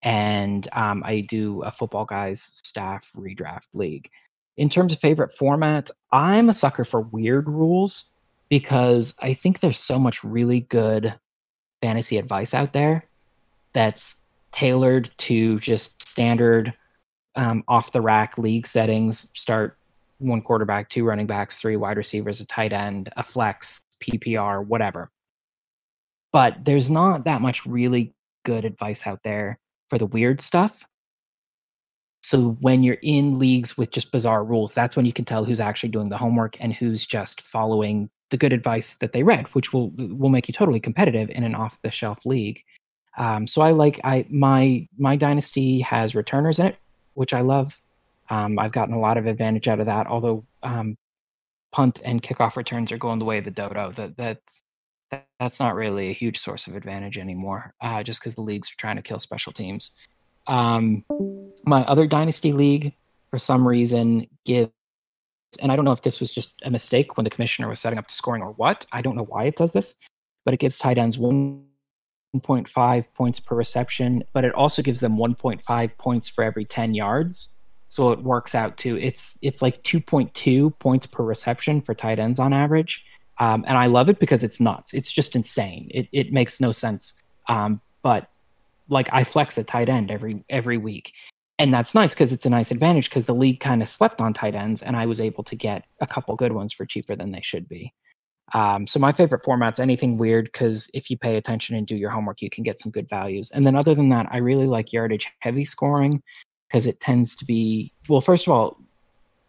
and 0.03 0.67
um, 0.73 1.03
I 1.05 1.21
do 1.21 1.61
a 1.63 1.71
Football 1.71 2.05
Guys 2.05 2.41
Staff 2.63 3.09
Redraft 3.15 3.67
League. 3.73 4.09
In 4.57 4.69
terms 4.69 4.93
of 4.93 4.99
favorite 4.99 5.33
format, 5.33 5.89
I'm 6.11 6.49
a 6.49 6.53
sucker 6.53 6.85
for 6.85 7.01
weird 7.01 7.47
rules 7.49 8.13
because 8.49 9.13
I 9.21 9.33
think 9.33 9.59
there's 9.59 9.79
so 9.79 9.97
much 9.97 10.23
really 10.23 10.61
good 10.61 11.13
fantasy 11.81 12.17
advice 12.17 12.53
out 12.53 12.73
there 12.73 13.05
that's 13.73 14.21
tailored 14.51 15.09
to 15.17 15.59
just 15.59 16.05
standard 16.07 16.73
um, 17.35 17.63
off 17.67 17.91
the 17.91 18.01
rack 18.01 18.37
league 18.37 18.67
settings. 18.67 19.31
Start 19.39 19.77
one 20.21 20.41
quarterback, 20.41 20.89
two 20.89 21.03
running 21.03 21.27
backs, 21.27 21.57
three 21.57 21.75
wide 21.75 21.97
receivers, 21.97 22.41
a 22.41 22.45
tight 22.45 22.73
end, 22.73 23.11
a 23.17 23.23
flex, 23.23 23.81
PPR, 24.01 24.65
whatever. 24.65 25.09
But 26.31 26.63
there's 26.63 26.89
not 26.89 27.25
that 27.25 27.41
much 27.41 27.65
really 27.65 28.13
good 28.45 28.65
advice 28.65 29.05
out 29.05 29.19
there 29.23 29.59
for 29.89 29.97
the 29.97 30.05
weird 30.05 30.41
stuff. 30.41 30.85
So 32.23 32.51
when 32.61 32.83
you're 32.83 32.97
in 33.01 33.39
leagues 33.39 33.77
with 33.77 33.91
just 33.91 34.11
bizarre 34.11 34.43
rules, 34.43 34.73
that's 34.73 34.95
when 34.95 35.05
you 35.05 35.13
can 35.13 35.25
tell 35.25 35.43
who's 35.43 35.59
actually 35.59 35.89
doing 35.89 36.09
the 36.09 36.17
homework 36.17 36.55
and 36.59 36.71
who's 36.71 37.05
just 37.05 37.41
following 37.41 38.09
the 38.29 38.37
good 38.37 38.53
advice 38.53 38.95
that 38.99 39.11
they 39.11 39.23
read, 39.23 39.47
which 39.53 39.73
will 39.73 39.89
will 39.97 40.29
make 40.29 40.47
you 40.47 40.53
totally 40.53 40.79
competitive 40.79 41.29
in 41.29 41.43
an 41.43 41.55
off 41.55 41.77
the 41.81 41.91
shelf 41.91 42.25
league. 42.25 42.63
Um, 43.17 43.47
so 43.47 43.61
I 43.61 43.71
like 43.71 43.99
I 44.03 44.25
my 44.29 44.87
my 44.97 45.15
dynasty 45.15 45.81
has 45.81 46.15
returners 46.15 46.59
in 46.59 46.67
it, 46.67 46.77
which 47.15 47.33
I 47.33 47.41
love. 47.41 47.79
Um, 48.31 48.57
I've 48.57 48.71
gotten 48.71 48.93
a 48.93 48.99
lot 48.99 49.17
of 49.17 49.27
advantage 49.27 49.67
out 49.67 49.81
of 49.81 49.87
that, 49.87 50.07
although 50.07 50.45
um, 50.63 50.97
punt 51.73 52.01
and 52.05 52.21
kickoff 52.23 52.55
returns 52.55 52.91
are 52.93 52.97
going 52.97 53.19
the 53.19 53.25
way 53.25 53.39
of 53.39 53.45
the 53.45 53.51
dodo. 53.51 53.91
That 53.91 54.15
that's 54.15 54.63
that, 55.11 55.27
that's 55.37 55.59
not 55.59 55.75
really 55.75 56.09
a 56.09 56.13
huge 56.13 56.39
source 56.39 56.67
of 56.67 56.77
advantage 56.77 57.17
anymore, 57.17 57.73
uh, 57.81 58.03
just 58.03 58.21
because 58.21 58.35
the 58.35 58.41
leagues 58.41 58.71
are 58.71 58.77
trying 58.77 58.95
to 58.95 59.01
kill 59.01 59.19
special 59.19 59.51
teams. 59.51 59.97
Um, 60.47 61.03
my 61.65 61.83
other 61.83 62.07
dynasty 62.07 62.53
league, 62.53 62.93
for 63.31 63.37
some 63.37 63.67
reason, 63.67 64.27
gives, 64.45 64.71
and 65.61 65.69
I 65.69 65.75
don't 65.75 65.83
know 65.83 65.91
if 65.91 66.01
this 66.01 66.21
was 66.21 66.33
just 66.33 66.55
a 66.63 66.71
mistake 66.71 67.17
when 67.17 67.25
the 67.25 67.29
commissioner 67.29 67.67
was 67.67 67.81
setting 67.81 67.99
up 67.99 68.07
the 68.07 68.13
scoring 68.13 68.41
or 68.41 68.53
what. 68.53 68.85
I 68.93 69.01
don't 69.01 69.17
know 69.17 69.25
why 69.25 69.43
it 69.43 69.57
does 69.57 69.73
this, 69.73 69.95
but 70.45 70.53
it 70.53 70.61
gives 70.61 70.77
tight 70.77 70.97
ends 70.97 71.17
1.5 71.17 73.05
points 73.13 73.39
per 73.41 73.55
reception, 73.57 74.23
but 74.31 74.45
it 74.45 74.55
also 74.55 74.81
gives 74.81 75.01
them 75.01 75.17
1.5 75.17 75.97
points 75.97 76.29
for 76.29 76.45
every 76.45 76.63
10 76.63 76.93
yards. 76.93 77.57
So 77.91 78.13
it 78.13 78.23
works 78.23 78.55
out 78.55 78.77
to 78.77 78.97
it's 78.97 79.37
it's 79.41 79.61
like 79.61 79.83
2.2 79.83 80.79
points 80.79 81.07
per 81.07 81.25
reception 81.25 81.81
for 81.81 81.93
tight 81.93 82.19
ends 82.19 82.39
on 82.39 82.53
average. 82.53 83.03
Um, 83.37 83.65
and 83.67 83.77
I 83.77 83.87
love 83.87 84.07
it 84.07 84.17
because 84.17 84.45
it's 84.45 84.61
nuts. 84.61 84.93
It's 84.93 85.11
just 85.11 85.35
insane. 85.35 85.91
It 85.93 86.07
it 86.13 86.31
makes 86.31 86.61
no 86.61 86.71
sense. 86.71 87.15
Um, 87.49 87.81
but 88.01 88.29
like 88.87 89.09
I 89.11 89.25
flex 89.25 89.57
a 89.57 89.65
tight 89.65 89.89
end 89.89 90.09
every 90.09 90.41
every 90.49 90.77
week, 90.77 91.11
and 91.59 91.73
that's 91.73 91.93
nice 91.93 92.13
because 92.13 92.31
it's 92.31 92.45
a 92.45 92.49
nice 92.49 92.71
advantage 92.71 93.09
because 93.09 93.25
the 93.25 93.35
league 93.35 93.59
kind 93.59 93.81
of 93.81 93.89
slept 93.89 94.21
on 94.21 94.33
tight 94.33 94.55
ends, 94.55 94.83
and 94.83 94.95
I 94.95 95.05
was 95.05 95.19
able 95.19 95.43
to 95.43 95.57
get 95.57 95.83
a 95.99 96.07
couple 96.07 96.33
good 96.37 96.53
ones 96.53 96.71
for 96.71 96.85
cheaper 96.85 97.17
than 97.17 97.31
they 97.31 97.41
should 97.41 97.67
be. 97.67 97.93
Um, 98.53 98.87
so 98.87 99.01
my 99.01 99.11
favorite 99.11 99.43
format's 99.43 99.81
anything 99.81 100.17
weird 100.17 100.45
because 100.45 100.89
if 100.93 101.09
you 101.09 101.17
pay 101.17 101.35
attention 101.35 101.75
and 101.75 101.85
do 101.85 101.97
your 101.97 102.09
homework, 102.09 102.41
you 102.41 102.49
can 102.49 102.63
get 102.63 102.79
some 102.79 102.93
good 102.93 103.09
values. 103.09 103.51
And 103.51 103.65
then 103.65 103.75
other 103.75 103.95
than 103.95 104.07
that, 104.09 104.27
I 104.31 104.37
really 104.37 104.67
like 104.67 104.93
yardage 104.93 105.29
heavy 105.39 105.65
scoring 105.65 106.23
because 106.71 106.87
it 106.87 106.99
tends 106.99 107.35
to 107.35 107.45
be 107.45 107.91
well. 108.07 108.21
First 108.21 108.47
of 108.47 108.53
all, 108.53 108.77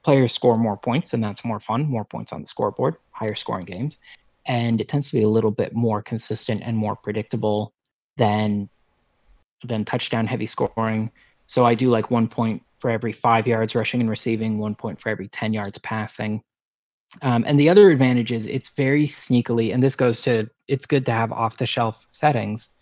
players 0.02 0.34
score 0.34 0.58
more 0.58 0.76
points, 0.76 1.14
and 1.14 1.22
that's 1.22 1.44
more 1.44 1.60
fun. 1.60 1.84
More 1.84 2.04
points 2.04 2.32
on 2.32 2.40
the 2.40 2.46
scoreboard, 2.48 2.96
higher 3.12 3.36
scoring 3.36 3.64
games, 3.64 3.98
and 4.46 4.80
it 4.80 4.88
tends 4.88 5.08
to 5.10 5.16
be 5.16 5.22
a 5.22 5.28
little 5.28 5.52
bit 5.52 5.72
more 5.72 6.02
consistent 6.02 6.62
and 6.64 6.76
more 6.76 6.96
predictable 6.96 7.72
than 8.16 8.68
than 9.64 9.84
touchdown 9.84 10.26
heavy 10.26 10.46
scoring. 10.46 11.10
So 11.46 11.64
I 11.64 11.76
do 11.76 11.90
like 11.90 12.10
one 12.10 12.26
point 12.26 12.62
for 12.80 12.90
every 12.90 13.12
five 13.12 13.46
yards 13.46 13.76
rushing 13.76 14.00
and 14.00 14.10
receiving, 14.10 14.58
one 14.58 14.74
point 14.74 15.00
for 15.00 15.08
every 15.08 15.28
10 15.28 15.52
yards 15.52 15.78
passing. 15.78 16.42
Um, 17.20 17.44
and 17.46 17.60
the 17.60 17.68
other 17.68 17.90
advantage 17.90 18.32
is 18.32 18.46
it's 18.46 18.70
very 18.70 19.06
sneakily, 19.06 19.72
and 19.72 19.80
this 19.80 19.94
goes 19.94 20.22
to 20.22 20.48
it's 20.66 20.86
good 20.86 21.06
to 21.06 21.12
have 21.12 21.30
off 21.30 21.58
the 21.58 21.66
shelf 21.66 22.04
settings 22.08 22.74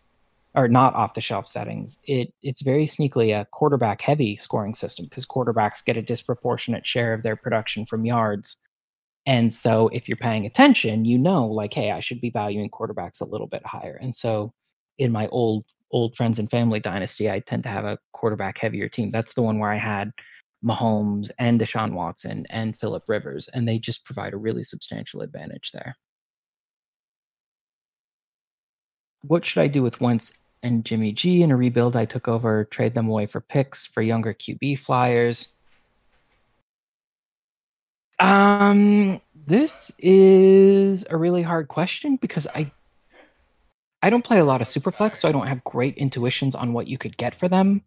or 0.54 0.68
not 0.68 0.94
off 0.94 1.14
the 1.14 1.20
shelf 1.20 1.46
settings. 1.46 2.00
It 2.04 2.32
it's 2.42 2.62
very 2.62 2.86
sneakily 2.86 3.38
a 3.38 3.46
quarterback 3.52 4.00
heavy 4.00 4.36
scoring 4.36 4.74
system 4.74 5.06
because 5.06 5.26
quarterbacks 5.26 5.84
get 5.84 5.96
a 5.96 6.02
disproportionate 6.02 6.86
share 6.86 7.14
of 7.14 7.22
their 7.22 7.36
production 7.36 7.86
from 7.86 8.04
yards. 8.04 8.62
And 9.26 9.52
so 9.54 9.88
if 9.88 10.08
you're 10.08 10.16
paying 10.16 10.46
attention, 10.46 11.04
you 11.04 11.18
know 11.18 11.46
like 11.46 11.74
hey, 11.74 11.90
I 11.90 12.00
should 12.00 12.20
be 12.20 12.30
valuing 12.30 12.70
quarterbacks 12.70 13.20
a 13.20 13.26
little 13.26 13.46
bit 13.46 13.64
higher. 13.64 13.98
And 14.00 14.14
so 14.14 14.52
in 14.98 15.12
my 15.12 15.28
old 15.28 15.64
old 15.92 16.16
friends 16.16 16.38
and 16.38 16.50
family 16.50 16.80
dynasty, 16.80 17.30
I 17.30 17.40
tend 17.40 17.64
to 17.64 17.68
have 17.68 17.84
a 17.84 17.98
quarterback 18.12 18.58
heavier 18.58 18.88
team. 18.88 19.10
That's 19.10 19.34
the 19.34 19.42
one 19.42 19.58
where 19.58 19.72
I 19.72 19.78
had 19.78 20.12
Mahomes 20.64 21.30
and 21.38 21.60
Deshaun 21.60 21.92
Watson 21.92 22.46
and 22.50 22.78
Philip 22.78 23.04
Rivers, 23.08 23.48
and 23.48 23.66
they 23.66 23.78
just 23.78 24.04
provide 24.04 24.34
a 24.34 24.38
really 24.38 24.64
substantial 24.64 25.22
advantage 25.22 25.70
there. 25.72 25.96
What 29.22 29.44
should 29.44 29.62
I 29.62 29.66
do 29.66 29.82
with 29.82 30.00
Wentz 30.00 30.32
and 30.62 30.84
Jimmy 30.84 31.12
G 31.12 31.42
in 31.42 31.50
a 31.50 31.56
rebuild? 31.56 31.96
I 31.96 32.04
took 32.04 32.28
over, 32.28 32.64
trade 32.64 32.94
them 32.94 33.08
away 33.08 33.26
for 33.26 33.40
picks 33.40 33.86
for 33.86 34.02
younger 34.02 34.34
QB 34.34 34.78
flyers. 34.78 35.56
Um, 38.18 39.20
this 39.46 39.90
is 39.98 41.04
a 41.08 41.16
really 41.16 41.42
hard 41.42 41.68
question 41.68 42.16
because 42.16 42.46
I 42.54 42.70
I 44.02 44.08
don't 44.08 44.24
play 44.24 44.38
a 44.38 44.44
lot 44.44 44.62
of 44.62 44.68
Superflex, 44.68 45.18
so 45.18 45.28
I 45.28 45.32
don't 45.32 45.46
have 45.46 45.62
great 45.64 45.96
intuitions 45.98 46.54
on 46.54 46.72
what 46.72 46.86
you 46.86 46.96
could 46.96 47.16
get 47.18 47.38
for 47.38 47.48
them. 47.48 47.82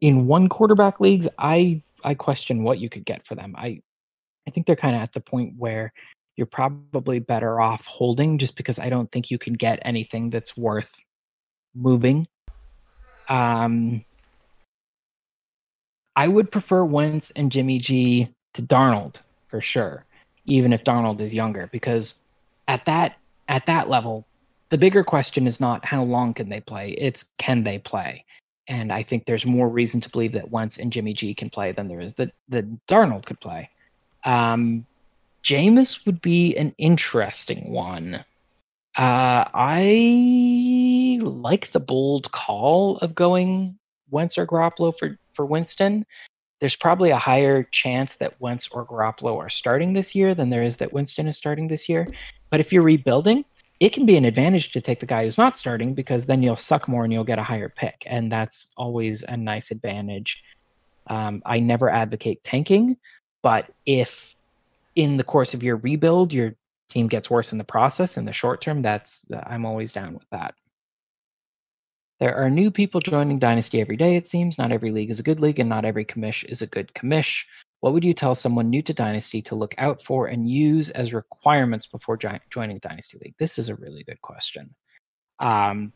In 0.00 0.26
one 0.26 0.48
quarterback 0.48 1.00
leagues, 1.00 1.26
I 1.38 1.82
I 2.04 2.14
question 2.14 2.62
what 2.62 2.78
you 2.78 2.88
could 2.88 3.04
get 3.04 3.26
for 3.26 3.34
them. 3.34 3.54
I 3.56 3.82
I 4.46 4.50
think 4.50 4.66
they're 4.66 4.76
kind 4.76 4.96
of 4.96 5.02
at 5.02 5.12
the 5.12 5.20
point 5.20 5.54
where 5.58 5.92
you're 6.38 6.46
probably 6.46 7.18
better 7.18 7.60
off 7.60 7.84
holding 7.84 8.38
just 8.38 8.56
because 8.56 8.78
I 8.78 8.90
don't 8.90 9.10
think 9.10 9.28
you 9.28 9.38
can 9.38 9.54
get 9.54 9.80
anything 9.82 10.30
that's 10.30 10.56
worth 10.56 10.94
moving. 11.74 12.28
Um, 13.28 14.04
I 16.14 16.28
would 16.28 16.52
prefer 16.52 16.84
Wentz 16.84 17.32
and 17.32 17.50
Jimmy 17.50 17.80
G 17.80 18.32
to 18.54 18.62
Darnold 18.62 19.16
for 19.48 19.60
sure, 19.60 20.04
even 20.46 20.72
if 20.72 20.84
Darnold 20.84 21.20
is 21.20 21.34
younger, 21.34 21.68
because 21.72 22.20
at 22.68 22.84
that 22.84 23.16
at 23.48 23.66
that 23.66 23.88
level, 23.88 24.24
the 24.70 24.78
bigger 24.78 25.02
question 25.02 25.48
is 25.48 25.58
not 25.58 25.84
how 25.84 26.04
long 26.04 26.34
can 26.34 26.48
they 26.48 26.60
play, 26.60 26.90
it's 26.90 27.30
can 27.40 27.64
they 27.64 27.78
play. 27.78 28.24
And 28.68 28.92
I 28.92 29.02
think 29.02 29.24
there's 29.24 29.44
more 29.44 29.68
reason 29.68 30.00
to 30.02 30.10
believe 30.10 30.32
that 30.32 30.52
Wentz 30.52 30.78
and 30.78 30.92
Jimmy 30.92 31.14
G 31.14 31.34
can 31.34 31.50
play 31.50 31.72
than 31.72 31.88
there 31.88 32.00
is 32.00 32.14
that, 32.14 32.30
that 32.50 32.86
Darnold 32.86 33.24
could 33.24 33.40
play. 33.40 33.70
Um, 34.24 34.86
Jameis 35.42 36.04
would 36.06 36.20
be 36.20 36.56
an 36.56 36.74
interesting 36.78 37.70
one. 37.70 38.24
Uh, 38.96 39.44
I 39.54 41.18
like 41.22 41.70
the 41.70 41.80
bold 41.80 42.32
call 42.32 42.98
of 42.98 43.14
going 43.14 43.78
Wentz 44.10 44.36
or 44.38 44.46
Garoppolo 44.46 44.98
for, 44.98 45.16
for 45.34 45.46
Winston. 45.46 46.04
There's 46.60 46.74
probably 46.74 47.10
a 47.10 47.18
higher 47.18 47.62
chance 47.70 48.16
that 48.16 48.40
Wentz 48.40 48.68
or 48.72 48.84
Garoppolo 48.84 49.36
are 49.36 49.50
starting 49.50 49.92
this 49.92 50.14
year 50.14 50.34
than 50.34 50.50
there 50.50 50.64
is 50.64 50.78
that 50.78 50.92
Winston 50.92 51.28
is 51.28 51.36
starting 51.36 51.68
this 51.68 51.88
year. 51.88 52.08
But 52.50 52.58
if 52.58 52.72
you're 52.72 52.82
rebuilding, 52.82 53.44
it 53.78 53.90
can 53.90 54.06
be 54.06 54.16
an 54.16 54.24
advantage 54.24 54.72
to 54.72 54.80
take 54.80 54.98
the 54.98 55.06
guy 55.06 55.24
who's 55.24 55.38
not 55.38 55.56
starting 55.56 55.94
because 55.94 56.26
then 56.26 56.42
you'll 56.42 56.56
suck 56.56 56.88
more 56.88 57.04
and 57.04 57.12
you'll 57.12 57.22
get 57.22 57.38
a 57.38 57.44
higher 57.44 57.68
pick, 57.68 58.02
and 58.06 58.32
that's 58.32 58.72
always 58.76 59.22
a 59.22 59.36
nice 59.36 59.70
advantage. 59.70 60.42
Um, 61.06 61.42
I 61.46 61.60
never 61.60 61.88
advocate 61.88 62.42
tanking, 62.42 62.96
but 63.42 63.72
if 63.86 64.34
in 64.98 65.16
the 65.16 65.22
course 65.22 65.54
of 65.54 65.62
your 65.62 65.76
rebuild 65.76 66.32
your 66.32 66.56
team 66.88 67.06
gets 67.06 67.30
worse 67.30 67.52
in 67.52 67.58
the 67.58 67.64
process 67.64 68.16
in 68.16 68.24
the 68.24 68.32
short 68.32 68.60
term, 68.60 68.82
that's 68.82 69.24
I'm 69.44 69.64
always 69.64 69.92
down 69.92 70.14
with 70.14 70.26
that. 70.32 70.54
There 72.18 72.34
are 72.34 72.50
new 72.50 72.72
people 72.72 73.00
joining 73.00 73.38
Dynasty 73.38 73.80
every 73.80 73.96
day, 73.96 74.16
it 74.16 74.28
seems. 74.28 74.58
Not 74.58 74.72
every 74.72 74.90
league 74.90 75.12
is 75.12 75.20
a 75.20 75.22
good 75.22 75.38
league, 75.38 75.60
and 75.60 75.68
not 75.68 75.84
every 75.84 76.04
commish 76.04 76.42
is 76.44 76.62
a 76.62 76.66
good 76.66 76.92
commish. 76.94 77.44
What 77.78 77.92
would 77.92 78.02
you 78.02 78.12
tell 78.12 78.34
someone 78.34 78.70
new 78.70 78.82
to 78.82 78.92
Dynasty 78.92 79.40
to 79.42 79.54
look 79.54 79.72
out 79.78 80.02
for 80.02 80.26
and 80.26 80.50
use 80.50 80.90
as 80.90 81.14
requirements 81.14 81.86
before 81.86 82.18
joining 82.50 82.80
Dynasty 82.80 83.18
League? 83.22 83.36
This 83.38 83.56
is 83.56 83.68
a 83.68 83.76
really 83.76 84.02
good 84.02 84.20
question. 84.20 84.74
Um, 85.38 85.92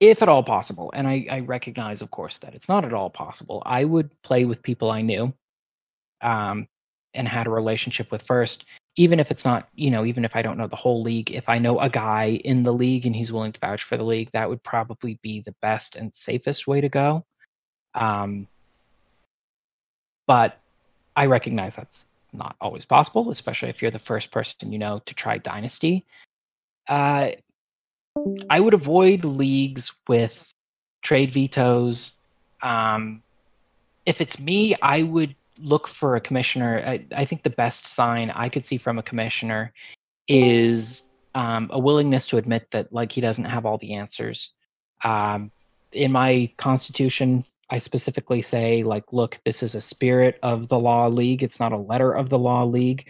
if 0.00 0.22
at 0.22 0.28
all 0.28 0.42
possible, 0.42 0.90
and 0.92 1.06
I, 1.06 1.28
I, 1.30 1.40
recognize, 1.40 2.02
of 2.02 2.10
course, 2.10 2.38
that 2.38 2.56
it's 2.56 2.68
not 2.68 2.84
at 2.84 2.92
all 2.92 3.10
possible, 3.10 3.62
I 3.64 3.84
would 3.84 4.10
play 4.22 4.44
with 4.44 4.60
people 4.60 4.90
I 4.90 5.02
knew 5.02 5.32
um, 6.20 6.68
and 7.14 7.28
had 7.28 7.46
a 7.46 7.50
relationship 7.50 8.10
with 8.10 8.22
first, 8.22 8.64
even 8.96 9.20
if 9.20 9.30
it's 9.30 9.44
not, 9.44 9.68
you 9.74 9.90
know, 9.90 10.04
even 10.04 10.24
if 10.24 10.36
I 10.36 10.42
don't 10.42 10.58
know 10.58 10.66
the 10.66 10.76
whole 10.76 11.02
league, 11.02 11.30
if 11.30 11.48
I 11.48 11.58
know 11.58 11.80
a 11.80 11.88
guy 11.88 12.40
in 12.44 12.62
the 12.62 12.72
league 12.72 13.06
and 13.06 13.14
he's 13.14 13.32
willing 13.32 13.52
to 13.52 13.60
vouch 13.60 13.82
for 13.82 13.96
the 13.96 14.04
league, 14.04 14.30
that 14.32 14.48
would 14.48 14.62
probably 14.62 15.18
be 15.22 15.40
the 15.40 15.54
best 15.62 15.96
and 15.96 16.14
safest 16.14 16.66
way 16.66 16.80
to 16.80 16.88
go. 16.88 17.24
Um, 17.94 18.46
but 20.26 20.58
I 21.16 21.26
recognize 21.26 21.76
that's 21.76 22.06
not 22.32 22.56
always 22.60 22.84
possible, 22.84 23.30
especially 23.30 23.68
if 23.68 23.82
you're 23.82 23.90
the 23.90 23.98
first 23.98 24.30
person 24.30 24.72
you 24.72 24.78
know 24.78 25.00
to 25.06 25.14
try 25.14 25.38
Dynasty. 25.38 26.04
Uh, 26.88 27.30
I 28.48 28.60
would 28.60 28.74
avoid 28.74 29.24
leagues 29.24 29.92
with 30.08 30.52
trade 31.02 31.32
vetoes. 31.32 32.18
Um, 32.62 33.22
if 34.06 34.20
it's 34.20 34.40
me, 34.40 34.76
I 34.80 35.02
would 35.02 35.34
look 35.58 35.88
for 35.88 36.16
a 36.16 36.20
commissioner. 36.20 36.82
I, 36.86 37.06
I, 37.14 37.24
think 37.24 37.42
the 37.42 37.50
best 37.50 37.86
sign 37.86 38.30
I 38.30 38.48
could 38.48 38.66
see 38.66 38.76
from 38.76 38.98
a 38.98 39.02
commissioner 39.02 39.72
is 40.26 41.08
um, 41.34 41.68
a 41.72 41.78
willingness 41.78 42.26
to 42.28 42.36
admit 42.36 42.68
that 42.72 42.92
like 42.92 43.12
he 43.12 43.20
doesn't 43.20 43.44
have 43.44 43.66
all 43.66 43.78
the 43.78 43.94
answers. 43.94 44.54
Um, 45.02 45.50
in 45.92 46.12
my 46.12 46.52
constitution, 46.56 47.44
I 47.70 47.78
specifically 47.78 48.42
say, 48.42 48.82
like, 48.82 49.12
look, 49.12 49.38
this 49.44 49.62
is 49.62 49.74
a 49.74 49.80
spirit 49.80 50.38
of 50.42 50.68
the 50.68 50.78
law 50.78 51.06
league. 51.06 51.42
It's 51.42 51.60
not 51.60 51.72
a 51.72 51.78
letter 51.78 52.12
of 52.12 52.28
the 52.28 52.38
law 52.38 52.64
league. 52.64 53.06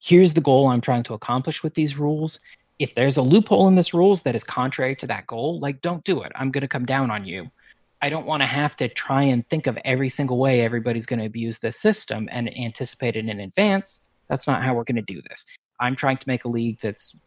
Here's 0.00 0.34
the 0.34 0.40
goal 0.40 0.68
I'm 0.68 0.80
trying 0.80 1.02
to 1.04 1.14
accomplish 1.14 1.62
with 1.62 1.74
these 1.74 1.98
rules. 1.98 2.40
If 2.78 2.94
there's 2.94 3.16
a 3.16 3.22
loophole 3.22 3.68
in 3.68 3.74
this 3.74 3.94
rules 3.94 4.22
that 4.22 4.34
is 4.34 4.44
contrary 4.44 4.94
to 4.96 5.06
that 5.08 5.26
goal, 5.26 5.58
like, 5.58 5.80
don't 5.80 6.04
do 6.04 6.22
it. 6.22 6.32
I'm 6.34 6.50
going 6.50 6.62
to 6.62 6.68
come 6.68 6.84
down 6.84 7.10
on 7.10 7.24
you. 7.24 7.50
I 8.06 8.08
don't 8.08 8.24
want 8.24 8.40
to 8.40 8.46
have 8.46 8.76
to 8.76 8.88
try 8.88 9.24
and 9.24 9.44
think 9.48 9.66
of 9.66 9.76
every 9.84 10.10
single 10.10 10.38
way 10.38 10.60
everybody's 10.60 11.06
going 11.06 11.18
to 11.18 11.26
abuse 11.26 11.58
this 11.58 11.76
system 11.76 12.28
and 12.30 12.48
anticipate 12.56 13.16
it 13.16 13.28
in 13.28 13.40
advance. 13.40 14.06
That's 14.28 14.46
not 14.46 14.62
how 14.62 14.74
we're 14.74 14.84
going 14.84 15.04
to 15.04 15.14
do 15.14 15.20
this. 15.28 15.44
I'm 15.80 15.96
trying 15.96 16.18
to 16.18 16.28
make 16.28 16.44
a 16.44 16.48
league 16.48 16.78
that's 16.80 17.20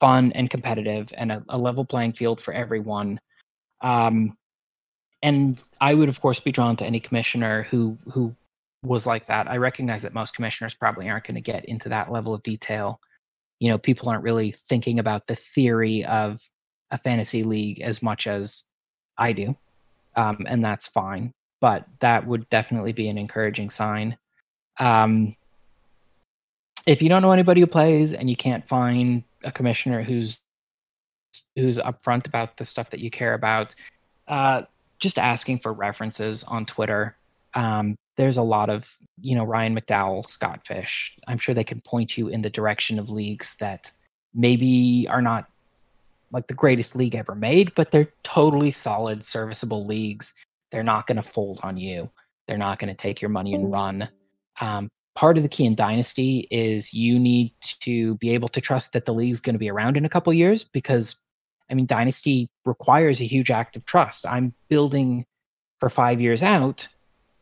fun 0.00 0.32
and 0.32 0.50
competitive 0.50 1.06
and 1.16 1.30
a, 1.30 1.44
a 1.50 1.56
level 1.56 1.84
playing 1.84 2.14
field 2.14 2.40
for 2.40 2.52
everyone. 2.52 3.20
Um, 3.80 4.36
and 5.22 5.62
I 5.80 5.94
would 5.94 6.08
of 6.08 6.20
course 6.20 6.40
be 6.40 6.50
drawn 6.50 6.76
to 6.78 6.84
any 6.84 6.98
commissioner 6.98 7.68
who 7.70 7.96
who 8.10 8.34
was 8.82 9.06
like 9.06 9.28
that. 9.28 9.46
I 9.46 9.58
recognize 9.58 10.02
that 10.02 10.14
most 10.14 10.34
commissioners 10.34 10.74
probably 10.74 11.08
aren't 11.08 11.28
going 11.28 11.36
to 11.36 11.40
get 11.40 11.66
into 11.66 11.88
that 11.90 12.10
level 12.10 12.34
of 12.34 12.42
detail, 12.42 12.98
you 13.60 13.70
know, 13.70 13.78
people 13.78 14.08
aren't 14.08 14.24
really 14.24 14.50
thinking 14.68 14.98
about 14.98 15.28
the 15.28 15.36
theory 15.36 16.04
of 16.04 16.40
a 16.90 16.98
fantasy 16.98 17.44
league 17.44 17.80
as 17.80 18.02
much 18.02 18.26
as 18.26 18.64
I 19.16 19.32
do, 19.32 19.56
um, 20.16 20.46
and 20.48 20.64
that's 20.64 20.88
fine. 20.88 21.32
But 21.60 21.86
that 22.00 22.26
would 22.26 22.48
definitely 22.50 22.92
be 22.92 23.08
an 23.08 23.18
encouraging 23.18 23.70
sign. 23.70 24.16
Um, 24.78 25.36
if 26.86 27.00
you 27.00 27.08
don't 27.08 27.22
know 27.22 27.32
anybody 27.32 27.60
who 27.60 27.66
plays 27.66 28.12
and 28.12 28.28
you 28.28 28.36
can't 28.36 28.66
find 28.66 29.22
a 29.44 29.52
commissioner 29.52 30.02
who's 30.02 30.40
who's 31.56 31.78
upfront 31.78 32.26
about 32.26 32.56
the 32.56 32.64
stuff 32.64 32.90
that 32.90 33.00
you 33.00 33.10
care 33.10 33.34
about, 33.34 33.74
uh, 34.28 34.62
just 34.98 35.18
asking 35.18 35.58
for 35.58 35.72
references 35.72 36.44
on 36.44 36.64
Twitter. 36.66 37.16
Um, 37.54 37.96
there's 38.16 38.36
a 38.36 38.42
lot 38.42 38.70
of, 38.70 38.88
you 39.20 39.34
know, 39.34 39.44
Ryan 39.44 39.78
McDowell, 39.78 40.26
Scott 40.28 40.66
Fish. 40.66 41.16
I'm 41.26 41.38
sure 41.38 41.54
they 41.54 41.64
can 41.64 41.80
point 41.80 42.16
you 42.16 42.28
in 42.28 42.42
the 42.42 42.50
direction 42.50 42.98
of 42.98 43.10
leagues 43.10 43.56
that 43.56 43.90
maybe 44.34 45.06
are 45.08 45.22
not 45.22 45.48
like 46.32 46.46
the 46.46 46.54
greatest 46.54 46.96
league 46.96 47.14
ever 47.14 47.34
made, 47.34 47.74
but 47.74 47.90
they're 47.90 48.12
totally 48.24 48.72
solid, 48.72 49.24
serviceable 49.24 49.86
leagues. 49.86 50.34
They're 50.70 50.82
not 50.82 51.06
going 51.06 51.22
to 51.22 51.28
fold 51.28 51.60
on 51.62 51.76
you. 51.76 52.10
They're 52.48 52.58
not 52.58 52.78
going 52.78 52.94
to 52.94 53.00
take 53.00 53.20
your 53.20 53.28
money 53.28 53.54
and 53.54 53.70
run. 53.70 54.08
Um, 54.60 54.88
part 55.14 55.36
of 55.36 55.42
the 55.42 55.48
key 55.48 55.66
in 55.66 55.74
Dynasty 55.74 56.48
is 56.50 56.92
you 56.92 57.18
need 57.18 57.54
to 57.80 58.14
be 58.16 58.30
able 58.30 58.48
to 58.48 58.60
trust 58.60 58.92
that 58.92 59.04
the 59.04 59.14
league's 59.14 59.40
going 59.40 59.54
to 59.54 59.58
be 59.58 59.70
around 59.70 59.96
in 59.96 60.04
a 60.04 60.08
couple 60.08 60.32
years 60.32 60.64
because, 60.64 61.16
I 61.70 61.74
mean, 61.74 61.86
Dynasty 61.86 62.48
requires 62.64 63.20
a 63.20 63.26
huge 63.26 63.50
act 63.50 63.76
of 63.76 63.84
trust. 63.84 64.26
I'm 64.26 64.54
building 64.68 65.26
for 65.80 65.90
five 65.90 66.20
years 66.20 66.42
out, 66.42 66.88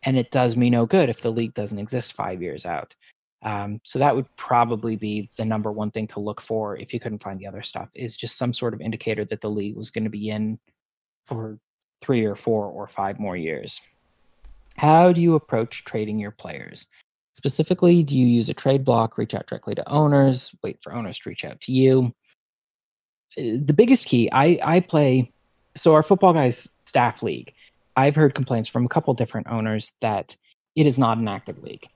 and 0.02 0.18
it 0.18 0.30
does 0.30 0.56
me 0.56 0.70
no 0.70 0.86
good 0.86 1.08
if 1.08 1.20
the 1.20 1.30
league 1.30 1.54
doesn't 1.54 1.78
exist 1.78 2.12
five 2.12 2.42
years 2.42 2.66
out. 2.66 2.94
Um, 3.42 3.80
so 3.84 3.98
that 3.98 4.14
would 4.14 4.26
probably 4.36 4.96
be 4.96 5.30
the 5.36 5.44
number 5.44 5.72
one 5.72 5.90
thing 5.90 6.06
to 6.08 6.20
look 6.20 6.40
for 6.40 6.76
if 6.76 6.92
you 6.92 7.00
couldn't 7.00 7.22
find 7.22 7.38
the 7.38 7.46
other 7.46 7.62
stuff 7.62 7.88
is 7.94 8.16
just 8.16 8.36
some 8.36 8.52
sort 8.52 8.74
of 8.74 8.80
indicator 8.80 9.24
that 9.26 9.40
the 9.40 9.48
league 9.48 9.76
was 9.76 9.90
going 9.90 10.04
to 10.04 10.10
be 10.10 10.28
in 10.28 10.58
for 11.26 11.58
three 12.02 12.24
or 12.24 12.36
four 12.36 12.66
or 12.66 12.86
five 12.88 13.18
more 13.18 13.36
years. 13.36 13.80
How 14.76 15.12
do 15.12 15.20
you 15.20 15.34
approach 15.34 15.84
trading 15.84 16.18
your 16.18 16.30
players? 16.30 16.86
Specifically, 17.34 18.02
do 18.02 18.14
you 18.14 18.26
use 18.26 18.48
a 18.48 18.54
trade 18.54 18.84
block, 18.84 19.16
reach 19.16 19.34
out 19.34 19.46
directly 19.46 19.74
to 19.74 19.88
owners, 19.88 20.54
wait 20.62 20.78
for 20.82 20.94
owners 20.94 21.18
to 21.20 21.28
reach 21.28 21.44
out 21.44 21.60
to 21.62 21.72
you? 21.72 22.12
Uh, 23.38 23.56
the 23.64 23.74
biggest 23.74 24.06
key, 24.06 24.30
I, 24.32 24.58
I 24.62 24.80
play, 24.80 25.32
so 25.76 25.94
our 25.94 26.02
football 26.02 26.32
guys 26.32 26.68
staff 26.84 27.22
league, 27.22 27.54
I've 27.96 28.16
heard 28.16 28.34
complaints 28.34 28.68
from 28.68 28.84
a 28.84 28.88
couple 28.88 29.14
different 29.14 29.46
owners 29.48 29.92
that 30.00 30.36
it 30.76 30.86
is 30.86 30.98
not 30.98 31.18
an 31.18 31.28
active 31.28 31.62
league. 31.62 31.86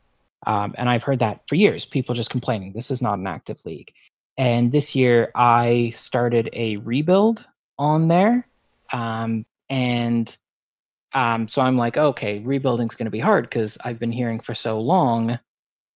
Um, 0.46 0.74
and 0.76 0.88
I've 0.88 1.02
heard 1.02 1.20
that 1.20 1.40
for 1.48 1.54
years, 1.54 1.84
people 1.84 2.14
just 2.14 2.30
complaining, 2.30 2.72
this 2.72 2.90
is 2.90 3.00
not 3.00 3.18
an 3.18 3.26
active 3.26 3.58
league. 3.64 3.92
And 4.36 4.72
this 4.72 4.94
year 4.94 5.30
I 5.34 5.92
started 5.94 6.50
a 6.52 6.76
rebuild 6.78 7.46
on 7.78 8.08
there. 8.08 8.46
Um, 8.92 9.46
and 9.68 10.34
um, 11.12 11.48
so 11.48 11.62
I'm 11.62 11.78
like, 11.78 11.96
okay, 11.96 12.40
rebuilding's 12.40 12.96
going 12.96 13.06
to 13.06 13.10
be 13.10 13.20
hard 13.20 13.48
because 13.48 13.78
I've 13.84 13.98
been 13.98 14.12
hearing 14.12 14.40
for 14.40 14.54
so 14.54 14.80
long 14.80 15.38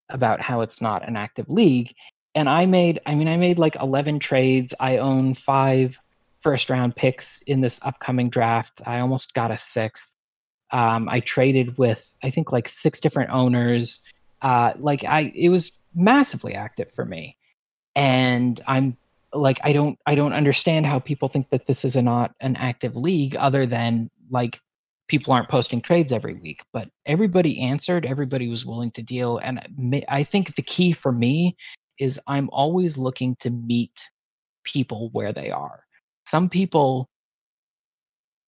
about 0.09 0.41
how 0.41 0.61
it's 0.61 0.81
not 0.81 1.07
an 1.07 1.17
active 1.17 1.49
league. 1.49 1.95
And 2.35 2.49
I 2.49 2.67
made, 2.67 3.01
I 3.05 3.15
mean, 3.15 3.29
I 3.29 3.37
made 3.37 3.59
like 3.59 3.77
11 3.77 4.21
trades. 4.21 4.73
I 4.79 4.99
own 4.99 5.35
five 5.35 5.99
first 6.41 6.71
round 6.71 6.95
picks 6.95 7.43
in 7.43 7.61
this 7.61 7.81
upcoming 7.83 8.31
draft. 8.31 8.81
I 8.87 9.01
almost 9.01 9.35
got 9.35 9.51
a 9.51 9.59
sixth. 9.59 10.15
Um, 10.71 11.09
I 11.09 11.21
traded 11.21 11.79
with, 11.79 12.15
I 12.23 12.31
think, 12.31 12.53
like 12.53 12.69
six 12.69 13.01
different 13.01 13.31
owners. 13.31 14.05
Uh, 14.41 14.73
like 14.79 15.05
I, 15.05 15.33
it 15.35 15.49
was 15.49 15.79
massively 15.95 16.55
active 16.55 16.93
for 16.93 17.05
me. 17.05 17.37
And 17.95 18.61
I'm 18.67 18.97
like, 19.33 19.59
I 19.63 19.73
don't, 19.73 19.99
I 20.07 20.15
don't 20.15 20.33
understand 20.33 20.87
how 20.87 20.99
people 21.01 21.29
think 21.29 21.51
that 21.51 21.67
this 21.67 21.85
is 21.85 21.97
a 21.97 22.03
not 22.03 22.33
an 22.41 22.57
active 22.57 22.97
league 22.97 23.37
other 23.37 23.67
than 23.67 24.11
like 24.31 24.61
people 25.09 25.33
aren't 25.33 25.49
posting 25.49 25.81
trades 25.81 26.13
every 26.13 26.35
week, 26.35 26.61
but 26.73 26.89
everybody 27.07 27.61
answered, 27.61 28.07
everybody 28.07 28.49
was 28.49 28.65
willing 28.65 28.91
to 28.93 29.03
deal. 29.03 29.39
And 29.39 30.05
I 30.09 30.23
think 30.23 30.55
the 30.55 30.63
key 30.63 30.93
for 30.93 31.11
me 31.11 31.57
is 31.99 32.21
I'm 32.27 32.49
always 32.51 32.97
looking 32.97 33.35
to 33.41 33.51
meet 33.51 34.09
people 34.65 35.09
where 35.13 35.33
they 35.33 35.51
are. 35.51 35.83
Some 36.27 36.49
people 36.49 37.09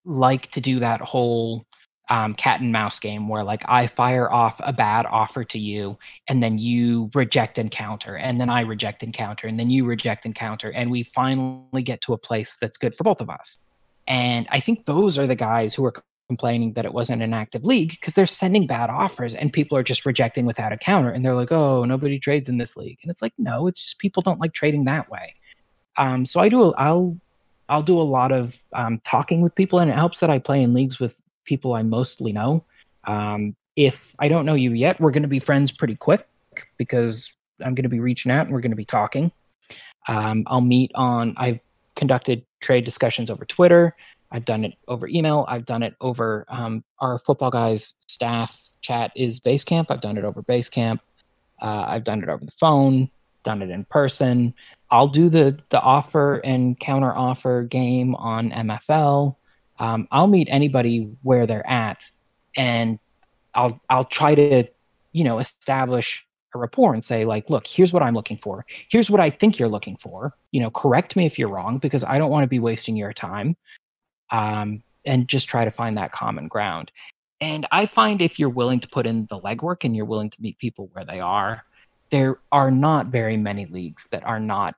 like 0.04 0.50
to 0.52 0.60
do 0.60 0.80
that 0.80 1.00
whole 1.00 1.64
um, 2.10 2.34
cat 2.34 2.60
and 2.60 2.72
mouse 2.72 2.98
game 2.98 3.28
where 3.28 3.44
like 3.44 3.62
I 3.66 3.86
fire 3.86 4.30
off 4.30 4.60
a 4.60 4.72
bad 4.72 5.06
offer 5.06 5.44
to 5.44 5.58
you 5.58 5.96
and 6.28 6.42
then 6.42 6.58
you 6.58 7.08
reject 7.14 7.56
and 7.56 7.70
counter 7.70 8.16
and 8.16 8.40
then 8.40 8.50
I 8.50 8.62
reject 8.62 9.04
and 9.04 9.14
counter 9.14 9.46
and 9.46 9.58
then 9.58 9.70
you 9.70 9.84
reject 9.84 10.26
and 10.26 10.34
counter 10.34 10.70
and 10.70 10.90
we 10.90 11.04
finally 11.14 11.82
get 11.82 12.00
to 12.02 12.12
a 12.12 12.18
place 12.18 12.56
that's 12.60 12.76
good 12.76 12.96
for 12.96 13.04
both 13.04 13.20
of 13.20 13.30
us. 13.30 13.62
And 14.08 14.48
I 14.50 14.58
think 14.58 14.84
those 14.84 15.16
are 15.18 15.26
the 15.28 15.36
guys 15.36 15.72
who 15.72 15.84
are 15.84 15.94
complaining 16.28 16.72
that 16.72 16.84
it 16.84 16.92
wasn't 16.92 17.22
an 17.22 17.32
active 17.32 17.64
league 17.64 17.90
because 17.90 18.14
they're 18.14 18.26
sending 18.26 18.66
bad 18.66 18.90
offers 18.90 19.34
and 19.34 19.52
people 19.52 19.78
are 19.78 19.82
just 19.82 20.04
rejecting 20.04 20.46
without 20.46 20.72
a 20.72 20.76
counter 20.76 21.10
and 21.10 21.24
they're 21.24 21.34
like 21.34 21.50
oh 21.50 21.84
nobody 21.84 22.20
trades 22.20 22.48
in 22.48 22.56
this 22.56 22.76
league 22.76 22.98
and 23.02 23.10
it's 23.10 23.20
like 23.20 23.32
no 23.36 23.66
it's 23.66 23.80
just 23.80 23.98
people 23.98 24.22
don't 24.22 24.38
like 24.38 24.52
trading 24.52 24.84
that 24.84 25.10
way 25.10 25.34
um, 25.96 26.24
so 26.24 26.38
i 26.38 26.48
do 26.48 26.72
i'll 26.74 27.16
i'll 27.68 27.82
do 27.82 28.00
a 28.00 28.02
lot 28.18 28.30
of 28.30 28.56
um, 28.74 29.00
talking 29.04 29.40
with 29.40 29.52
people 29.56 29.80
and 29.80 29.90
it 29.90 29.94
helps 29.94 30.20
that 30.20 30.30
i 30.30 30.38
play 30.38 30.62
in 30.62 30.72
leagues 30.72 31.00
with 31.00 31.18
people 31.44 31.74
i 31.74 31.82
mostly 31.82 32.32
know 32.32 32.64
um, 33.04 33.54
if 33.76 34.14
i 34.18 34.28
don't 34.28 34.46
know 34.46 34.54
you 34.54 34.72
yet 34.72 35.00
we're 35.00 35.10
going 35.10 35.22
to 35.22 35.28
be 35.28 35.40
friends 35.40 35.70
pretty 35.70 35.96
quick 35.96 36.26
because 36.76 37.34
i'm 37.64 37.74
going 37.74 37.84
to 37.84 37.88
be 37.88 38.00
reaching 38.00 38.30
out 38.32 38.46
and 38.46 38.54
we're 38.54 38.60
going 38.60 38.70
to 38.70 38.76
be 38.76 38.84
talking 38.84 39.30
um, 40.08 40.44
i'll 40.46 40.60
meet 40.60 40.90
on 40.94 41.34
i've 41.36 41.60
conducted 41.96 42.44
trade 42.60 42.84
discussions 42.84 43.30
over 43.30 43.44
twitter 43.44 43.94
I've 44.32 44.44
done 44.44 44.64
it 44.64 44.74
over 44.86 45.08
email. 45.08 45.44
I've 45.48 45.66
done 45.66 45.82
it 45.82 45.94
over 46.00 46.44
um, 46.48 46.84
our 47.00 47.18
football 47.18 47.50
guys 47.50 47.94
staff 48.06 48.56
chat 48.80 49.12
is 49.16 49.40
Basecamp. 49.40 49.86
I've 49.90 50.00
done 50.00 50.16
it 50.16 50.24
over 50.24 50.42
Basecamp. 50.42 51.00
Uh, 51.60 51.84
I've 51.88 52.04
done 52.04 52.22
it 52.22 52.28
over 52.28 52.44
the 52.44 52.52
phone. 52.52 53.10
Done 53.44 53.62
it 53.62 53.70
in 53.70 53.84
person. 53.84 54.54
I'll 54.90 55.08
do 55.08 55.28
the 55.28 55.58
the 55.70 55.80
offer 55.80 56.36
and 56.38 56.78
counter 56.78 57.14
offer 57.14 57.62
game 57.62 58.14
on 58.14 58.50
MFL. 58.50 59.36
Um, 59.80 60.06
I'll 60.12 60.28
meet 60.28 60.48
anybody 60.50 61.10
where 61.22 61.46
they're 61.46 61.66
at, 61.68 62.08
and 62.56 62.98
I'll 63.54 63.80
I'll 63.90 64.04
try 64.04 64.34
to 64.36 64.64
you 65.12 65.24
know 65.24 65.40
establish 65.40 66.24
a 66.54 66.58
rapport 66.58 66.94
and 66.94 67.04
say 67.04 67.24
like 67.24 67.48
look 67.48 67.64
here's 67.64 67.92
what 67.92 68.02
i'm 68.02 68.14
looking 68.14 68.36
for 68.36 68.66
here's 68.88 69.08
what 69.08 69.20
i 69.20 69.30
think 69.30 69.56
you're 69.56 69.68
looking 69.68 69.96
for 69.96 70.34
you 70.50 70.60
know 70.60 70.68
correct 70.68 71.14
me 71.14 71.24
if 71.24 71.38
you're 71.38 71.48
wrong 71.48 71.78
because 71.78 72.02
i 72.02 72.18
don't 72.18 72.30
want 72.30 72.42
to 72.42 72.48
be 72.48 72.58
wasting 72.58 72.96
your 72.96 73.12
time 73.12 73.56
um, 74.30 74.82
and 75.04 75.28
just 75.28 75.48
try 75.48 75.64
to 75.64 75.70
find 75.70 75.96
that 75.96 76.12
common 76.12 76.48
ground. 76.48 76.90
And 77.40 77.66
I 77.72 77.86
find 77.86 78.20
if 78.20 78.38
you're 78.38 78.48
willing 78.48 78.80
to 78.80 78.88
put 78.88 79.06
in 79.06 79.26
the 79.30 79.40
legwork 79.40 79.84
and 79.84 79.96
you're 79.96 80.04
willing 80.04 80.30
to 80.30 80.42
meet 80.42 80.58
people 80.58 80.90
where 80.92 81.04
they 81.04 81.20
are, 81.20 81.64
there 82.10 82.38
are 82.52 82.70
not 82.70 83.06
very 83.06 83.36
many 83.36 83.66
leagues 83.66 84.08
that 84.10 84.24
are 84.24 84.40
not 84.40 84.74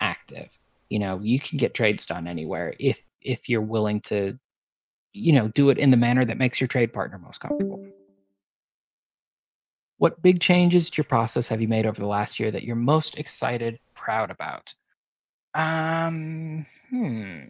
active. 0.00 0.48
You 0.88 0.98
know, 0.98 1.20
you 1.20 1.40
can 1.40 1.58
get 1.58 1.74
trades 1.74 2.06
done 2.06 2.26
anywhere 2.26 2.74
if 2.78 2.98
if 3.22 3.48
you're 3.48 3.62
willing 3.62 4.00
to, 4.00 4.36
you 5.12 5.32
know, 5.32 5.48
do 5.48 5.70
it 5.70 5.78
in 5.78 5.90
the 5.90 5.96
manner 5.96 6.24
that 6.24 6.38
makes 6.38 6.60
your 6.60 6.68
trade 6.68 6.92
partner 6.92 7.18
most 7.18 7.40
comfortable. 7.40 7.84
What 9.98 10.20
big 10.22 10.40
changes 10.40 10.90
to 10.90 10.96
your 10.98 11.04
process 11.04 11.48
have 11.48 11.60
you 11.60 11.68
made 11.68 11.86
over 11.86 12.00
the 12.00 12.06
last 12.06 12.40
year 12.40 12.50
that 12.50 12.64
you're 12.64 12.76
most 12.76 13.18
excited, 13.18 13.78
proud 13.94 14.30
about? 14.30 14.74
Um, 15.54 16.66
hmm 16.90 17.42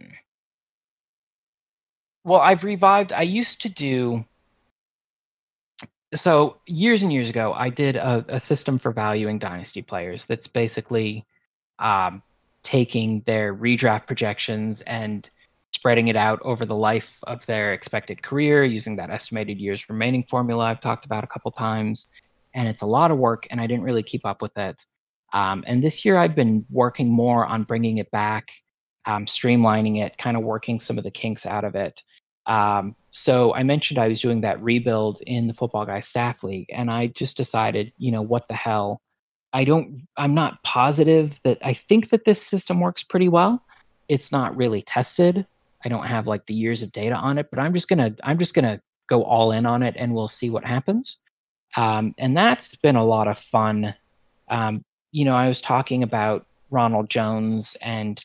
well, 2.23 2.39
I've 2.39 2.63
revived. 2.63 3.11
I 3.11 3.23
used 3.23 3.61
to 3.63 3.69
do. 3.69 4.25
So 6.15 6.57
years 6.67 7.03
and 7.03 7.11
years 7.11 7.29
ago, 7.29 7.53
I 7.53 7.69
did 7.69 7.95
a, 7.95 8.23
a 8.29 8.39
system 8.39 8.79
for 8.79 8.91
valuing 8.91 9.39
dynasty 9.39 9.81
players. 9.81 10.25
That's 10.25 10.47
basically 10.47 11.25
um, 11.79 12.21
taking 12.61 13.21
their 13.25 13.53
redraft 13.53 14.07
projections 14.07 14.81
and 14.81 15.29
spreading 15.83 16.07
it 16.07 16.15
out 16.15 16.39
over 16.43 16.65
the 16.65 16.73
life 16.73 17.19
of 17.23 17.45
their 17.45 17.73
expected 17.73 18.23
career 18.23 18.63
using 18.63 18.95
that 18.95 19.09
estimated 19.09 19.59
years 19.59 19.89
remaining 19.89 20.23
formula 20.29 20.63
I've 20.63 20.79
talked 20.79 21.03
about 21.03 21.25
a 21.25 21.27
couple 21.27 21.51
times. 21.51 22.09
And 22.55 22.69
it's 22.69 22.83
a 22.83 22.85
lot 22.85 23.11
of 23.11 23.17
work, 23.17 23.47
and 23.51 23.59
I 23.59 23.67
didn't 23.67 23.83
really 23.83 24.01
keep 24.01 24.25
up 24.25 24.41
with 24.41 24.57
it. 24.57 24.81
Um, 25.33 25.61
and 25.67 25.83
this 25.83 26.05
year, 26.05 26.15
I've 26.15 26.35
been 26.35 26.65
working 26.71 27.09
more 27.09 27.45
on 27.45 27.63
bringing 27.63 27.97
it 27.97 28.09
back, 28.11 28.53
um, 29.05 29.25
streamlining 29.25 30.01
it, 30.05 30.17
kind 30.17 30.37
of 30.37 30.43
working 30.43 30.79
some 30.79 30.97
of 30.97 31.03
the 31.03 31.11
kinks 31.11 31.45
out 31.45 31.65
of 31.65 31.75
it. 31.75 32.01
Um, 32.45 32.95
so 33.11 33.53
I 33.53 33.63
mentioned 33.63 33.99
I 33.99 34.07
was 34.07 34.21
doing 34.21 34.39
that 34.39 34.63
rebuild 34.63 35.19
in 35.27 35.47
the 35.47 35.53
Football 35.53 35.85
Guy 35.85 35.99
Staff 35.99 36.43
League, 36.43 36.69
and 36.73 36.89
I 36.89 37.07
just 37.07 37.35
decided, 37.35 37.91
you 37.97 38.13
know, 38.13 38.21
what 38.21 38.47
the 38.47 38.53
hell. 38.53 39.01
I 39.51 39.65
don't, 39.65 40.07
I'm 40.15 40.33
not 40.33 40.63
positive 40.63 41.37
that 41.43 41.57
I 41.61 41.73
think 41.73 42.11
that 42.11 42.23
this 42.23 42.41
system 42.41 42.79
works 42.79 43.03
pretty 43.03 43.27
well. 43.27 43.61
It's 44.07 44.31
not 44.31 44.55
really 44.55 44.81
tested. 44.81 45.45
I 45.83 45.89
don't 45.89 46.05
have 46.05 46.27
like 46.27 46.45
the 46.45 46.53
years 46.53 46.83
of 46.83 46.91
data 46.91 47.15
on 47.15 47.37
it, 47.37 47.47
but 47.49 47.59
I'm 47.59 47.73
just 47.73 47.87
gonna, 47.87 48.15
I'm 48.23 48.39
just 48.39 48.53
gonna 48.53 48.81
go 49.07 49.23
all 49.23 49.51
in 49.51 49.65
on 49.65 49.83
it, 49.83 49.95
and 49.97 50.13
we'll 50.13 50.27
see 50.27 50.49
what 50.49 50.65
happens. 50.65 51.17
Um, 51.75 52.13
and 52.17 52.37
that's 52.37 52.75
been 52.75 52.95
a 52.95 53.05
lot 53.05 53.27
of 53.27 53.39
fun. 53.39 53.95
Um, 54.49 54.83
you 55.11 55.25
know, 55.25 55.35
I 55.35 55.47
was 55.47 55.61
talking 55.61 56.03
about 56.03 56.45
Ronald 56.73 57.09
Jones. 57.09 57.77
And 57.81 58.23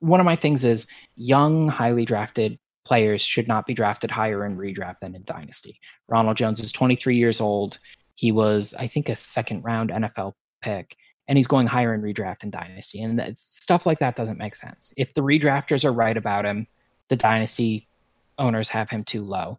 one 0.00 0.18
of 0.18 0.26
my 0.26 0.36
things 0.36 0.64
is 0.64 0.88
young, 1.14 1.68
highly 1.68 2.04
drafted 2.04 2.58
players 2.84 3.22
should 3.22 3.46
not 3.46 3.66
be 3.66 3.74
drafted 3.74 4.10
higher 4.10 4.44
in 4.44 4.56
redraft 4.56 4.96
than 5.00 5.14
in 5.14 5.22
dynasty. 5.24 5.78
Ronald 6.08 6.36
Jones 6.36 6.60
is 6.60 6.72
23 6.72 7.16
years 7.16 7.40
old. 7.40 7.78
He 8.16 8.32
was, 8.32 8.74
I 8.74 8.88
think, 8.88 9.08
a 9.08 9.16
second 9.16 9.62
round 9.62 9.90
NFL 9.90 10.32
pick, 10.62 10.96
and 11.28 11.38
he's 11.38 11.46
going 11.46 11.66
higher 11.66 11.94
in 11.94 12.02
redraft 12.02 12.42
and 12.42 12.52
dynasty. 12.52 13.02
And 13.02 13.18
that, 13.18 13.38
stuff 13.38 13.86
like 13.86 13.98
that 14.00 14.16
doesn't 14.16 14.38
make 14.38 14.56
sense. 14.56 14.92
If 14.96 15.14
the 15.14 15.22
redrafters 15.22 15.84
are 15.84 15.92
right 15.92 16.16
about 16.16 16.44
him, 16.44 16.66
the 17.08 17.16
dynasty 17.16 17.86
owners 18.38 18.68
have 18.68 18.90
him 18.90 19.04
too 19.04 19.22
low. 19.22 19.58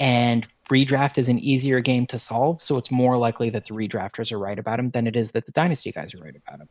And 0.00 0.46
redraft 0.70 1.18
is 1.18 1.28
an 1.28 1.38
easier 1.38 1.80
game 1.80 2.06
to 2.08 2.18
solve, 2.18 2.60
so 2.60 2.78
it's 2.78 2.90
more 2.90 3.16
likely 3.16 3.50
that 3.50 3.66
the 3.66 3.74
redrafters 3.74 4.32
are 4.32 4.38
right 4.38 4.58
about 4.58 4.80
him 4.80 4.90
than 4.90 5.06
it 5.06 5.16
is 5.16 5.30
that 5.32 5.46
the 5.46 5.52
dynasty 5.52 5.92
guys 5.92 6.14
are 6.14 6.18
right 6.18 6.34
about 6.36 6.60
him. 6.60 6.68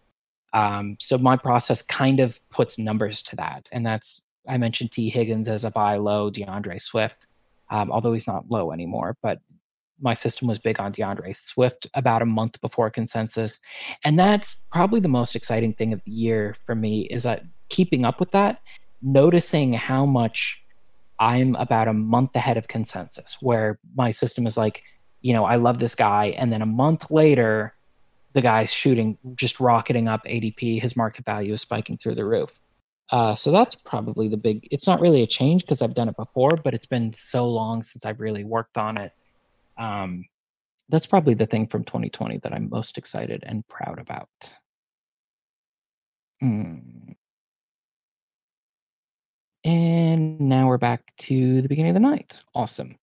Um, 0.54 0.98
so 1.00 1.18
my 1.18 1.38
process 1.38 1.82
kind 1.82 2.20
of 2.20 2.40
puts 2.50 2.78
numbers 2.78 3.24
to 3.24 3.36
that, 3.38 3.70
and 3.72 3.86
that's 3.86 4.26
I 4.48 4.58
mentioned 4.58 4.92
Tee 4.92 5.10
Higgins 5.10 5.48
as 5.48 5.64
a 5.64 5.72
buy 5.72 5.96
low, 5.96 6.30
D'Andre 6.30 6.78
Swift, 6.80 7.28
um, 7.70 7.92
although 7.92 8.14
he's 8.14 8.28
not 8.28 8.50
low 8.50 8.72
anymore. 8.72 9.16
But 9.22 9.40
my 10.02 10.14
system 10.14 10.48
was 10.48 10.60
big 10.60 10.80
on 10.80 10.92
D'Andre 10.92 11.34
Swift 11.34 11.88
about 11.94 12.22
a 12.22 12.26
month 12.26 12.60
before 12.62 12.90
consensus, 12.90 13.60
and 14.04 14.18
that's 14.18 14.66
probably 14.72 15.00
the 15.00 15.08
most 15.08 15.36
exciting 15.36 15.74
thing 15.74 15.94
of 15.94 16.02
the 16.06 16.12
year 16.12 16.56
for 16.66 16.76
me 16.76 17.02
is 17.12 17.24
that 17.24 17.44
keeping 17.70 18.06
up 18.06 18.20
with 18.20 18.32
that, 18.32 18.62
noticing 19.02 19.74
how 19.74 20.06
much 20.06 20.62
I'm 21.20 21.56
about 21.56 21.88
a 21.88 21.94
month 21.94 22.36
ahead 22.36 22.58
of 22.58 22.68
consensus, 22.68 23.38
where 23.42 23.80
my 23.96 24.12
system 24.12 24.46
is 24.46 24.58
like, 24.58 24.84
you 25.22 25.34
know, 25.34 25.46
I 25.46 25.56
love 25.56 25.80
this 25.80 25.96
guy, 25.96 26.36
and 26.38 26.52
then 26.52 26.62
a 26.62 26.66
month 26.66 27.10
later, 27.10 27.74
the 28.34 28.42
guy's 28.42 28.74
shooting, 28.74 29.18
just 29.36 29.60
rocketing 29.60 30.08
up 30.08 30.26
ADP. 30.26 30.82
His 30.82 30.96
market 30.96 31.24
value 31.24 31.54
is 31.54 31.62
spiking 31.62 31.98
through 31.98 32.16
the 32.16 32.26
roof. 32.26 32.50
Uh, 33.12 33.36
so 33.36 33.52
that's 33.52 33.76
probably 33.76 34.28
the 34.28 34.38
big. 34.38 34.68
It's 34.72 34.88
not 34.88 35.00
really 35.00 35.22
a 35.22 35.28
change 35.28 35.62
because 35.62 35.82
I've 35.82 35.94
done 35.94 36.10
it 36.10 36.18
before, 36.18 36.58
but 36.58 36.74
it's 36.74 36.86
been 36.86 37.14
so 37.18 37.48
long 37.48 37.84
since 37.84 38.06
I've 38.06 38.20
really 38.20 38.44
worked 38.44 38.78
on 38.78 38.98
it. 38.98 39.12
Um, 39.78 40.26
that's 40.90 41.08
probably 41.08 41.34
the 41.34 41.46
thing 41.46 41.68
from 41.68 41.84
2020 41.84 42.40
that 42.44 42.54
I'm 42.54 42.70
most 42.70 42.98
excited 42.98 43.44
and 43.46 43.68
proud 43.68 44.00
about. 44.00 44.30
Hmm. 46.40 47.14
And 49.64 50.42
now 50.42 50.68
we're 50.68 50.78
back 50.78 51.02
to 51.20 51.62
the 51.62 51.70
beginning 51.70 51.92
of 51.92 52.02
the 52.02 52.08
night. 52.08 52.42
Awesome. 52.54 52.98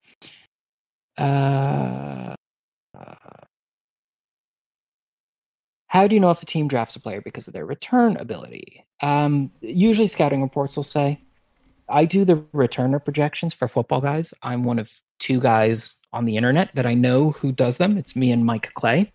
Uh, 1.16 2.34
how 5.90 6.06
do 6.06 6.14
you 6.14 6.20
know 6.20 6.30
if 6.30 6.42
a 6.42 6.46
team 6.46 6.68
drafts 6.68 6.96
a 6.96 7.00
player 7.00 7.20
because 7.20 7.48
of 7.48 7.52
their 7.52 7.66
return 7.66 8.16
ability? 8.16 8.86
Um, 9.02 9.50
usually, 9.60 10.06
scouting 10.06 10.42
reports 10.42 10.76
will 10.76 10.84
say. 10.84 11.20
I 11.88 12.04
do 12.04 12.24
the 12.24 12.36
returner 12.54 13.04
projections 13.04 13.54
for 13.54 13.66
football 13.66 14.00
guys. 14.00 14.32
I'm 14.42 14.62
one 14.62 14.78
of 14.78 14.88
two 15.20 15.40
guys 15.40 15.96
on 16.12 16.24
the 16.24 16.36
internet 16.36 16.70
that 16.74 16.86
I 16.86 16.94
know 16.94 17.30
who 17.30 17.52
does 17.52 17.76
them. 17.76 17.96
It's 17.96 18.16
me 18.16 18.32
and 18.32 18.44
Mike 18.44 18.72
Clay. 18.74 19.12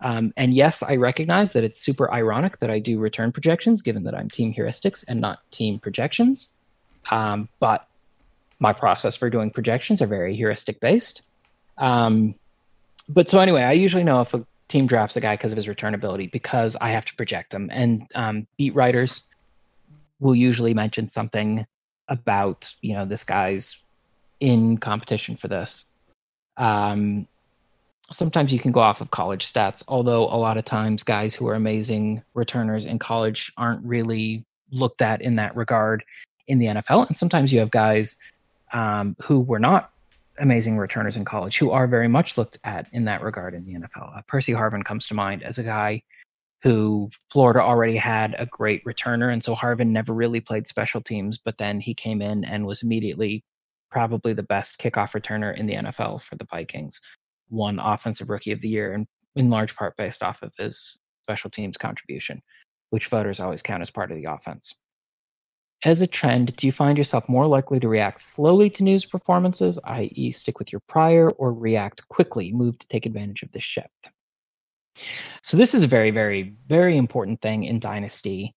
Um, 0.00 0.32
and 0.36 0.54
yes, 0.54 0.82
I 0.82 0.96
recognize 0.96 1.52
that 1.52 1.64
it's 1.64 1.82
super 1.82 2.12
ironic 2.12 2.60
that 2.60 2.70
I 2.70 2.78
do 2.78 2.98
return 2.98 3.32
projections, 3.32 3.82
given 3.82 4.04
that 4.04 4.14
I'm 4.14 4.30
team 4.30 4.54
heuristics 4.54 5.04
and 5.08 5.20
not 5.20 5.40
team 5.50 5.78
projections. 5.78 6.56
Um, 7.10 7.48
but 7.58 7.88
my 8.60 8.72
process 8.72 9.16
for 9.16 9.28
doing 9.28 9.50
projections 9.50 10.00
are 10.00 10.06
very 10.06 10.34
heuristic 10.34 10.80
based. 10.80 11.22
Um, 11.76 12.34
but 13.08 13.28
so 13.28 13.40
anyway, 13.40 13.62
I 13.62 13.72
usually 13.72 14.04
know 14.04 14.20
if 14.20 14.32
a 14.34 14.44
team 14.68 14.86
drafts 14.86 15.16
a 15.16 15.20
guy 15.20 15.34
because 15.34 15.52
of 15.52 15.56
his 15.56 15.68
return 15.68 15.94
ability 15.94 16.28
because 16.28 16.76
I 16.76 16.90
have 16.90 17.04
to 17.06 17.14
project 17.16 17.52
him. 17.52 17.70
And 17.72 18.06
um, 18.14 18.46
beat 18.56 18.74
writers 18.74 19.26
will 20.20 20.34
usually 20.34 20.74
mention 20.74 21.08
something 21.08 21.66
about 22.08 22.72
you 22.80 22.94
know 22.94 23.04
this 23.04 23.24
guy's 23.24 23.84
in 24.40 24.78
competition 24.78 25.36
for 25.36 25.48
this. 25.48 25.86
Um, 26.56 27.26
sometimes 28.10 28.52
you 28.52 28.58
can 28.58 28.72
go 28.72 28.80
off 28.80 29.00
of 29.00 29.10
college 29.10 29.52
stats, 29.52 29.82
although 29.88 30.24
a 30.24 30.36
lot 30.36 30.56
of 30.56 30.64
times 30.64 31.02
guys 31.02 31.34
who 31.34 31.48
are 31.48 31.54
amazing 31.54 32.22
returners 32.34 32.86
in 32.86 32.98
college 32.98 33.52
aren't 33.56 33.84
really 33.84 34.44
looked 34.70 35.02
at 35.02 35.22
in 35.22 35.36
that 35.36 35.56
regard 35.56 36.04
in 36.46 36.58
the 36.58 36.66
NFL. 36.66 37.08
And 37.08 37.18
sometimes 37.18 37.52
you 37.52 37.60
have 37.60 37.70
guys 37.70 38.16
um, 38.72 39.16
who 39.22 39.40
were 39.40 39.58
not 39.58 39.90
amazing 40.40 40.78
returners 40.78 41.16
in 41.16 41.24
college 41.24 41.58
who 41.58 41.70
are 41.70 41.86
very 41.86 42.08
much 42.08 42.38
looked 42.38 42.58
at 42.64 42.88
in 42.92 43.04
that 43.04 43.22
regard 43.22 43.54
in 43.54 43.64
the 43.64 43.74
NFL. 43.74 44.16
Uh, 44.16 44.22
Percy 44.28 44.52
Harvin 44.52 44.84
comes 44.84 45.06
to 45.06 45.14
mind 45.14 45.42
as 45.42 45.58
a 45.58 45.62
guy 45.62 46.02
who 46.62 47.10
Florida 47.30 47.60
already 47.60 47.96
had 47.96 48.34
a 48.38 48.46
great 48.46 48.84
returner. 48.84 49.32
And 49.32 49.42
so 49.42 49.54
Harvin 49.54 49.88
never 49.88 50.12
really 50.12 50.40
played 50.40 50.66
special 50.66 51.00
teams, 51.00 51.38
but 51.44 51.56
then 51.58 51.80
he 51.80 51.94
came 51.94 52.20
in 52.20 52.44
and 52.44 52.66
was 52.66 52.82
immediately 52.82 53.44
probably 53.90 54.32
the 54.32 54.42
best 54.42 54.78
kickoff 54.78 55.12
returner 55.12 55.56
in 55.56 55.66
the 55.66 55.74
NFL 55.74 56.22
for 56.22 56.36
the 56.36 56.46
Vikings. 56.50 57.00
Won 57.50 57.78
Offensive 57.78 58.28
Rookie 58.28 58.52
of 58.52 58.60
the 58.60 58.68
Year, 58.68 58.92
and 58.92 59.06
in 59.36 59.50
large 59.50 59.74
part 59.74 59.96
based 59.96 60.22
off 60.22 60.42
of 60.42 60.52
his 60.58 60.98
special 61.22 61.50
teams 61.50 61.76
contribution, 61.76 62.42
which 62.90 63.06
voters 63.06 63.40
always 63.40 63.62
count 63.62 63.82
as 63.82 63.90
part 63.90 64.10
of 64.10 64.16
the 64.16 64.30
offense. 64.30 64.74
As 65.84 66.00
a 66.00 66.06
trend, 66.08 66.56
do 66.56 66.66
you 66.66 66.72
find 66.72 66.98
yourself 66.98 67.28
more 67.28 67.46
likely 67.46 67.78
to 67.78 67.88
react 67.88 68.22
slowly 68.22 68.68
to 68.70 68.82
news 68.82 69.04
performances, 69.04 69.78
i.e., 69.84 70.32
stick 70.32 70.58
with 70.58 70.72
your 70.72 70.82
prior, 70.88 71.30
or 71.30 71.52
react 71.52 72.06
quickly, 72.08 72.52
move 72.52 72.78
to 72.80 72.88
take 72.88 73.06
advantage 73.06 73.42
of 73.42 73.52
the 73.52 73.60
shift? 73.60 74.10
So 75.44 75.56
this 75.56 75.74
is 75.74 75.84
a 75.84 75.88
very, 75.88 76.10
very, 76.10 76.56
very 76.66 76.96
important 76.96 77.40
thing 77.40 77.62
in 77.64 77.78
Dynasty. 77.78 78.54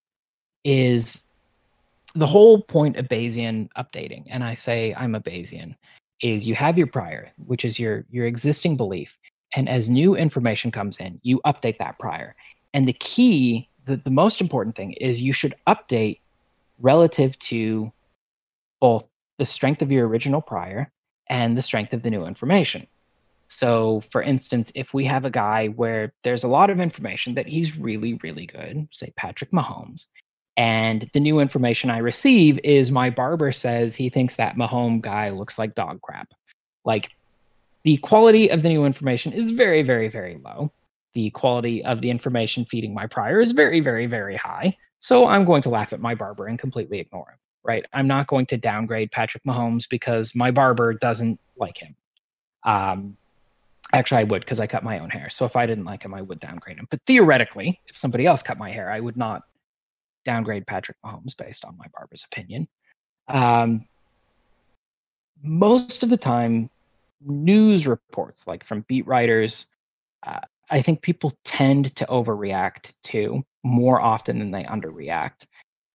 Is 0.64 1.31
the 2.14 2.28
whole 2.28 2.62
point 2.62 2.98
of 2.98 3.08
Bayesian 3.08 3.70
updating, 3.78 4.26
and 4.30 4.44
I 4.44 4.56
say 4.56 4.94
I'm 4.96 5.16
a 5.16 5.22
Bayesian, 5.22 5.76
is 6.22 6.46
you 6.46 6.56
have 6.56 6.78
your 6.78 6.88
prior, 6.88 7.32
which 7.38 7.66
is 7.66 7.80
your 7.80 8.06
your 8.12 8.26
existing 8.26 8.78
belief, 8.78 9.18
and 9.56 9.68
as 9.68 9.90
new 9.90 10.16
information 10.16 10.72
comes 10.72 11.00
in, 11.00 11.20
you 11.24 11.42
update 11.46 11.78
that 11.80 12.00
prior. 12.00 12.36
And 12.74 12.88
the 12.88 12.94
key, 12.94 13.68
the, 13.86 13.98
the 13.98 14.12
most 14.12 14.40
important 14.42 14.76
thing 14.76 14.94
is 14.94 15.22
you 15.22 15.34
should 15.34 15.56
update 15.68 16.20
relative 16.80 17.38
to 17.40 17.92
both 18.80 19.08
the 19.38 19.46
strength 19.46 19.82
of 19.82 19.92
your 19.92 20.08
original 20.08 20.42
prior 20.42 20.92
and 21.28 21.58
the 21.58 21.62
strength 21.62 21.94
of 21.94 22.04
the 22.04 22.10
new 22.10 22.26
information. 22.26 22.88
So, 23.48 24.02
for 24.12 24.22
instance, 24.22 24.72
if 24.76 24.94
we 24.94 25.06
have 25.06 25.26
a 25.26 25.30
guy 25.30 25.68
where 25.68 26.14
there's 26.24 26.46
a 26.46 26.48
lot 26.48 26.70
of 26.70 26.80
information 26.80 27.36
that 27.36 27.48
he's 27.48 27.78
really, 27.78 28.14
really 28.24 28.46
good, 28.46 28.88
say 28.92 29.12
Patrick 29.18 29.52
Mahomes, 29.52 30.08
and 30.58 31.10
the 31.14 31.20
new 31.20 31.40
information 31.40 31.90
I 31.90 32.00
receive 32.00 32.60
is 32.64 32.92
my 32.92 33.10
barber 33.10 33.52
says 33.52 33.96
he 33.96 34.10
thinks 34.10 34.36
that 34.36 34.56
Mahomes 34.56 35.02
guy 35.02 35.30
looks 35.30 35.58
like 35.58 35.76
dog 35.76 36.02
crap. 36.02 36.30
Like 36.84 37.12
the 37.84 37.98
quality 37.98 38.50
of 38.50 38.62
the 38.62 38.70
new 38.70 38.86
information 38.86 39.34
is 39.34 39.52
very, 39.52 39.82
very, 39.82 40.10
very 40.10 40.40
low. 40.44 40.72
The 41.14 41.30
quality 41.32 41.84
of 41.84 42.02
the 42.02 42.10
information 42.10 42.66
feeding 42.66 42.94
my 42.94 43.08
prior 43.08 43.42
is 43.42 43.52
very, 43.52 43.80
very, 43.80 44.06
very 44.06 44.36
high. 44.36 44.78
So 45.00 45.28
I'm 45.28 45.46
going 45.46 45.62
to 45.64 45.70
laugh 45.70 45.94
at 45.94 46.00
my 46.00 46.16
barber 46.16 46.48
and 46.48 46.60
completely 46.60 47.00
ignore 47.00 47.30
him, 47.32 47.38
right? 47.64 47.86
I'm 47.94 48.08
not 48.08 48.28
going 48.28 48.46
to 48.48 48.58
downgrade 48.58 49.12
Patrick 49.12 49.44
Mahomes 49.44 49.90
because 49.90 50.36
my 50.36 50.52
barber 50.52 50.94
doesn't 50.94 51.40
like 51.58 51.78
him. 51.78 51.96
Um, 52.64 53.18
actually, 53.94 54.20
I 54.20 54.24
would 54.26 54.42
because 54.42 54.60
I 54.60 54.68
cut 54.68 54.84
my 54.84 55.00
own 55.00 55.10
hair. 55.10 55.30
So 55.30 55.46
if 55.46 55.56
I 55.56 55.66
didn't 55.66 55.86
like 55.86 56.04
him, 56.04 56.14
I 56.14 56.22
would 56.22 56.40
downgrade 56.40 56.78
him. 56.78 56.88
But 56.90 57.02
theoretically, 57.08 57.80
if 57.88 57.98
somebody 57.98 58.26
else 58.26 58.44
cut 58.44 58.58
my 58.58 58.70
hair, 58.70 58.92
I 58.92 59.00
would 59.00 59.18
not 59.18 59.44
downgrade 60.26 60.68
Patrick 60.68 60.98
Mahomes 61.04 61.36
based 61.38 61.66
on 61.66 61.78
my 61.78 61.86
barber's 61.94 62.26
opinion. 62.26 62.68
Um, 63.28 63.86
most 65.44 66.04
of 66.04 66.10
the 66.10 66.18
time, 66.18 66.70
news 67.26 67.88
reports, 67.88 68.48
like 68.48 68.64
from 68.64 68.86
beat 68.88 69.08
writers, 69.08 69.68
uh, 70.24 70.40
I 70.70 70.82
think 70.82 71.02
people 71.02 71.34
tend 71.44 71.96
to 71.98 72.06
overreact 72.06 72.94
to 73.04 73.44
more 73.64 74.02
often 74.02 74.40
than 74.40 74.52
they 74.52 74.64
underreact. 74.64 75.48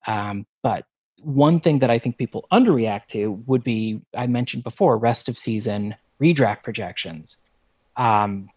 Um, 0.06 0.46
but 0.62 0.84
one 1.20 1.60
thing 1.60 1.78
that 1.80 1.90
I 1.90 1.98
think 1.98 2.18
people 2.18 2.46
underreact 2.52 3.06
to 3.08 3.32
would 3.46 3.64
be 3.64 4.00
I 4.16 4.26
mentioned 4.26 4.64
before 4.64 4.98
rest 4.98 5.28
of 5.28 5.38
season 5.38 5.94
redraft 6.20 6.62
projections. 6.62 7.44
Um, 7.96 8.50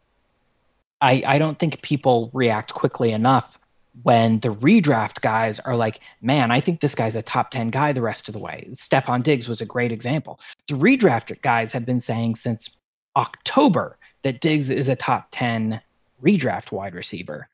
I, 1.02 1.24
I 1.26 1.40
don't 1.40 1.58
think 1.58 1.82
people 1.82 2.30
react 2.34 2.74
quickly 2.74 3.12
enough 3.12 3.59
when 4.04 4.40
the 4.40 4.50
redraft 4.50 5.22
guys 5.22 5.60
are 5.60 5.76
like, 5.76 6.00
man, 6.22 6.52
I 6.52 6.62
think 6.62 6.80
this 6.80 6.96
guy's 6.96 7.16
a 7.16 7.22
top 7.22 7.52
10 7.52 7.70
guy 7.70 7.92
the 7.92 8.02
rest 8.02 8.30
of 8.30 8.34
the 8.34 8.40
way. 8.40 8.68
Stefon 8.74 9.24
Diggs 9.24 9.50
was 9.50 9.62
a 9.62 9.66
great 9.66 9.92
example. 9.92 10.40
The 10.68 10.76
redraft 10.76 11.42
guys 11.42 11.74
have 11.74 11.86
been 11.86 12.02
saying 12.02 12.36
since 12.36 12.78
October 13.16 13.98
that 14.24 14.42
Diggs 14.42 14.70
is 14.70 14.88
a 14.88 14.96
top 14.96 15.30
10 15.32 15.82
redraft 16.24 16.72
wide 16.72 16.96
receiver. 16.96 17.50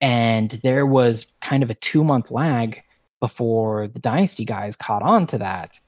And 0.00 0.50
there 0.62 0.86
was 0.86 1.32
kind 1.40 1.62
of 1.62 1.70
a 1.70 1.74
two 1.74 2.04
month 2.04 2.30
lag 2.30 2.82
before 3.20 3.88
the 3.88 3.98
dynasty 3.98 4.44
guys 4.44 4.76
caught 4.76 5.02
on 5.02 5.26
to 5.28 5.38
that, 5.38 5.80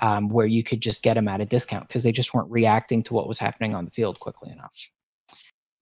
um, 0.00 0.28
where 0.28 0.46
you 0.46 0.62
could 0.62 0.80
just 0.80 1.02
get 1.02 1.14
them 1.14 1.28
at 1.28 1.40
a 1.40 1.46
discount 1.46 1.88
because 1.88 2.02
they 2.02 2.12
just 2.12 2.34
weren't 2.34 2.50
reacting 2.50 3.02
to 3.04 3.14
what 3.14 3.28
was 3.28 3.38
happening 3.38 3.74
on 3.74 3.86
the 3.86 3.90
field 3.90 4.20
quickly 4.20 4.50
enough. 4.50 4.74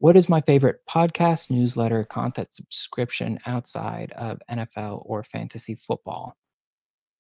What 0.03 0.17
is 0.17 0.29
my 0.29 0.41
favorite 0.41 0.81
podcast, 0.85 1.49
newsletter, 1.49 2.03
content 2.03 2.49
subscription 2.51 3.39
outside 3.47 4.11
of 4.17 4.43
NFL 4.51 5.05
or 5.07 5.23
fantasy 5.23 5.77
football? 5.77 6.37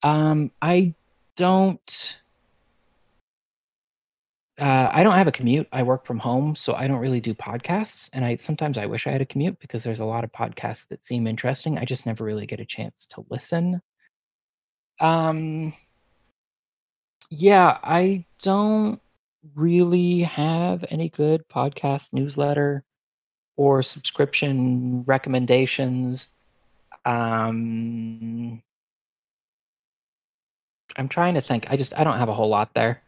Um, 0.02 0.50
I 0.60 0.92
don't. 1.36 2.20
Uh, 4.60 4.90
I 4.92 5.04
don't 5.04 5.16
have 5.16 5.28
a 5.28 5.32
commute. 5.32 5.68
I 5.70 5.84
work 5.84 6.04
from 6.04 6.18
home, 6.18 6.56
so 6.56 6.74
I 6.74 6.88
don't 6.88 6.98
really 6.98 7.20
do 7.20 7.34
podcasts. 7.34 8.10
And 8.14 8.24
I 8.24 8.34
sometimes 8.34 8.76
I 8.76 8.86
wish 8.86 9.06
I 9.06 9.12
had 9.12 9.22
a 9.22 9.26
commute 9.26 9.60
because 9.60 9.84
there's 9.84 10.00
a 10.00 10.04
lot 10.04 10.24
of 10.24 10.32
podcasts 10.32 10.88
that 10.88 11.04
seem 11.04 11.28
interesting. 11.28 11.78
I 11.78 11.84
just 11.84 12.04
never 12.04 12.24
really 12.24 12.46
get 12.46 12.58
a 12.58 12.66
chance 12.66 13.06
to 13.12 13.24
listen. 13.30 13.80
Um, 14.98 15.72
yeah, 17.30 17.78
I 17.84 18.24
don't 18.42 19.00
really 19.54 20.20
have 20.22 20.84
any 20.90 21.08
good 21.08 21.46
podcast 21.48 22.12
newsletter 22.12 22.84
or 23.56 23.82
subscription 23.82 25.04
recommendations. 25.06 26.34
Um, 27.04 28.62
I'm 30.96 31.08
trying 31.08 31.34
to 31.34 31.40
think. 31.40 31.66
I 31.70 31.76
just 31.76 31.96
I 31.98 32.04
don't 32.04 32.18
have 32.18 32.28
a 32.28 32.34
whole 32.34 32.48
lot 32.48 32.74
there. 32.74 33.02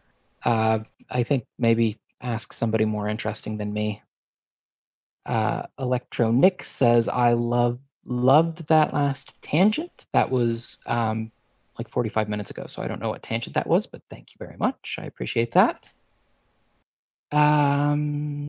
Uh, 0.45 0.81
I 1.11 1.23
think 1.23 1.45
maybe 1.59 1.99
ask 2.21 2.53
somebody 2.53 2.85
more 2.85 3.09
interesting 3.09 3.57
than 3.59 3.73
me. 3.73 4.03
Uh, 5.27 5.63
Electro 5.79 6.31
Nick 6.31 6.65
says 6.65 7.09
I 7.09 7.33
love 7.33 7.79
loved 8.05 8.67
that 8.69 8.93
last 8.93 9.41
tangent. 9.43 10.07
That 10.13 10.31
was 10.31 10.83
um, 10.87 11.31
like 11.79 11.89
45 11.89 12.29
minutes 12.29 12.51
ago, 12.51 12.67
so 12.67 12.83
I 12.83 12.89
don't 12.89 13.01
know 13.01 13.09
what 13.09 13.23
tangent 13.23 13.55
that 13.55 13.67
was, 13.67 13.87
but 13.87 14.03
thank 14.11 14.29
you 14.33 14.37
very 14.39 14.57
much. 14.59 14.97
I 14.99 15.05
appreciate 15.05 15.53
that. 15.53 15.91
Um, 17.33 18.47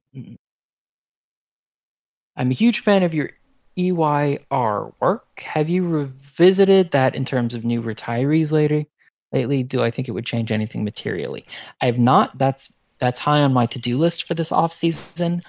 I'm 2.36 2.52
a 2.52 2.54
huge 2.54 2.82
fan 2.82 3.04
of 3.04 3.14
your 3.14 3.32
EYR 3.78 4.94
work. 5.00 5.42
Have 5.42 5.70
you 5.70 5.88
revisited 5.88 6.92
that 6.92 7.16
in 7.16 7.26
terms 7.26 7.56
of 7.56 7.66
new 7.66 7.82
retirees 7.82 8.52
lately? 8.52 8.90
Lately, 9.32 9.64
do 9.64 9.82
I 9.82 9.92
think 9.92 10.08
it 10.08 10.12
would 10.12 10.26
change 10.26 10.52
anything 10.52 10.84
materially? 10.84 11.46
I 11.82 11.88
have 11.88 11.98
not. 11.98 12.38
That's 12.38 12.74
that's 13.00 13.20
high 13.20 13.42
on 13.42 13.52
my 13.54 13.66
to-do 13.66 13.98
list 13.98 14.26
for 14.26 14.34
this 14.34 14.52
off 14.52 14.74
season. 14.74 15.42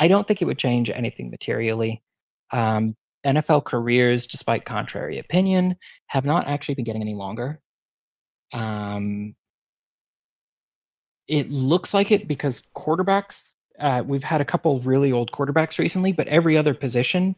I 0.00 0.08
don't 0.08 0.26
think 0.26 0.40
it 0.40 0.46
would 0.46 0.58
change 0.58 0.90
anything 0.90 1.30
materially. 1.30 2.02
Um, 2.50 2.96
NFL 3.24 3.64
careers, 3.64 4.26
despite 4.26 4.64
contrary 4.64 5.18
opinion, 5.18 5.76
have 6.06 6.24
not 6.24 6.46
actually 6.46 6.76
been 6.76 6.84
getting 6.84 7.02
any 7.02 7.14
longer. 7.14 7.60
Um, 8.52 9.34
it 11.28 11.50
looks 11.50 11.94
like 11.94 12.12
it 12.12 12.28
because 12.28 12.68
quarterbacks, 12.76 13.52
uh, 13.78 14.02
we've 14.06 14.22
had 14.22 14.40
a 14.40 14.44
couple 14.44 14.80
really 14.80 15.12
old 15.12 15.32
quarterbacks 15.32 15.78
recently, 15.78 16.12
but 16.12 16.28
every 16.28 16.56
other 16.56 16.74
position, 16.74 17.34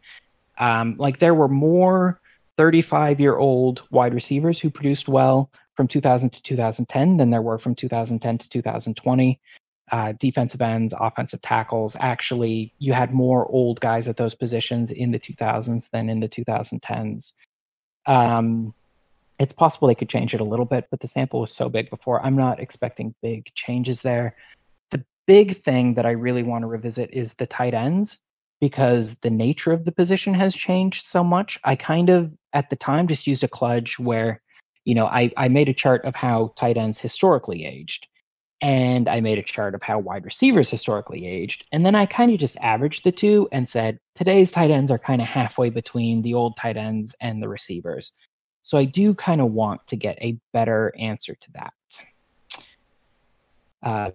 um, 0.59 0.97
like 0.99 1.19
there 1.19 1.35
were 1.35 1.49
more 1.49 2.21
35 2.57 3.21
year 3.21 3.37
old 3.37 3.83
wide 3.91 4.15
receivers 4.15 4.61
who 4.61 4.71
produced 4.71 5.09
well 5.09 5.51
from 5.77 5.89
2000 5.89 6.31
to 6.31 6.43
2010 6.43 7.17
than 7.19 7.31
there 7.31 7.43
were 7.43 7.59
from 7.59 7.75
2010 7.75 8.39
to 8.39 8.49
2020. 8.49 9.41
Uh, 9.93 10.13
defensive 10.19 10.61
ends, 10.61 10.93
offensive 10.99 11.41
tackles. 11.43 11.97
Actually, 12.01 12.75
you 12.79 12.93
had 12.93 13.15
more 13.15 13.47
old 13.47 13.81
guys 13.81 14.09
at 14.09 14.17
those 14.17 14.35
positions 14.35 14.91
in 14.91 15.13
the 15.13 15.19
2000s 15.19 15.91
than 15.91 16.09
in 16.09 16.19
the 16.19 16.29
2010s. 16.29 17.33
Um, 18.05 18.75
it's 19.39 19.53
possible 19.53 19.89
they 19.89 19.95
could 19.95 20.09
change 20.09 20.35
it 20.35 20.41
a 20.41 20.45
little 20.45 20.65
bit, 20.65 20.87
but 20.91 21.01
the 21.01 21.09
sample 21.09 21.41
was 21.41 21.53
so 21.53 21.69
big 21.69 21.91
before. 21.91 22.25
I'm 22.25 22.37
not 22.37 22.61
expecting 22.61 23.15
big 23.23 23.47
changes 23.55 24.03
there. 24.03 24.37
The 24.91 25.05
big 25.27 25.57
thing 25.57 25.95
that 25.95 26.07
I 26.07 26.13
really 26.13 26.43
want 26.43 26.63
to 26.63 26.69
revisit 26.69 27.11
is 27.13 27.35
the 27.35 27.47
tight 27.47 27.75
ends 27.75 28.19
because 28.61 29.19
the 29.19 29.31
nature 29.31 29.73
of 29.73 29.85
the 29.85 29.93
position 29.93 30.33
has 30.35 30.55
changed 30.55 31.07
so 31.07 31.23
much. 31.23 31.61
I 31.65 31.77
kind 31.77 32.09
of, 32.09 32.33
at 32.55 32.71
the 32.71 32.77
time, 32.77 33.09
just 33.09 33.27
used 33.27 33.45
a 33.45 33.49
kludge 33.49 33.99
where, 33.99 34.41
you 34.85 34.95
know, 34.95 35.07
I, 35.07 35.31
I 35.37 35.49
made 35.49 35.69
a 35.69 35.75
chart 35.75 36.05
of 36.05 36.15
how 36.15 36.55
tight 36.57 36.79
ends 36.79 36.99
historically 36.99 37.67
aged 37.67 38.07
and 38.63 39.09
I 39.09 39.21
made 39.21 39.39
a 39.39 39.43
chart 39.43 39.75
of 39.75 39.83
how 39.83 39.99
wide 39.99 40.25
receivers 40.25 40.71
historically 40.71 41.27
aged. 41.27 41.67
And 41.73 41.85
then 41.85 41.95
I 41.95 42.07
kind 42.07 42.33
of 42.33 42.39
just 42.39 42.57
averaged 42.59 43.05
the 43.05 43.13
two 43.13 43.49
and 43.53 43.69
said, 43.69 43.99
today's 44.15 44.51
tight 44.51 44.71
ends 44.71 44.91
are 44.91 44.99
kind 44.99 45.21
of 45.21 45.29
halfway 45.29 45.69
between 45.69 46.23
the 46.23 46.35
old 46.35 46.57
tight 46.57 46.79
ends 46.79 47.15
and 47.21 47.43
the 47.43 47.49
receivers. 47.49 48.17
So 48.67 48.77
I 48.77 48.85
do 48.85 49.15
kind 49.15 49.41
of 49.41 49.53
want 49.53 49.87
to 49.87 49.97
get 49.97 50.19
a 50.21 50.41
better 50.53 50.93
answer 50.99 51.37
to 51.37 51.53
that. 51.53 51.73
Uh, 53.81 54.11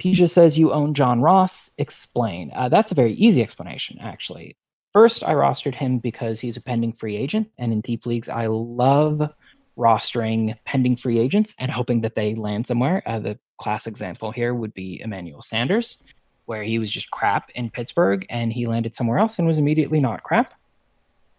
Pija 0.00 0.30
says 0.30 0.56
you 0.56 0.72
own 0.72 0.94
John 0.94 1.20
Ross. 1.20 1.72
Explain. 1.78 2.52
Uh, 2.54 2.68
that's 2.68 2.92
a 2.92 2.94
very 2.94 3.12
easy 3.14 3.42
explanation, 3.42 3.98
actually. 4.00 4.56
First, 4.92 5.24
I 5.24 5.34
rostered 5.34 5.74
him 5.74 5.98
because 5.98 6.38
he's 6.38 6.56
a 6.56 6.62
pending 6.62 6.92
free 6.92 7.16
agent, 7.16 7.50
and 7.58 7.72
in 7.72 7.80
deep 7.80 8.06
leagues, 8.06 8.28
I 8.28 8.46
love 8.46 9.28
rostering 9.76 10.56
pending 10.64 10.96
free 10.96 11.18
agents 11.18 11.56
and 11.58 11.72
hoping 11.72 12.02
that 12.02 12.14
they 12.14 12.36
land 12.36 12.68
somewhere. 12.68 13.02
Uh, 13.04 13.18
the 13.18 13.36
class 13.58 13.88
example 13.88 14.30
here 14.30 14.54
would 14.54 14.74
be 14.74 15.00
Emmanuel 15.00 15.42
Sanders, 15.42 16.04
where 16.46 16.62
he 16.62 16.78
was 16.78 16.88
just 16.88 17.10
crap 17.10 17.50
in 17.56 17.68
Pittsburgh 17.68 18.26
and 18.30 18.52
he 18.52 18.68
landed 18.68 18.94
somewhere 18.94 19.18
else 19.18 19.40
and 19.40 19.48
was 19.48 19.58
immediately 19.58 19.98
not 19.98 20.22
crap. 20.22 20.54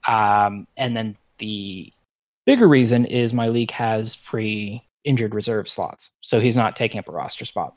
Um, 0.06 0.68
and 0.76 0.94
then 0.98 1.16
the 1.38 1.92
bigger 2.46 2.68
reason 2.68 3.06
is 3.06 3.34
my 3.34 3.50
league 3.50 3.72
has 3.72 4.16
free 4.16 4.84
injured 5.04 5.36
reserve 5.36 5.70
slots, 5.70 6.12
so 6.22 6.40
he's 6.40 6.56
not 6.56 6.76
taking 6.76 7.00
up 7.00 7.08
a 7.08 7.12
roster 7.12 7.46
spot. 7.46 7.74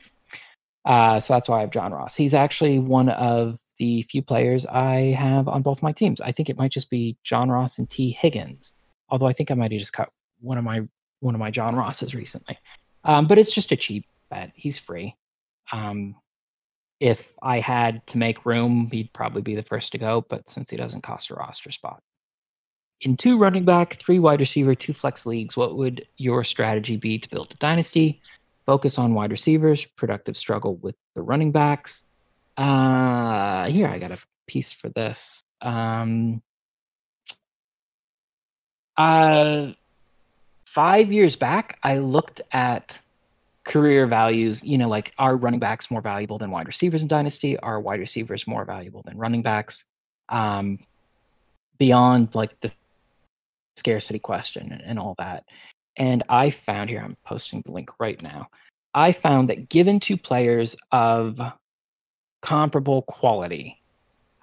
Uh, 0.85 1.19
so 1.19 1.33
that's 1.33 1.49
why 1.49 1.57
I 1.57 1.61
have 1.61 1.71
John 1.71 1.91
Ross. 1.91 2.15
He's 2.15 2.33
actually 2.33 2.79
one 2.79 3.09
of 3.09 3.57
the 3.77 4.03
few 4.03 4.21
players 4.21 4.65
I 4.65 5.15
have 5.17 5.47
on 5.47 5.61
both 5.61 5.83
my 5.83 5.91
teams. 5.91 6.21
I 6.21 6.31
think 6.31 6.49
it 6.49 6.57
might 6.57 6.71
just 6.71 6.89
be 6.89 7.17
John 7.23 7.49
Ross 7.49 7.77
and 7.77 7.89
Tee 7.89 8.11
Higgins, 8.11 8.79
although 9.09 9.27
I 9.27 9.33
think 9.33 9.51
I 9.51 9.55
might 9.55 9.71
have 9.71 9.79
just 9.79 9.93
cut 9.93 10.09
one 10.41 10.57
of 10.57 10.63
my 10.63 10.81
one 11.21 11.35
of 11.35 11.39
my 11.39 11.51
John 11.51 11.75
Rosses 11.75 12.15
recently. 12.15 12.57
Um, 13.03 13.27
but 13.27 13.37
it's 13.37 13.51
just 13.53 13.71
a 13.71 13.77
cheap 13.77 14.05
bet. 14.29 14.51
He's 14.55 14.77
free. 14.77 15.15
Um, 15.71 16.15
if 16.99 17.25
I 17.41 17.59
had 17.59 18.05
to 18.07 18.17
make 18.17 18.45
room, 18.45 18.89
he'd 18.91 19.13
probably 19.13 19.41
be 19.41 19.55
the 19.55 19.63
first 19.63 19.93
to 19.93 19.97
go. 19.97 20.25
But 20.27 20.49
since 20.49 20.69
he 20.69 20.77
doesn't 20.77 21.03
cost 21.03 21.29
a 21.29 21.35
roster 21.35 21.71
spot, 21.71 22.01
in 23.01 23.15
two 23.15 23.37
running 23.37 23.65
back, 23.65 23.95
three 23.95 24.19
wide 24.19 24.39
receiver, 24.39 24.75
two 24.75 24.93
flex 24.93 25.25
leagues, 25.25 25.55
what 25.55 25.77
would 25.77 26.05
your 26.17 26.43
strategy 26.43 26.97
be 26.97 27.17
to 27.17 27.29
build 27.29 27.51
a 27.51 27.55
dynasty? 27.55 28.21
Focus 28.65 28.99
on 28.99 29.13
wide 29.13 29.31
receivers, 29.31 29.85
productive 29.85 30.35
struggle 30.37 30.75
with 30.75 30.95
the 31.15 31.21
running 31.21 31.51
backs. 31.51 32.09
Uh, 32.57 33.67
here, 33.67 33.87
I 33.87 33.99
got 33.99 34.11
a 34.11 34.17
piece 34.47 34.71
for 34.71 34.89
this. 34.89 35.41
Um, 35.61 36.41
uh, 38.97 39.71
five 40.65 41.11
years 41.11 41.35
back, 41.37 41.79
I 41.83 41.99
looked 41.99 42.41
at 42.51 42.99
career 43.63 44.07
values, 44.07 44.63
you 44.63 44.77
know, 44.77 44.89
like 44.89 45.13
are 45.17 45.37
running 45.37 45.59
backs 45.59 45.89
more 45.89 46.01
valuable 46.01 46.37
than 46.37 46.51
wide 46.51 46.67
receivers 46.67 47.01
in 47.01 47.07
Dynasty? 47.07 47.57
Are 47.59 47.79
wide 47.79 47.99
receivers 47.99 48.45
more 48.45 48.65
valuable 48.65 49.03
than 49.05 49.17
running 49.17 49.41
backs? 49.41 49.85
Um, 50.27 50.79
beyond 51.77 52.35
like 52.35 52.59
the 52.59 52.71
scarcity 53.79 54.19
question 54.19 54.71
and, 54.71 54.81
and 54.81 54.99
all 54.99 55.15
that. 55.17 55.45
And 55.97 56.23
I 56.29 56.51
found 56.51 56.89
here, 56.89 57.01
I'm 57.03 57.17
posting 57.25 57.61
the 57.65 57.71
link 57.71 57.89
right 57.99 58.21
now. 58.21 58.49
I 58.93 59.11
found 59.11 59.49
that 59.49 59.69
given 59.69 59.99
to 60.01 60.17
players 60.17 60.75
of 60.91 61.39
comparable 62.41 63.01
quality, 63.03 63.79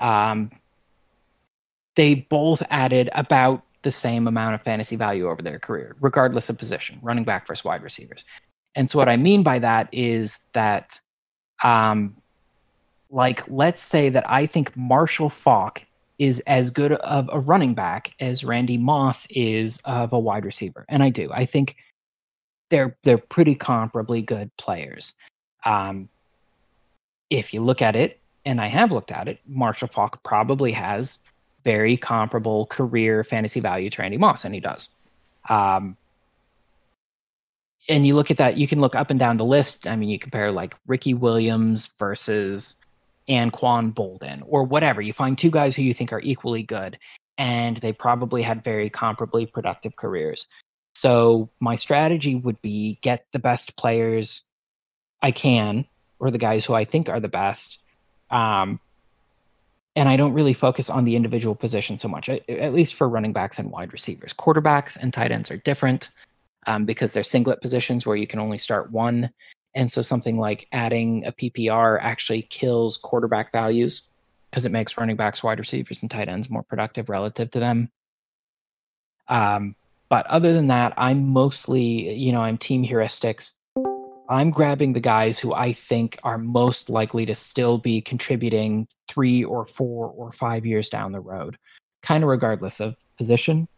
um, 0.00 0.50
they 1.94 2.14
both 2.14 2.62
added 2.70 3.08
about 3.14 3.62
the 3.82 3.90
same 3.90 4.26
amount 4.26 4.54
of 4.54 4.62
fantasy 4.62 4.96
value 4.96 5.28
over 5.28 5.42
their 5.42 5.58
career, 5.58 5.96
regardless 6.00 6.50
of 6.50 6.58
position, 6.58 6.98
running 7.02 7.24
back 7.24 7.46
versus 7.46 7.64
wide 7.64 7.82
receivers. 7.82 8.24
And 8.74 8.90
so, 8.90 8.98
what 8.98 9.08
I 9.08 9.16
mean 9.16 9.42
by 9.42 9.58
that 9.60 9.88
is 9.92 10.40
that, 10.52 11.00
um, 11.62 12.16
like, 13.10 13.42
let's 13.48 13.82
say 13.82 14.10
that 14.10 14.28
I 14.28 14.46
think 14.46 14.76
Marshall 14.76 15.30
Faulk 15.30 15.82
is 16.18 16.40
as 16.40 16.70
good 16.70 16.92
of 16.92 17.28
a 17.32 17.38
running 17.38 17.74
back 17.74 18.12
as 18.20 18.44
Randy 18.44 18.78
Moss 18.78 19.26
is 19.30 19.78
of 19.84 20.12
a 20.12 20.18
wide 20.18 20.44
receiver, 20.44 20.84
and 20.88 21.02
I 21.02 21.10
do. 21.10 21.30
I 21.32 21.46
think 21.46 21.76
they're 22.70 22.96
they're 23.02 23.18
pretty 23.18 23.54
comparably 23.54 24.24
good 24.24 24.50
players. 24.56 25.14
Um, 25.64 26.08
if 27.30 27.52
you 27.52 27.62
look 27.62 27.82
at 27.82 27.96
it, 27.96 28.20
and 28.44 28.60
I 28.60 28.68
have 28.68 28.92
looked 28.92 29.10
at 29.10 29.28
it, 29.28 29.40
Marshall 29.46 29.88
Faulk 29.88 30.22
probably 30.22 30.72
has 30.72 31.22
very 31.64 31.96
comparable 31.96 32.66
career 32.66 33.24
fantasy 33.24 33.60
value 33.60 33.90
to 33.90 34.02
Randy 34.02 34.16
Moss, 34.16 34.44
and 34.44 34.54
he 34.54 34.60
does. 34.60 34.94
Um, 35.48 35.96
and 37.88 38.06
you 38.06 38.14
look 38.14 38.30
at 38.30 38.38
that, 38.38 38.56
you 38.56 38.66
can 38.66 38.80
look 38.80 38.94
up 38.94 39.10
and 39.10 39.18
down 39.18 39.36
the 39.36 39.44
list. 39.44 39.86
I 39.86 39.96
mean, 39.96 40.08
you 40.08 40.18
compare 40.18 40.50
like 40.50 40.74
Ricky 40.86 41.14
Williams 41.14 41.88
versus 41.98 42.76
Anquan 43.28 43.92
Boldin 43.92 44.42
or 44.46 44.64
whatever. 44.64 45.00
You 45.00 45.12
find 45.12 45.36
two 45.36 45.50
guys 45.50 45.74
who 45.74 45.82
you 45.82 45.94
think 45.94 46.12
are 46.12 46.20
equally 46.20 46.62
good, 46.62 46.98
and 47.38 47.76
they 47.78 47.92
probably 47.92 48.42
had 48.42 48.64
very 48.64 48.90
comparably 48.90 49.50
productive 49.50 49.96
careers. 49.96 50.46
So 50.94 51.50
my 51.60 51.76
strategy 51.76 52.34
would 52.34 52.60
be 52.62 52.98
get 53.02 53.26
the 53.32 53.38
best 53.38 53.76
players 53.76 54.42
I 55.22 55.30
can, 55.30 55.86
or 56.18 56.30
the 56.30 56.38
guys 56.38 56.64
who 56.64 56.74
I 56.74 56.84
think 56.84 57.08
are 57.08 57.20
the 57.20 57.28
best, 57.28 57.78
um, 58.30 58.80
and 59.96 60.08
I 60.10 60.16
don't 60.16 60.34
really 60.34 60.52
focus 60.52 60.90
on 60.90 61.04
the 61.04 61.16
individual 61.16 61.54
position 61.54 61.96
so 61.96 62.08
much, 62.08 62.28
at 62.28 62.74
least 62.74 62.94
for 62.94 63.08
running 63.08 63.32
backs 63.32 63.58
and 63.58 63.70
wide 63.70 63.94
receivers. 63.94 64.34
Quarterbacks 64.34 65.00
and 65.00 65.12
tight 65.12 65.32
ends 65.32 65.50
are 65.50 65.56
different 65.56 66.10
um, 66.66 66.84
because 66.84 67.12
they're 67.12 67.24
singlet 67.24 67.62
positions 67.62 68.04
where 68.04 68.16
you 68.16 68.26
can 68.26 68.38
only 68.38 68.58
start 68.58 68.92
one. 68.92 69.30
And 69.76 69.92
so 69.92 70.00
something 70.00 70.38
like 70.38 70.66
adding 70.72 71.26
a 71.26 71.32
PPR 71.32 71.98
actually 72.00 72.42
kills 72.42 72.96
quarterback 72.96 73.52
values 73.52 74.08
because 74.50 74.64
it 74.64 74.72
makes 74.72 74.96
running 74.96 75.16
backs, 75.16 75.42
wide 75.42 75.58
receivers, 75.58 76.00
and 76.00 76.10
tight 76.10 76.30
ends 76.30 76.48
more 76.48 76.62
productive 76.62 77.10
relative 77.10 77.50
to 77.50 77.60
them. 77.60 77.90
Um, 79.28 79.76
but 80.08 80.26
other 80.28 80.54
than 80.54 80.68
that, 80.68 80.94
I'm 80.96 81.28
mostly, 81.28 82.14
you 82.14 82.32
know, 82.32 82.40
I'm 82.40 82.56
team 82.56 82.84
heuristics. 82.84 83.58
I'm 84.30 84.50
grabbing 84.50 84.94
the 84.94 85.00
guys 85.00 85.38
who 85.38 85.52
I 85.52 85.74
think 85.74 86.18
are 86.24 86.38
most 86.38 86.88
likely 86.88 87.26
to 87.26 87.36
still 87.36 87.76
be 87.76 88.00
contributing 88.00 88.88
three 89.08 89.44
or 89.44 89.66
four 89.66 90.08
or 90.16 90.32
five 90.32 90.64
years 90.64 90.88
down 90.88 91.12
the 91.12 91.20
road, 91.20 91.58
kind 92.02 92.24
of 92.24 92.30
regardless 92.30 92.80
of 92.80 92.96
position. 93.18 93.68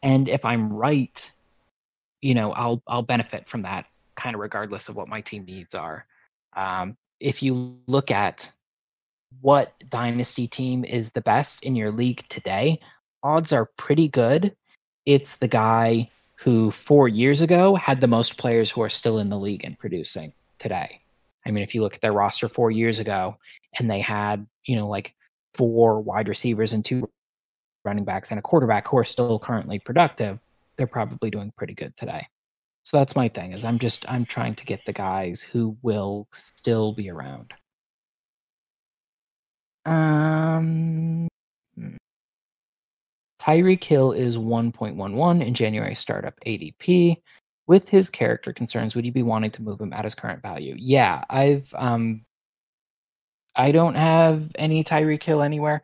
And 0.00 0.28
if 0.28 0.44
I'm 0.44 0.72
right, 0.72 1.32
you 2.20 2.34
know, 2.34 2.52
I'll 2.52 2.82
I'll 2.86 3.02
benefit 3.02 3.48
from 3.48 3.62
that 3.62 3.86
kind 4.16 4.34
of 4.34 4.40
regardless 4.40 4.88
of 4.88 4.96
what 4.96 5.08
my 5.08 5.20
team 5.20 5.44
needs 5.44 5.74
are. 5.74 6.06
Um, 6.56 6.96
if 7.20 7.42
you 7.42 7.78
look 7.86 8.10
at 8.10 8.50
what 9.40 9.74
dynasty 9.88 10.46
team 10.46 10.84
is 10.84 11.12
the 11.12 11.20
best 11.20 11.62
in 11.62 11.74
your 11.76 11.90
league 11.90 12.24
today, 12.28 12.80
odds 13.22 13.52
are 13.52 13.70
pretty 13.76 14.08
good. 14.08 14.54
It's 15.06 15.36
the 15.36 15.48
guy 15.48 16.10
who 16.36 16.70
four 16.70 17.08
years 17.08 17.40
ago 17.40 17.74
had 17.74 18.00
the 18.00 18.06
most 18.06 18.36
players 18.36 18.70
who 18.70 18.82
are 18.82 18.90
still 18.90 19.18
in 19.18 19.30
the 19.30 19.38
league 19.38 19.64
and 19.64 19.78
producing 19.78 20.32
today. 20.58 21.00
I 21.46 21.50
mean, 21.50 21.62
if 21.62 21.74
you 21.74 21.82
look 21.82 21.94
at 21.94 22.00
their 22.00 22.12
roster 22.12 22.48
four 22.48 22.70
years 22.70 23.00
ago 23.00 23.36
and 23.78 23.90
they 23.90 24.00
had, 24.00 24.46
you 24.64 24.76
know, 24.76 24.88
like 24.88 25.14
four 25.54 26.00
wide 26.00 26.28
receivers 26.28 26.72
and 26.72 26.84
two 26.84 27.08
running 27.84 28.04
backs 28.04 28.30
and 28.30 28.38
a 28.38 28.42
quarterback 28.42 28.88
who 28.88 28.98
are 28.98 29.04
still 29.04 29.38
currently 29.38 29.78
productive, 29.78 30.38
they're 30.76 30.86
probably 30.86 31.30
doing 31.30 31.52
pretty 31.56 31.74
good 31.74 31.96
today. 31.96 32.26
So 32.84 32.98
that's 32.98 33.16
my 33.16 33.28
thing 33.28 33.52
is 33.52 33.64
I'm 33.64 33.78
just 33.78 34.04
I'm 34.08 34.24
trying 34.26 34.54
to 34.56 34.64
get 34.64 34.84
the 34.84 34.92
guys 34.92 35.42
who 35.42 35.76
will 35.82 36.28
still 36.32 36.92
be 36.92 37.10
around. 37.10 37.52
Um 39.86 41.28
hmm. 41.76 41.96
Tyreek 43.40 43.84
Hill 43.84 44.12
is 44.12 44.38
1.11 44.38 45.46
in 45.46 45.54
January 45.54 45.94
startup 45.94 46.34
ADP. 46.46 47.16
With 47.66 47.88
his 47.88 48.10
character 48.10 48.52
concerns, 48.52 48.94
would 48.94 49.06
you 49.06 49.12
be 49.12 49.22
wanting 49.22 49.50
to 49.52 49.62
move 49.62 49.80
him 49.80 49.94
at 49.94 50.04
his 50.04 50.14
current 50.14 50.42
value? 50.42 50.74
Yeah, 50.78 51.24
I've 51.30 51.66
um 51.74 52.24
I 53.56 53.72
don't 53.72 53.94
have 53.94 54.50
any 54.56 54.84
Tyreek 54.84 55.22
Hill 55.22 55.42
anywhere. 55.42 55.82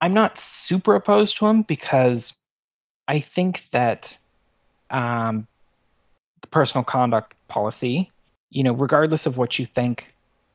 I'm 0.00 0.14
not 0.14 0.38
super 0.38 0.94
opposed 0.94 1.36
to 1.38 1.46
him 1.46 1.62
because 1.62 2.34
I 3.08 3.20
think 3.20 3.66
that 3.72 4.16
um, 4.90 5.46
the 6.42 6.48
personal 6.48 6.84
conduct 6.84 7.34
policy, 7.48 8.10
you 8.50 8.62
know, 8.62 8.72
regardless 8.72 9.26
of 9.26 9.36
what 9.36 9.58
you 9.58 9.66
think 9.66 10.06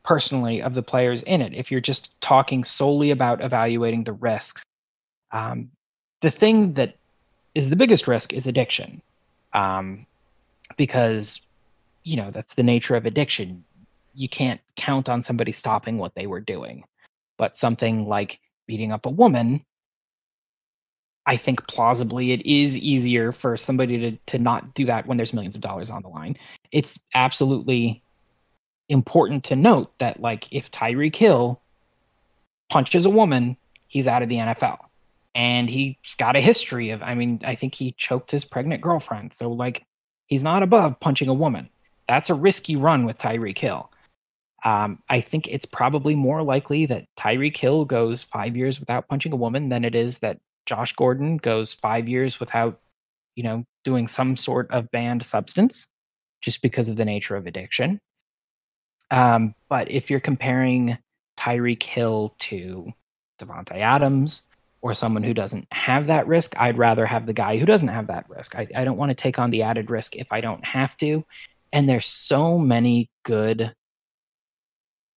personally 0.03 0.61
of 0.61 0.73
the 0.73 0.83
players 0.83 1.23
in 1.23 1.41
it, 1.41 1.53
if 1.53 1.71
you're 1.71 1.81
just 1.81 2.09
talking 2.21 2.63
solely 2.63 3.11
about 3.11 3.43
evaluating 3.43 4.03
the 4.03 4.13
risks, 4.13 4.63
um, 5.31 5.71
the 6.21 6.31
thing 6.31 6.73
that 6.73 6.95
is 7.53 7.69
the 7.69 7.75
biggest 7.75 8.07
risk 8.07 8.33
is 8.33 8.47
addiction, 8.47 9.01
um, 9.53 10.05
because 10.77 11.45
you 12.03 12.17
know 12.17 12.31
that's 12.31 12.53
the 12.53 12.63
nature 12.63 12.95
of 12.95 13.05
addiction. 13.05 13.63
You 14.13 14.29
can't 14.29 14.61
count 14.75 15.09
on 15.09 15.23
somebody 15.23 15.51
stopping 15.51 15.97
what 15.97 16.15
they 16.15 16.27
were 16.27 16.39
doing, 16.39 16.83
but 17.37 17.57
something 17.57 18.07
like 18.07 18.39
beating 18.67 18.91
up 18.91 19.05
a 19.05 19.09
woman 19.09 19.65
I 21.25 21.37
think 21.37 21.67
plausibly 21.67 22.31
it 22.31 22.45
is 22.45 22.77
easier 22.77 23.31
for 23.31 23.57
somebody 23.57 23.97
to 23.97 24.17
to 24.27 24.39
not 24.39 24.73
do 24.75 24.85
that 24.85 25.07
when 25.07 25.17
there's 25.17 25.33
millions 25.33 25.55
of 25.55 25.61
dollars 25.61 25.89
on 25.89 26.01
the 26.01 26.07
line. 26.09 26.37
It's 26.71 26.99
absolutely 27.13 28.01
important 28.89 29.43
to 29.45 29.55
note 29.55 29.91
that 29.97 30.19
like 30.19 30.51
if 30.53 30.71
Tyreek 30.71 31.15
Hill 31.15 31.59
punches 32.69 33.05
a 33.05 33.09
woman, 33.09 33.57
he's 33.87 34.07
out 34.07 34.21
of 34.21 34.29
the 34.29 34.35
NFL. 34.35 34.79
And 35.33 35.69
he's 35.69 35.95
got 36.17 36.35
a 36.35 36.41
history 36.41 36.91
of 36.91 37.01
I 37.01 37.15
mean, 37.15 37.41
I 37.43 37.55
think 37.55 37.75
he 37.75 37.95
choked 37.97 38.31
his 38.31 38.45
pregnant 38.45 38.81
girlfriend. 38.81 39.33
So 39.33 39.51
like 39.51 39.85
he's 40.27 40.43
not 40.43 40.63
above 40.63 40.99
punching 40.99 41.27
a 41.27 41.33
woman. 41.33 41.69
That's 42.07 42.29
a 42.29 42.35
risky 42.35 42.75
run 42.75 43.05
with 43.05 43.17
Tyreek 43.17 43.57
Hill. 43.57 43.89
Um, 44.63 44.99
I 45.09 45.21
think 45.21 45.47
it's 45.47 45.65
probably 45.65 46.15
more 46.15 46.41
likely 46.41 46.85
that 46.87 47.05
Tyreek 47.17 47.57
Hill 47.57 47.85
goes 47.85 48.23
five 48.23 48.55
years 48.55 48.79
without 48.79 49.07
punching 49.07 49.31
a 49.31 49.35
woman 49.35 49.69
than 49.69 49.85
it 49.85 49.93
is 49.93 50.19
that 50.19 50.39
Josh 50.65 50.93
Gordon 50.93 51.37
goes 51.37 51.73
five 51.73 52.07
years 52.07 52.39
without, 52.39 52.79
you 53.35 53.43
know, 53.43 53.63
doing 53.83 54.07
some 54.07 54.35
sort 54.35 54.71
of 54.71 54.89
banned 54.91 55.25
substance 55.25 55.87
just 56.41 56.61
because 56.61 56.89
of 56.89 56.95
the 56.95 57.05
nature 57.05 57.35
of 57.35 57.47
addiction. 57.47 57.99
Um, 59.11 59.53
but 59.69 59.91
if 59.91 60.09
you're 60.09 60.19
comparing 60.19 60.97
Tyreek 61.37 61.83
Hill 61.83 62.35
to 62.39 62.91
Davante 63.39 63.77
Adams 63.77 64.43
or 64.81 64.93
someone 64.93 65.23
who 65.23 65.33
doesn't 65.33 65.67
have 65.71 66.07
that 66.07 66.27
risk, 66.27 66.53
I'd 66.57 66.77
rather 66.77 67.05
have 67.05 67.25
the 67.25 67.33
guy 67.33 67.57
who 67.57 67.65
doesn't 67.65 67.87
have 67.87 68.07
that 68.07 68.29
risk. 68.29 68.55
I, 68.55 68.67
I 68.75 68.83
don't 68.83 68.97
want 68.97 69.09
to 69.09 69.15
take 69.15 69.39
on 69.39 69.51
the 69.51 69.63
added 69.63 69.89
risk 69.89 70.15
if 70.15 70.27
I 70.31 70.41
don't 70.41 70.63
have 70.65 70.97
to. 70.97 71.23
And 71.71 71.87
there's 71.89 72.07
so 72.07 72.57
many 72.57 73.09
good 73.23 73.73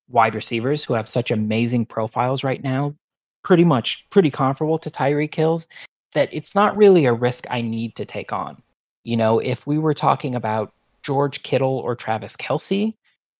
wide 0.09 0.34
receivers 0.34 0.84
who 0.84 0.94
have 0.94 1.09
such 1.09 1.30
amazing 1.30 1.86
profiles 1.86 2.42
right 2.42 2.62
now 2.62 2.94
pretty 3.43 3.64
much 3.64 4.07
pretty 4.11 4.30
comparable 4.30 4.78
to 4.78 4.91
Tyreek 4.91 5.34
Hill's 5.34 5.66
that 6.14 6.28
it's 6.32 6.55
not 6.55 6.76
really 6.76 7.07
a 7.07 7.12
risk 7.12 7.47
I 7.51 7.61
need 7.61 7.97
to 7.97 8.05
take 8.05 8.32
on. 8.32 8.62
You 9.05 9.16
know, 9.16 9.39
if 9.39 9.66
we 9.66 9.78
were 9.78 9.95
talking 9.95 10.34
about 10.34 10.72
George 11.03 11.43
Kittle 11.43 11.78
or 11.78 11.95
Travis 11.95 12.36
Kelce 12.36 12.95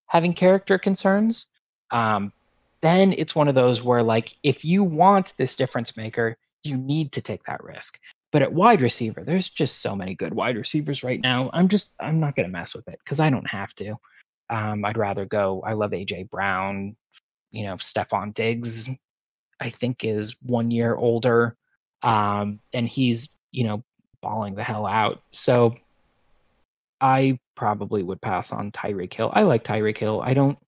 having 0.07 0.33
character 0.33 0.79
concerns, 0.79 1.47
um, 1.91 2.33
then 2.81 3.13
it's 3.13 3.35
one 3.35 3.49
of 3.49 3.55
those 3.55 3.83
where, 3.83 4.03
like, 4.03 4.35
if 4.43 4.65
you 4.65 4.85
want 4.85 5.35
this 5.37 5.57
difference 5.57 5.97
maker, 5.97 6.37
you 6.63 6.77
need 6.77 7.13
to 7.13 7.23
take 7.23 7.45
that 7.45 7.63
risk. 7.63 7.99
But 8.31 8.43
at 8.43 8.53
wide 8.53 8.83
receiver, 8.83 9.25
there's 9.25 9.49
just 9.49 9.81
so 9.81 9.97
many 9.97 10.15
good 10.15 10.35
wide 10.35 10.57
receivers 10.57 11.03
right 11.03 11.21
now. 11.21 11.51
I'm 11.53 11.69
just, 11.69 11.93
I'm 11.99 12.21
not 12.21 12.37
going 12.37 12.47
to 12.47 12.53
mess 12.53 12.75
with 12.75 12.87
it 12.89 12.99
because 13.03 13.21
I 13.21 13.31
don't 13.31 13.47
have 13.49 13.75
to. 13.77 13.97
Um, 14.51 14.85
I'd 14.85 14.99
rather 14.99 15.25
go. 15.25 15.63
I 15.67 15.73
love 15.73 15.91
AJ 15.93 16.31
Brown, 16.31 16.97
you 17.51 17.65
know, 17.65 17.77
Stefon 17.77 18.35
Diggs, 18.35 18.89
I 19.61 19.71
think 19.71 20.05
is 20.05 20.37
one 20.43 20.71
year 20.71 20.95
older, 20.95 21.57
um, 22.03 22.61
and 22.73 22.89
he's 22.89 23.31
you 23.51 23.65
know 23.65 23.83
balling 24.21 24.55
the 24.55 24.63
hell 24.63 24.87
out. 24.87 25.23
So 25.33 25.77
I 27.01 27.39
probably 27.57 28.03
would 28.03 28.21
pass 28.21 28.53
on 28.53 28.73
Tyreek 28.73 29.15
Hill. 29.15 29.31
I 29.35 29.43
like 29.43 29.65
Tyreek 29.65 29.99
Hill. 29.99 30.21
I 30.23 30.35
don't. 30.35 30.59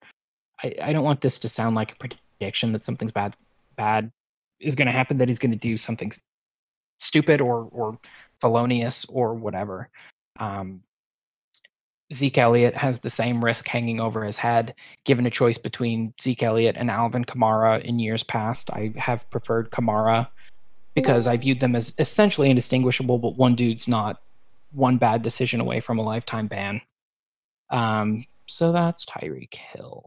I, 0.62 0.74
I 0.82 0.92
don't 0.92 1.04
want 1.04 1.20
this 1.20 1.38
to 1.40 1.48
sound 1.48 1.74
like 1.74 1.92
a 1.92 2.08
prediction 2.08 2.72
that 2.72 2.84
something's 2.84 3.12
bad 3.12 3.36
bad 3.76 4.10
is 4.58 4.74
going 4.74 4.86
to 4.86 4.92
happen. 4.92 5.18
That 5.18 5.28
he's 5.28 5.38
going 5.38 5.52
to 5.52 5.58
do 5.58 5.76
something 5.76 6.12
stupid 6.98 7.40
or 7.40 7.68
or 7.72 7.98
felonious 8.40 9.04
or 9.06 9.34
whatever. 9.34 9.88
Um, 10.38 10.82
Zeke 12.12 12.38
Elliott 12.38 12.76
has 12.76 13.00
the 13.00 13.10
same 13.10 13.44
risk 13.44 13.68
hanging 13.68 14.00
over 14.00 14.24
his 14.24 14.36
head. 14.36 14.74
Given 15.04 15.26
a 15.26 15.30
choice 15.30 15.58
between 15.58 16.12
Zeke 16.20 16.42
Elliott 16.42 16.76
and 16.76 16.90
Alvin 16.90 17.24
Kamara 17.24 17.82
in 17.84 17.98
years 17.98 18.22
past, 18.22 18.70
I 18.70 18.92
have 18.96 19.28
preferred 19.30 19.70
Kamara 19.70 20.28
because 20.94 21.26
I 21.26 21.36
viewed 21.36 21.60
them 21.60 21.76
as 21.76 21.94
essentially 21.98 22.50
indistinguishable, 22.50 23.18
but 23.18 23.36
one 23.36 23.54
dude's 23.54 23.86
not 23.86 24.20
one 24.72 24.98
bad 24.98 25.22
decision 25.22 25.60
away 25.60 25.80
from 25.80 25.98
a 25.98 26.02
lifetime 26.02 26.48
ban. 26.48 26.80
Um, 27.70 28.24
so 28.46 28.72
that's 28.72 29.04
Tyreek 29.04 29.54
Hill. 29.54 30.04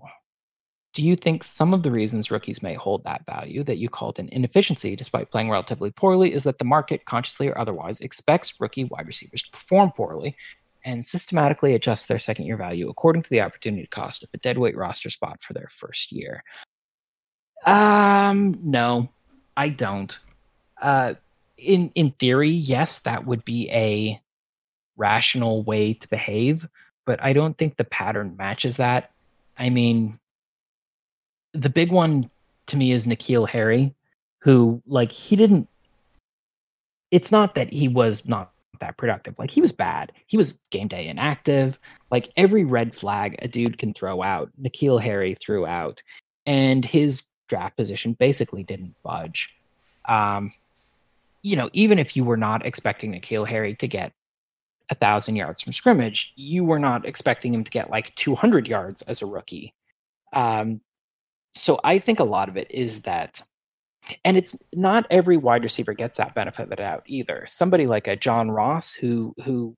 Do 0.94 1.04
you 1.04 1.16
think 1.16 1.44
some 1.44 1.74
of 1.74 1.82
the 1.82 1.90
reasons 1.90 2.30
rookies 2.30 2.62
may 2.62 2.76
hold 2.76 3.04
that 3.06 3.26
value 3.26 3.64
that 3.64 3.78
you 3.78 3.90
called 3.90 4.20
an 4.20 4.30
inefficiency 4.30 4.96
despite 4.96 5.32
playing 5.32 5.50
relatively 5.50 5.90
poorly 5.90 6.34
is 6.34 6.44
that 6.44 6.60
the 6.60 6.66
market, 6.66 7.06
consciously 7.06 7.48
or 7.48 7.58
otherwise, 7.58 8.02
expects 8.02 8.60
rookie 8.60 8.84
wide 8.84 9.08
receivers 9.08 9.42
to 9.42 9.52
perform 9.52 9.92
poorly 9.92 10.36
and 10.86 11.06
systematically 11.06 11.76
adjust 11.76 12.08
their 12.08 12.20
second 12.20 12.46
year 12.46 12.58
value 12.58 12.90
according 12.90 13.22
to 13.22 13.30
the 13.30 13.42
opportunity 13.42 13.88
cost 13.88 14.24
of 14.24 14.30
a 14.34 14.38
deadweight 14.38 14.76
roster 14.76 15.10
spot 15.10 15.42
for 15.42 15.54
their 15.54 15.70
first 15.72 16.12
year. 16.12 16.44
Um, 17.66 18.60
no, 18.62 19.10
I 19.56 19.70
don't. 19.70 20.18
Uh, 20.82 21.14
in 21.58 21.92
in 21.96 22.12
theory, 22.12 22.50
yes, 22.50 23.00
that 23.00 23.26
would 23.26 23.46
be 23.46 23.70
a 23.72 24.22
rational 24.98 25.64
way 25.64 25.94
to 25.94 26.08
behave, 26.10 26.68
but 27.06 27.24
I 27.24 27.34
don't 27.34 27.58
think 27.58 27.78
the 27.78 27.84
pattern 27.86 28.36
matches 28.38 28.78
that. 28.78 29.12
I 29.58 29.70
mean, 29.70 30.20
the 31.54 31.70
big 31.70 31.92
one 31.92 32.30
to 32.68 32.78
me 32.78 32.92
is 32.92 33.06
N'Keal 33.06 33.48
Harry, 33.48 33.94
who 34.40 34.82
like 34.86 35.12
he 35.12 35.36
didn't. 35.36 35.70
It's 37.12 37.32
not 37.32 37.56
that 37.56 37.72
he 37.72 37.88
was 37.88 38.26
not 38.26 38.53
that 38.80 38.98
productive. 38.98 39.36
Like 39.38 39.52
he 39.52 39.62
was 39.62 39.72
bad. 39.72 40.12
He 40.28 40.38
was 40.38 40.62
game 40.70 40.88
day 40.88 41.08
inactive. 41.08 41.80
Like 42.12 42.30
every 42.38 42.64
red 42.64 42.96
flag 42.96 43.36
a 43.40 43.48
dude 43.48 43.78
can 43.78 43.94
throw 43.94 44.22
out, 44.22 44.52
N'Keal 44.62 45.02
Harry 45.02 45.36
threw 45.36 45.66
out. 45.66 46.02
And 46.46 46.84
his 46.84 47.24
draft 47.48 47.78
position 47.78 48.14
basically 48.14 48.64
didn't 48.64 48.96
budge. 49.04 49.56
Um, 50.08 50.52
you 51.42 51.56
know, 51.56 51.70
even 51.74 52.00
if 52.00 52.16
you 52.16 52.24
were 52.24 52.38
not 52.38 52.66
expecting 52.66 53.14
N'Keal 53.14 53.48
Harry 53.48 53.76
to 53.76 53.88
get 53.88 54.14
a 54.90 54.96
thousand 54.96 55.36
yards 55.36 55.62
from 55.62 55.74
scrimmage, 55.74 56.34
you 56.36 56.64
were 56.64 56.80
not 56.80 57.06
expecting 57.06 57.54
him 57.54 57.64
to 57.64 57.72
get 57.72 57.90
like 57.90 58.14
200 58.16 58.68
yards 58.68 59.02
as 59.04 59.22
a 59.22 59.26
rookie. 59.26 59.74
Um, 60.34 60.82
so 61.52 61.80
I 61.84 62.00
think 62.00 62.20
a 62.20 62.26
lot 62.26 62.50
of 62.50 62.58
it 62.58 62.72
is 62.72 63.02
that, 63.02 63.42
and 64.26 64.38
it's 64.38 64.58
not 64.74 65.08
every 65.10 65.38
wide 65.38 65.64
receiver 65.64 65.94
gets 65.94 66.18
that 66.18 66.36
benefit 66.36 66.64
of 66.64 66.70
the 66.70 66.76
doubt 66.76 67.04
either. 67.08 67.46
Somebody 67.50 67.88
like 67.88 68.08
a 68.08 68.16
John 68.16 68.52
Ross, 68.52 68.94
who 68.94 69.34
who 69.44 69.76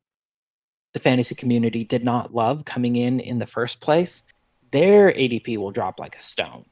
the 0.94 1.00
fantasy 1.00 1.36
community 1.36 1.84
did 1.84 2.04
not 2.04 2.34
love 2.34 2.66
coming 2.66 2.96
in 2.96 3.20
in 3.20 3.40
the 3.40 3.48
first 3.48 3.82
place, 3.82 4.24
their 4.72 5.12
ADP 5.12 5.58
will 5.58 5.72
drop 5.72 6.00
like 6.00 6.16
a 6.16 6.24
stone. 6.24 6.66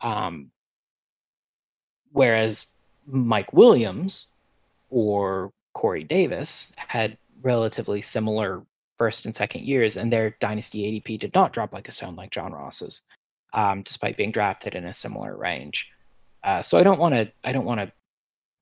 Um, 0.00 0.50
whereas 2.12 2.70
Mike 3.06 3.52
Williams 3.52 4.32
or 4.90 5.52
Corey 5.74 6.04
Davis 6.04 6.72
had 6.76 7.16
relatively 7.40 8.02
similar 8.02 8.62
first 8.98 9.24
and 9.24 9.34
second 9.34 9.64
years, 9.64 9.96
and 9.96 10.12
their 10.12 10.36
dynasty 10.40 10.82
ADP 10.82 11.20
did 11.20 11.34
not 11.34 11.52
drop 11.52 11.72
like 11.72 11.88
a 11.88 11.92
stone 11.92 12.14
like 12.14 12.30
John 12.30 12.52
Ross's, 12.52 13.06
um, 13.54 13.82
despite 13.82 14.16
being 14.16 14.32
drafted 14.32 14.74
in 14.74 14.84
a 14.84 14.94
similar 14.94 15.36
range. 15.36 15.91
Uh, 16.44 16.62
so 16.62 16.78
I 16.78 16.82
don't 16.82 16.98
want 16.98 17.14
to 17.14 17.30
I 17.44 17.52
don't 17.52 17.64
want 17.64 17.80
to 17.80 17.92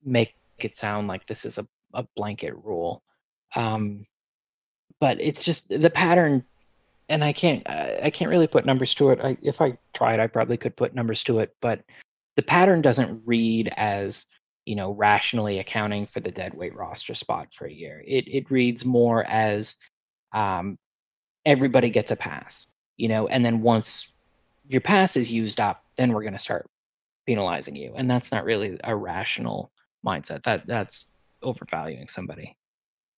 make 0.04 0.34
it 0.58 0.76
sound 0.76 1.08
like 1.08 1.26
this 1.26 1.44
is 1.44 1.58
a, 1.58 1.66
a 1.94 2.04
blanket 2.16 2.54
rule, 2.62 3.02
um, 3.54 4.06
but 5.00 5.20
it's 5.20 5.42
just 5.42 5.68
the 5.68 5.90
pattern, 5.90 6.44
and 7.08 7.24
I 7.24 7.32
can't 7.32 7.68
I 7.68 8.10
can't 8.10 8.30
really 8.30 8.46
put 8.46 8.66
numbers 8.66 8.94
to 8.94 9.10
it. 9.10 9.20
I, 9.22 9.36
if 9.42 9.60
I 9.60 9.78
tried, 9.94 10.20
I 10.20 10.26
probably 10.26 10.56
could 10.56 10.76
put 10.76 10.94
numbers 10.94 11.22
to 11.24 11.38
it, 11.38 11.56
but 11.60 11.82
the 12.36 12.42
pattern 12.42 12.82
doesn't 12.82 13.22
read 13.24 13.72
as 13.76 14.26
you 14.66 14.76
know, 14.76 14.92
rationally 14.92 15.58
accounting 15.58 16.06
for 16.06 16.20
the 16.20 16.30
dead 16.30 16.54
weight 16.54 16.76
roster 16.76 17.14
spot 17.14 17.48
for 17.54 17.66
a 17.66 17.72
year. 17.72 18.04
It 18.06 18.28
it 18.28 18.50
reads 18.50 18.84
more 18.84 19.24
as 19.24 19.76
um, 20.32 20.78
everybody 21.44 21.90
gets 21.90 22.10
a 22.10 22.16
pass, 22.16 22.72
you 22.96 23.08
know, 23.08 23.26
and 23.26 23.44
then 23.44 23.62
once 23.62 24.16
your 24.68 24.80
pass 24.80 25.16
is 25.16 25.30
used 25.30 25.58
up, 25.58 25.82
then 25.96 26.12
we're 26.12 26.22
going 26.22 26.34
to 26.34 26.38
start 26.38 26.66
penalizing 27.26 27.76
you, 27.76 27.94
and 27.96 28.10
that's 28.10 28.32
not 28.32 28.44
really 28.44 28.78
a 28.84 28.94
rational 28.94 29.70
mindset. 30.04 30.42
That 30.44 30.66
that's 30.66 31.12
overvaluing 31.42 32.08
somebody. 32.12 32.56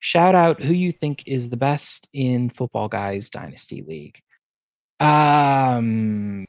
Shout 0.00 0.34
out 0.34 0.60
who 0.60 0.72
you 0.72 0.92
think 0.92 1.24
is 1.26 1.48
the 1.48 1.56
best 1.56 2.08
in 2.12 2.50
Football 2.50 2.88
Guys 2.88 3.30
Dynasty 3.30 3.82
League. 3.82 4.20
Um, 4.98 6.44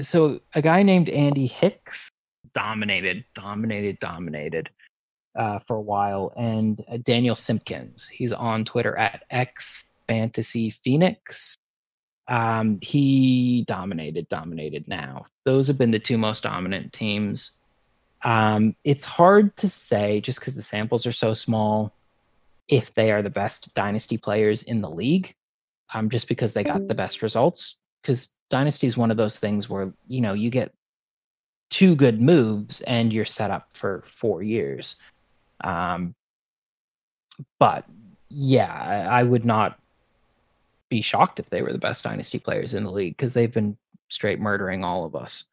so 0.00 0.40
a 0.54 0.62
guy 0.62 0.82
named 0.82 1.08
Andy 1.10 1.46
Hicks 1.46 2.08
dominated, 2.54 3.24
dominated, 3.34 3.98
dominated 4.00 4.70
uh, 5.38 5.58
for 5.66 5.76
a 5.76 5.80
while. 5.80 6.32
And 6.36 6.82
uh, 6.90 6.98
Daniel 7.02 7.36
Simpkins, 7.36 8.08
he's 8.08 8.32
on 8.32 8.64
Twitter 8.64 8.96
at 8.96 9.24
X 9.30 9.90
Fantasy 10.08 10.70
Phoenix. 10.70 11.54
Um, 12.30 12.78
he 12.80 13.64
dominated, 13.66 14.28
dominated 14.28 14.86
now. 14.86 15.26
Those 15.44 15.66
have 15.66 15.78
been 15.78 15.90
the 15.90 15.98
two 15.98 16.16
most 16.16 16.44
dominant 16.44 16.92
teams. 16.92 17.50
Um, 18.22 18.76
it's 18.84 19.04
hard 19.04 19.56
to 19.56 19.68
say 19.68 20.20
just 20.20 20.38
because 20.38 20.54
the 20.54 20.62
samples 20.62 21.06
are 21.06 21.12
so 21.12 21.34
small 21.34 21.92
if 22.68 22.94
they 22.94 23.10
are 23.10 23.20
the 23.20 23.30
best 23.30 23.74
dynasty 23.74 24.16
players 24.16 24.62
in 24.62 24.80
the 24.80 24.88
league, 24.88 25.34
um, 25.92 26.08
just 26.08 26.28
because 26.28 26.52
they 26.52 26.62
got 26.62 26.74
the 26.74 26.80
mm-hmm. 26.80 26.96
best 26.98 27.20
results. 27.20 27.76
Because 28.00 28.32
dynasty 28.48 28.86
is 28.86 28.96
one 28.96 29.10
of 29.10 29.16
those 29.16 29.38
things 29.40 29.68
where 29.68 29.92
you 30.06 30.20
know 30.20 30.32
you 30.32 30.50
get 30.50 30.72
two 31.68 31.96
good 31.96 32.20
moves 32.20 32.80
and 32.82 33.12
you're 33.12 33.24
set 33.24 33.50
up 33.50 33.68
for 33.72 34.04
four 34.06 34.40
years. 34.42 35.00
Um, 35.64 36.14
but 37.58 37.86
yeah, 38.28 38.72
I, 38.72 39.20
I 39.20 39.22
would 39.24 39.44
not 39.44 39.80
be 40.90 41.02
shocked 41.02 41.40
if 41.40 41.48
they 41.48 41.62
were 41.62 41.72
the 41.72 41.78
best 41.78 42.04
dynasty 42.04 42.38
players 42.38 42.74
in 42.74 42.84
the 42.84 42.90
league 42.90 43.16
because 43.16 43.32
they've 43.32 43.52
been 43.52 43.76
straight 44.08 44.40
murdering 44.40 44.84
all 44.84 45.04
of 45.04 45.14
us. 45.14 45.44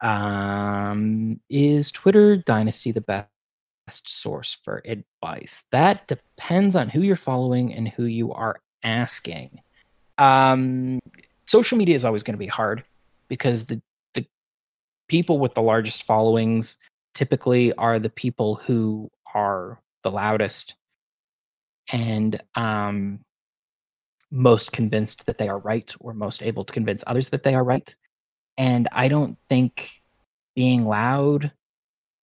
Um, 0.00 1.40
is 1.48 1.90
Twitter 1.90 2.36
Dynasty 2.36 2.92
the 2.92 3.00
best 3.00 3.28
source 4.06 4.58
for 4.62 4.82
advice? 4.84 5.64
That 5.72 6.06
depends 6.06 6.76
on 6.76 6.88
who 6.88 7.00
you're 7.00 7.16
following 7.16 7.74
and 7.74 7.88
who 7.88 8.04
you 8.04 8.32
are 8.32 8.60
asking. 8.84 9.60
Um, 10.18 11.00
social 11.46 11.78
media 11.78 11.96
is 11.96 12.04
always 12.04 12.22
going 12.22 12.34
to 12.34 12.38
be 12.38 12.46
hard 12.46 12.84
because 13.28 13.66
the 13.66 13.80
people 15.08 15.38
with 15.38 15.54
the 15.54 15.62
largest 15.62 16.04
followings 16.04 16.78
typically 17.14 17.72
are 17.74 17.98
the 17.98 18.10
people 18.10 18.56
who 18.66 19.10
are 19.34 19.80
the 20.02 20.10
loudest 20.10 20.74
and 21.88 22.42
um, 22.54 23.20
most 24.36 24.72
convinced 24.72 25.26
that 25.26 25.38
they 25.38 25.48
are 25.48 25.58
right 25.58 25.92
or 26.00 26.12
most 26.12 26.42
able 26.42 26.64
to 26.64 26.72
convince 26.72 27.02
others 27.06 27.30
that 27.30 27.42
they 27.42 27.54
are 27.54 27.64
right. 27.64 27.94
And 28.58 28.88
I 28.92 29.08
don't 29.08 29.36
think 29.48 29.90
being 30.54 30.84
loud, 30.84 31.52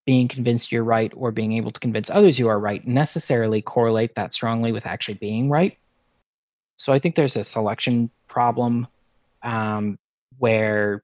being 0.06 0.28
convinced 0.28 0.72
you're 0.72 0.84
right, 0.84 1.12
or 1.16 1.32
being 1.32 1.54
able 1.54 1.72
to 1.72 1.80
convince 1.80 2.10
others 2.10 2.38
you 2.38 2.50
are 2.50 2.60
right 2.60 2.86
necessarily 2.88 3.62
correlate 3.62 4.16
that 4.16 4.34
strongly 4.34 4.72
with 4.72 4.86
actually 4.86 5.16
being 5.16 5.50
right. 5.50 5.78
So 6.78 6.94
I 6.94 7.00
think 7.00 7.16
there's 7.16 7.38
a 7.38 7.44
selection 7.44 8.10
problem 8.28 8.88
um, 9.44 9.98
where 10.38 11.04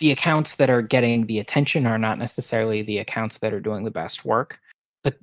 the 0.00 0.10
accounts 0.10 0.56
that 0.56 0.70
are 0.70 0.82
getting 0.82 1.26
the 1.26 1.38
attention 1.38 1.86
are 1.86 1.98
not 1.98 2.18
necessarily 2.18 2.82
the 2.82 2.98
accounts 2.98 3.38
that 3.38 3.54
are 3.54 3.60
doing 3.60 3.84
the 3.84 3.90
best 3.90 4.24
work. 4.24 4.58
But 5.02 5.16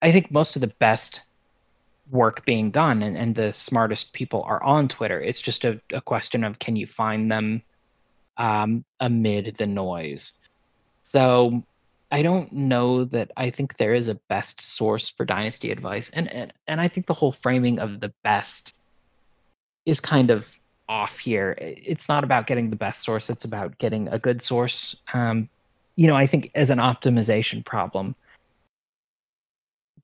I 0.00 0.12
think 0.12 0.30
most 0.30 0.56
of 0.56 0.60
the 0.60 0.72
best 0.78 1.22
work 2.12 2.44
being 2.44 2.70
done 2.70 3.02
and, 3.02 3.16
and 3.16 3.34
the 3.34 3.52
smartest 3.52 4.12
people 4.12 4.42
are 4.42 4.62
on 4.62 4.86
Twitter. 4.86 5.20
It's 5.20 5.40
just 5.40 5.64
a, 5.64 5.80
a 5.92 6.00
question 6.00 6.44
of 6.44 6.58
can 6.58 6.76
you 6.76 6.86
find 6.86 7.30
them 7.30 7.62
um, 8.36 8.84
amid 9.00 9.56
the 9.58 9.66
noise. 9.66 10.38
So 11.00 11.64
I 12.10 12.22
don't 12.22 12.52
know 12.52 13.06
that 13.06 13.30
I 13.36 13.50
think 13.50 13.78
there 13.78 13.94
is 13.94 14.08
a 14.08 14.14
best 14.28 14.60
source 14.60 15.08
for 15.08 15.24
dynasty 15.24 15.70
advice. 15.70 16.10
And, 16.12 16.30
and 16.30 16.52
and 16.68 16.80
I 16.80 16.88
think 16.88 17.06
the 17.06 17.14
whole 17.14 17.32
framing 17.32 17.78
of 17.78 18.00
the 18.00 18.12
best 18.22 18.76
is 19.86 19.98
kind 20.00 20.30
of 20.30 20.54
off 20.88 21.18
here. 21.18 21.56
It's 21.58 22.08
not 22.08 22.22
about 22.22 22.46
getting 22.46 22.68
the 22.68 22.76
best 22.76 23.02
source, 23.02 23.30
it's 23.30 23.46
about 23.46 23.78
getting 23.78 24.08
a 24.08 24.18
good 24.18 24.44
source. 24.44 25.00
Um, 25.14 25.48
you 25.96 26.06
know, 26.06 26.16
I 26.16 26.26
think 26.26 26.50
as 26.54 26.70
an 26.70 26.78
optimization 26.78 27.64
problem, 27.64 28.14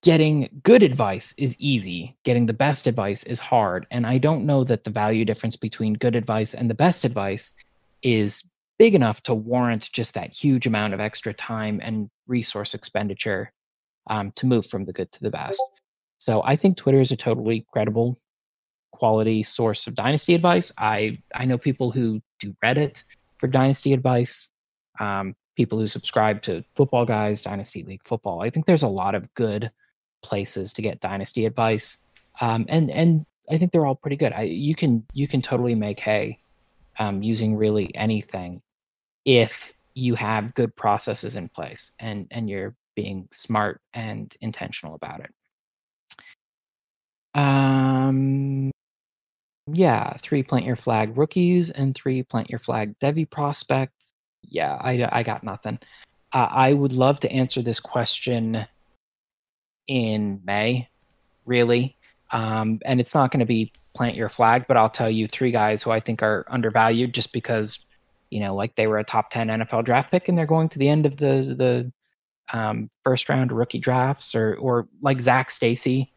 getting 0.02 0.48
good 0.62 0.82
advice 0.82 1.34
is 1.36 1.60
easy, 1.60 2.16
getting 2.24 2.46
the 2.46 2.52
best 2.52 2.86
advice 2.86 3.24
is 3.24 3.40
hard. 3.40 3.86
And 3.90 4.06
I 4.06 4.18
don't 4.18 4.46
know 4.46 4.64
that 4.64 4.84
the 4.84 4.90
value 4.90 5.24
difference 5.24 5.56
between 5.56 5.94
good 5.94 6.14
advice 6.14 6.54
and 6.54 6.70
the 6.70 6.74
best 6.74 7.04
advice 7.04 7.54
is 8.02 8.52
big 8.78 8.94
enough 8.94 9.20
to 9.24 9.34
warrant 9.34 9.90
just 9.92 10.14
that 10.14 10.32
huge 10.32 10.66
amount 10.66 10.94
of 10.94 11.00
extra 11.00 11.34
time 11.34 11.80
and 11.82 12.08
resource 12.28 12.74
expenditure 12.74 13.52
um, 14.08 14.32
to 14.36 14.46
move 14.46 14.66
from 14.66 14.84
the 14.84 14.92
good 14.92 15.10
to 15.12 15.22
the 15.22 15.30
best. 15.30 15.60
So 16.18 16.42
I 16.42 16.56
think 16.56 16.76
Twitter 16.76 17.00
is 17.00 17.12
a 17.12 17.16
totally 17.16 17.66
credible 17.72 18.18
quality 18.92 19.42
source 19.42 19.86
of 19.86 19.94
dynasty 19.94 20.34
advice. 20.34 20.72
I 20.78 21.18
I 21.34 21.44
know 21.44 21.58
people 21.58 21.90
who 21.90 22.20
do 22.40 22.54
Reddit 22.64 23.02
for 23.38 23.46
dynasty 23.46 23.92
advice. 23.92 24.50
Um, 24.98 25.34
people 25.56 25.78
who 25.78 25.86
subscribe 25.88 26.40
to 26.42 26.64
Football 26.76 27.04
Guys, 27.04 27.42
Dynasty 27.42 27.82
League 27.82 28.02
Football. 28.04 28.40
I 28.40 28.48
think 28.48 28.64
there's 28.64 28.84
a 28.84 28.88
lot 28.88 29.16
of 29.16 29.32
good 29.34 29.70
places 30.22 30.72
to 30.74 30.82
get 30.82 31.00
dynasty 31.00 31.46
advice, 31.46 32.06
um, 32.40 32.66
and 32.68 32.90
and 32.90 33.26
I 33.50 33.58
think 33.58 33.72
they're 33.72 33.86
all 33.86 33.94
pretty 33.94 34.16
good. 34.16 34.32
I, 34.32 34.42
you 34.42 34.74
can 34.74 35.04
you 35.12 35.28
can 35.28 35.42
totally 35.42 35.74
make 35.74 36.00
hay 36.00 36.38
um, 36.98 37.22
using 37.22 37.56
really 37.56 37.94
anything 37.94 38.62
if 39.24 39.72
you 39.94 40.14
have 40.14 40.54
good 40.54 40.74
processes 40.76 41.36
in 41.36 41.48
place 41.48 41.94
and 41.98 42.26
and 42.30 42.48
you're 42.48 42.74
being 42.94 43.28
smart 43.32 43.80
and 43.94 44.34
intentional 44.40 44.94
about 44.94 45.20
it. 45.20 45.30
Um, 47.34 48.70
yeah, 49.70 50.16
three 50.22 50.42
plant 50.42 50.64
your 50.64 50.76
flag 50.76 51.16
rookies 51.16 51.70
and 51.70 51.94
three 51.94 52.22
plant 52.22 52.50
your 52.50 52.58
flag 52.58 52.98
Devy 52.98 53.30
prospects. 53.30 54.14
Yeah, 54.42 54.74
I, 54.74 55.08
I 55.12 55.22
got 55.22 55.44
nothing. 55.44 55.78
Uh, 56.32 56.48
I 56.50 56.72
would 56.72 56.92
love 56.92 57.20
to 57.20 57.30
answer 57.30 57.62
this 57.62 57.80
question 57.80 58.66
in 59.88 60.40
May, 60.44 60.88
really. 61.44 61.96
Um, 62.30 62.80
and 62.84 63.00
it's 63.00 63.14
not 63.14 63.32
going 63.32 63.40
to 63.40 63.46
be 63.46 63.72
plant 63.94 64.14
your 64.14 64.28
flag, 64.28 64.66
but 64.68 64.76
I'll 64.76 64.90
tell 64.90 65.10
you 65.10 65.26
three 65.26 65.50
guys 65.50 65.82
who 65.82 65.90
I 65.90 66.00
think 66.00 66.22
are 66.22 66.46
undervalued 66.48 67.14
just 67.14 67.32
because, 67.32 67.86
you 68.30 68.40
know, 68.40 68.54
like 68.54 68.76
they 68.76 68.86
were 68.86 68.98
a 68.98 69.04
top 69.04 69.30
10 69.30 69.48
NFL 69.48 69.84
draft 69.84 70.10
pick 70.10 70.28
and 70.28 70.38
they're 70.38 70.46
going 70.46 70.68
to 70.68 70.78
the 70.78 70.88
end 70.88 71.06
of 71.06 71.16
the, 71.16 71.54
the 72.52 72.56
um, 72.56 72.90
first 73.02 73.28
round 73.28 73.50
rookie 73.50 73.78
drafts 73.78 74.34
or, 74.34 74.54
or 74.56 74.86
like 75.02 75.20
Zac 75.20 75.50
Stacy 75.50 76.12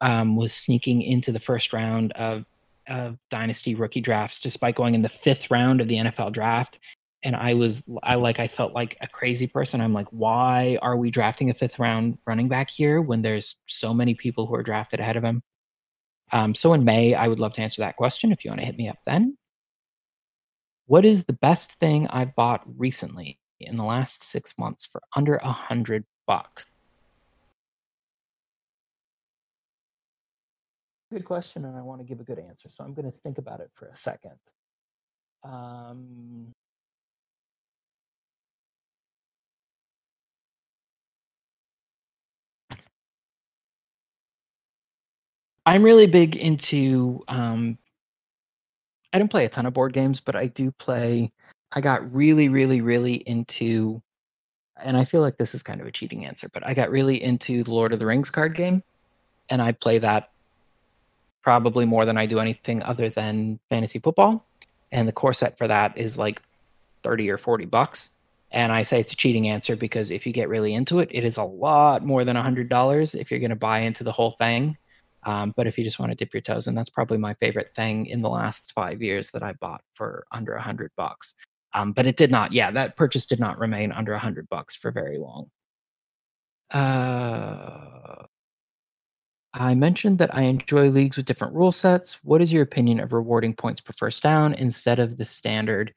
um, 0.00 0.36
was 0.36 0.54
sneaking 0.54 1.02
into 1.02 1.32
the 1.32 1.40
first 1.40 1.72
round 1.72 2.12
of 2.12 2.44
of 2.90 3.16
dynasty 3.30 3.74
rookie 3.74 4.00
drafts, 4.00 4.40
despite 4.40 4.74
going 4.74 4.94
in 4.94 5.02
the 5.02 5.08
fifth 5.08 5.50
round 5.50 5.80
of 5.80 5.88
the 5.88 5.94
NFL 5.94 6.32
draft. 6.32 6.80
And 7.22 7.36
I 7.36 7.54
was 7.54 7.88
I 8.02 8.14
like 8.14 8.40
I 8.40 8.48
felt 8.48 8.72
like 8.72 8.96
a 9.00 9.08
crazy 9.08 9.46
person. 9.46 9.80
I'm 9.80 9.92
like, 9.92 10.08
why 10.10 10.78
are 10.82 10.96
we 10.96 11.10
drafting 11.10 11.50
a 11.50 11.54
fifth 11.54 11.78
round 11.78 12.18
running 12.26 12.48
back 12.48 12.70
here 12.70 13.00
when 13.00 13.22
there's 13.22 13.62
so 13.66 13.92
many 13.92 14.14
people 14.14 14.46
who 14.46 14.54
are 14.54 14.62
drafted 14.62 15.00
ahead 15.00 15.16
of 15.16 15.24
him? 15.24 15.42
Um, 16.32 16.54
so 16.54 16.72
in 16.74 16.84
May, 16.84 17.14
I 17.14 17.28
would 17.28 17.40
love 17.40 17.52
to 17.54 17.60
answer 17.60 17.82
that 17.82 17.96
question 17.96 18.32
if 18.32 18.44
you 18.44 18.50
want 18.50 18.60
to 18.60 18.66
hit 18.66 18.76
me 18.78 18.88
up 18.88 18.98
then. 19.04 19.36
What 20.86 21.04
is 21.04 21.24
the 21.24 21.34
best 21.34 21.74
thing 21.74 22.06
I've 22.08 22.34
bought 22.34 22.62
recently 22.76 23.38
in 23.60 23.76
the 23.76 23.84
last 23.84 24.24
six 24.24 24.58
months 24.58 24.86
for 24.86 25.02
under 25.14 25.36
a 25.36 25.52
hundred 25.52 26.04
bucks? 26.26 26.64
Good 31.12 31.24
question, 31.24 31.64
and 31.64 31.76
I 31.76 31.82
want 31.82 32.00
to 32.00 32.04
give 32.04 32.20
a 32.20 32.24
good 32.24 32.38
answer. 32.38 32.70
So 32.70 32.84
I'm 32.84 32.94
going 32.94 33.10
to 33.10 33.18
think 33.18 33.38
about 33.38 33.60
it 33.60 33.70
for 33.74 33.88
a 33.88 33.96
second. 33.96 34.38
Um, 35.42 36.52
I'm 45.70 45.84
really 45.84 46.08
big 46.08 46.34
into. 46.34 47.22
Um, 47.28 47.78
I 49.12 49.20
don't 49.20 49.30
play 49.30 49.44
a 49.44 49.48
ton 49.48 49.66
of 49.66 49.72
board 49.72 49.92
games, 49.92 50.18
but 50.18 50.34
I 50.34 50.46
do 50.46 50.72
play. 50.72 51.30
I 51.70 51.80
got 51.80 52.12
really, 52.12 52.48
really, 52.48 52.80
really 52.80 53.14
into, 53.14 54.02
and 54.82 54.96
I 54.96 55.04
feel 55.04 55.20
like 55.20 55.36
this 55.36 55.54
is 55.54 55.62
kind 55.62 55.80
of 55.80 55.86
a 55.86 55.92
cheating 55.92 56.26
answer, 56.26 56.48
but 56.52 56.66
I 56.66 56.74
got 56.74 56.90
really 56.90 57.22
into 57.22 57.62
the 57.62 57.70
Lord 57.70 57.92
of 57.92 58.00
the 58.00 58.06
Rings 58.06 58.30
card 58.30 58.56
game, 58.56 58.82
and 59.48 59.62
I 59.62 59.70
play 59.70 59.98
that 59.98 60.30
probably 61.40 61.84
more 61.84 62.04
than 62.04 62.18
I 62.18 62.26
do 62.26 62.40
anything 62.40 62.82
other 62.82 63.08
than 63.08 63.60
fantasy 63.68 64.00
football. 64.00 64.44
And 64.90 65.06
the 65.06 65.12
core 65.12 65.34
set 65.34 65.56
for 65.56 65.68
that 65.68 65.96
is 65.96 66.18
like 66.18 66.42
30 67.04 67.30
or 67.30 67.38
40 67.38 67.66
bucks. 67.66 68.16
And 68.50 68.72
I 68.72 68.82
say 68.82 68.98
it's 68.98 69.12
a 69.12 69.16
cheating 69.16 69.48
answer 69.48 69.76
because 69.76 70.10
if 70.10 70.26
you 70.26 70.32
get 70.32 70.48
really 70.48 70.74
into 70.74 70.98
it, 70.98 71.10
it 71.12 71.24
is 71.24 71.36
a 71.36 71.44
lot 71.44 72.04
more 72.04 72.24
than 72.24 72.34
$100 72.34 73.14
if 73.14 73.30
you're 73.30 73.38
going 73.38 73.50
to 73.50 73.56
buy 73.56 73.78
into 73.82 74.02
the 74.02 74.10
whole 74.10 74.32
thing. 74.32 74.76
Um, 75.24 75.52
but 75.56 75.66
if 75.66 75.76
you 75.76 75.84
just 75.84 75.98
want 75.98 76.10
to 76.10 76.16
dip 76.16 76.32
your 76.32 76.40
toes 76.40 76.66
in, 76.66 76.74
that's 76.74 76.90
probably 76.90 77.18
my 77.18 77.34
favorite 77.34 77.72
thing 77.76 78.06
in 78.06 78.22
the 78.22 78.28
last 78.28 78.72
five 78.72 79.02
years 79.02 79.30
that 79.32 79.42
I 79.42 79.52
bought 79.54 79.82
for 79.94 80.24
under 80.32 80.54
a 80.54 80.62
hundred 80.62 80.90
bucks. 80.96 81.34
Um, 81.74 81.92
but 81.92 82.06
it 82.06 82.16
did 82.16 82.30
not, 82.30 82.52
yeah, 82.52 82.70
that 82.70 82.96
purchase 82.96 83.26
did 83.26 83.38
not 83.38 83.58
remain 83.58 83.92
under 83.92 84.14
a 84.14 84.18
hundred 84.18 84.48
bucks 84.48 84.74
for 84.74 84.90
very 84.90 85.18
long. 85.18 85.50
Uh, 86.72 88.24
I 89.52 89.74
mentioned 89.74 90.18
that 90.18 90.34
I 90.34 90.42
enjoy 90.42 90.88
leagues 90.88 91.16
with 91.16 91.26
different 91.26 91.54
rule 91.54 91.72
sets. 91.72 92.22
What 92.24 92.40
is 92.40 92.52
your 92.52 92.62
opinion 92.62 93.00
of 93.00 93.12
rewarding 93.12 93.54
points 93.54 93.80
per 93.80 93.92
first 93.92 94.22
down 94.22 94.54
instead 94.54 94.98
of 94.98 95.16
the 95.16 95.26
standard 95.26 95.92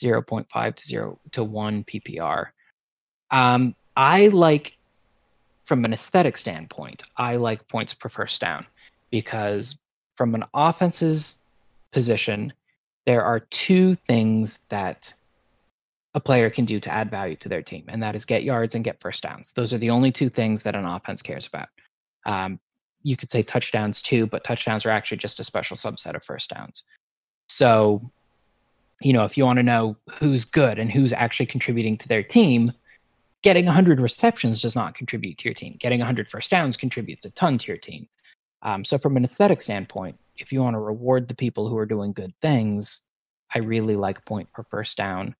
0.5 0.00 0.76
to 0.76 0.86
0 0.86 1.20
to 1.32 1.44
1 1.44 1.84
PPR? 1.84 2.46
Um, 3.30 3.74
I 3.96 4.28
like 4.28 4.76
from 5.64 5.84
an 5.84 5.92
aesthetic 5.92 6.36
standpoint, 6.36 7.04
I 7.16 7.36
like 7.36 7.68
points 7.68 7.94
per 7.94 8.08
first 8.08 8.40
down 8.40 8.66
because 9.10 9.78
from 10.16 10.34
an 10.34 10.44
offense's 10.54 11.42
position, 11.92 12.52
there 13.06 13.24
are 13.24 13.40
two 13.40 13.94
things 13.94 14.66
that 14.68 15.12
a 16.14 16.20
player 16.20 16.50
can 16.50 16.64
do 16.64 16.78
to 16.80 16.90
add 16.92 17.10
value 17.10 17.36
to 17.36 17.48
their 17.48 17.62
team, 17.62 17.84
and 17.88 18.02
that 18.02 18.14
is 18.14 18.24
get 18.24 18.42
yards 18.42 18.74
and 18.74 18.84
get 18.84 19.00
first 19.00 19.22
downs. 19.22 19.52
Those 19.52 19.72
are 19.72 19.78
the 19.78 19.90
only 19.90 20.12
two 20.12 20.28
things 20.28 20.62
that 20.62 20.74
an 20.74 20.84
offense 20.84 21.22
cares 21.22 21.46
about. 21.46 21.68
Um, 22.26 22.60
you 23.02 23.16
could 23.16 23.30
say 23.30 23.42
touchdowns 23.42 24.02
too, 24.02 24.26
but 24.26 24.44
touchdowns 24.44 24.86
are 24.86 24.90
actually 24.90 25.18
just 25.18 25.40
a 25.40 25.44
special 25.44 25.76
subset 25.76 26.14
of 26.14 26.24
first 26.24 26.50
downs. 26.50 26.84
So, 27.48 28.10
you 29.00 29.12
know, 29.12 29.24
if 29.24 29.36
you 29.36 29.44
want 29.44 29.56
to 29.58 29.64
know 29.64 29.96
who's 30.18 30.44
good 30.44 30.78
and 30.78 30.90
who's 30.90 31.12
actually 31.12 31.46
contributing 31.46 31.98
to 31.98 32.08
their 32.08 32.22
team, 32.22 32.72
getting 33.42 33.66
100 33.66 34.00
receptions 34.00 34.62
does 34.62 34.74
not 34.74 34.94
contribute 34.94 35.38
to 35.38 35.44
your 35.48 35.54
team. 35.54 35.76
Getting 35.78 36.00
100 36.00 36.30
first 36.30 36.50
downs 36.50 36.76
contributes 36.76 37.24
a 37.24 37.32
ton 37.32 37.58
to 37.58 37.66
your 37.68 37.76
team. 37.76 38.08
Um, 38.62 38.84
so, 38.84 38.98
from 38.98 39.16
an 39.16 39.24
aesthetic 39.24 39.60
standpoint, 39.60 40.18
if 40.36 40.52
you 40.52 40.62
want 40.62 40.74
to 40.74 40.80
reward 40.80 41.28
the 41.28 41.34
people 41.34 41.68
who 41.68 41.76
are 41.76 41.86
doing 41.86 42.12
good 42.12 42.32
things, 42.40 43.08
I 43.54 43.58
really 43.58 43.96
like 43.96 44.24
point 44.24 44.52
per 44.52 44.62
first 44.62 44.96
down. 44.96 45.34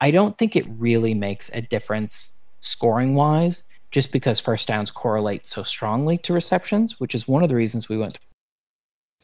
I 0.00 0.10
don't 0.10 0.36
think 0.36 0.54
it 0.54 0.66
really 0.68 1.14
makes 1.14 1.50
a 1.54 1.62
difference 1.62 2.34
scoring 2.60 3.14
wise, 3.14 3.62
just 3.90 4.12
because 4.12 4.40
first 4.40 4.68
downs 4.68 4.90
correlate 4.90 5.48
so 5.48 5.62
strongly 5.62 6.18
to 6.18 6.32
receptions, 6.32 7.00
which 7.00 7.14
is 7.14 7.26
one 7.26 7.42
of 7.42 7.48
the 7.48 7.56
reasons 7.56 7.88
we 7.88 7.96
went 7.96 8.14
to 8.14 8.20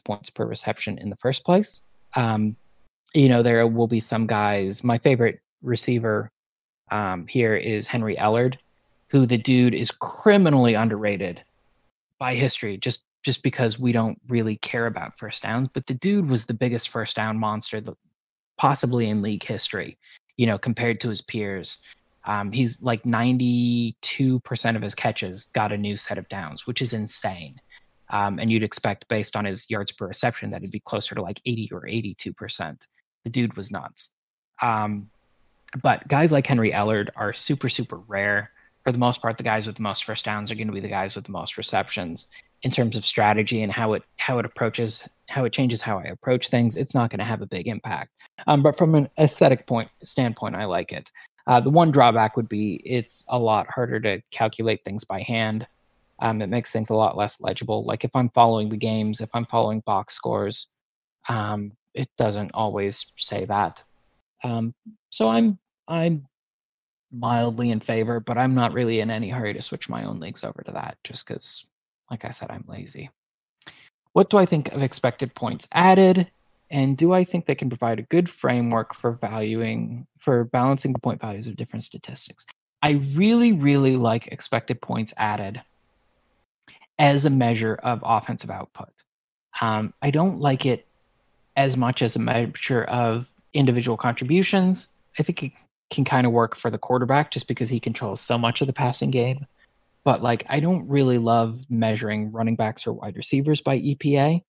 points 0.03 0.29
per 0.29 0.45
reception 0.45 0.97
in 0.97 1.09
the 1.09 1.15
first 1.17 1.45
place. 1.45 1.87
Um, 2.15 2.55
you 3.13 3.29
know, 3.29 3.43
there 3.43 3.67
will 3.67 3.87
be 3.87 3.99
some 3.99 4.25
guys. 4.25 4.83
My 4.83 4.97
favorite 4.97 5.39
receiver 5.61 6.31
um, 6.91 7.25
here 7.27 7.55
is 7.55 7.87
Henry 7.87 8.15
Ellard, 8.17 8.57
who 9.07 9.25
the 9.25 9.37
dude 9.37 9.73
is 9.73 9.91
criminally 9.91 10.75
underrated 10.75 11.41
by 12.19 12.35
history, 12.35 12.77
just 12.77 13.03
just 13.23 13.43
because 13.43 13.79
we 13.79 13.91
don't 13.91 14.19
really 14.27 14.57
care 14.57 14.87
about 14.87 15.17
first 15.17 15.43
downs. 15.43 15.69
But 15.73 15.85
the 15.85 15.93
dude 15.93 16.29
was 16.29 16.45
the 16.45 16.53
biggest 16.53 16.89
first 16.89 17.15
down 17.15 17.37
monster, 17.37 17.81
possibly 18.57 19.09
in 19.09 19.21
league 19.21 19.43
history. 19.43 19.97
You 20.37 20.47
know, 20.47 20.57
compared 20.57 21.01
to 21.01 21.09
his 21.09 21.21
peers. 21.21 21.81
Um, 22.23 22.51
he's 22.51 22.79
like 22.83 23.01
92% 23.01 23.95
of 24.75 24.81
his 24.83 24.93
catches 24.93 25.45
got 25.45 25.71
a 25.71 25.77
new 25.77 25.97
set 25.97 26.19
of 26.19 26.29
downs, 26.29 26.67
which 26.67 26.83
is 26.83 26.93
insane. 26.93 27.59
Um, 28.11 28.37
and 28.37 28.51
you'd 28.51 28.61
expect, 28.61 29.07
based 29.07 29.35
on 29.35 29.45
his 29.45 29.67
yards 29.71 29.91
per 29.91 30.07
reception, 30.07 30.51
that 30.51 30.57
it'd 30.57 30.71
be 30.71 30.81
closer 30.81 31.15
to 31.15 31.21
like 31.21 31.41
80 31.45 31.69
or 31.71 31.81
82%. 31.81 32.77
The 33.23 33.29
dude 33.29 33.57
was 33.57 33.71
nuts. 33.71 34.15
Um, 34.61 35.09
but 35.81 36.07
guys 36.07 36.31
like 36.31 36.47
Henry 36.47 36.71
Ellard 36.71 37.09
are 37.15 37.33
super, 37.33 37.69
super 37.69 37.97
rare. 37.97 38.51
For 38.83 38.91
the 38.91 38.97
most 38.97 39.21
part, 39.21 39.37
the 39.37 39.43
guys 39.43 39.67
with 39.67 39.75
the 39.75 39.83
most 39.83 40.05
first 40.05 40.25
downs 40.25 40.51
are 40.51 40.55
going 40.55 40.67
to 40.67 40.73
be 40.73 40.79
the 40.79 40.87
guys 40.87 41.15
with 41.15 41.25
the 41.25 41.31
most 41.31 41.57
receptions. 41.57 42.27
In 42.63 42.71
terms 42.71 42.95
of 42.95 43.05
strategy 43.05 43.63
and 43.63 43.71
how 43.71 43.93
it 43.93 44.03
how 44.17 44.37
it 44.37 44.45
approaches 44.45 45.09
how 45.27 45.45
it 45.45 45.53
changes 45.53 45.81
how 45.81 45.97
I 45.97 46.03
approach 46.03 46.49
things, 46.49 46.77
it's 46.77 46.93
not 46.93 47.09
going 47.09 47.19
to 47.19 47.25
have 47.25 47.41
a 47.41 47.47
big 47.47 47.67
impact. 47.67 48.11
Um, 48.47 48.61
but 48.61 48.77
from 48.77 48.95
an 48.95 49.09
aesthetic 49.19 49.65
point 49.65 49.89
standpoint, 50.03 50.55
I 50.55 50.65
like 50.65 50.91
it. 50.91 51.11
Uh, 51.47 51.59
the 51.59 51.69
one 51.69 51.91
drawback 51.91 52.37
would 52.37 52.49
be 52.49 52.75
it's 52.85 53.25
a 53.29 53.39
lot 53.39 53.67
harder 53.67 53.99
to 54.01 54.21
calculate 54.31 54.83
things 54.83 55.05
by 55.05 55.21
hand. 55.21 55.65
Um, 56.19 56.41
it 56.41 56.49
makes 56.49 56.71
things 56.71 56.91
a 56.91 56.95
lot 56.95 57.17
less 57.17 57.41
legible. 57.41 57.83
Like 57.83 58.03
if 58.03 58.15
I'm 58.15 58.29
following 58.29 58.69
the 58.69 58.77
games, 58.77 59.21
if 59.21 59.29
I'm 59.33 59.45
following 59.45 59.81
box 59.81 60.13
scores, 60.13 60.67
um, 61.27 61.71
it 61.95 62.09
doesn't 62.17 62.51
always 62.53 63.13
say 63.17 63.45
that. 63.45 63.83
Um, 64.43 64.73
so 65.11 65.29
I'm 65.29 65.59
I'm 65.87 66.27
mildly 67.11 67.71
in 67.71 67.81
favor, 67.81 68.19
but 68.19 68.37
I'm 68.37 68.55
not 68.55 68.73
really 68.73 69.01
in 69.01 69.11
any 69.11 69.29
hurry 69.29 69.53
to 69.53 69.61
switch 69.61 69.89
my 69.89 70.05
own 70.05 70.19
leagues 70.19 70.43
over 70.43 70.63
to 70.65 70.71
that, 70.71 70.97
just 71.03 71.27
because, 71.27 71.65
like 72.09 72.25
I 72.25 72.31
said, 72.31 72.49
I'm 72.49 72.65
lazy. 72.67 73.09
What 74.13 74.29
do 74.29 74.37
I 74.37 74.45
think 74.45 74.69
of 74.69 74.81
expected 74.81 75.35
points 75.35 75.67
added? 75.73 76.31
And 76.69 76.97
do 76.97 77.13
I 77.13 77.25
think 77.25 77.45
they 77.45 77.55
can 77.55 77.69
provide 77.69 77.99
a 77.99 78.03
good 78.03 78.29
framework 78.29 78.95
for 78.95 79.11
valuing, 79.11 80.07
for 80.19 80.45
balancing 80.45 80.93
the 80.93 80.99
point 80.99 81.19
values 81.19 81.47
of 81.47 81.57
different 81.57 81.83
statistics? 81.83 82.45
I 82.81 82.91
really, 83.13 83.51
really 83.51 83.97
like 83.97 84.27
expected 84.27 84.81
points 84.81 85.13
added 85.17 85.61
as 86.97 87.25
a 87.25 87.29
measure 87.29 87.75
of 87.75 87.99
offensive 88.03 88.49
output. 88.49 88.89
Um, 89.59 89.93
I 90.01 90.11
don't 90.11 90.39
like 90.39 90.65
it 90.65 90.87
as 91.57 91.75
much 91.75 92.01
as 92.01 92.15
a 92.15 92.19
measure 92.19 92.83
of 92.83 93.25
individual 93.53 93.97
contributions. 93.97 94.93
I 95.19 95.23
think 95.23 95.43
it 95.43 95.51
can 95.89 96.05
kind 96.05 96.25
of 96.25 96.33
work 96.33 96.55
for 96.55 96.69
the 96.69 96.77
quarterback 96.77 97.31
just 97.31 97.47
because 97.47 97.69
he 97.69 97.79
controls 97.79 98.21
so 98.21 98.37
much 98.37 98.61
of 98.61 98.67
the 98.67 98.73
passing 98.73 99.11
game. 99.11 99.45
But 100.03 100.21
like, 100.21 100.45
I 100.49 100.59
don't 100.59 100.87
really 100.87 101.17
love 101.17 101.65
measuring 101.69 102.31
running 102.31 102.55
backs 102.55 102.87
or 102.87 102.93
wide 102.93 103.17
receivers 103.17 103.61
by 103.61 103.79
EPA 103.79 104.41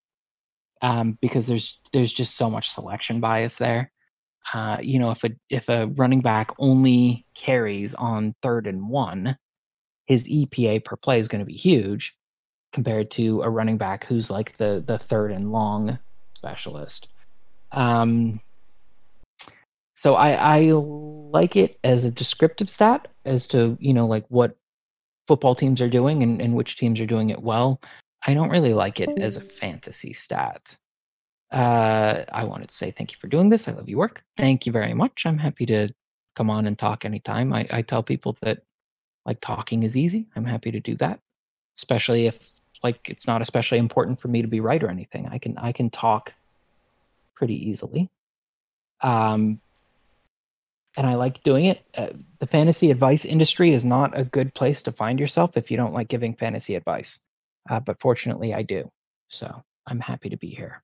um, 0.80 1.18
because 1.20 1.46
there's 1.46 1.80
there's 1.92 2.12
just 2.12 2.36
so 2.36 2.50
much 2.50 2.70
selection 2.70 3.20
bias 3.20 3.58
there. 3.58 3.90
Uh, 4.52 4.78
you 4.80 4.98
know, 4.98 5.10
if 5.10 5.22
a 5.24 5.30
if 5.50 5.68
a 5.68 5.86
running 5.86 6.20
back 6.20 6.50
only 6.58 7.26
carries 7.34 7.94
on 7.94 8.34
third 8.42 8.66
and 8.66 8.88
one, 8.88 9.36
his 10.06 10.24
EPA 10.24 10.84
per 10.84 10.96
play 10.96 11.20
is 11.20 11.28
going 11.28 11.40
to 11.40 11.46
be 11.46 11.56
huge 11.56 12.16
compared 12.72 13.10
to 13.12 13.42
a 13.42 13.50
running 13.50 13.76
back 13.76 14.04
who's 14.04 14.30
like 14.30 14.56
the 14.56 14.82
the 14.86 14.98
third 14.98 15.30
and 15.30 15.52
long 15.52 15.98
specialist. 16.34 17.08
Um, 17.70 18.40
so 19.94 20.14
I, 20.14 20.32
I 20.58 20.60
like 20.72 21.56
it 21.56 21.78
as 21.84 22.04
a 22.04 22.10
descriptive 22.10 22.70
stat 22.70 23.08
as 23.24 23.46
to 23.48 23.76
you 23.80 23.94
know 23.94 24.06
like 24.06 24.24
what 24.28 24.56
football 25.28 25.54
teams 25.54 25.80
are 25.80 25.88
doing 25.88 26.22
and, 26.22 26.40
and 26.40 26.54
which 26.54 26.76
teams 26.76 27.00
are 27.00 27.06
doing 27.06 27.30
it 27.30 27.42
well. 27.42 27.80
I 28.26 28.34
don't 28.34 28.50
really 28.50 28.74
like 28.74 29.00
it 29.00 29.10
as 29.18 29.36
a 29.36 29.40
fantasy 29.40 30.12
stat. 30.12 30.76
Uh, 31.50 32.24
I 32.32 32.44
wanted 32.44 32.68
to 32.68 32.74
say 32.74 32.90
thank 32.90 33.12
you 33.12 33.18
for 33.18 33.26
doing 33.26 33.48
this. 33.48 33.68
I 33.68 33.72
love 33.72 33.88
your 33.88 33.98
work. 33.98 34.22
Thank 34.36 34.64
you 34.64 34.72
very 34.72 34.94
much. 34.94 35.26
I'm 35.26 35.38
happy 35.38 35.66
to 35.66 35.88
come 36.34 36.48
on 36.48 36.66
and 36.66 36.78
talk 36.78 37.04
anytime. 37.04 37.52
I, 37.52 37.66
I 37.70 37.82
tell 37.82 38.02
people 38.02 38.36
that 38.42 38.62
like 39.26 39.40
talking 39.40 39.82
is 39.82 39.96
easy. 39.96 40.26
I'm 40.34 40.44
happy 40.44 40.70
to 40.70 40.80
do 40.80 40.96
that, 40.96 41.20
especially 41.78 42.26
if 42.26 42.48
like 42.82 43.08
it's 43.08 43.26
not 43.26 43.42
especially 43.42 43.78
important 43.78 44.20
for 44.20 44.28
me 44.28 44.42
to 44.42 44.48
be 44.48 44.60
right 44.60 44.82
or 44.82 44.88
anything. 44.88 45.28
I 45.28 45.38
can 45.38 45.58
I 45.58 45.72
can 45.72 45.90
talk 45.90 46.32
pretty 47.34 47.70
easily. 47.70 48.08
Um, 49.02 49.60
and 50.96 51.06
I 51.06 51.14
like 51.14 51.42
doing 51.42 51.66
it. 51.66 51.84
Uh, 51.96 52.08
the 52.38 52.46
fantasy 52.46 52.90
advice 52.90 53.24
industry 53.24 53.72
is 53.72 53.84
not 53.84 54.18
a 54.18 54.24
good 54.24 54.54
place 54.54 54.82
to 54.82 54.92
find 54.92 55.18
yourself 55.18 55.56
if 55.56 55.70
you 55.70 55.76
don't 55.76 55.94
like 55.94 56.08
giving 56.08 56.34
fantasy 56.34 56.74
advice. 56.74 57.26
Uh, 57.68 57.80
but 57.80 58.00
fortunately, 58.00 58.52
I 58.52 58.62
do. 58.62 58.90
So 59.28 59.62
I'm 59.86 60.00
happy 60.00 60.28
to 60.30 60.36
be 60.36 60.50
here. 60.50 60.82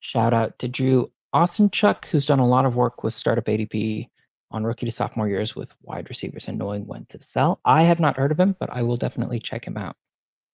Shout 0.00 0.34
out 0.34 0.58
to 0.58 0.68
Drew 0.68 1.10
Authenchuk, 1.34 2.04
who's 2.10 2.26
done 2.26 2.40
a 2.40 2.46
lot 2.46 2.66
of 2.66 2.74
work 2.74 3.02
with 3.02 3.14
Startup 3.14 3.44
ADP 3.44 4.08
on 4.50 4.64
rookie 4.64 4.86
to 4.86 4.92
sophomore 4.92 5.28
years 5.28 5.56
with 5.56 5.70
wide 5.82 6.10
receivers 6.10 6.48
and 6.48 6.58
knowing 6.58 6.86
when 6.86 7.06
to 7.06 7.22
sell. 7.22 7.60
I 7.64 7.84
have 7.84 8.00
not 8.00 8.16
heard 8.16 8.32
of 8.32 8.40
him, 8.40 8.54
but 8.60 8.70
I 8.70 8.82
will 8.82 8.98
definitely 8.98 9.40
check 9.40 9.64
him 9.64 9.78
out 9.78 9.96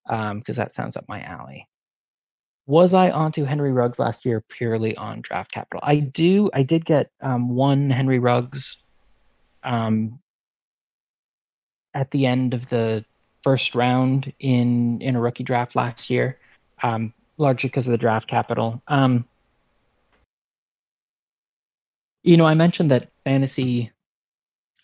because 0.07 0.31
um, 0.31 0.55
that 0.55 0.75
sounds 0.77 0.97
up 0.97 1.07
my 1.09 1.23
alley. 1.23 1.66
Was 2.69 2.93
I 2.93 3.11
onto 3.11 3.45
Henry 3.45 3.73
Ruggs 3.73 3.99
last 3.99 4.27
year 4.27 4.43
purely 4.47 4.95
on 4.95 5.23
draft 5.23 5.51
capital? 5.51 5.81
I 5.82 6.01
do. 6.01 6.51
I 6.53 6.62
did 6.62 6.85
get 6.85 7.11
um, 7.23 7.55
one 7.55 7.89
Henry 7.89 8.19
Ruggs 8.19 8.82
um, 9.65 10.20
at 11.95 12.11
the 12.11 12.27
end 12.27 12.53
of 12.53 12.69
the 12.69 13.07
first 13.43 13.74
round 13.74 14.31
in 14.39 15.01
in 15.01 15.16
a 15.16 15.20
rookie 15.20 15.45
draft 15.45 15.77
last 15.77 16.11
year, 16.11 16.39
um, 16.82 17.15
largely 17.39 17.70
because 17.70 17.86
of 17.86 17.93
the 17.93 17.97
draft 17.97 18.28
capital. 18.28 18.82
Um, 18.86 19.24
you 22.23 22.36
know, 22.36 22.45
I 22.45 22.53
mentioned 22.53 22.90
that 22.90 23.09
fantasy 23.24 23.90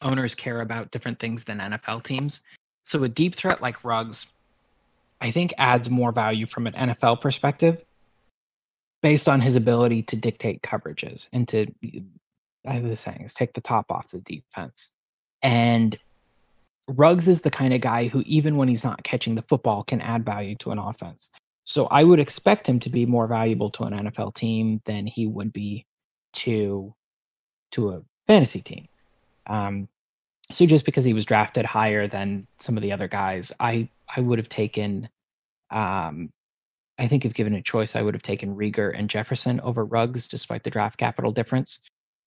owners 0.00 0.34
care 0.34 0.62
about 0.62 0.90
different 0.90 1.20
things 1.20 1.44
than 1.44 1.58
NFL 1.58 2.04
teams. 2.04 2.40
So 2.84 3.04
a 3.04 3.10
deep 3.10 3.34
threat 3.34 3.60
like 3.60 3.84
Ruggs, 3.84 4.32
I 5.20 5.30
think 5.30 5.54
adds 5.58 5.90
more 5.90 6.12
value 6.12 6.46
from 6.46 6.66
an 6.66 6.74
NFL 6.74 7.20
perspective 7.20 7.84
based 9.02 9.28
on 9.28 9.40
his 9.40 9.56
ability 9.56 10.02
to 10.02 10.16
dictate 10.16 10.62
coverages 10.62 11.28
and 11.32 11.48
to 11.48 11.66
I 12.66 12.80
was 12.80 13.00
saying 13.00 13.22
is 13.22 13.34
take 13.34 13.52
the 13.52 13.60
top 13.60 13.90
off 13.90 14.08
the 14.08 14.18
defense. 14.18 14.96
And 15.42 15.98
Ruggs 16.88 17.28
is 17.28 17.42
the 17.42 17.50
kind 17.50 17.74
of 17.74 17.80
guy 17.80 18.08
who 18.08 18.22
even 18.26 18.56
when 18.56 18.68
he's 18.68 18.84
not 18.84 19.04
catching 19.04 19.34
the 19.34 19.42
football 19.42 19.84
can 19.84 20.00
add 20.00 20.24
value 20.24 20.54
to 20.56 20.70
an 20.70 20.78
offense. 20.78 21.30
So 21.64 21.86
I 21.86 22.04
would 22.04 22.20
expect 22.20 22.68
him 22.68 22.80
to 22.80 22.90
be 22.90 23.06
more 23.06 23.26
valuable 23.26 23.70
to 23.72 23.84
an 23.84 23.92
NFL 23.92 24.34
team 24.34 24.82
than 24.84 25.06
he 25.06 25.26
would 25.26 25.52
be 25.52 25.86
to 26.34 26.94
to 27.72 27.90
a 27.90 28.02
fantasy 28.26 28.60
team. 28.60 28.88
Um, 29.46 29.88
so 30.52 30.66
just 30.66 30.84
because 30.84 31.04
he 31.04 31.14
was 31.14 31.24
drafted 31.24 31.64
higher 31.64 32.06
than 32.06 32.46
some 32.58 32.76
of 32.76 32.82
the 32.82 32.92
other 32.92 33.08
guys, 33.08 33.52
I 33.58 33.88
I 34.14 34.20
would 34.20 34.38
have 34.38 34.48
taken. 34.48 35.08
Um, 35.70 36.30
I 36.98 37.08
think 37.08 37.24
if 37.24 37.34
given 37.34 37.54
a 37.54 37.62
choice, 37.62 37.96
I 37.96 38.02
would 38.02 38.14
have 38.14 38.22
taken 38.22 38.54
Reagor 38.56 38.96
and 38.96 39.10
Jefferson 39.10 39.60
over 39.60 39.84
Ruggs, 39.84 40.28
despite 40.28 40.62
the 40.62 40.70
draft 40.70 40.98
capital 40.98 41.32
difference. 41.32 41.80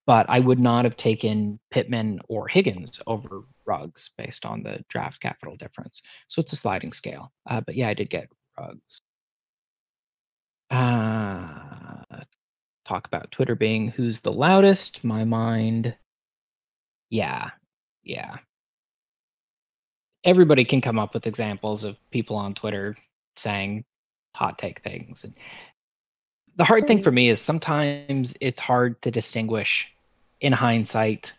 But 0.06 0.26
I 0.30 0.40
would 0.40 0.60
not 0.60 0.86
have 0.86 0.96
taken 0.96 1.60
Pittman 1.72 2.20
or 2.30 2.48
Higgins 2.48 3.02
over 3.08 3.44
Ruggs 3.66 4.12
based 4.18 4.46
on 4.46 4.64
the 4.64 4.84
draft 4.90 5.22
capital 5.22 5.56
difference. 5.58 6.02
So 6.28 6.40
it's 6.42 6.54
a 6.54 6.58
sliding 6.58 6.94
scale. 6.94 7.32
Uh, 7.50 7.62
but 7.62 7.76
yeah, 7.76 7.90
I 7.90 7.94
did 7.94 8.10
get 8.10 8.30
Ruggs. 8.58 9.00
Uh, 10.70 12.04
talk 12.88 13.08
about 13.08 13.32
Twitter 13.32 13.56
being 13.56 13.90
who's 13.90 14.22
the 14.22 14.32
loudest. 14.32 15.04
My 15.04 15.24
mind, 15.24 15.96
yeah, 17.10 17.52
yeah. 18.04 18.38
Everybody 20.28 20.66
can 20.66 20.82
come 20.82 21.00
up 21.00 21.14
with 21.14 21.26
examples 21.26 21.84
of 21.84 21.98
people 22.12 22.36
on 22.36 22.54
Twitter 22.54 22.98
saying 23.38 23.86
hot 24.36 24.60
take 24.60 24.82
things. 24.82 25.24
And 25.24 25.34
the 26.58 26.66
hard 26.66 26.86
thing 26.86 27.02
for 27.02 27.12
me 27.12 27.30
is 27.30 27.42
sometimes 27.42 28.36
it's 28.42 28.60
hard 28.60 29.02
to 29.04 29.10
distinguish 29.10 29.92
in 30.42 30.54
hindsight 30.54 31.34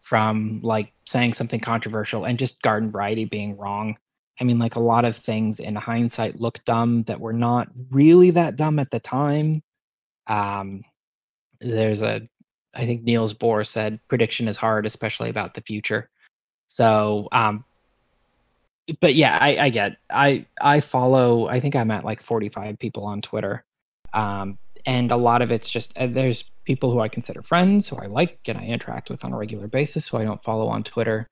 from 0.00 0.60
like 0.62 0.92
saying 1.06 1.34
something 1.34 1.60
controversial 1.60 2.24
and 2.24 2.38
just 2.38 2.60
garden 2.62 2.90
variety 2.90 3.24
being 3.24 3.56
wrong. 3.56 3.96
I 4.40 4.44
mean, 4.44 4.58
like 4.58 4.74
a 4.74 4.80
lot 4.80 5.04
of 5.04 5.16
things 5.16 5.60
in 5.60 5.76
hindsight 5.76 6.40
look 6.40 6.64
dumb 6.64 7.04
that 7.04 7.20
were 7.20 7.32
not 7.32 7.68
really 7.90 8.32
that 8.32 8.56
dumb 8.56 8.80
at 8.80 8.90
the 8.90 8.98
time. 8.98 9.62
Um, 10.26 10.82
there's 11.60 12.02
a 12.02 12.28
I 12.74 12.86
think 12.86 13.02
Niels 13.02 13.34
Bohr 13.34 13.66
said 13.66 14.00
prediction 14.08 14.48
is 14.48 14.56
hard, 14.56 14.86
especially 14.86 15.30
about 15.30 15.54
the 15.54 15.60
future. 15.60 16.08
So, 16.66 17.28
um, 17.30 17.64
but 19.00 19.14
yeah, 19.14 19.36
I, 19.40 19.66
I 19.66 19.68
get 19.70 19.96
I 20.10 20.46
I 20.60 20.80
follow. 20.80 21.48
I 21.48 21.60
think 21.60 21.76
I'm 21.76 21.90
at 21.90 22.04
like 22.04 22.22
45 22.24 22.78
people 22.78 23.04
on 23.04 23.22
Twitter, 23.22 23.64
um, 24.12 24.58
and 24.86 25.10
a 25.10 25.16
lot 25.16 25.42
of 25.42 25.50
it's 25.50 25.70
just 25.70 25.96
uh, 25.96 26.06
there's 26.06 26.44
people 26.64 26.92
who 26.92 27.00
I 27.00 27.08
consider 27.08 27.42
friends, 27.42 27.88
who 27.88 27.96
I 27.96 28.06
like 28.06 28.38
and 28.46 28.58
I 28.58 28.64
interact 28.64 29.10
with 29.10 29.24
on 29.24 29.32
a 29.32 29.36
regular 29.36 29.68
basis, 29.68 30.08
who 30.08 30.18
I 30.18 30.24
don't 30.24 30.42
follow 30.42 30.68
on 30.68 30.84
Twitter, 30.84 31.28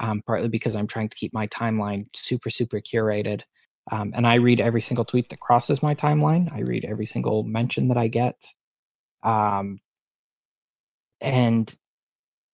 um, 0.00 0.22
partly 0.26 0.48
because 0.48 0.74
I'm 0.74 0.86
trying 0.86 1.08
to 1.08 1.16
keep 1.16 1.32
my 1.32 1.46
timeline 1.48 2.06
super 2.14 2.50
super 2.50 2.80
curated. 2.80 3.42
Um, 3.90 4.12
and 4.14 4.26
I 4.26 4.34
read 4.34 4.60
every 4.60 4.80
single 4.80 5.04
tweet 5.04 5.28
that 5.30 5.40
crosses 5.40 5.82
my 5.82 5.94
timeline. 5.94 6.52
I 6.52 6.60
read 6.60 6.84
every 6.84 7.06
single 7.06 7.42
mention 7.42 7.88
that 7.88 7.96
I 7.96 8.06
get. 8.08 8.36
Um, 9.24 9.78
and 11.20 11.72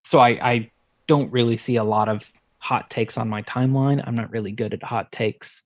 so 0.04 0.18
I, 0.18 0.28
I 0.28 0.70
don't 1.06 1.30
really 1.32 1.58
see 1.58 1.76
a 1.76 1.84
lot 1.84 2.08
of 2.08 2.22
hot 2.68 2.90
takes 2.90 3.16
on 3.16 3.28
my 3.28 3.42
timeline. 3.42 4.02
I'm 4.06 4.14
not 4.14 4.30
really 4.30 4.52
good 4.52 4.74
at 4.74 4.82
hot 4.82 5.10
takes. 5.10 5.62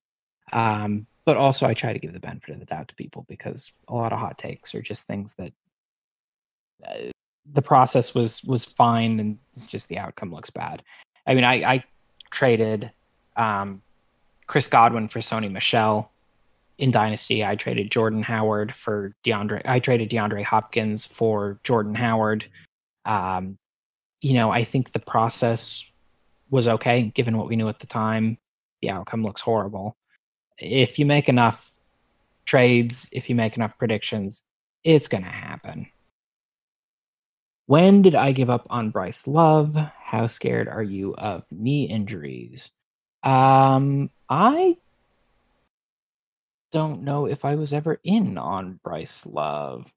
Um, 0.51 1.05
but 1.25 1.37
also, 1.37 1.65
I 1.65 1.73
try 1.73 1.93
to 1.93 1.99
give 1.99 2.13
the 2.13 2.19
benefit 2.19 2.53
of 2.53 2.59
the 2.59 2.65
doubt 2.65 2.87
to 2.89 2.95
people 2.95 3.25
because 3.27 3.73
a 3.87 3.93
lot 3.93 4.13
of 4.13 4.19
hot 4.19 4.37
takes 4.37 4.75
are 4.75 4.81
just 4.81 5.07
things 5.07 5.35
that 5.35 5.53
uh, 6.87 7.11
the 7.53 7.61
process 7.61 8.13
was 8.13 8.43
was 8.43 8.65
fine 8.65 9.19
and 9.19 9.37
it's 9.55 9.67
just 9.67 9.89
the 9.89 9.97
outcome 9.97 10.33
looks 10.33 10.49
bad. 10.49 10.83
I 11.27 11.33
mean, 11.33 11.43
I, 11.43 11.55
I 11.73 11.83
traded 12.31 12.91
um, 13.35 13.81
Chris 14.47 14.67
Godwin 14.67 15.07
for 15.07 15.19
Sony 15.19 15.51
Michel 15.51 16.11
in 16.77 16.91
Dynasty, 16.91 17.45
I 17.45 17.55
traded 17.55 17.91
Jordan 17.91 18.23
Howard 18.23 18.73
for 18.75 19.15
DeAndre. 19.23 19.61
I 19.65 19.79
traded 19.79 20.09
DeAndre 20.09 20.43
Hopkins 20.43 21.05
for 21.05 21.59
Jordan 21.63 21.95
Howard. 21.95 22.45
Um, 23.05 23.57
you 24.21 24.33
know, 24.33 24.51
I 24.51 24.63
think 24.63 24.91
the 24.91 24.99
process 24.99 25.89
was 26.53 26.67
okay 26.67 27.11
given 27.15 27.35
what 27.35 27.47
we 27.47 27.55
knew 27.55 27.67
at 27.67 27.79
the 27.79 27.87
time. 27.87 28.37
The 28.81 28.91
outcome 28.91 29.23
looks 29.23 29.41
horrible. 29.41 29.97
If 30.59 30.99
you 30.99 31.05
make 31.05 31.27
enough 31.27 31.67
trades, 32.45 33.09
if 33.11 33.27
you 33.27 33.35
make 33.35 33.55
enough 33.55 33.77
predictions, 33.79 34.43
it's 34.83 35.07
going 35.07 35.23
to 35.23 35.29
happen. 35.29 35.87
When 37.65 38.03
did 38.03 38.13
I 38.13 38.33
give 38.33 38.51
up 38.51 38.67
on 38.69 38.91
Bryce 38.91 39.25
Love? 39.25 39.75
How 39.75 40.27
scared 40.27 40.67
are 40.67 40.83
you 40.83 41.15
of 41.15 41.43
knee 41.49 41.85
injuries? 41.85 42.71
Um, 43.23 44.11
I 44.29 44.77
don't 46.71 47.03
know 47.03 47.25
if 47.25 47.45
I 47.45 47.55
was 47.55 47.73
ever 47.73 47.99
in 48.03 48.37
on 48.37 48.79
Bryce 48.83 49.25
Love. 49.25 49.91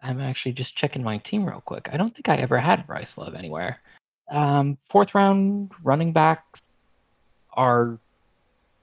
I'm 0.00 0.20
actually 0.20 0.52
just 0.52 0.76
checking 0.76 1.02
my 1.02 1.18
team 1.18 1.44
real 1.44 1.62
quick. 1.62 1.88
I 1.90 1.96
don't 1.96 2.14
think 2.14 2.28
I 2.28 2.36
ever 2.36 2.58
had 2.58 2.86
Bryce 2.86 3.18
Love 3.18 3.34
anywhere. 3.34 3.80
Um, 4.30 4.76
fourth 4.88 5.14
round 5.14 5.72
running 5.82 6.12
backs 6.12 6.60
are 7.52 7.98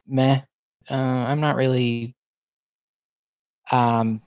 meh. 0.07 0.41
Uh, 0.89 0.93
I'm 0.93 1.41
not 1.41 1.55
really 1.55 2.15
um, 3.71 4.21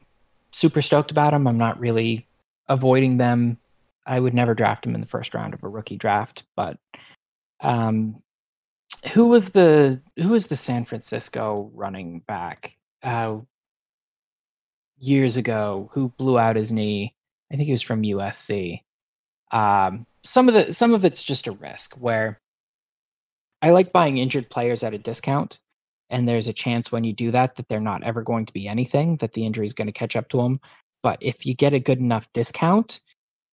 super 0.50 0.82
stoked 0.82 1.10
about 1.10 1.32
them. 1.32 1.46
I'm 1.46 1.58
not 1.58 1.80
really 1.80 2.26
avoiding 2.68 3.16
them. 3.16 3.58
I 4.06 4.18
would 4.18 4.34
never 4.34 4.54
draft 4.54 4.84
them 4.84 4.94
in 4.94 5.00
the 5.00 5.06
first 5.06 5.34
round 5.34 5.54
of 5.54 5.62
a 5.62 5.68
rookie 5.68 5.96
draft. 5.96 6.44
But 6.56 6.78
um, 7.60 8.22
who 9.12 9.26
was 9.26 9.50
the 9.50 10.00
who 10.16 10.28
was 10.28 10.46
the 10.46 10.56
San 10.56 10.84
Francisco 10.84 11.70
running 11.74 12.20
back? 12.20 12.78
uh, 13.02 13.38
years 14.98 15.36
ago 15.36 15.90
who 15.92 16.12
blew 16.18 16.38
out 16.38 16.56
his 16.56 16.72
knee. 16.72 17.14
I 17.52 17.56
think 17.56 17.66
he 17.66 17.72
was 17.72 17.82
from 17.82 18.02
USC. 18.02 18.82
Um, 19.50 20.06
some 20.22 20.48
of 20.48 20.54
the 20.54 20.72
some 20.72 20.94
of 20.94 21.04
it's 21.04 21.22
just 21.22 21.46
a 21.46 21.52
risk 21.52 21.96
where 21.96 22.40
I 23.62 23.70
like 23.70 23.92
buying 23.92 24.18
injured 24.18 24.50
players 24.50 24.82
at 24.82 24.94
a 24.94 24.98
discount, 24.98 25.58
and 26.10 26.28
there's 26.28 26.48
a 26.48 26.52
chance 26.52 26.92
when 26.92 27.04
you 27.04 27.12
do 27.12 27.30
that 27.32 27.56
that 27.56 27.68
they're 27.68 27.80
not 27.80 28.04
ever 28.04 28.22
going 28.22 28.46
to 28.46 28.52
be 28.52 28.68
anything, 28.68 29.16
that 29.18 29.32
the 29.32 29.44
injury 29.44 29.66
is 29.66 29.72
going 29.72 29.86
to 29.88 29.92
catch 29.92 30.16
up 30.16 30.28
to 30.30 30.36
them. 30.38 30.60
But 31.02 31.18
if 31.20 31.46
you 31.46 31.54
get 31.54 31.74
a 31.74 31.80
good 31.80 31.98
enough 31.98 32.28
discount, 32.32 33.00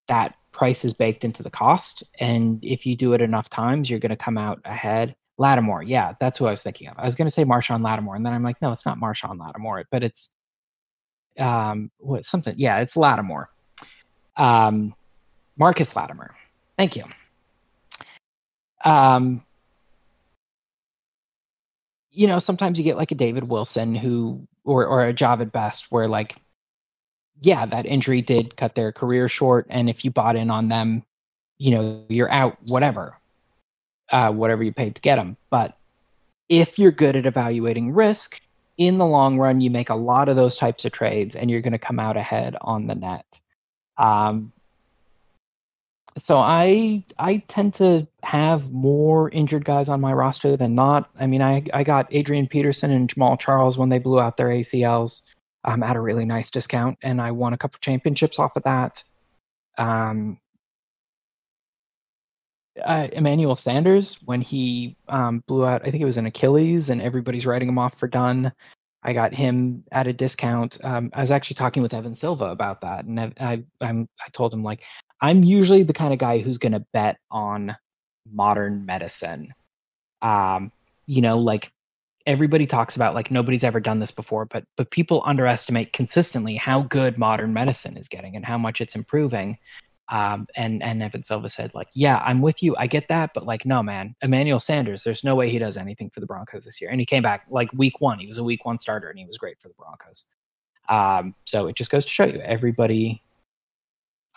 that 0.07 0.35
price 0.51 0.85
is 0.85 0.93
baked 0.93 1.23
into 1.23 1.43
the 1.43 1.49
cost, 1.49 2.03
and 2.19 2.59
if 2.63 2.85
you 2.85 2.95
do 2.95 3.13
it 3.13 3.21
enough 3.21 3.49
times, 3.49 3.89
you're 3.89 3.99
going 3.99 4.09
to 4.09 4.15
come 4.15 4.37
out 4.37 4.59
ahead. 4.65 5.15
Lattimore, 5.37 5.83
yeah, 5.83 6.13
that's 6.19 6.39
who 6.39 6.45
I 6.45 6.51
was 6.51 6.61
thinking 6.61 6.87
of. 6.87 6.97
I 6.97 7.03
was 7.03 7.15
going 7.15 7.27
to 7.27 7.31
say 7.31 7.43
Marshon 7.43 7.83
Lattimore, 7.83 8.15
and 8.15 8.25
then 8.25 8.33
I'm 8.33 8.43
like, 8.43 8.61
no, 8.61 8.71
it's 8.71 8.85
not 8.85 8.99
Marshon 8.99 9.37
Lattimore, 9.37 9.83
but 9.91 10.01
it's 10.01 10.35
um, 11.37 11.91
what 11.97 12.25
something. 12.25 12.55
Yeah, 12.57 12.79
it's 12.79 12.95
Lattimore. 12.95 13.49
Um, 14.37 14.95
Marcus 15.57 15.95
Lattimore. 15.95 16.35
Thank 16.77 16.95
you. 16.95 17.03
Um, 18.83 19.43
you 22.11 22.27
know, 22.27 22.39
sometimes 22.39 22.77
you 22.77 22.83
get 22.83 22.97
like 22.97 23.11
a 23.11 23.15
David 23.15 23.45
Wilson 23.45 23.95
who, 23.95 24.47
or 24.63 24.85
or 24.85 25.07
a 25.07 25.13
Jahvid 25.13 25.51
Best, 25.51 25.91
where 25.91 26.07
like, 26.07 26.35
yeah, 27.41 27.65
that 27.65 27.85
injury 27.85 28.21
did 28.21 28.55
cut 28.55 28.75
their 28.75 28.91
career 28.91 29.27
short, 29.27 29.67
and 29.69 29.89
if 29.89 30.05
you 30.05 30.11
bought 30.11 30.35
in 30.35 30.49
on 30.49 30.69
them 30.69 31.03
you 31.57 31.71
know, 31.71 32.03
you're 32.09 32.31
out, 32.31 32.57
whatever, 32.67 33.17
uh, 34.11 34.31
whatever 34.31 34.63
you 34.63 34.73
paid 34.73 34.95
to 34.95 35.01
get 35.01 35.15
them. 35.15 35.37
But 35.49 35.77
if 36.49 36.77
you're 36.77 36.91
good 36.91 37.15
at 37.15 37.25
evaluating 37.25 37.93
risk, 37.93 38.41
in 38.77 38.97
the 38.97 39.05
long 39.05 39.37
run, 39.37 39.61
you 39.61 39.69
make 39.69 39.89
a 39.89 39.95
lot 39.95 40.27
of 40.27 40.35
those 40.35 40.57
types 40.57 40.83
of 40.83 40.91
trades 40.91 41.35
and 41.35 41.49
you're 41.49 41.61
going 41.61 41.73
to 41.73 41.79
come 41.79 41.99
out 41.99 42.17
ahead 42.17 42.57
on 42.59 42.87
the 42.87 42.95
net. 42.95 43.25
Um, 43.97 44.51
so 46.17 46.37
I 46.37 47.03
I 47.19 47.37
tend 47.47 47.73
to 47.75 48.07
have 48.23 48.71
more 48.71 49.29
injured 49.29 49.65
guys 49.65 49.89
on 49.89 49.99
my 49.99 50.13
roster 50.13 50.55
than 50.55 50.73
not. 50.73 51.09
I 51.19 51.27
mean, 51.27 51.41
I 51.41 51.63
I 51.73 51.83
got 51.83 52.07
Adrian 52.13 52.47
Peterson 52.47 52.91
and 52.91 53.13
Jamaal 53.13 53.39
Charles 53.39 53.77
when 53.77 53.89
they 53.89 53.99
blew 53.99 54.19
out 54.19 54.37
their 54.37 54.47
ACLs 54.47 55.23
um, 55.65 55.83
at 55.83 55.95
a 55.95 56.01
really 56.01 56.25
nice 56.25 56.51
discount, 56.51 56.97
and 57.01 57.21
I 57.21 57.31
won 57.31 57.53
a 57.53 57.57
couple 57.57 57.79
championships 57.81 58.39
off 58.39 58.55
of 58.55 58.63
that. 58.63 59.03
Um, 59.77 60.39
uh, 62.81 63.07
Emmanuel 63.11 63.55
Sanders 63.55 64.21
when 64.25 64.41
he 64.41 64.97
um, 65.07 65.43
blew 65.47 65.65
out, 65.65 65.81
I 65.81 65.91
think 65.91 66.01
it 66.01 66.05
was 66.05 66.17
an 66.17 66.25
Achilles, 66.27 66.89
and 66.89 67.01
everybody's 67.01 67.45
writing 67.45 67.67
him 67.69 67.79
off 67.79 67.99
for 67.99 68.07
done. 68.07 68.53
I 69.03 69.13
got 69.13 69.33
him 69.33 69.83
at 69.91 70.07
a 70.07 70.13
discount. 70.13 70.83
Um, 70.83 71.11
I 71.13 71.21
was 71.21 71.31
actually 71.31 71.55
talking 71.55 71.83
with 71.83 71.93
Evan 71.93 72.15
Silva 72.15 72.45
about 72.45 72.81
that, 72.81 73.05
and 73.05 73.19
I, 73.19 73.33
I, 73.39 73.63
I 73.81 74.29
told 74.33 74.53
him 74.53 74.63
like 74.63 74.79
I'm 75.21 75.43
usually 75.43 75.83
the 75.83 75.93
kind 75.93 76.13
of 76.13 76.19
guy 76.19 76.39
who's 76.39 76.57
going 76.57 76.73
to 76.73 76.85
bet 76.93 77.17
on 77.31 77.75
modern 78.31 78.85
medicine. 78.85 79.53
Um, 80.21 80.71
you 81.05 81.21
know, 81.21 81.37
like 81.37 81.71
everybody 82.25 82.65
talks 82.65 82.95
about 82.95 83.13
like 83.13 83.31
nobody's 83.31 83.63
ever 83.63 83.79
done 83.79 83.99
this 83.99 84.11
before, 84.11 84.45
but 84.45 84.63
but 84.77 84.91
people 84.91 85.23
underestimate 85.25 85.93
consistently 85.93 86.55
how 86.55 86.81
good 86.83 87.17
modern 87.17 87.53
medicine 87.53 87.97
is 87.97 88.07
getting 88.07 88.35
and 88.35 88.45
how 88.45 88.57
much 88.57 88.81
it's 88.81 88.95
improving. 88.95 89.57
Um, 90.09 90.47
and 90.55 90.83
and 90.83 91.01
Evan 91.01 91.23
Silva 91.23 91.49
said 91.49 91.73
like, 91.73 91.87
yeah, 91.95 92.17
I'm 92.17 92.41
with 92.41 92.61
you. 92.61 92.75
I 92.77 92.87
get 92.87 93.07
that, 93.09 93.31
but 93.33 93.45
like, 93.45 93.65
no, 93.65 93.81
man, 93.81 94.15
Emmanuel 94.21 94.59
Sanders, 94.59 95.03
there's 95.03 95.23
no 95.23 95.35
way 95.35 95.49
he 95.49 95.57
does 95.57 95.77
anything 95.77 96.11
for 96.13 96.19
the 96.19 96.27
Broncos 96.27 96.63
this 96.63 96.79
year. 96.79 96.91
And 96.91 96.99
he 96.99 97.05
came 97.05 97.23
back 97.23 97.45
like 97.49 97.71
week 97.73 98.01
one. 98.01 98.19
He 98.19 98.27
was 98.27 98.37
a 98.37 98.43
week 98.43 98.65
one 98.65 98.77
starter, 98.77 99.09
and 99.09 99.17
he 99.17 99.25
was 99.25 99.37
great 99.37 99.59
for 99.59 99.67
the 99.67 99.73
Broncos. 99.75 100.25
Um, 100.89 101.33
so 101.45 101.67
it 101.67 101.75
just 101.75 101.89
goes 101.89 102.05
to 102.05 102.11
show 102.11 102.25
you, 102.25 102.39
everybody 102.41 103.23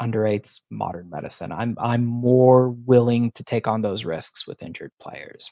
underrates 0.01 0.61
modern 0.71 1.11
medicine. 1.11 1.53
I'm 1.53 1.77
I'm 1.81 2.05
more 2.05 2.71
willing 2.71 3.33
to 3.33 3.45
take 3.45 3.67
on 3.67 3.83
those 3.83 4.05
risks 4.05 4.47
with 4.47 4.63
injured 4.63 4.93
players. 5.01 5.51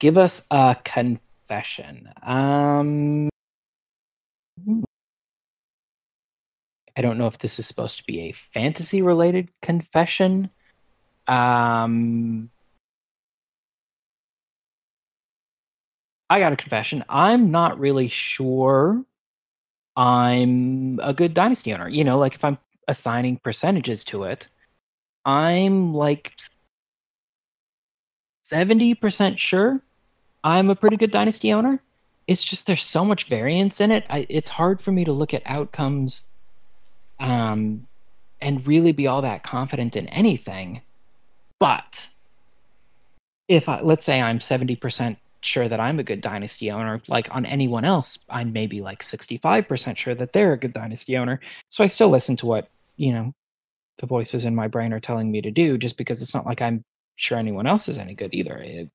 Give 0.00 0.16
us 0.16 0.46
a 0.50 0.76
confession. 0.84 2.08
Um, 2.22 3.28
I 6.96 7.00
don't 7.02 7.18
know 7.18 7.26
if 7.26 7.38
this 7.38 7.58
is 7.58 7.66
supposed 7.66 7.98
to 7.98 8.04
be 8.04 8.20
a 8.20 8.34
fantasy 8.52 9.02
related 9.02 9.48
confession. 9.62 10.50
Um, 11.26 12.50
I 16.30 16.40
got 16.40 16.52
a 16.52 16.56
confession. 16.56 17.04
I'm 17.08 17.50
not 17.50 17.78
really 17.78 18.08
sure 18.08 19.02
I'm 19.96 21.00
a 21.02 21.12
good 21.14 21.34
dynasty 21.34 21.72
owner. 21.72 21.88
You 21.88 22.04
know, 22.04 22.18
like 22.18 22.34
if 22.34 22.44
I'm 22.44 22.58
assigning 22.88 23.36
percentages 23.36 24.04
to 24.04 24.24
it, 24.24 24.48
I'm 25.24 25.94
like 25.94 26.32
70% 28.44 29.38
sure 29.38 29.80
I'm 30.42 30.70
a 30.70 30.74
pretty 30.74 30.96
good 30.96 31.12
dynasty 31.12 31.52
owner. 31.52 31.80
It's 32.26 32.42
just 32.42 32.66
there's 32.66 32.84
so 32.84 33.04
much 33.04 33.28
variance 33.28 33.80
in 33.80 33.90
it. 33.90 34.04
I, 34.08 34.26
it's 34.28 34.48
hard 34.48 34.80
for 34.80 34.92
me 34.92 35.04
to 35.04 35.12
look 35.12 35.34
at 35.34 35.42
outcomes 35.46 36.28
um, 37.20 37.86
and 38.40 38.66
really 38.66 38.92
be 38.92 39.06
all 39.06 39.22
that 39.22 39.42
confident 39.42 39.96
in 39.96 40.08
anything. 40.08 40.82
But 41.58 42.08
if 43.48 43.68
I, 43.68 43.80
let's 43.80 44.04
say 44.04 44.20
I'm 44.20 44.38
70% 44.38 45.16
sure 45.40 45.68
that 45.68 45.80
I'm 45.80 45.98
a 45.98 46.04
good 46.04 46.20
dynasty 46.20 46.70
owner, 46.70 47.02
like 47.08 47.28
on 47.30 47.46
anyone 47.46 47.84
else, 47.84 48.18
I'm 48.28 48.52
maybe 48.52 48.80
like 48.80 49.02
65% 49.02 49.96
sure 49.96 50.14
that 50.14 50.32
they're 50.32 50.52
a 50.52 50.58
good 50.58 50.72
dynasty 50.72 51.16
owner. 51.16 51.40
So 51.68 51.82
I 51.82 51.86
still 51.86 52.10
listen 52.10 52.36
to 52.38 52.46
what, 52.46 52.68
you 52.98 53.12
know, 53.12 53.32
the 53.98 54.06
voices 54.06 54.44
in 54.44 54.54
my 54.54 54.68
brain 54.68 54.92
are 54.92 55.00
telling 55.00 55.30
me 55.30 55.40
to 55.40 55.50
do 55.50 55.78
just 55.78 55.96
because 55.96 56.20
it's 56.20 56.34
not 56.34 56.46
like 56.46 56.60
I'm 56.60 56.84
sure 57.16 57.38
anyone 57.38 57.66
else 57.66 57.88
is 57.88 57.98
any 57.98 58.14
good 58.14 58.34
either. 58.34 58.58
It, 58.58 58.90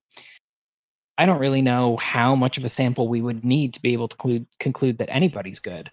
I 1.17 1.25
don't 1.25 1.39
really 1.39 1.61
know 1.61 1.97
how 1.97 2.35
much 2.35 2.57
of 2.57 2.65
a 2.65 2.69
sample 2.69 3.07
we 3.07 3.21
would 3.21 3.43
need 3.43 3.73
to 3.75 3.81
be 3.81 3.93
able 3.93 4.07
to 4.07 4.17
conclude, 4.17 4.47
conclude 4.59 4.97
that 4.99 5.09
anybody's 5.09 5.59
good. 5.59 5.89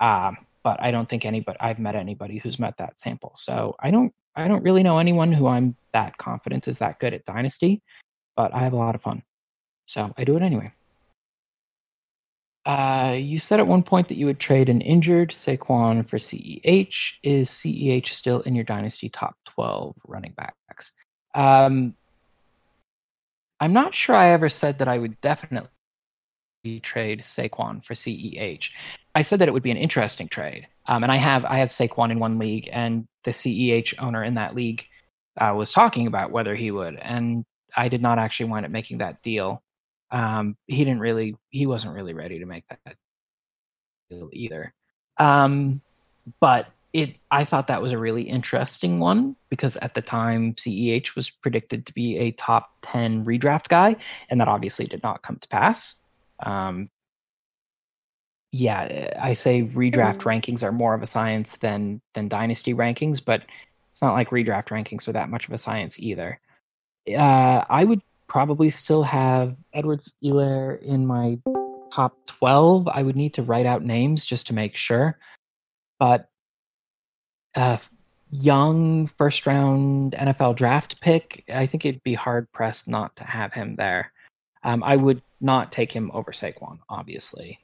Um, 0.00 0.38
but 0.62 0.80
I 0.82 0.90
don't 0.90 1.08
think 1.08 1.24
anybody 1.24 1.58
I've 1.60 1.78
met 1.78 1.94
anybody 1.94 2.38
who's 2.38 2.58
met 2.58 2.76
that 2.78 3.00
sample. 3.00 3.32
So 3.34 3.76
I 3.80 3.90
don't 3.90 4.12
I 4.36 4.48
don't 4.48 4.62
really 4.62 4.82
know 4.82 4.98
anyone 4.98 5.32
who 5.32 5.46
I'm 5.46 5.76
that 5.92 6.18
confident 6.18 6.68
is 6.68 6.78
that 6.78 7.00
good 7.00 7.14
at 7.14 7.24
Dynasty, 7.24 7.82
but 8.36 8.54
I 8.54 8.60
have 8.60 8.72
a 8.72 8.76
lot 8.76 8.94
of 8.94 9.02
fun. 9.02 9.22
So 9.86 10.12
I 10.16 10.24
do 10.24 10.36
it 10.36 10.42
anyway. 10.42 10.72
Uh, 12.68 13.14
you 13.14 13.38
said 13.38 13.60
at 13.60 13.66
one 13.66 13.82
point 13.82 14.08
that 14.08 14.18
you 14.18 14.26
would 14.26 14.38
trade 14.38 14.68
an 14.68 14.82
injured 14.82 15.30
Saquon 15.30 16.06
for 16.06 16.18
CEH. 16.18 17.14
Is 17.22 17.48
CEH 17.48 18.08
still 18.08 18.42
in 18.42 18.54
your 18.54 18.64
Dynasty 18.64 19.08
top 19.08 19.36
12 19.46 19.96
running 20.06 20.34
backs? 20.36 20.92
Um, 21.34 21.94
I'm 23.58 23.72
not 23.72 23.94
sure 23.94 24.14
I 24.14 24.32
ever 24.32 24.50
said 24.50 24.80
that 24.80 24.88
I 24.88 24.98
would 24.98 25.18
definitely 25.22 25.70
trade 26.82 27.22
Saquon 27.24 27.82
for 27.86 27.94
CEH. 27.94 28.70
I 29.14 29.22
said 29.22 29.38
that 29.38 29.48
it 29.48 29.52
would 29.52 29.62
be 29.62 29.70
an 29.70 29.78
interesting 29.78 30.28
trade, 30.28 30.66
um, 30.86 31.02
and 31.02 31.10
I 31.10 31.16
have 31.16 31.46
I 31.46 31.60
have 31.60 31.70
Saquon 31.70 32.10
in 32.10 32.18
one 32.18 32.38
league, 32.38 32.68
and 32.70 33.08
the 33.24 33.30
CEH 33.30 33.94
owner 33.98 34.22
in 34.22 34.34
that 34.34 34.54
league 34.54 34.84
uh, 35.40 35.54
was 35.56 35.72
talking 35.72 36.06
about 36.06 36.32
whether 36.32 36.54
he 36.54 36.70
would, 36.70 36.96
and 36.96 37.46
I 37.74 37.88
did 37.88 38.02
not 38.02 38.18
actually 38.18 38.50
wind 38.50 38.66
up 38.66 38.72
making 38.72 38.98
that 38.98 39.22
deal. 39.22 39.62
Um, 40.10 40.56
he 40.66 40.78
didn't 40.78 41.00
really, 41.00 41.36
he 41.50 41.66
wasn't 41.66 41.94
really 41.94 42.14
ready 42.14 42.38
to 42.38 42.46
make 42.46 42.64
that 42.68 42.96
deal 44.10 44.30
either. 44.32 44.72
Um, 45.18 45.80
but 46.40 46.68
it, 46.92 47.16
I 47.30 47.44
thought 47.44 47.66
that 47.66 47.82
was 47.82 47.92
a 47.92 47.98
really 47.98 48.22
interesting 48.22 48.98
one 48.98 49.36
because 49.50 49.76
at 49.76 49.94
the 49.94 50.02
time 50.02 50.54
CEH 50.54 51.14
was 51.14 51.28
predicted 51.28 51.86
to 51.86 51.92
be 51.92 52.16
a 52.16 52.30
top 52.32 52.70
ten 52.82 53.24
redraft 53.24 53.68
guy, 53.68 53.96
and 54.30 54.40
that 54.40 54.48
obviously 54.48 54.86
did 54.86 55.02
not 55.02 55.22
come 55.22 55.38
to 55.40 55.48
pass. 55.48 55.96
Um, 56.40 56.88
yeah, 58.50 59.14
I 59.20 59.34
say 59.34 59.62
redraft 59.62 60.18
mm-hmm. 60.18 60.28
rankings 60.28 60.62
are 60.62 60.72
more 60.72 60.94
of 60.94 61.02
a 61.02 61.06
science 61.06 61.56
than 61.58 62.00
than 62.14 62.28
dynasty 62.28 62.72
rankings, 62.72 63.22
but 63.22 63.42
it's 63.90 64.00
not 64.00 64.14
like 64.14 64.30
redraft 64.30 64.68
rankings 64.68 65.08
are 65.08 65.12
that 65.12 65.28
much 65.28 65.48
of 65.48 65.54
a 65.54 65.58
science 65.58 65.98
either. 66.00 66.40
Uh, 67.06 67.64
I 67.68 67.84
would 67.84 68.00
probably 68.28 68.70
still 68.70 69.02
have 69.02 69.56
Edwards-Helaire 69.72 70.80
in 70.82 71.06
my 71.06 71.38
top 71.92 72.16
12. 72.26 72.88
I 72.88 73.02
would 73.02 73.16
need 73.16 73.34
to 73.34 73.42
write 73.42 73.66
out 73.66 73.82
names 73.82 74.24
just 74.24 74.48
to 74.48 74.54
make 74.54 74.76
sure. 74.76 75.18
But 75.98 76.28
uh, 77.54 77.78
young 78.30 79.08
first 79.18 79.46
round 79.46 80.12
NFL 80.12 80.56
draft 80.56 81.00
pick, 81.00 81.44
I 81.52 81.66
think 81.66 81.84
it'd 81.84 82.02
be 82.02 82.14
hard 82.14 82.50
pressed 82.52 82.86
not 82.88 83.16
to 83.16 83.24
have 83.24 83.52
him 83.52 83.74
there. 83.76 84.12
Um, 84.62 84.82
I 84.82 84.96
would 84.96 85.22
not 85.40 85.72
take 85.72 85.92
him 85.92 86.10
over 86.12 86.32
Saquon, 86.32 86.78
obviously. 86.88 87.58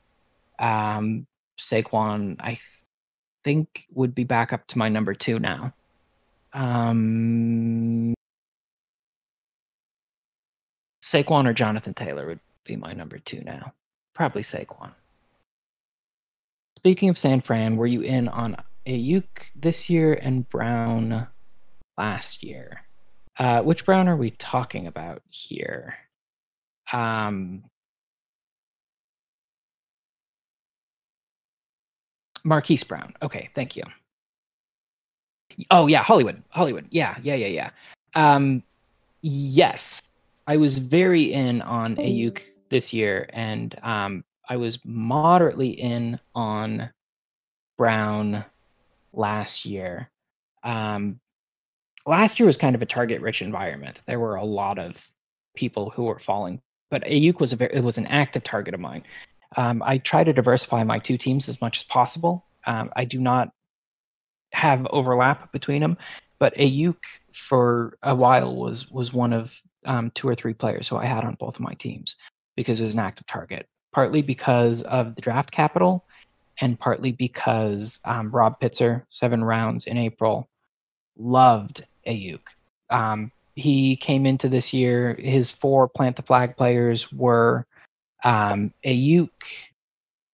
Um, 0.58 1.26
Saquon, 1.58 2.40
I 2.40 2.58
think, 3.42 3.86
would 3.92 4.14
be 4.14 4.24
back 4.24 4.52
up 4.52 4.66
to 4.68 4.78
my 4.78 4.88
number 4.88 5.14
two 5.14 5.38
now. 5.38 5.74
Um, 6.52 8.14
Saquon 11.04 11.46
or 11.46 11.52
Jonathan 11.52 11.92
Taylor 11.92 12.26
would 12.26 12.40
be 12.64 12.76
my 12.76 12.92
number 12.92 13.18
two 13.18 13.42
now. 13.42 13.74
Probably 14.14 14.42
Saquon. 14.42 14.90
Speaking 16.78 17.10
of 17.10 17.18
San 17.18 17.42
Fran, 17.42 17.76
were 17.76 17.86
you 17.86 18.00
in 18.00 18.26
on 18.28 18.56
Aiyuk 18.86 19.24
this 19.54 19.90
year 19.90 20.14
and 20.14 20.48
Brown 20.48 21.26
last 21.98 22.42
year? 22.42 22.80
Uh, 23.38 23.62
which 23.62 23.84
Brown 23.84 24.08
are 24.08 24.16
we 24.16 24.30
talking 24.30 24.86
about 24.86 25.22
here? 25.28 25.94
Um, 26.90 27.64
Marquise 32.44 32.84
Brown. 32.84 33.14
Okay, 33.22 33.50
thank 33.54 33.76
you. 33.76 33.82
Oh 35.70 35.86
yeah, 35.86 36.02
Hollywood. 36.02 36.42
Hollywood. 36.48 36.86
Yeah, 36.90 37.16
yeah, 37.22 37.34
yeah, 37.34 37.46
yeah. 37.46 37.70
Um, 38.14 38.62
yes, 39.22 40.03
I 40.46 40.56
was 40.56 40.78
very 40.78 41.32
in 41.32 41.62
on 41.62 41.96
Aiyuk 41.96 42.40
this 42.70 42.92
year, 42.92 43.28
and 43.32 43.74
um, 43.82 44.24
I 44.48 44.56
was 44.56 44.78
moderately 44.84 45.70
in 45.70 46.20
on 46.34 46.90
Brown 47.78 48.44
last 49.12 49.64
year. 49.64 50.10
Um, 50.62 51.20
last 52.06 52.38
year 52.38 52.46
was 52.46 52.56
kind 52.56 52.74
of 52.74 52.82
a 52.82 52.86
target-rich 52.86 53.42
environment. 53.42 54.02
There 54.06 54.20
were 54.20 54.36
a 54.36 54.44
lot 54.44 54.78
of 54.78 54.96
people 55.54 55.90
who 55.90 56.04
were 56.04 56.20
falling, 56.20 56.60
but 56.90 57.04
Aiyuk 57.04 57.40
was 57.40 57.52
a 57.52 57.56
very, 57.56 57.74
it 57.74 57.84
was 57.84 57.98
an 57.98 58.06
active 58.06 58.44
target 58.44 58.74
of 58.74 58.80
mine. 58.80 59.04
Um, 59.56 59.82
I 59.82 59.98
try 59.98 60.24
to 60.24 60.32
diversify 60.32 60.82
my 60.82 60.98
two 60.98 61.16
teams 61.16 61.48
as 61.48 61.60
much 61.60 61.78
as 61.78 61.84
possible. 61.84 62.44
Um, 62.66 62.90
I 62.96 63.04
do 63.04 63.20
not 63.20 63.50
have 64.52 64.86
overlap 64.90 65.52
between 65.52 65.80
them. 65.80 65.96
But 66.38 66.56
Aiyuk 66.56 66.96
for 67.32 67.96
a 68.02 68.14
while 68.14 68.54
was 68.54 68.90
was 68.90 69.12
one 69.12 69.32
of 69.32 69.52
um, 69.84 70.10
two 70.14 70.28
or 70.28 70.34
three 70.34 70.54
players 70.54 70.88
who 70.88 70.96
I 70.96 71.06
had 71.06 71.24
on 71.24 71.36
both 71.38 71.56
of 71.56 71.60
my 71.60 71.74
teams 71.74 72.16
because 72.56 72.80
it 72.80 72.84
was 72.84 72.94
an 72.94 73.00
active 73.00 73.26
target. 73.26 73.66
Partly 73.92 74.22
because 74.22 74.82
of 74.82 75.14
the 75.14 75.22
draft 75.22 75.52
capital, 75.52 76.04
and 76.60 76.78
partly 76.78 77.12
because 77.12 78.00
um, 78.04 78.30
Rob 78.30 78.60
Pitzer, 78.60 79.02
seven 79.08 79.42
rounds 79.42 79.86
in 79.86 79.96
April, 79.96 80.48
loved 81.16 81.84
Aiyuk. 82.06 82.40
Um, 82.90 83.30
he 83.54 83.96
came 83.96 84.26
into 84.26 84.48
this 84.48 84.72
year. 84.72 85.14
His 85.14 85.50
four 85.50 85.88
plant 85.88 86.16
the 86.16 86.22
flag 86.22 86.56
players 86.56 87.12
were 87.12 87.66
um, 88.24 88.72
Aiyuk. 88.84 89.30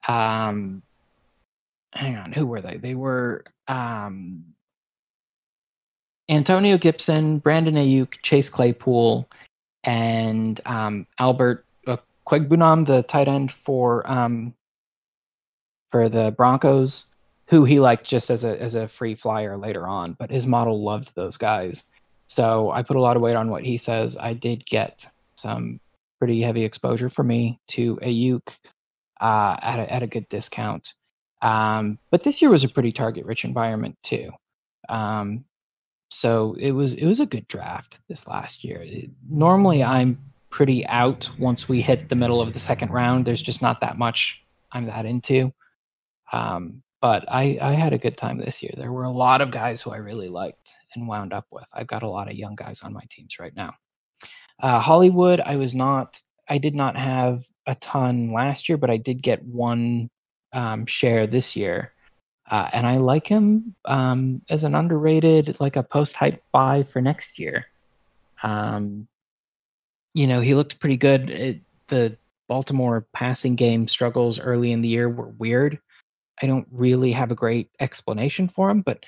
Um, 0.09 0.83
hang 1.93 2.17
on, 2.17 2.33
who 2.33 2.47
were 2.47 2.63
they? 2.63 2.79
They 2.79 2.95
were 2.95 3.45
um, 3.69 4.45
Antonio 6.31 6.79
Gibson, 6.79 7.39
Brandon 7.39 7.75
Aiyuk, 7.75 8.15
Chase 8.23 8.49
Claypool, 8.49 9.29
and 9.83 10.61
um, 10.65 11.07
Albert 11.19 11.67
uh, 11.87 11.97
the 12.25 13.05
tight 13.09 13.27
end 13.27 13.53
for 13.53 14.09
um, 14.11 14.55
for 15.91 16.09
the 16.09 16.33
Broncos, 16.37 17.13
who 17.49 17.65
he 17.65 17.81
liked 17.81 18.07
just 18.07 18.31
as 18.31 18.45
a 18.45 18.61
as 18.63 18.77
a 18.77 18.87
free 18.87 19.17
flyer 19.17 19.57
later 19.57 19.89
on. 19.89 20.13
But 20.13 20.31
his 20.31 20.47
model 20.47 20.85
loved 20.85 21.13
those 21.17 21.37
guys, 21.37 21.83
so 22.29 22.71
I 22.71 22.83
put 22.85 22.97
a 22.97 23.01
lot 23.01 23.17
of 23.17 23.23
weight 23.23 23.37
on 23.37 23.51
what 23.51 23.65
he 23.65 23.77
says. 23.77 24.17
I 24.17 24.35
did 24.35 24.65
get 24.65 25.07
some 25.35 25.81
pretty 26.21 26.43
heavy 26.43 26.65
exposure 26.65 27.11
for 27.11 27.25
me 27.25 27.59
to 27.69 27.97
Aiyuk 27.97 28.47
uh, 29.21 29.57
at 29.61 29.81
a, 29.81 29.93
at 29.93 30.03
a 30.05 30.07
good 30.07 30.29
discount. 30.29 30.93
Um, 31.43 31.99
but 32.11 32.23
this 32.23 32.41
year 32.41 32.51
was 32.51 32.63
a 32.63 32.69
pretty 32.69 32.93
target 32.93 33.25
rich 33.25 33.45
environment 33.45 33.97
too. 34.05 34.31
Um, 34.89 35.45
so 36.11 36.55
it 36.59 36.73
was 36.73 36.95
it 36.95 37.07
was 37.07 37.21
a 37.21 37.27
good 37.27 37.49
draft 37.49 37.99
this 38.09 38.27
last 38.27 38.65
year. 38.65 38.85
Normally 39.29 39.83
I'm 39.83 40.19
pretty 40.51 40.85
out 40.87 41.31
once 41.39 41.69
we 41.69 41.81
hit 41.81 42.09
the 42.09 42.17
middle 42.17 42.41
of 42.41 42.53
the 42.53 42.59
second 42.59 42.91
round. 42.91 43.25
There's 43.25 43.43
just 43.43 43.63
not 43.63 43.81
that 43.81 43.97
much 43.97 44.41
I'm 44.73 44.87
that 44.87 45.07
into. 45.07 45.53
Um, 46.33 46.83
but 47.01 47.25
I, 47.29 47.59
I 47.61 47.75
had 47.75 47.93
a 47.93 47.99
good 47.99 48.19
time 48.19 48.39
this 48.39 48.63
year. 48.63 48.73
There 48.77 48.93
were 48.93 49.05
a 49.05 49.11
lot 49.11 49.41
of 49.41 49.51
guys 49.51 49.81
who 49.81 49.91
I 49.91 49.97
really 49.97 50.29
liked 50.29 50.75
and 50.95 51.09
wound 51.09 51.33
up 51.33 51.47
with. 51.51 51.65
I've 51.73 51.87
got 51.87 52.03
a 52.03 52.09
lot 52.09 52.29
of 52.29 52.35
young 52.35 52.57
guys 52.57 52.83
on 52.83 52.93
my 52.93 53.03
teams 53.11 53.39
right 53.39 53.55
now. 53.57 53.75
Uh, 54.63 54.81
Hollywood, 54.81 55.41
I 55.41 55.57
was 55.57 55.75
not, 55.75 56.21
I 56.49 56.59
did 56.59 56.75
not 56.75 56.97
have 56.97 57.45
a 57.67 57.75
ton 57.77 58.33
last 58.33 58.69
year, 58.69 58.77
but 58.77 58.91
I 58.91 58.99
did 58.99 59.23
get 59.23 59.43
one 59.43 60.11
um, 60.53 60.85
share 60.85 61.27
this 61.27 61.57
year. 61.57 61.93
Uh, 62.51 62.69
and 62.73 62.85
I 62.85 62.97
like 62.97 63.29
him 63.29 63.77
um, 63.85 64.43
as 64.51 64.65
an 64.65 64.75
underrated, 64.75 65.57
like 65.61 65.77
a 65.77 65.85
post 65.85 66.17
hype 66.17 66.43
buy 66.53 66.85
for 66.93 67.01
next 67.01 67.39
year. 67.39 67.67
Um, 68.43 69.07
you 70.15 70.27
know, 70.27 70.41
he 70.41 70.57
looked 70.57 70.81
pretty 70.81 70.97
good. 70.97 71.31
It, 71.31 71.61
the 71.87 72.17
Baltimore 72.49 73.07
passing 73.13 73.55
game 73.55 73.87
struggles 73.87 74.41
early 74.41 74.73
in 74.73 74.83
the 74.83 74.89
year 74.89 75.09
were 75.09 75.29
weird. 75.29 75.79
I 76.43 76.47
don't 76.47 76.67
really 76.73 77.13
have 77.13 77.31
a 77.31 77.37
great 77.37 77.71
explanation 77.79 78.49
for 78.49 78.69
him, 78.69 78.81
but 78.81 79.05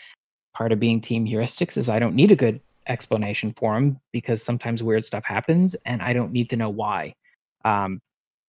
part 0.54 0.70
of 0.70 0.78
being 0.78 1.00
team 1.00 1.26
heuristics 1.26 1.76
is 1.76 1.88
I 1.88 1.98
don't 1.98 2.14
need 2.14 2.30
a 2.30 2.36
good 2.36 2.60
explanation 2.86 3.54
for 3.58 3.76
him 3.76 3.98
because 4.12 4.42
sometimes 4.42 4.82
weird 4.82 5.04
stuff 5.04 5.24
happens 5.24 5.74
and 5.86 6.00
I 6.00 6.12
don't 6.12 6.32
need 6.32 6.50
to 6.50 6.56
know 6.56 6.70
why. 6.70 7.16
Um, 7.64 8.00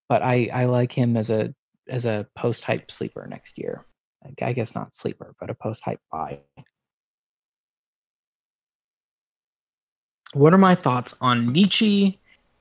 but 0.08 0.22
I, 0.22 0.50
I 0.54 0.66
like 0.66 0.92
him 0.92 1.18
as 1.18 1.32
a 1.32 1.56
as 1.90 2.06
a 2.06 2.28
post 2.36 2.64
hype 2.64 2.92
sleeper 2.92 3.26
next 3.28 3.58
year. 3.58 3.84
I 4.42 4.54
guess 4.54 4.76
not 4.76 4.96
sleeper, 4.96 5.36
but 5.40 5.50
a 5.50 5.54
post 5.54 5.84
hype 5.84 6.02
buy. 6.12 6.40
What 10.34 10.54
are 10.54 10.58
my 10.58 10.76
thoughts 10.76 11.16
on 11.22 11.52
Nietzsche 11.52 12.20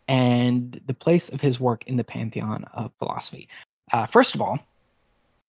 and 0.09 0.79
the 0.87 0.95
place 0.95 1.31
of 1.31 1.41
his 1.41 1.59
work 1.59 1.85
in 1.87 1.97
the 1.97 2.05
pantheon 2.05 2.65
of 2.75 2.93
philosophy? 2.99 3.49
Uh, 3.93 4.07
first 4.07 4.35
of 4.35 4.43
all, 4.43 4.59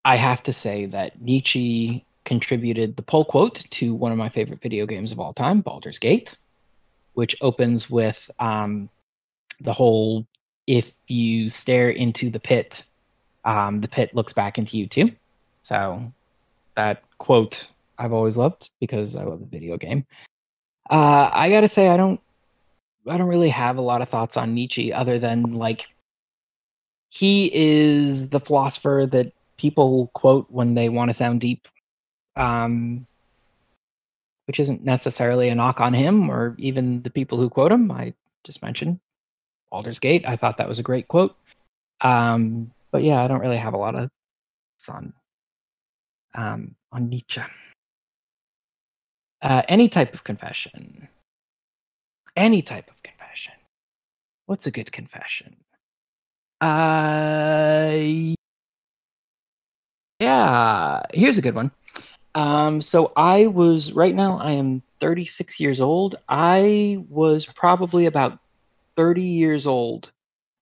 I 0.06 0.18
have 0.18 0.44
to 0.44 0.53
say 0.53 0.85
that 0.88 1.22
Nietzsche 1.22 2.06
contributed 2.26 2.95
the 2.95 3.02
pull 3.02 3.26
quote 3.26 3.56
to 3.72 3.94
one 3.94 4.11
of 4.11 4.18
my 4.18 4.30
favorite 4.30 4.61
video 4.61 4.85
games 4.85 5.11
of 5.11 5.19
all 5.19 5.34
time, 5.34 5.61
Baldur's 5.61 5.99
Gate, 5.99 6.38
which 7.14 7.35
opens 7.41 7.90
with 7.90 8.30
um, 8.40 8.90
the 9.61 9.73
whole 9.73 10.26
if 10.65 10.94
you 11.07 11.49
stare 11.49 11.90
into 11.90 12.30
the 12.30 12.40
pit, 12.40 12.84
um, 13.44 13.81
the 13.81 13.88
pit 13.88 14.15
looks 14.15 14.34
back 14.34 14.57
into 14.57 14.77
you 14.77 14.88
too. 14.88 15.11
So 15.64 16.11
that 16.76 17.03
quote 17.18 17.69
I've 17.98 18.14
always 18.14 18.38
loved 18.38 18.69
because 18.80 19.15
I 19.15 19.23
love 19.23 19.40
the 19.40 19.45
video 19.45 19.77
game. 19.77 20.06
Uh, 20.90 21.30
I 21.31 21.49
gotta 21.49 21.69
say 21.69 21.88
I 21.90 21.98
don't 21.98 22.19
I 23.07 23.18
don't 23.18 23.27
really 23.27 23.49
have 23.49 23.77
a 23.77 23.81
lot 23.81 24.02
of 24.02 24.10
thoughts 24.10 24.38
on 24.38 24.53
Nietzsche 24.53 24.94
other 24.94 25.19
than 25.19 25.53
like 25.53 25.88
he 27.10 27.49
is 27.53 28.30
the 28.30 28.40
philosopher 28.40 29.07
that 29.11 29.34
people 29.57 30.10
quote 30.14 30.48
when 30.49 30.73
they 30.73 30.90
want 30.90 31.10
to 31.10 31.14
sound 31.14 31.41
deep, 31.41 31.68
um, 32.35 33.06
which 34.48 34.60
isn't 34.60 34.84
necessarily 34.84 35.49
a 35.49 35.56
knock 35.56 35.80
on 35.80 35.94
him 35.94 36.30
or 36.30 36.56
even 36.57 37.02
the 37.03 37.10
people 37.10 37.38
who 37.38 37.49
quote 37.49 37.72
him. 37.72 37.91
I 37.91 38.14
just 38.44 38.61
mentioned 38.61 38.99
Baldur's 39.69 39.99
Gate. 39.99 40.26
I 40.27 40.38
thought 40.38 40.57
that 40.57 40.68
was 40.68 40.80
a 40.80 40.84
great 40.84 41.07
quote. 41.07 41.35
Um, 42.02 42.72
but 42.91 43.03
yeah, 43.03 43.23
I 43.23 43.27
don't 43.27 43.41
really 43.41 43.57
have 43.57 43.73
a 43.73 43.77
lot 43.77 43.95
of 43.95 44.10
on 44.90 45.14
um, 46.35 46.76
on 46.91 47.10
Nietzsche. 47.10 47.41
Uh, 49.41 49.61
any 49.68 49.89
type 49.89 50.14
of 50.14 50.23
confession. 50.23 51.07
Any 52.35 52.61
type 52.61 52.89
of 52.89 53.03
confession. 53.03 53.53
What's 54.45 54.68
a 54.68 54.72
good 54.72 54.91
confession? 54.91 55.55
Uh, 56.61 58.34
yeah, 60.19 61.01
here's 61.14 61.38
a 61.38 61.41
good 61.41 61.55
one. 61.55 61.72
Um, 62.35 62.81
so 62.81 63.11
I 63.15 63.47
was 63.47 63.93
right 63.93 64.15
now. 64.15 64.39
I 64.39 64.51
am 64.51 64.81
36 64.99 65.60
years 65.60 65.81
old. 65.81 66.15
I 66.30 67.03
was 67.10 67.45
probably 67.45 68.05
about 68.05 68.39
30 68.95 69.22
years 69.22 69.68
old 69.68 70.11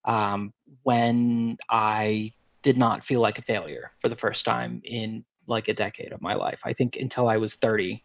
um, 0.06 0.52
when 0.84 1.58
I 1.70 2.34
did 2.64 2.78
not 2.78 3.06
feel 3.06 3.22
like 3.22 3.40
a 3.40 3.44
failure 3.44 3.92
for 4.02 4.10
the 4.10 4.16
first 4.16 4.46
time 4.46 4.82
in 4.84 5.24
like 5.52 5.68
a 5.68 5.74
decade 5.74 6.12
of 6.12 6.22
my 6.22 6.34
life. 6.34 6.60
I 6.66 6.74
think 6.74 6.96
until 6.96 7.30
I 7.30 7.38
was 7.38 7.54
30, 7.56 8.04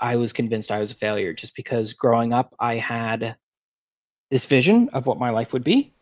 I 0.00 0.16
was 0.16 0.32
convinced 0.32 0.70
I 0.70 0.80
was 0.80 0.92
a 0.92 0.96
failure 0.96 1.32
just 1.32 1.56
because 1.56 1.94
growing 1.94 2.32
up, 2.32 2.54
I 2.58 2.76
had 2.76 3.36
this 4.30 4.46
vision 4.46 4.90
of 4.92 5.06
what 5.06 5.18
my 5.18 5.30
life 5.30 5.52
would 5.52 5.64
be, 5.64 5.92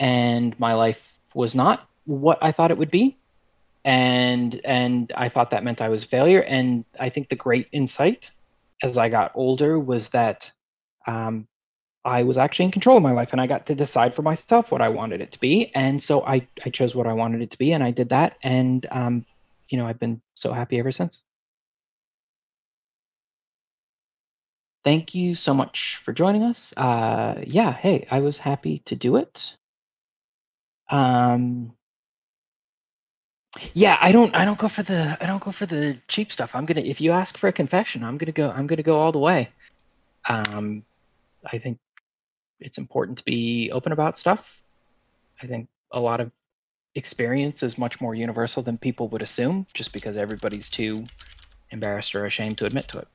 and 0.00 0.58
my 0.58 0.74
life 0.74 1.00
was 1.34 1.54
not 1.54 1.88
what 2.06 2.38
I 2.42 2.52
thought 2.52 2.70
it 2.70 2.78
would 2.78 2.90
be. 2.90 3.16
And 3.84 4.60
and 4.64 5.12
I 5.16 5.28
thought 5.28 5.50
that 5.50 5.62
meant 5.62 5.80
I 5.80 5.88
was 5.88 6.02
a 6.02 6.08
failure. 6.08 6.40
And 6.40 6.84
I 6.98 7.10
think 7.10 7.28
the 7.28 7.36
great 7.36 7.68
insight 7.70 8.32
as 8.82 8.98
I 8.98 9.08
got 9.08 9.32
older 9.34 9.78
was 9.78 10.08
that 10.08 10.50
um, 11.06 11.46
I 12.06 12.22
was 12.22 12.38
actually 12.38 12.66
in 12.66 12.70
control 12.70 12.96
of 12.96 13.02
my 13.02 13.12
life 13.12 13.30
and 13.32 13.40
I 13.40 13.46
got 13.46 13.66
to 13.66 13.74
decide 13.74 14.14
for 14.14 14.22
myself 14.22 14.70
what 14.70 14.80
I 14.80 14.88
wanted 14.88 15.20
it 15.20 15.32
to 15.32 15.40
be. 15.40 15.72
And 15.74 16.02
so 16.02 16.24
I, 16.24 16.46
I 16.64 16.70
chose 16.70 16.94
what 16.94 17.06
I 17.06 17.12
wanted 17.12 17.42
it 17.42 17.50
to 17.50 17.58
be 17.58 17.72
and 17.72 17.82
I 17.82 17.90
did 17.90 18.10
that. 18.10 18.36
And, 18.42 18.86
um, 18.90 19.26
you 19.68 19.78
know, 19.78 19.86
I've 19.86 19.98
been 19.98 20.20
so 20.34 20.52
happy 20.52 20.78
ever 20.78 20.92
since. 20.92 21.20
Thank 24.84 25.14
you 25.14 25.34
so 25.34 25.52
much 25.52 26.00
for 26.04 26.12
joining 26.12 26.44
us. 26.44 26.72
Uh, 26.76 27.42
yeah, 27.44 27.72
hey, 27.72 28.06
I 28.10 28.20
was 28.20 28.38
happy 28.38 28.82
to 28.86 28.94
do 28.94 29.16
it. 29.16 29.56
Um, 30.88 31.72
yeah, 33.74 33.98
I 34.00 34.12
don't, 34.12 34.34
I 34.36 34.44
don't 34.44 34.58
go 34.58 34.68
for 34.68 34.84
the, 34.84 35.18
I 35.20 35.26
don't 35.26 35.42
go 35.42 35.50
for 35.50 35.66
the 35.66 35.98
cheap 36.06 36.30
stuff. 36.30 36.54
I'm 36.54 36.66
gonna, 36.66 36.82
if 36.82 37.00
you 37.00 37.12
ask 37.12 37.36
for 37.36 37.48
a 37.48 37.52
confession, 37.52 38.04
I'm 38.04 38.18
gonna 38.18 38.32
go, 38.32 38.48
I'm 38.48 38.68
gonna 38.68 38.84
go 38.84 39.00
all 39.00 39.10
the 39.10 39.18
way. 39.18 39.50
Um, 40.28 40.84
I 41.44 41.58
think 41.58 41.78
it's 42.60 42.78
important 42.78 43.18
to 43.18 43.24
be 43.24 43.70
open 43.72 43.92
about 43.92 44.18
stuff. 44.18 44.62
I 45.42 45.46
think 45.46 45.68
a 45.90 46.00
lot 46.00 46.20
of 46.20 46.30
experience 46.96 47.62
is 47.62 47.78
much 47.78 48.00
more 48.00 48.14
universal 48.14 48.62
than 48.62 48.78
people 48.78 49.08
would 49.08 49.22
assume, 49.22 49.66
just 49.74 49.92
because 49.92 50.16
everybody's 50.16 50.70
too 50.70 51.08
embarrassed 51.70 52.14
or 52.14 52.26
ashamed 52.26 52.58
to 52.58 52.66
admit 52.66 52.88
to 52.88 52.98
it. 52.98 53.08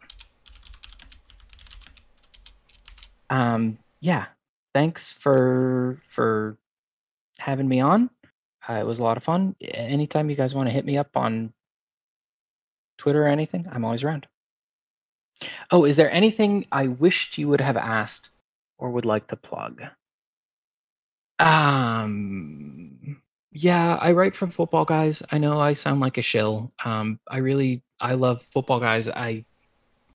Um, 3.29 3.77
yeah, 4.01 4.25
thanks 4.73 5.11
for 5.11 6.01
for 6.09 6.57
having 7.37 7.67
me 7.67 7.79
on. 7.79 8.09
Uh, 8.67 8.73
it 8.73 8.85
was 8.85 8.99
a 8.99 9.03
lot 9.03 9.17
of 9.17 9.23
fun. 9.23 9.55
Anytime 9.61 10.29
you 10.29 10.35
guys 10.35 10.53
want 10.53 10.67
to 10.67 10.73
hit 10.73 10.85
me 10.85 10.97
up 10.97 11.17
on 11.17 11.51
Twitter 12.97 13.23
or 13.23 13.27
anything, 13.27 13.67
I'm 13.71 13.83
always 13.83 14.03
around. 14.03 14.27
Oh, 15.71 15.85
is 15.85 15.95
there 15.95 16.11
anything 16.11 16.67
I 16.71 16.87
wished 16.87 17.37
you 17.37 17.47
would 17.47 17.61
have 17.61 17.77
asked 17.77 18.29
or 18.77 18.91
would 18.91 19.05
like 19.05 19.27
to 19.29 19.35
plug? 19.35 19.81
Um, 21.39 22.80
Yeah, 23.53 23.95
I 23.95 24.13
write 24.13 24.35
for 24.35 24.47
Football 24.47 24.85
Guys. 24.85 25.21
I 25.31 25.37
know 25.37 25.59
I 25.59 25.73
sound 25.73 25.99
like 25.99 26.17
a 26.17 26.21
shill. 26.21 26.71
Um, 26.85 27.19
I 27.27 27.37
really 27.37 27.83
I 27.99 28.13
love 28.13 28.41
Football 28.53 28.79
Guys. 28.79 29.09
I 29.09 29.45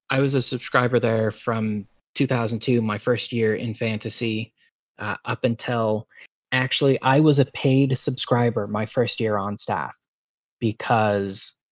I 0.09 0.21
was 0.21 0.35
a 0.35 0.43
subscriber 0.43 0.99
there 1.01 1.31
from 1.31 1.87
2002, 2.15 2.81
my 2.81 2.99
first 2.99 3.33
year 3.33 3.57
in 3.57 3.75
fantasy, 3.75 4.55
uh, 4.99 5.17
up 5.25 5.45
until 5.45 6.09
actually 6.53 7.01
I 7.03 7.21
was 7.21 7.39
a 7.39 7.45
paid 7.47 7.99
subscriber 7.99 8.67
my 8.67 8.87
first 8.87 9.21
year 9.21 9.37
on 9.37 9.59
staff 9.59 9.97
because 10.59 11.65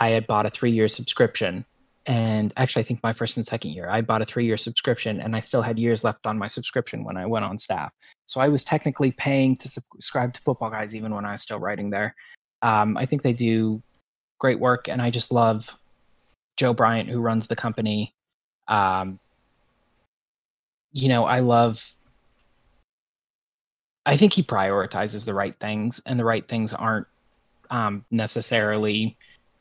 I 0.00 0.10
had 0.10 0.26
bought 0.26 0.46
a 0.46 0.50
three 0.50 0.70
year 0.72 0.88
subscription. 0.88 1.66
And 2.06 2.52
actually, 2.56 2.82
I 2.82 2.86
think 2.86 3.02
my 3.02 3.12
first 3.12 3.36
and 3.36 3.46
second 3.46 3.72
year, 3.72 3.88
I 3.88 4.00
bought 4.00 4.22
a 4.22 4.24
three 4.24 4.46
year 4.46 4.56
subscription 4.56 5.20
and 5.20 5.36
I 5.36 5.40
still 5.40 5.62
had 5.62 5.78
years 5.78 6.02
left 6.02 6.26
on 6.26 6.38
my 6.38 6.48
subscription 6.48 7.04
when 7.04 7.16
I 7.16 7.26
went 7.26 7.44
on 7.44 7.58
staff. 7.58 7.92
So 8.24 8.40
I 8.40 8.48
was 8.48 8.64
technically 8.64 9.12
paying 9.12 9.56
to 9.56 9.68
subscribe 9.68 10.32
to 10.34 10.40
Football 10.40 10.70
Guys 10.70 10.94
even 10.94 11.14
when 11.14 11.24
I 11.24 11.32
was 11.32 11.42
still 11.42 11.58
writing 11.58 11.90
there. 11.90 12.14
Um, 12.62 12.96
I 12.96 13.06
think 13.06 13.22
they 13.22 13.32
do 13.32 13.82
great 14.38 14.58
work, 14.58 14.88
and 14.88 15.00
I 15.00 15.10
just 15.10 15.30
love 15.30 15.68
Joe 16.56 16.72
Bryant, 16.72 17.08
who 17.08 17.20
runs 17.20 17.46
the 17.46 17.56
company. 17.56 18.14
Um, 18.68 19.18
you 20.92 21.08
know, 21.08 21.24
I 21.24 21.40
love. 21.40 21.82
I 24.04 24.16
think 24.16 24.32
he 24.32 24.42
prioritizes 24.42 25.24
the 25.24 25.34
right 25.34 25.54
things, 25.60 26.00
and 26.06 26.18
the 26.18 26.24
right 26.24 26.46
things 26.46 26.72
aren't 26.72 27.06
um, 27.70 28.04
necessarily, 28.10 29.16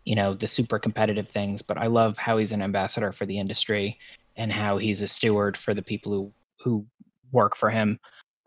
you 0.09 0.15
know, 0.15 0.33
the 0.33 0.47
super 0.47 0.79
competitive 0.79 1.29
things. 1.29 1.61
But 1.61 1.77
I 1.77 1.85
love 1.85 2.17
how 2.17 2.39
he's 2.39 2.51
an 2.51 2.63
ambassador 2.63 3.11
for 3.11 3.27
the 3.27 3.37
industry, 3.37 3.99
and 4.35 4.51
how 4.51 4.79
he's 4.79 5.03
a 5.03 5.07
steward 5.07 5.55
for 5.55 5.75
the 5.75 5.83
people 5.83 6.11
who 6.11 6.31
who 6.63 6.85
work 7.31 7.55
for 7.55 7.69
him. 7.69 7.99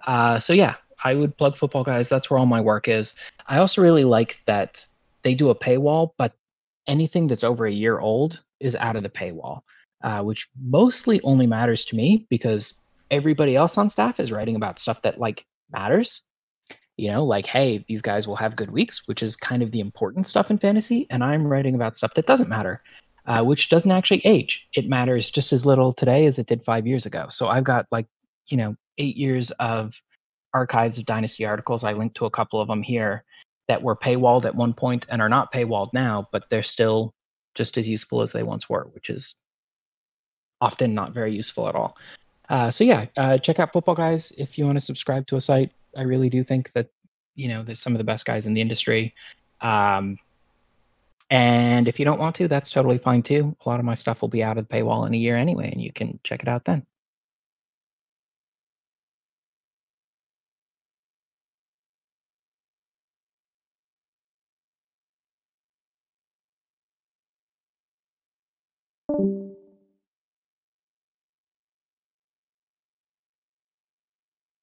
Uh, 0.04 0.40
so 0.40 0.54
yeah, 0.54 0.74
I 1.04 1.14
would 1.14 1.38
plug 1.38 1.56
Football 1.56 1.84
Guys. 1.84 2.08
That's 2.08 2.28
where 2.28 2.40
all 2.40 2.46
my 2.46 2.60
work 2.60 2.88
is. 2.88 3.14
I 3.46 3.58
also 3.58 3.80
really 3.80 4.02
like 4.02 4.40
that 4.46 4.84
they 5.22 5.34
do 5.34 5.50
a 5.50 5.54
paywall, 5.54 6.10
but 6.18 6.34
anything 6.88 7.28
that's 7.28 7.44
over 7.44 7.64
a 7.66 7.72
year 7.72 8.00
old 8.00 8.42
is 8.58 8.74
out 8.74 8.96
of 8.96 9.04
the 9.04 9.08
paywall, 9.08 9.60
uh, 10.02 10.20
which 10.24 10.48
mostly 10.60 11.20
only 11.22 11.46
matters 11.46 11.84
to 11.84 11.96
me 11.96 12.26
because 12.28 12.82
everybody 13.12 13.54
else 13.54 13.78
on 13.78 13.88
staff 13.88 14.18
is 14.18 14.32
writing 14.32 14.56
about 14.56 14.80
stuff 14.80 15.00
that 15.02 15.20
like 15.20 15.46
matters. 15.70 16.22
You 16.96 17.10
know, 17.10 17.24
like 17.24 17.46
hey, 17.46 17.84
these 17.88 18.02
guys 18.02 18.26
will 18.26 18.36
have 18.36 18.56
good 18.56 18.70
weeks, 18.70 19.06
which 19.06 19.22
is 19.22 19.36
kind 19.36 19.62
of 19.62 19.70
the 19.70 19.80
important 19.80 20.28
stuff 20.28 20.50
in 20.50 20.58
fantasy, 20.58 21.06
and 21.10 21.24
I'm 21.24 21.46
writing 21.46 21.74
about 21.74 21.96
stuff 21.96 22.14
that 22.14 22.26
doesn't 22.26 22.48
matter. 22.48 22.82
Uh, 23.24 23.40
which 23.40 23.68
doesn't 23.68 23.92
actually 23.92 24.20
age. 24.26 24.66
It 24.74 24.88
matters 24.88 25.30
just 25.30 25.52
as 25.52 25.64
little 25.64 25.92
today 25.92 26.26
as 26.26 26.40
it 26.40 26.48
did 26.48 26.64
five 26.64 26.88
years 26.88 27.06
ago. 27.06 27.26
So 27.30 27.46
I've 27.46 27.62
got 27.62 27.86
like, 27.92 28.06
you 28.48 28.56
know, 28.56 28.74
eight 28.98 29.16
years 29.16 29.52
of 29.52 29.94
archives 30.52 30.98
of 30.98 31.06
Dynasty 31.06 31.44
articles. 31.44 31.84
I 31.84 31.92
linked 31.92 32.16
to 32.16 32.26
a 32.26 32.30
couple 32.30 32.60
of 32.60 32.66
them 32.66 32.82
here 32.82 33.22
that 33.68 33.80
were 33.80 33.94
paywalled 33.94 34.44
at 34.44 34.56
one 34.56 34.74
point 34.74 35.06
and 35.08 35.22
are 35.22 35.28
not 35.28 35.52
paywalled 35.52 35.92
now, 35.92 36.28
but 36.32 36.44
they're 36.50 36.64
still 36.64 37.14
just 37.54 37.78
as 37.78 37.88
useful 37.88 38.22
as 38.22 38.32
they 38.32 38.42
once 38.42 38.68
were, 38.68 38.88
which 38.92 39.08
is 39.08 39.36
often 40.60 40.92
not 40.92 41.14
very 41.14 41.32
useful 41.32 41.68
at 41.68 41.76
all. 41.76 41.96
Uh, 42.48 42.72
so 42.72 42.82
yeah, 42.82 43.06
uh, 43.16 43.38
check 43.38 43.60
out 43.60 43.72
Football 43.72 43.94
Guys 43.94 44.32
if 44.36 44.58
you 44.58 44.66
want 44.66 44.76
to 44.78 44.84
subscribe 44.84 45.26
to 45.28 45.36
a 45.36 45.40
site. 45.40 45.70
I 45.96 46.02
really 46.02 46.30
do 46.30 46.44
think 46.44 46.72
that 46.72 46.88
you 47.34 47.48
know 47.48 47.62
there's 47.62 47.80
some 47.80 47.94
of 47.94 47.98
the 47.98 48.04
best 48.04 48.24
guys 48.24 48.46
in 48.46 48.54
the 48.54 48.60
industry. 48.60 49.14
Um, 49.60 50.18
and 51.30 51.88
if 51.88 51.98
you 51.98 52.04
don't 52.04 52.18
want 52.18 52.36
to, 52.36 52.48
that's 52.48 52.70
totally 52.70 52.98
fine 52.98 53.22
too. 53.22 53.56
A 53.64 53.68
lot 53.68 53.80
of 53.80 53.86
my 53.86 53.94
stuff 53.94 54.20
will 54.20 54.28
be 54.28 54.42
out 54.42 54.58
of 54.58 54.68
the 54.68 54.74
paywall 54.74 55.06
in 55.06 55.14
a 55.14 55.16
year 55.16 55.36
anyway, 55.36 55.70
and 55.72 55.80
you 55.80 55.92
can 55.92 56.20
check 56.24 56.42
it 56.42 56.48
out 56.48 56.64
then. 56.64 56.84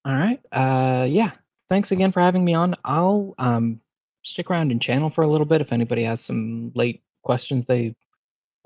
All 0.09 0.15
right. 0.15 0.39
Uh, 0.51 1.05
yeah. 1.05 1.33
Thanks 1.69 1.91
again 1.91 2.11
for 2.11 2.19
having 2.19 2.43
me 2.43 2.55
on. 2.55 2.75
I'll 2.83 3.35
um, 3.37 3.79
stick 4.23 4.49
around 4.49 4.71
and 4.71 4.81
channel 4.81 5.11
for 5.11 5.21
a 5.21 5.27
little 5.27 5.45
bit 5.45 5.61
if 5.61 5.71
anybody 5.71 6.03
has 6.03 6.19
some 6.19 6.71
late 6.73 7.03
questions 7.21 7.67
they 7.67 7.95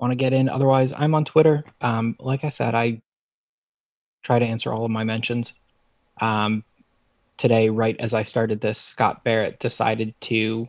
want 0.00 0.12
to 0.12 0.16
get 0.16 0.32
in. 0.32 0.48
Otherwise, 0.48 0.94
I'm 0.96 1.14
on 1.14 1.26
Twitter. 1.26 1.62
Um, 1.82 2.16
like 2.18 2.44
I 2.44 2.48
said, 2.48 2.74
I 2.74 3.02
try 4.22 4.38
to 4.38 4.44
answer 4.46 4.72
all 4.72 4.86
of 4.86 4.90
my 4.90 5.04
mentions. 5.04 5.52
Um, 6.18 6.64
today, 7.36 7.68
right 7.68 7.96
as 8.00 8.14
I 8.14 8.22
started 8.22 8.62
this, 8.62 8.80
Scott 8.80 9.22
Barrett 9.22 9.60
decided 9.60 10.14
to 10.22 10.66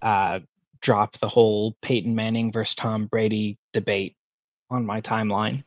uh, 0.00 0.38
drop 0.80 1.18
the 1.18 1.28
whole 1.28 1.76
Peyton 1.82 2.14
Manning 2.14 2.52
versus 2.52 2.74
Tom 2.74 3.04
Brady 3.04 3.58
debate 3.74 4.16
on 4.70 4.86
my 4.86 5.02
timeline. 5.02 5.62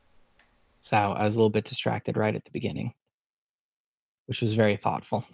So 0.81 0.97
I 0.97 1.23
was 1.23 1.35
a 1.35 1.37
little 1.37 1.51
bit 1.51 1.65
distracted 1.65 2.17
right 2.17 2.33
at 2.33 2.43
the 2.43 2.51
beginning 2.51 2.95
which 4.29 4.41
was 4.41 4.53
very 4.53 4.77
thoughtful. 4.77 5.25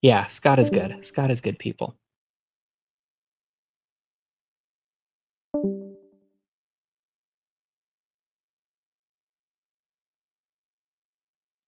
Yeah, 0.00 0.28
Scott 0.28 0.60
is 0.60 0.70
good. 0.70 1.04
Scott 1.04 1.32
is 1.32 1.40
good 1.40 1.58
people. 1.58 1.96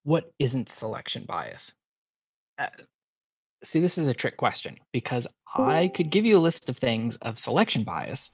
What 0.04 0.30
isn't 0.38 0.70
selection 0.70 1.24
bias? 1.26 1.72
Uh, 2.58 2.68
see, 3.64 3.80
this 3.80 3.98
is 3.98 4.06
a 4.06 4.14
trick 4.14 4.36
question 4.36 4.78
because 4.92 5.26
I 5.52 5.90
could 5.92 6.10
give 6.10 6.24
you 6.24 6.38
a 6.38 6.46
list 6.46 6.68
of 6.68 6.78
things 6.78 7.16
of 7.16 7.40
selection 7.40 7.82
bias, 7.82 8.30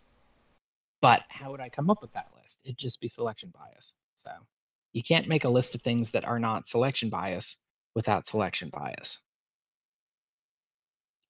but 1.01 1.23
how 1.31 1.51
would 1.51 1.61
I 1.61 1.71
come 1.71 1.89
up 1.89 2.03
with 2.03 2.13
that 2.13 2.29
list? 2.39 2.61
It'd 2.67 2.77
just 2.77 3.01
be 3.01 3.09
selection 3.09 3.51
bias. 3.59 3.95
So 4.15 4.31
you 4.97 5.03
can't 5.03 5.29
make 5.29 5.45
a 5.45 5.51
list 5.51 5.75
of 5.75 5.83
things 5.83 6.13
that 6.13 6.25
are 6.25 6.39
not 6.39 6.67
selection 6.67 7.11
bias 7.11 7.59
without 7.95 8.25
selection 8.25 8.71
bias. 8.71 9.19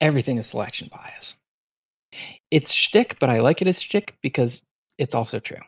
Everything 0.00 0.38
is 0.38 0.46
selection 0.46 0.88
bias. 0.92 1.34
It's 2.48 2.70
shtick, 2.70 3.18
but 3.18 3.28
I 3.28 3.40
like 3.40 3.62
it 3.62 3.66
as 3.66 3.82
shtick 3.82 4.14
because 4.22 4.64
it's 4.98 5.16
also 5.16 5.40
true. 5.40 5.58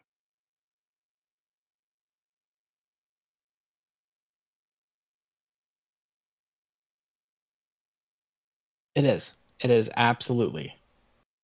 It 8.94 9.04
is. 9.06 9.40
It 9.60 9.72
is 9.72 9.90
absolutely 9.96 10.72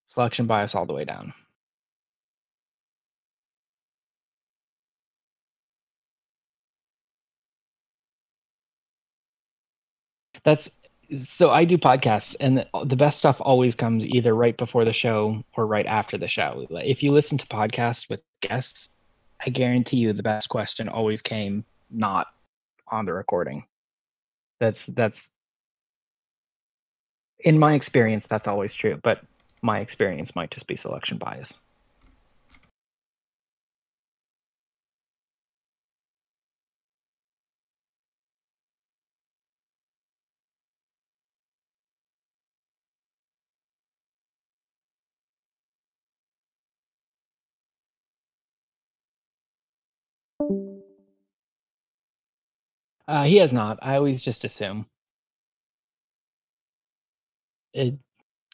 selection 0.07 0.47
bias 0.47 0.77
all 0.77 0.87
the 0.87 0.93
way 0.95 1.05
down. 1.05 1.35
That's 10.45 10.79
so 11.23 11.51
I 11.51 11.65
do 11.65 11.77
podcasts, 11.77 12.35
and 12.41 12.67
the 12.85 12.97
best 12.97 13.19
stuff 13.19 13.41
always 13.41 13.75
comes 13.75 14.07
either 14.07 14.35
right 14.35 14.57
before 14.57 14.85
the 14.85 14.93
show 14.93 15.43
or 15.57 15.67
right 15.67 15.87
after 15.87 16.17
the 16.17 16.29
show. 16.29 16.67
If 16.71 17.03
you 17.03 17.13
listen 17.13 17.37
to 17.39 17.47
podcasts 17.47 18.09
with 18.09 18.23
guests, 18.41 18.95
I 19.45 19.51
guarantee 19.51 19.99
you 19.99 20.13
the 20.13 20.23
best 20.23 20.49
question 20.49 20.89
always 20.89 21.21
came 21.21 21.65
not 21.91 22.29
on 22.89 23.05
the 23.05 23.13
recording. 23.13 23.65
That's 24.61 24.87
that's 24.87 25.29
in 27.41 27.59
my 27.59 27.75
experience, 27.75 28.25
that's 28.29 28.49
always 28.49 28.73
true, 28.73 28.99
but 29.03 29.21
my 29.63 29.81
experience 29.81 30.35
might 30.35 30.51
just 30.51 30.67
be 30.67 30.77
selection 30.77 31.19
bias. 31.19 31.63
Uh, 53.07 53.25
he 53.25 53.37
has 53.37 53.53
not. 53.53 53.79
I 53.83 53.97
always 53.97 54.23
just 54.23 54.45
assume. 54.45 54.87
It, 57.73 57.95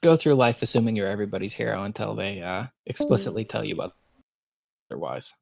go 0.03 0.17
through 0.17 0.35
life 0.35 0.63
assuming 0.63 0.97
you're 0.97 1.09
everybody's 1.09 1.53
hero 1.53 1.85
until 1.85 2.15
they 2.15 2.41
uh, 2.43 2.65
explicitly 2.87 3.45
tell 3.45 3.65
you 3.65 3.75
about 3.75 3.95
otherwise. 4.91 5.35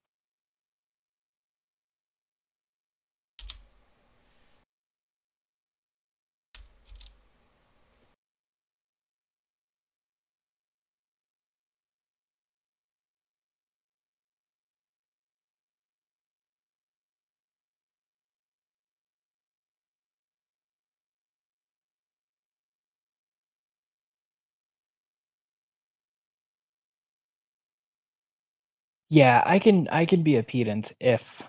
Yeah, 29.10 29.43
I 29.44 29.59
can 29.59 29.89
I 29.89 30.06
can 30.06 30.22
be 30.22 30.36
a 30.36 30.43
pedant 30.43 30.93
if 31.01 31.43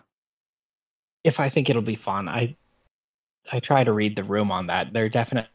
if 1.24 1.40
I 1.40 1.50
think 1.50 1.70
it'll 1.70 1.82
be 1.82 1.96
fun. 1.96 2.28
I 2.28 2.56
I 3.52 3.60
try 3.60 3.84
to 3.84 3.94
read 3.94 4.16
the 4.18 4.24
room 4.24 4.52
on 4.52 4.68
that. 4.68 4.94
There 4.94 5.06
are 5.06 5.10
definitely 5.10 5.50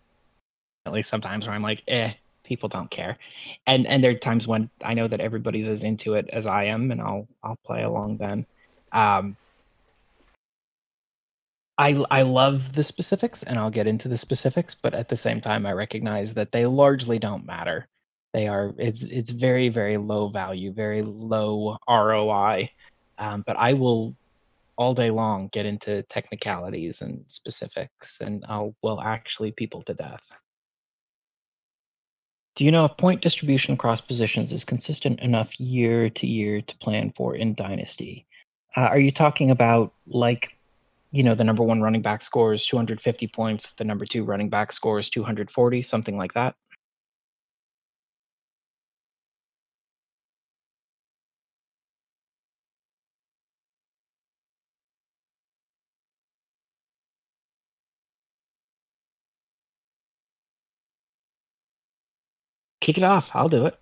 sometimes 1.02 1.46
where 1.46 1.54
I'm 1.54 1.62
like, 1.62 1.82
eh, 1.88 2.14
people 2.44 2.68
don't 2.68 2.90
care, 2.90 3.18
and 3.66 3.86
and 3.86 4.02
there 4.02 4.10
are 4.12 4.14
times 4.18 4.46
when 4.46 4.70
I 4.82 4.94
know 4.94 5.08
that 5.08 5.20
everybody's 5.20 5.68
as 5.68 5.84
into 5.84 6.14
it 6.14 6.28
as 6.32 6.46
I 6.46 6.64
am, 6.64 6.90
and 6.90 7.00
I'll 7.00 7.28
I'll 7.42 7.58
play 7.64 7.82
along 7.82 8.18
then. 8.18 8.46
Um, 8.92 9.36
I 11.78 12.04
I 12.10 12.22
love 12.22 12.72
the 12.72 12.82
specifics, 12.82 13.44
and 13.44 13.58
I'll 13.60 13.70
get 13.70 13.86
into 13.86 14.08
the 14.08 14.16
specifics, 14.18 14.74
but 14.74 14.92
at 14.92 15.08
the 15.08 15.16
same 15.16 15.40
time, 15.40 15.66
I 15.66 15.72
recognize 15.72 16.34
that 16.34 16.50
they 16.50 16.66
largely 16.66 17.20
don't 17.20 17.46
matter. 17.46 17.88
They 18.34 18.48
are 18.48 18.74
it's 18.78 19.04
it's 19.04 19.30
very 19.30 19.68
very 19.68 19.96
low 19.96 20.28
value, 20.28 20.72
very 20.72 21.02
low 21.02 21.78
ROI, 21.88 22.68
um, 23.16 23.44
but 23.46 23.56
I 23.56 23.74
will 23.74 24.16
all 24.76 24.92
day 24.92 25.10
long 25.10 25.48
get 25.52 25.66
into 25.66 26.02
technicalities 26.02 27.00
and 27.00 27.24
specifics, 27.28 28.20
and 28.20 28.44
I'll 28.48 28.74
will 28.82 29.00
actually 29.00 29.52
people 29.52 29.84
to 29.84 29.94
death. 29.94 30.24
Do 32.56 32.64
you 32.64 32.72
know 32.72 32.84
if 32.84 32.96
point 32.96 33.22
distribution 33.22 33.74
across 33.74 34.00
positions 34.00 34.52
is 34.52 34.64
consistent 34.64 35.20
enough 35.20 35.58
year 35.60 36.10
to 36.10 36.26
year 36.26 36.60
to 36.60 36.78
plan 36.78 37.12
for 37.16 37.36
in 37.36 37.54
Dynasty? 37.54 38.26
Uh, 38.76 38.80
are 38.80 38.98
you 38.98 39.12
talking 39.12 39.52
about 39.52 39.92
like, 40.08 40.50
you 41.12 41.22
know, 41.22 41.36
the 41.36 41.44
number 41.44 41.62
one 41.62 41.82
running 41.82 42.02
back 42.02 42.20
scores 42.20 42.66
250 42.66 43.28
points, 43.28 43.72
the 43.74 43.84
number 43.84 44.04
two 44.04 44.24
running 44.24 44.48
back 44.48 44.72
scores 44.72 45.08
240, 45.10 45.82
something 45.82 46.16
like 46.16 46.34
that? 46.34 46.56
Kick 62.84 62.98
it 62.98 63.02
off. 63.02 63.30
I'll 63.32 63.48
do 63.48 63.64
it. 63.64 63.78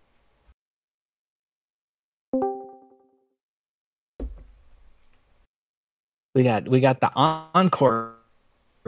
We 6.36 6.44
got 6.44 6.68
we 6.68 6.78
got 6.78 7.00
the 7.00 7.10
encore 7.12 8.14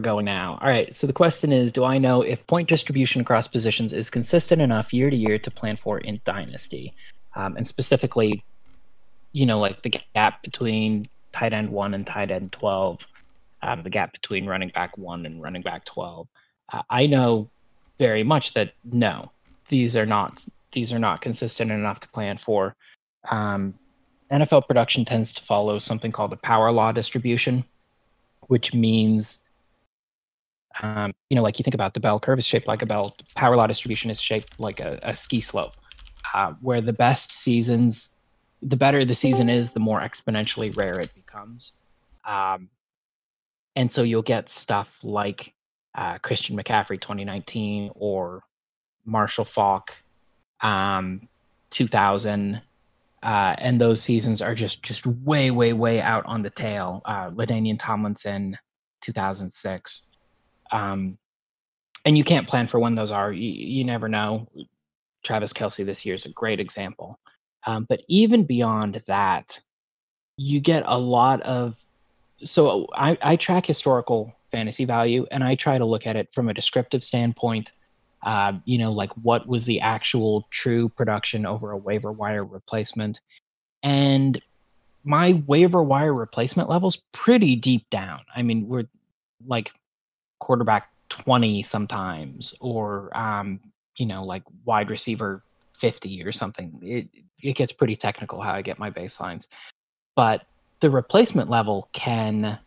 going 0.01 0.24
now. 0.24 0.57
All 0.62 0.69
right. 0.69 0.95
So 0.95 1.09
the 1.09 1.12
question 1.12 1.53
is, 1.53 1.73
do 1.73 1.82
I 1.82 1.99
know 1.99 2.23
if 2.23 2.47
point 2.47 2.69
distribution 2.69 3.23
across 3.23 3.49
positions 3.49 3.93
is 3.93 4.09
consistent 4.09 4.62
enough 4.62 4.93
year 4.93 5.11
to 5.11 5.16
year 5.16 5.41
to 5.41 5.51
plan 5.51 5.77
for 5.77 5.99
in 5.99 6.20
Dynasty, 6.24 6.95
um, 7.35 7.57
and 7.57 7.66
specifically, 7.66 8.45
you 9.32 9.47
know, 9.47 9.59
like 9.59 9.82
the 9.82 10.01
gap 10.15 10.43
between 10.43 11.09
tight 11.32 11.53
end 11.53 11.70
one 11.70 11.93
and 11.93 12.07
tight 12.07 12.31
end 12.31 12.53
twelve, 12.53 13.01
um, 13.62 13.82
the 13.82 13.91
gap 13.91 14.12
between 14.12 14.47
running 14.47 14.69
back 14.69 14.97
one 14.97 15.27
and 15.27 15.43
running 15.43 15.62
back 15.62 15.85
twelve. 15.85 16.28
Uh, 16.73 16.82
I 16.89 17.07
know 17.07 17.51
very 17.99 18.23
much 18.23 18.55
that 18.55 18.74
no, 18.85 19.32
these 19.69 19.97
are 19.97 20.07
not 20.07 20.45
these 20.73 20.93
are 20.93 20.99
not 20.99 21.20
consistent 21.20 21.70
enough 21.70 22.01
to 22.01 22.09
plan 22.09 22.36
for. 22.36 22.74
Um, 23.31 23.74
NFL 24.31 24.66
production 24.66 25.05
tends 25.05 25.32
to 25.32 25.43
follow 25.43 25.78
something 25.78 26.11
called 26.11 26.32
a 26.32 26.36
power 26.36 26.73
law 26.73 26.93
distribution, 26.93 27.65
which 28.49 28.74
means, 28.74 29.45
um, 30.82 31.15
you 31.31 31.36
know, 31.36 31.43
like 31.43 31.59
you 31.59 31.62
think 31.62 31.74
about 31.74 31.95
the 31.95 32.01
bell 32.01 32.19
curve 32.19 32.39
is 32.39 32.47
shaped 32.47 32.66
like 32.66 32.82
a 32.82 32.86
bell. 32.86 33.16
Power 33.36 33.57
law 33.57 33.66
distribution 33.66 34.11
is 34.11 34.20
shaped 34.20 34.59
like 34.59 34.81
a, 34.81 34.99
a 35.03 35.16
ski 35.16 35.41
slope, 35.41 35.74
uh, 36.35 36.53
where 36.61 36.81
the 36.81 36.93
best 36.93 37.32
seasons, 37.32 38.16
the 38.62 38.77
better 38.77 39.05
the 39.05 39.15
season 39.15 39.49
is, 39.49 39.73
the 39.73 39.81
more 39.81 40.01
exponentially 40.01 40.77
rare 40.77 40.99
it 40.99 41.15
becomes. 41.15 41.77
Um, 42.27 42.69
and 43.77 43.93
so 43.93 44.03
you'll 44.03 44.23
get 44.23 44.51
stuff 44.51 44.99
like 45.03 45.55
uh, 45.95 46.19
Christian 46.19 46.57
McCaffrey 46.57 47.01
2019 47.01 47.93
or 47.95 48.43
Marshall 49.05 49.45
Faulk, 49.45 49.93
um, 50.61 51.29
2000, 51.71 52.61
uh, 53.23 53.55
and 53.59 53.81
those 53.81 54.03
seasons 54.03 54.43
are 54.43 54.55
just 54.55 54.83
just 54.83 55.07
way 55.07 55.51
way 55.51 55.73
way 55.73 56.01
out 56.01 56.27
on 56.27 56.43
the 56.43 56.51
tail. 56.51 57.01
Uh, 57.05 57.31
LaDainian 57.31 57.79
Tomlinson, 57.79 58.57
2006, 59.03 60.11
um, 60.73 61.17
and 62.05 62.19
you 62.19 62.25
can't 62.25 62.47
plan 62.47 62.69
for 62.69 62.79
when 62.79 62.95
those 62.95 63.11
are. 63.11 63.33
You, 63.33 63.51
you 63.51 63.85
never 63.85 64.09
know. 64.09 64.49
Travis 65.23 65.55
Kelce 65.55 65.87
this 65.87 66.05
year 66.05 66.15
is 66.15 66.27
a 66.27 66.33
great 66.33 66.61
example, 66.61 67.19
um, 67.67 67.87
but 67.89 68.01
even 68.09 68.45
beyond 68.45 69.03
that, 69.07 69.59
you 70.37 70.61
get 70.61 70.83
a 70.87 70.99
lot 70.99 71.41
of. 71.43 71.77
So 72.43 72.89
I, 72.95 73.17
I 73.23 73.37
track 73.37 73.65
historical 73.65 74.35
fantasy 74.53 74.85
value, 74.85 75.27
and 75.31 75.43
I 75.43 75.55
try 75.55 75.79
to 75.79 75.85
look 75.87 76.07
at 76.07 76.17
it 76.17 76.29
from 76.35 76.51
a 76.51 76.55
descriptive 76.55 77.03
standpoint 77.03 77.73
uh, 78.25 78.53
you 78.65 78.79
know, 78.79 78.91
like 78.91 79.13
what 79.23 79.47
was 79.47 79.67
the 79.67 79.81
actual 79.81 80.49
true 80.51 80.89
production 80.89 81.45
over 81.45 81.71
a 81.71 81.77
waiver 81.77 82.11
wire 82.11 82.45
replacement. 82.45 83.21
And 83.83 84.41
my 85.05 85.43
waiver 85.47 85.83
wire 85.83 86.15
replacement 86.15 86.71
level's 86.71 86.97
pretty 87.13 87.55
deep 87.55 87.89
down. 87.91 88.21
I 88.35 88.41
mean, 88.43 88.67
we're 88.67 88.87
like 89.47 89.73
quarterback 90.39 90.91
20 91.11 91.63
sometimes, 91.63 92.57
or, 92.61 93.15
um, 93.17 93.61
you 93.97 94.07
know, 94.07 94.25
like 94.25 94.43
wide 94.65 94.89
receiver 94.89 95.43
50 95.75 96.25
or 96.25 96.33
something. 96.33 96.79
It, 96.83 97.09
it 97.43 97.57
gets 97.57 97.73
pretty 97.73 97.97
technical 97.97 98.41
how 98.41 98.55
I 98.55 98.63
get 98.63 98.79
my 98.79 98.91
baselines. 98.91 99.47
But 100.17 100.47
the 100.81 100.89
replacement 100.89 101.51
level 101.51 101.91
can 101.93 102.59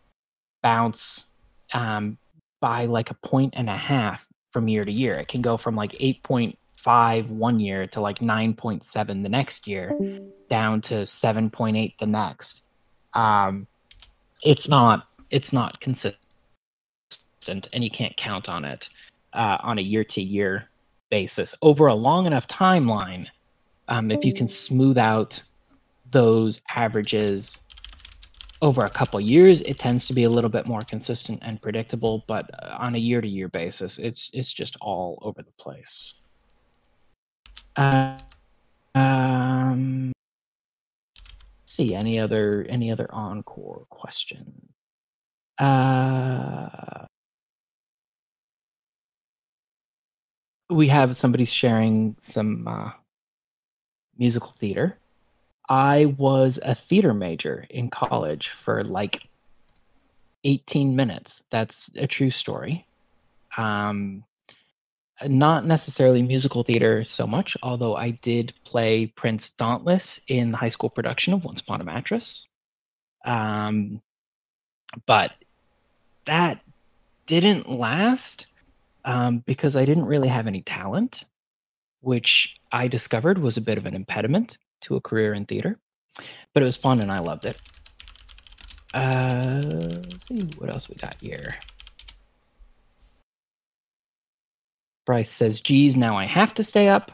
bounce 0.62 1.30
um, 1.72 2.16
by 2.60 2.86
like 2.86 3.10
a 3.10 3.14
point 3.14 3.54
and 3.56 3.68
a 3.68 3.76
half 3.76 4.27
from 4.58 4.66
year 4.66 4.82
to 4.82 4.90
year. 4.90 5.14
It 5.14 5.28
can 5.28 5.40
go 5.40 5.56
from 5.56 5.76
like 5.76 5.92
8.5 5.92 7.28
one 7.28 7.60
year 7.60 7.86
to 7.86 8.00
like 8.00 8.18
9.7 8.18 9.22
the 9.22 9.28
next 9.28 9.68
year, 9.68 9.96
down 10.50 10.80
to 10.82 10.94
7.8 11.02 11.96
the 12.00 12.06
next. 12.06 12.64
Um, 13.14 13.68
it's 14.42 14.66
not 14.66 15.06
it's 15.30 15.52
not 15.52 15.80
consistent, 15.80 16.18
and 17.46 17.84
you 17.84 17.90
can't 17.90 18.16
count 18.16 18.48
on 18.48 18.64
it 18.64 18.88
uh, 19.32 19.58
on 19.60 19.78
a 19.78 19.82
year 19.82 20.02
to 20.02 20.20
year 20.20 20.68
basis 21.08 21.54
over 21.62 21.86
a 21.86 21.94
long 21.94 22.26
enough 22.26 22.48
timeline. 22.48 23.26
Um, 23.86 24.10
if 24.10 24.24
you 24.24 24.34
can 24.34 24.48
smooth 24.48 24.98
out 24.98 25.40
those 26.10 26.62
averages 26.74 27.64
over 28.60 28.84
a 28.84 28.90
couple 28.90 29.20
years, 29.20 29.60
it 29.62 29.78
tends 29.78 30.06
to 30.06 30.14
be 30.14 30.24
a 30.24 30.28
little 30.28 30.50
bit 30.50 30.66
more 30.66 30.82
consistent 30.82 31.40
and 31.42 31.60
predictable. 31.62 32.24
But 32.26 32.50
uh, 32.62 32.76
on 32.78 32.94
a 32.94 32.98
year-to-year 32.98 33.48
basis, 33.48 33.98
it's 33.98 34.30
it's 34.32 34.52
just 34.52 34.76
all 34.80 35.18
over 35.22 35.42
the 35.42 35.52
place. 35.58 36.20
Uh, 37.76 38.18
um, 38.94 40.12
see 41.66 41.94
any 41.94 42.18
other 42.18 42.66
any 42.68 42.90
other 42.90 43.08
encore 43.12 43.86
question? 43.90 44.68
Uh, 45.58 47.06
we 50.70 50.88
have 50.88 51.16
somebody 51.16 51.44
sharing 51.44 52.16
some 52.22 52.66
uh, 52.68 52.90
musical 54.18 54.52
theater. 54.58 54.98
I 55.68 56.06
was 56.16 56.58
a 56.62 56.74
theater 56.74 57.12
major 57.12 57.66
in 57.68 57.90
college 57.90 58.48
for 58.48 58.82
like 58.84 59.28
18 60.44 60.96
minutes. 60.96 61.44
That's 61.50 61.90
a 61.96 62.06
true 62.06 62.30
story. 62.30 62.86
Um, 63.56 64.24
not 65.26 65.66
necessarily 65.66 66.22
musical 66.22 66.62
theater 66.62 67.04
so 67.04 67.26
much, 67.26 67.56
although 67.62 67.96
I 67.96 68.10
did 68.10 68.54
play 68.64 69.06
Prince 69.06 69.50
Dauntless 69.50 70.20
in 70.28 70.52
the 70.52 70.56
high 70.56 70.70
school 70.70 70.90
production 70.90 71.34
of 71.34 71.44
Once 71.44 71.60
Upon 71.60 71.80
a 71.80 71.84
Mattress. 71.84 72.48
Um, 73.24 74.00
but 75.06 75.32
that 76.26 76.60
didn't 77.26 77.68
last 77.68 78.46
um, 79.04 79.42
because 79.44 79.74
I 79.76 79.84
didn't 79.84 80.06
really 80.06 80.28
have 80.28 80.46
any 80.46 80.62
talent, 80.62 81.24
which 82.00 82.56
I 82.70 82.86
discovered 82.88 83.38
was 83.38 83.56
a 83.56 83.62
bit 83.62 83.76
of 83.76 83.86
an 83.86 83.94
impediment 83.94 84.56
to 84.82 84.96
a 84.96 85.00
career 85.00 85.34
in 85.34 85.46
theater, 85.46 85.78
but 86.54 86.62
it 86.62 86.66
was 86.66 86.76
fun 86.76 87.00
and 87.00 87.10
I 87.10 87.18
loved 87.20 87.44
it. 87.44 87.58
Uh, 88.94 89.60
let's 89.64 90.26
see 90.26 90.40
what 90.58 90.70
else 90.70 90.88
we 90.88 90.94
got 90.96 91.16
here. 91.20 91.56
Bryce 95.06 95.30
says, 95.30 95.60
geez, 95.60 95.96
now 95.96 96.16
I 96.16 96.26
have 96.26 96.54
to 96.54 96.62
stay 96.62 96.88
up. 96.88 97.10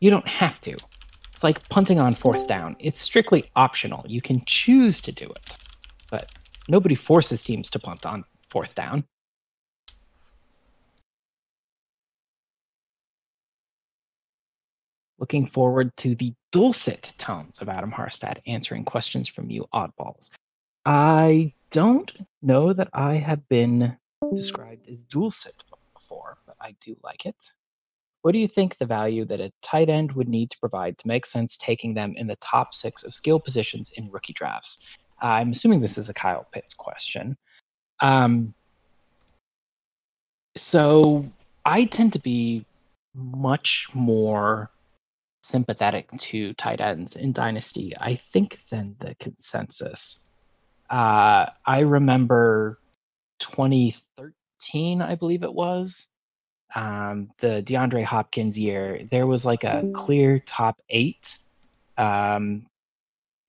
You 0.00 0.10
don't 0.10 0.28
have 0.28 0.60
to. 0.62 0.72
It's 0.72 1.42
like 1.42 1.68
punting 1.68 1.98
on 1.98 2.14
fourth 2.14 2.46
down. 2.46 2.76
It's 2.78 3.02
strictly 3.02 3.50
optional. 3.56 4.04
You 4.06 4.22
can 4.22 4.42
choose 4.46 5.00
to 5.02 5.12
do 5.12 5.26
it, 5.26 5.58
but 6.10 6.28
nobody 6.68 6.94
forces 6.94 7.42
teams 7.42 7.68
to 7.70 7.78
punt 7.78 8.06
on 8.06 8.24
fourth 8.50 8.74
down. 8.74 9.04
Looking 15.18 15.46
forward 15.46 15.96
to 15.98 16.14
the 16.16 16.34
dulcet 16.52 17.14
tones 17.18 17.60
of 17.60 17.68
Adam 17.68 17.90
Harstad 17.90 18.38
answering 18.46 18.84
questions 18.84 19.28
from 19.28 19.50
you 19.50 19.66
oddballs. 19.72 20.30
I 20.84 21.52
don't 21.70 22.10
know 22.42 22.72
that 22.72 22.88
I 22.92 23.14
have 23.14 23.48
been 23.48 23.96
described 24.32 24.88
as 24.88 25.04
dulcet 25.04 25.64
before, 25.94 26.38
but 26.46 26.56
I 26.60 26.74
do 26.84 26.96
like 27.02 27.26
it. 27.26 27.36
What 28.22 28.32
do 28.32 28.38
you 28.38 28.48
think 28.48 28.78
the 28.78 28.86
value 28.86 29.24
that 29.26 29.40
a 29.40 29.52
tight 29.62 29.90
end 29.90 30.12
would 30.12 30.28
need 30.28 30.50
to 30.50 30.58
provide 30.58 30.98
to 30.98 31.08
make 31.08 31.26
sense 31.26 31.56
taking 31.56 31.94
them 31.94 32.14
in 32.16 32.26
the 32.26 32.36
top 32.36 32.74
six 32.74 33.04
of 33.04 33.14
skill 33.14 33.38
positions 33.38 33.92
in 33.92 34.10
rookie 34.10 34.32
drafts? 34.32 34.86
I'm 35.20 35.52
assuming 35.52 35.80
this 35.80 35.98
is 35.98 36.08
a 36.08 36.14
Kyle 36.14 36.46
Pitts 36.52 36.74
question. 36.74 37.36
Um, 38.00 38.54
so 40.56 41.24
I 41.64 41.84
tend 41.84 42.12
to 42.14 42.18
be 42.18 42.64
much 43.14 43.88
more 43.94 44.70
sympathetic 45.44 46.08
to 46.18 46.54
tight 46.54 46.80
ends 46.80 47.16
in 47.16 47.32
Dynasty, 47.32 47.92
I 48.00 48.16
think, 48.16 48.58
than 48.70 48.96
the 48.98 49.14
consensus. 49.16 50.24
Uh, 50.88 51.46
I 51.66 51.80
remember 51.80 52.78
2013, 53.40 55.02
I 55.02 55.14
believe 55.14 55.42
it 55.42 55.52
was, 55.52 56.06
um, 56.74 57.30
the 57.38 57.62
DeAndre 57.62 58.04
Hopkins 58.04 58.58
year. 58.58 59.06
There 59.10 59.26
was 59.26 59.44
like 59.44 59.64
a 59.64 59.90
clear 59.94 60.38
top 60.40 60.80
eight. 60.88 61.38
Um, 61.98 62.66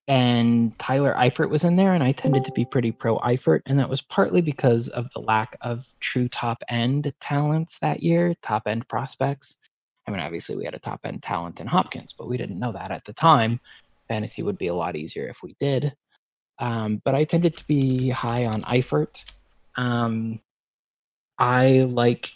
and 0.08 0.78
Tyler 0.78 1.14
Eifert 1.18 1.48
was 1.48 1.64
in 1.64 1.74
there, 1.74 1.94
and 1.94 2.04
I 2.04 2.12
tended 2.12 2.44
to 2.44 2.52
be 2.52 2.64
pretty 2.64 2.92
pro 2.92 3.18
Eifert, 3.18 3.62
and 3.66 3.78
that 3.80 3.88
was 3.88 4.02
partly 4.02 4.40
because 4.40 4.88
of 4.88 5.10
the 5.12 5.20
lack 5.20 5.56
of 5.62 5.84
true 5.98 6.28
top 6.28 6.62
end 6.68 7.12
talents 7.20 7.80
that 7.80 8.04
year, 8.04 8.36
top 8.42 8.68
end 8.68 8.86
prospects. 8.86 9.58
I 10.06 10.10
mean, 10.10 10.20
obviously 10.20 10.56
we 10.56 10.64
had 10.64 10.74
a 10.74 10.78
top 10.78 11.00
end 11.04 11.22
talent 11.22 11.60
in 11.60 11.66
Hopkins, 11.66 12.12
but 12.12 12.28
we 12.28 12.36
didn't 12.36 12.58
know 12.58 12.72
that 12.72 12.90
at 12.90 13.04
the 13.04 13.12
time. 13.12 13.60
Fantasy 14.08 14.42
would 14.42 14.58
be 14.58 14.68
a 14.68 14.74
lot 14.74 14.94
easier 14.94 15.28
if 15.28 15.42
we 15.42 15.56
did. 15.58 15.92
Um, 16.58 17.02
but 17.04 17.14
I 17.14 17.24
tended 17.24 17.56
to 17.56 17.66
be 17.66 18.10
high 18.10 18.46
on 18.46 18.62
Eifert. 18.62 19.24
Um, 19.76 20.40
I 21.38 21.86
like. 21.90 22.30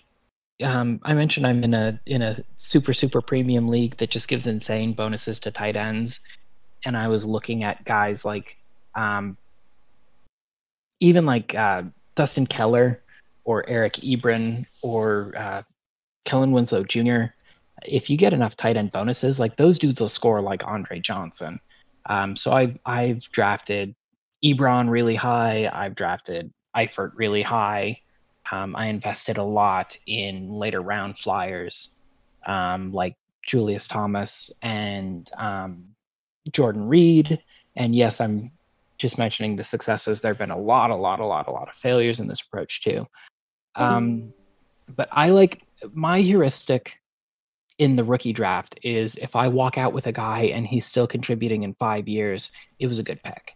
Um, 0.62 1.00
I 1.04 1.14
mentioned 1.14 1.46
I'm 1.46 1.64
in 1.64 1.72
a 1.72 1.98
in 2.04 2.20
a 2.20 2.42
super 2.58 2.92
super 2.92 3.22
premium 3.22 3.68
league 3.68 3.96
that 3.96 4.10
just 4.10 4.28
gives 4.28 4.46
insane 4.46 4.92
bonuses 4.92 5.38
to 5.40 5.50
tight 5.50 5.76
ends, 5.76 6.20
and 6.84 6.96
I 6.96 7.08
was 7.08 7.24
looking 7.24 7.64
at 7.64 7.84
guys 7.84 8.26
like, 8.26 8.58
um, 8.94 9.38
even 10.98 11.24
like 11.24 11.54
uh, 11.54 11.84
Dustin 12.14 12.46
Keller 12.46 13.00
or 13.44 13.66
Eric 13.66 13.94
Ebron 13.94 14.66
or 14.82 15.32
uh, 15.34 15.62
Kellen 16.26 16.52
Winslow 16.52 16.84
Jr 16.84 17.32
if 17.86 18.10
you 18.10 18.16
get 18.16 18.32
enough 18.32 18.56
tight 18.56 18.76
end 18.76 18.92
bonuses, 18.92 19.38
like 19.38 19.56
those 19.56 19.78
dudes 19.78 20.00
will 20.00 20.08
score 20.08 20.40
like 20.40 20.64
Andre 20.64 21.00
Johnson. 21.00 21.60
Um, 22.06 22.36
so 22.36 22.52
I've 22.52 22.78
I've 22.84 23.20
drafted 23.32 23.94
Ebron 24.44 24.88
really 24.88 25.16
high. 25.16 25.70
I've 25.72 25.94
drafted 25.94 26.52
Eifert 26.76 27.12
really 27.14 27.42
high. 27.42 28.00
Um, 28.50 28.74
I 28.74 28.86
invested 28.86 29.36
a 29.38 29.44
lot 29.44 29.96
in 30.06 30.52
later 30.52 30.80
round 30.80 31.18
flyers, 31.18 32.00
um, 32.46 32.92
like 32.92 33.16
Julius 33.42 33.86
Thomas 33.86 34.50
and 34.62 35.30
um, 35.36 35.84
Jordan 36.52 36.88
Reed. 36.88 37.38
And 37.76 37.94
yes, 37.94 38.20
I'm 38.20 38.50
just 38.98 39.18
mentioning 39.18 39.56
the 39.56 39.64
successes. 39.64 40.20
There 40.20 40.32
have 40.32 40.38
been 40.38 40.50
a 40.50 40.58
lot, 40.58 40.90
a 40.90 40.96
lot, 40.96 41.20
a 41.20 41.26
lot, 41.26 41.46
a 41.46 41.50
lot 41.50 41.68
of 41.68 41.74
failures 41.74 42.18
in 42.20 42.26
this 42.26 42.40
approach 42.40 42.82
too. 42.82 43.06
Um, 43.76 44.32
but 44.96 45.08
I 45.12 45.30
like 45.30 45.62
my 45.92 46.20
heuristic 46.20 46.99
in 47.80 47.96
the 47.96 48.04
rookie 48.04 48.34
draft 48.34 48.78
is 48.82 49.14
if 49.16 49.34
I 49.34 49.48
walk 49.48 49.78
out 49.78 49.94
with 49.94 50.06
a 50.06 50.12
guy 50.12 50.42
and 50.54 50.66
he's 50.66 50.84
still 50.84 51.06
contributing 51.06 51.62
in 51.62 51.72
five 51.74 52.06
years, 52.06 52.52
it 52.78 52.86
was 52.86 52.98
a 52.98 53.02
good 53.02 53.22
pick. 53.22 53.54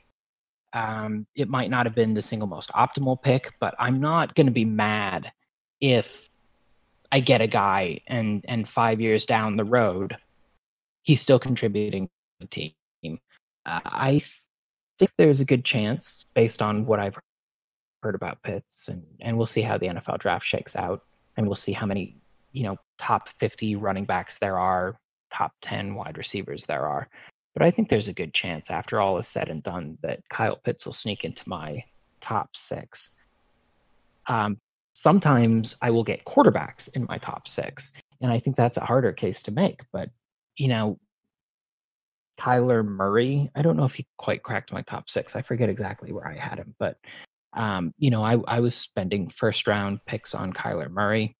Um, 0.72 1.26
it 1.36 1.50
might 1.50 1.68
not 1.68 1.84
have 1.84 1.94
been 1.94 2.14
the 2.14 2.22
single 2.22 2.48
most 2.48 2.70
optimal 2.70 3.20
pick, 3.20 3.52
but 3.60 3.74
I'm 3.78 4.00
not 4.00 4.34
going 4.34 4.46
to 4.46 4.52
be 4.52 4.64
mad 4.64 5.30
if 5.78 6.30
I 7.12 7.20
get 7.20 7.42
a 7.42 7.46
guy 7.46 8.00
and 8.06 8.42
and 8.48 8.66
five 8.66 8.98
years 8.98 9.26
down 9.26 9.56
the 9.56 9.64
road, 9.64 10.16
he's 11.02 11.20
still 11.20 11.38
contributing 11.38 12.06
to 12.06 12.12
the 12.40 12.46
team. 12.46 13.20
Uh, 13.66 13.80
I 13.84 14.22
think 14.98 15.10
there's 15.18 15.40
a 15.40 15.44
good 15.44 15.66
chance, 15.66 16.24
based 16.34 16.62
on 16.62 16.86
what 16.86 16.98
I've 16.98 17.16
heard 18.02 18.14
about 18.14 18.42
Pitts, 18.42 18.88
and 18.88 19.04
and 19.20 19.36
we'll 19.36 19.46
see 19.46 19.62
how 19.62 19.76
the 19.76 19.88
NFL 19.88 20.18
draft 20.18 20.46
shakes 20.46 20.76
out, 20.76 21.02
and 21.36 21.46
we'll 21.46 21.54
see 21.54 21.72
how 21.72 21.84
many 21.84 22.16
you 22.54 22.62
know 22.62 22.76
top 22.98 23.28
50 23.28 23.76
running 23.76 24.06
backs 24.06 24.38
there 24.38 24.58
are, 24.58 24.96
top 25.30 25.52
10 25.60 25.94
wide 25.94 26.16
receivers 26.16 26.64
there 26.64 26.86
are. 26.86 27.08
But 27.52 27.62
I 27.62 27.70
think 27.70 27.88
there's 27.88 28.08
a 28.08 28.14
good 28.14 28.32
chance, 28.32 28.70
after 28.70 29.00
all 29.00 29.18
is 29.18 29.28
said 29.28 29.48
and 29.48 29.62
done, 29.62 29.98
that 30.02 30.20
Kyle 30.28 30.56
Pitts 30.56 30.86
will 30.86 30.92
sneak 30.92 31.24
into 31.24 31.48
my 31.48 31.84
top 32.20 32.56
six. 32.56 33.16
Um, 34.26 34.58
sometimes 34.94 35.76
I 35.82 35.90
will 35.90 36.04
get 36.04 36.24
quarterbacks 36.24 36.94
in 36.96 37.04
my 37.08 37.18
top 37.18 37.46
six, 37.46 37.92
and 38.20 38.32
I 38.32 38.40
think 38.40 38.56
that's 38.56 38.78
a 38.78 38.84
harder 38.84 39.12
case 39.12 39.42
to 39.42 39.52
make. 39.52 39.82
But 39.92 40.10
you 40.56 40.68
know, 40.68 40.98
Kyler 42.40 42.84
Murray, 42.84 43.50
I 43.54 43.62
don't 43.62 43.76
know 43.76 43.84
if 43.84 43.94
he 43.94 44.06
quite 44.16 44.42
cracked 44.42 44.72
my 44.72 44.82
top 44.82 45.10
six. 45.10 45.36
I 45.36 45.42
forget 45.42 45.68
exactly 45.68 46.12
where 46.12 46.26
I 46.26 46.36
had 46.36 46.58
him, 46.58 46.74
but 46.78 46.96
um, 47.52 47.94
you 47.98 48.10
know, 48.10 48.24
I, 48.24 48.38
I 48.48 48.60
was 48.60 48.74
spending 48.74 49.30
first 49.30 49.68
round 49.68 50.00
picks 50.06 50.34
on 50.34 50.52
Kyler 50.52 50.90
Murray 50.90 51.36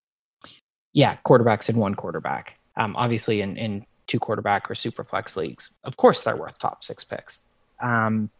yeah, 0.95 1.19
quarterbacks 1.27 1.69
in 1.69 1.77
one 1.77 1.95
quarterback. 1.95 2.57
Um, 2.77 2.97
obviously, 2.97 3.43
in, 3.43 3.57
in 3.59 3.85
two 4.07 4.19
quarterback 4.19 4.71
or 4.71 4.75
super 4.75 5.05
flex 5.05 5.37
leagues, 5.37 5.73
of 5.85 5.97
course, 5.97 6.23
they're 6.23 6.37
worth 6.37 6.59
top 6.59 6.83
six 6.83 7.05
picks. 7.05 7.47
Um, 7.83 8.31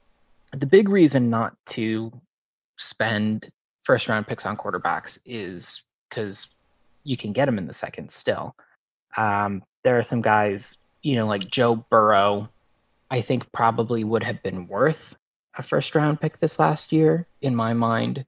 the 0.57 0.67
big 0.67 0.89
reason 0.89 1.29
not 1.29 1.57
to 1.71 2.13
spend 2.79 3.51
first 3.83 4.09
round 4.09 4.27
picks 4.27 4.47
on 4.47 4.57
quarterbacks 4.57 5.19
is 5.27 5.83
because 6.09 6.55
you 7.03 7.17
can 7.17 7.33
get 7.33 7.47
them 7.47 7.59
in 7.59 7.67
the 7.67 7.75
second 7.75 8.13
still. 8.13 8.55
Um, 9.17 9.63
there 9.83 9.99
are 9.99 10.05
some 10.05 10.23
guys, 10.23 10.79
you 11.03 11.17
know, 11.17 11.27
like 11.27 11.51
Joe 11.51 11.85
Burrow, 11.91 12.49
I 13.11 13.21
think 13.21 13.51
probably 13.53 14.05
would 14.05 14.23
have 14.23 14.43
been 14.43 14.67
worth 14.69 15.17
a 15.57 15.63
first 15.63 15.95
round 15.95 16.21
pick 16.21 16.39
this 16.39 16.59
last 16.59 16.93
year 16.93 17.27
in 17.43 17.55
my 17.55 17.73
mind 17.73 18.25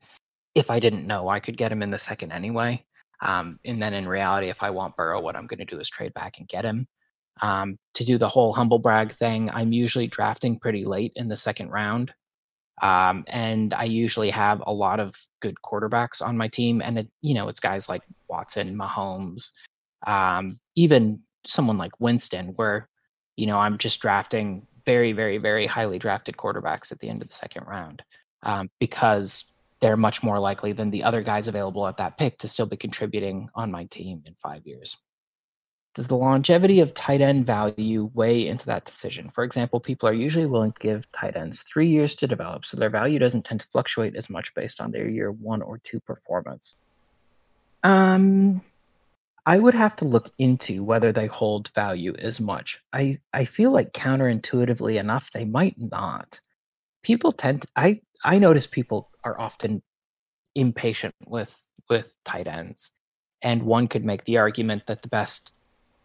if 0.55 0.71
I 0.71 0.81
didn't 0.81 1.07
know 1.07 1.29
I 1.29 1.41
could 1.41 1.57
get 1.57 1.73
him 1.73 1.83
in 1.83 1.91
the 1.91 1.99
second 1.99 2.33
anyway. 2.33 2.85
Um, 3.21 3.59
and 3.65 3.81
then 3.81 3.95
in 3.95 4.09
reality, 4.09 4.51
if 4.51 4.63
I 4.63 4.71
want 4.71 4.97
Burrow, 4.97 5.21
what 5.21 5.37
I'm 5.37 5.47
going 5.47 5.59
to 5.59 5.65
do 5.65 5.81
is 5.81 5.89
trade 5.89 6.15
back 6.15 6.39
and 6.39 6.49
get 6.49 6.65
him. 6.65 6.87
Um, 7.43 7.79
to 7.95 8.05
do 8.05 8.19
the 8.19 8.29
whole 8.29 8.53
humble 8.53 8.79
brag 8.79 9.13
thing, 9.13 9.51
I'm 9.51 9.73
usually 9.73 10.07
drafting 10.07 10.59
pretty 10.59 10.85
late 10.85 11.13
in 11.17 11.29
the 11.29 11.37
second 11.37 11.71
round. 11.71 12.13
Um, 12.83 13.25
and 13.29 13.73
I 13.73 13.85
usually 13.85 14.31
have 14.31 14.63
a 14.67 14.73
lot 14.73 15.01
of 15.01 15.15
good 15.41 15.57
quarterbacks 15.65 16.21
on 16.21 16.37
my 16.37 16.49
team. 16.49 16.83
And, 16.83 16.99
it, 16.99 17.09
you 17.23 17.35
know, 17.35 17.49
it's 17.49 17.61
guys 17.61 17.89
like 17.89 18.03
Watson, 18.29 18.77
Mahomes, 18.77 19.53
um, 20.07 20.59
even 20.75 21.21
someone 21.47 21.79
like 21.79 21.99
Winston, 22.01 22.49
where, 22.57 22.89
you 23.37 23.47
know, 23.47 23.59
I'm 23.59 23.79
just 23.79 24.01
drafting 24.01 24.67
very, 24.85 25.13
very, 25.13 25.39
very 25.39 25.67
highly 25.67 25.99
drafted 25.99 26.37
quarterbacks 26.37 26.93
at 26.93 26.99
the 27.01 27.09
end 27.09 27.23
of 27.23 27.29
the 27.29 27.35
second 27.35 27.67
round 27.67 28.03
um, 28.43 28.71
because 28.79 29.56
they're 29.81 29.97
much 29.97 30.23
more 30.23 30.39
likely 30.39 30.73
than 30.73 30.91
the 30.91 31.05
other 31.05 31.23
guys 31.23 31.49
available 31.49 31.87
at 31.87 31.99
that 31.99 32.19
pick 32.19 32.39
to 32.39 32.49
still 32.49 32.67
be 32.67 32.77
contributing 32.77 33.49
on 33.55 33.71
my 33.71 33.85
team 33.87 34.23
in 34.27 34.35
five 34.43 34.67
years. 34.67 34.97
Does 35.95 36.09
the 36.09 36.17
longevity 36.17 36.81
of 36.81 36.93
tight 36.93 37.23
end 37.23 37.47
value 37.47 38.11
weigh 38.13 38.49
into 38.49 38.67
that 38.67 38.85
decision? 38.85 39.31
For 39.31 39.45
example, 39.45 39.81
people 39.81 40.09
are 40.09 40.15
usually 40.15 40.45
willing 40.45 40.73
to 40.73 40.81
give 40.81 41.11
tight 41.13 41.37
ends 41.37 41.63
three 41.63 41.89
years 41.89 42.15
to 42.17 42.27
develop, 42.27 42.67
so 42.67 42.77
their 42.77 42.91
value 42.91 43.19
doesn't 43.19 43.47
tend 43.47 43.61
to 43.61 43.67
fluctuate 43.69 44.15
as 44.15 44.29
much 44.29 44.55
based 44.55 44.81
on 44.81 44.91
their 44.91 45.09
year 45.09 45.33
one 45.33 45.63
or 45.63 45.79
two 45.79 46.01
performance. 46.01 46.83
Um, 47.83 48.61
I 49.47 49.59
would 49.59 49.75
have 49.75 49.97
to 49.97 50.05
look 50.05 50.31
into 50.39 50.85
whether 50.85 51.13
they 51.13 51.27
hold 51.27 51.71
value 51.75 52.15
as 52.19 52.41
much. 52.41 52.79
I, 52.93 53.21
I 53.33 53.45
feel 53.45 53.71
like 53.71 53.93
counterintuitively 53.93 55.01
enough, 55.01 55.31
they 55.33 55.45
might 55.45 55.77
not. 55.79 56.41
People 57.03 57.33
tend 57.33 57.63
to, 57.63 57.69
I 57.77 58.01
I 58.25 58.39
notice 58.39 58.67
people 58.67 59.11
are 59.27 59.39
often 59.41 59.83
impatient 60.55 61.15
with 61.27 61.55
with 61.91 62.07
tight 62.25 62.47
ends, 62.47 62.97
and 63.43 63.63
one 63.63 63.89
could 63.89 64.05
make 64.05 64.25
the 64.25 64.39
argument 64.39 64.85
that 64.87 65.03
the 65.03 65.09
best 65.09 65.53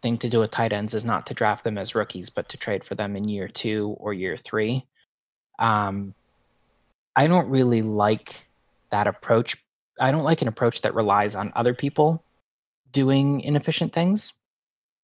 thing 0.02 0.18
to 0.18 0.28
do 0.28 0.40
with 0.40 0.50
tight 0.50 0.72
ends 0.72 0.94
is 0.94 1.04
not 1.04 1.26
to 1.26 1.34
draft 1.34 1.64
them 1.64 1.78
as 1.78 1.94
rookies, 1.94 2.28
but 2.28 2.48
to 2.48 2.56
trade 2.56 2.84
for 2.84 2.94
them 2.94 3.16
in 3.16 3.28
year 3.28 3.48
two 3.48 3.96
or 3.98 4.12
year 4.12 4.36
three. 4.36 4.84
Um, 5.58 6.14
I 7.14 7.26
don't 7.28 7.48
really 7.48 7.82
like 7.82 8.46
that 8.90 9.06
approach. 9.06 9.56
I 10.00 10.10
don't 10.10 10.24
like 10.24 10.42
an 10.42 10.48
approach 10.48 10.82
that 10.82 10.94
relies 10.94 11.34
on 11.34 11.52
other 11.54 11.74
people 11.74 12.24
doing 12.90 13.40
inefficient 13.40 13.92
things. 13.92 14.32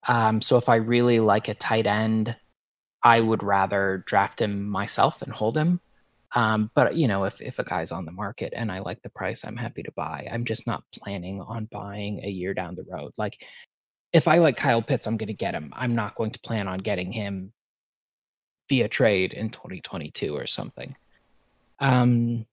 Um, 0.07 0.41
so 0.43 0.57
if 0.57 0.69
I 0.69 0.77
really 0.77 1.21
like 1.21 1.49
a 1.49 1.55
tight 1.55 1.87
end, 1.87 2.35
I 3.03 3.21
would 3.21 3.43
rather 3.43 4.03
draft 4.07 4.41
him 4.41 4.69
myself 4.69 5.23
and 5.23 5.33
hold 5.33 5.57
him 5.57 5.81
um, 6.35 6.71
but 6.75 6.97
you 6.97 7.09
know, 7.09 7.25
if 7.25 7.41
if 7.41 7.59
a 7.59 7.65
guy's 7.65 7.91
on 7.91 8.05
the 8.05 8.13
market 8.13 8.53
and 8.55 8.71
I 8.71 8.81
like 8.81 9.01
the 9.03 9.09
price, 9.09 9.45
I'm 9.45 9.57
happy 9.57 9.83
to 9.83 9.93
buy. 9.93 10.29
I'm 10.31 10.45
just 10.45 10.67
not 10.67 10.85
planning 10.93 11.41
on 11.41 11.69
buying 11.73 12.23
a 12.25 12.29
year 12.29 12.53
down 12.55 12.75
the 12.75 12.85
road. 12.85 13.13
Like 13.17 13.39
if 14.13 14.29
I 14.29 14.39
like 14.39 14.57
Kyle 14.57 14.83
Pitts, 14.83 15.07
I'm 15.07 15.17
going 15.17 15.29
to 15.29 15.35
get 15.35 15.55
him. 15.55 15.73
I'm 15.75 15.95
not 15.95 16.15
going 16.15 16.33
to 16.33 16.41
plan 16.41 16.69
on 16.69 16.79
getting 16.79 17.13
him 17.13 17.53
via 18.69 18.89
trade 18.89 19.33
in 19.33 19.51
2022 19.51 20.37
or 20.37 20.47
something. 20.47 20.95
Um, 21.79 22.47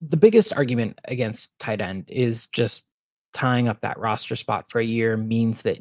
the 0.00 0.16
biggest 0.16 0.52
argument 0.52 0.98
against 1.04 1.58
tight 1.58 1.80
end 1.80 2.04
is 2.08 2.46
just 2.46 2.88
tying 3.34 3.68
up 3.68 3.80
that 3.82 3.98
roster 3.98 4.36
spot 4.36 4.66
for 4.70 4.80
a 4.80 4.84
year 4.84 5.16
means 5.16 5.60
that 5.62 5.78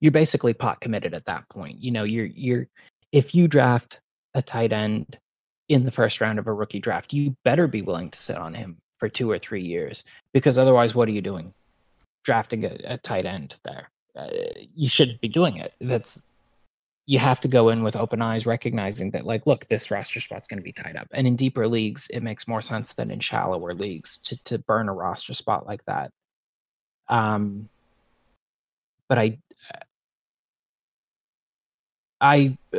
you're 0.00 0.12
basically 0.12 0.52
pot 0.52 0.80
committed 0.80 1.14
at 1.14 1.26
that 1.26 1.48
point. 1.48 1.80
You 1.80 1.92
know, 1.92 2.04
you're 2.04 2.26
you're 2.26 2.66
if 3.12 3.34
you 3.34 3.46
draft 3.46 4.00
a 4.34 4.42
tight 4.42 4.72
end 4.72 5.18
in 5.68 5.84
the 5.84 5.90
first 5.90 6.20
round 6.20 6.38
of 6.38 6.46
a 6.46 6.52
rookie 6.52 6.80
draft, 6.80 7.12
you 7.12 7.36
better 7.44 7.66
be 7.66 7.82
willing 7.82 8.10
to 8.10 8.18
sit 8.18 8.36
on 8.36 8.54
him 8.54 8.76
for 8.98 9.08
two 9.08 9.30
or 9.30 9.38
three 9.38 9.62
years 9.62 10.04
because 10.32 10.58
otherwise, 10.58 10.94
what 10.94 11.08
are 11.08 11.12
you 11.12 11.22
doing? 11.22 11.52
Drafting 12.24 12.64
a, 12.64 12.78
a 12.84 12.98
tight 12.98 13.26
end 13.26 13.54
there. 13.64 13.90
Uh, 14.16 14.28
you 14.74 14.88
shouldn't 14.88 15.20
be 15.20 15.28
doing 15.28 15.56
it. 15.56 15.72
That's 15.80 16.26
you 17.06 17.18
have 17.18 17.40
to 17.40 17.48
go 17.48 17.70
in 17.70 17.82
with 17.82 17.96
open 17.96 18.22
eyes, 18.22 18.46
recognizing 18.46 19.10
that, 19.10 19.26
like, 19.26 19.46
look, 19.46 19.66
this 19.68 19.90
roster 19.90 20.20
spot's 20.20 20.46
going 20.46 20.58
to 20.58 20.62
be 20.62 20.72
tied 20.72 20.96
up. 20.96 21.08
And 21.12 21.26
in 21.26 21.34
deeper 21.34 21.66
leagues, 21.66 22.06
it 22.10 22.22
makes 22.22 22.46
more 22.46 22.62
sense 22.62 22.92
than 22.92 23.10
in 23.10 23.18
shallower 23.20 23.74
leagues 23.74 24.18
to 24.18 24.42
to 24.44 24.58
burn 24.58 24.88
a 24.88 24.92
roster 24.94 25.34
spot 25.34 25.66
like 25.66 25.84
that. 25.86 26.12
Um, 27.08 27.68
but 29.08 29.18
I, 29.18 29.38
I, 32.20 32.56
uh, 32.72 32.78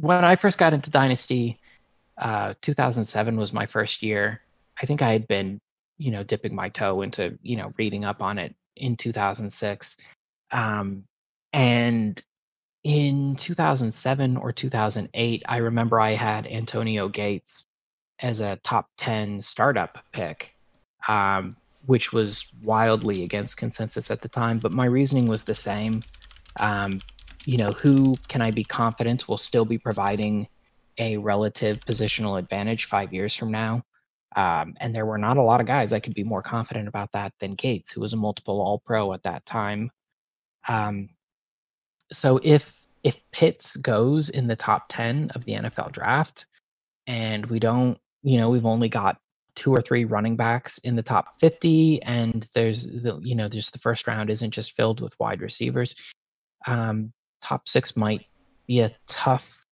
when 0.00 0.24
I 0.24 0.36
first 0.36 0.58
got 0.58 0.72
into 0.72 0.90
Dynasty, 0.90 1.58
uh, 2.16 2.54
2007 2.62 3.36
was 3.36 3.52
my 3.52 3.66
first 3.66 4.02
year. 4.02 4.40
I 4.80 4.86
think 4.86 5.02
I 5.02 5.12
had 5.12 5.28
been, 5.28 5.60
you 5.98 6.10
know, 6.10 6.22
dipping 6.22 6.54
my 6.54 6.70
toe 6.70 7.02
into, 7.02 7.38
you 7.42 7.56
know, 7.56 7.72
reading 7.76 8.04
up 8.04 8.22
on 8.22 8.38
it 8.38 8.54
in 8.76 8.96
2006. 8.96 9.96
Um, 10.52 11.04
and 11.52 12.22
in 12.82 13.36
2007 13.36 14.36
or 14.38 14.52
2008, 14.52 15.42
I 15.46 15.56
remember 15.58 16.00
I 16.00 16.14
had 16.14 16.46
Antonio 16.46 17.08
Gates 17.08 17.66
as 18.20 18.40
a 18.40 18.56
top 18.62 18.88
10 18.98 19.42
startup 19.42 19.98
pick, 20.12 20.54
um, 21.08 21.56
which 21.84 22.10
was 22.12 22.50
wildly 22.62 23.24
against 23.24 23.58
consensus 23.58 24.10
at 24.10 24.22
the 24.22 24.28
time. 24.28 24.58
But 24.60 24.72
my 24.72 24.86
reasoning 24.86 25.26
was 25.26 25.44
the 25.44 25.54
same. 25.54 26.02
Um, 26.58 27.00
you 27.44 27.58
know, 27.58 27.70
who 27.70 28.16
can 28.28 28.42
I 28.42 28.50
be 28.50 28.64
confident 28.64 29.28
will 29.28 29.38
still 29.38 29.64
be 29.64 29.78
providing 29.78 30.48
a 30.98 31.16
relative 31.16 31.80
positional 31.80 32.38
advantage 32.38 32.86
five 32.86 33.12
years 33.12 33.34
from 33.34 33.50
now? 33.50 33.82
Um, 34.36 34.74
and 34.78 34.94
there 34.94 35.06
were 35.06 35.18
not 35.18 35.38
a 35.38 35.42
lot 35.42 35.60
of 35.60 35.66
guys 35.66 35.92
I 35.92 36.00
could 36.00 36.14
be 36.14 36.22
more 36.22 36.42
confident 36.42 36.86
about 36.86 37.12
that 37.12 37.32
than 37.40 37.54
Gates, 37.54 37.92
who 37.92 38.00
was 38.00 38.12
a 38.12 38.16
multiple 38.16 38.60
All 38.60 38.78
Pro 38.78 39.12
at 39.12 39.24
that 39.24 39.44
time. 39.44 39.90
Um, 40.68 41.08
so 42.12 42.40
if 42.42 42.76
if 43.02 43.16
Pitts 43.32 43.76
goes 43.76 44.28
in 44.28 44.46
the 44.46 44.56
top 44.56 44.86
10 44.90 45.30
of 45.34 45.44
the 45.44 45.52
NFL 45.52 45.92
draft 45.92 46.46
and 47.06 47.46
we 47.46 47.58
don't, 47.58 47.98
you 48.22 48.36
know, 48.36 48.50
we've 48.50 48.66
only 48.66 48.90
got 48.90 49.16
two 49.54 49.72
or 49.72 49.80
three 49.80 50.04
running 50.04 50.36
backs 50.36 50.78
in 50.78 50.96
the 50.96 51.02
top 51.02 51.40
50 51.40 52.02
and 52.02 52.46
there's 52.54 52.86
the 52.86 53.18
you 53.22 53.34
know, 53.34 53.48
there's 53.48 53.70
the 53.70 53.78
first 53.78 54.06
round 54.06 54.30
isn't 54.30 54.52
just 54.52 54.72
filled 54.72 55.00
with 55.00 55.18
wide 55.18 55.40
receivers. 55.40 55.96
Um, 56.66 57.12
top 57.42 57.68
6 57.68 57.96
might 57.96 58.26
be 58.66 58.80
a 58.80 58.94
tough 59.08 59.66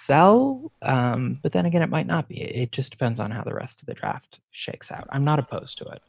sell, 0.00 0.72
um, 0.82 1.38
but 1.42 1.52
then 1.52 1.66
again 1.66 1.82
it 1.82 1.90
might 1.90 2.06
not 2.06 2.28
be. 2.28 2.40
It 2.40 2.72
just 2.72 2.90
depends 2.90 3.20
on 3.20 3.30
how 3.30 3.42
the 3.44 3.54
rest 3.54 3.80
of 3.80 3.86
the 3.86 3.94
draft 3.94 4.40
shakes 4.50 4.90
out. 4.92 5.06
I'm 5.10 5.24
not 5.24 5.38
opposed 5.38 5.78
to 5.78 5.86
it. 5.86 6.02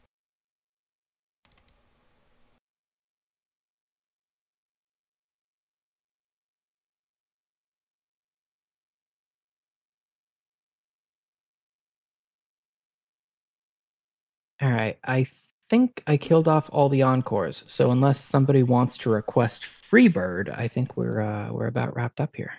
All 14.60 14.70
right, 14.70 14.98
I 15.04 15.26
think 15.74 16.04
I 16.06 16.16
killed 16.16 16.46
off 16.46 16.70
all 16.72 16.88
the 16.88 17.02
encores. 17.02 17.64
So 17.66 17.90
unless 17.90 18.22
somebody 18.22 18.62
wants 18.62 18.96
to 18.98 19.10
request 19.10 19.66
Freebird, 19.90 20.56
I 20.56 20.68
think 20.68 20.96
we're 20.96 21.20
uh, 21.20 21.52
we're 21.52 21.66
about 21.66 21.96
wrapped 21.96 22.20
up 22.20 22.36
here. 22.36 22.52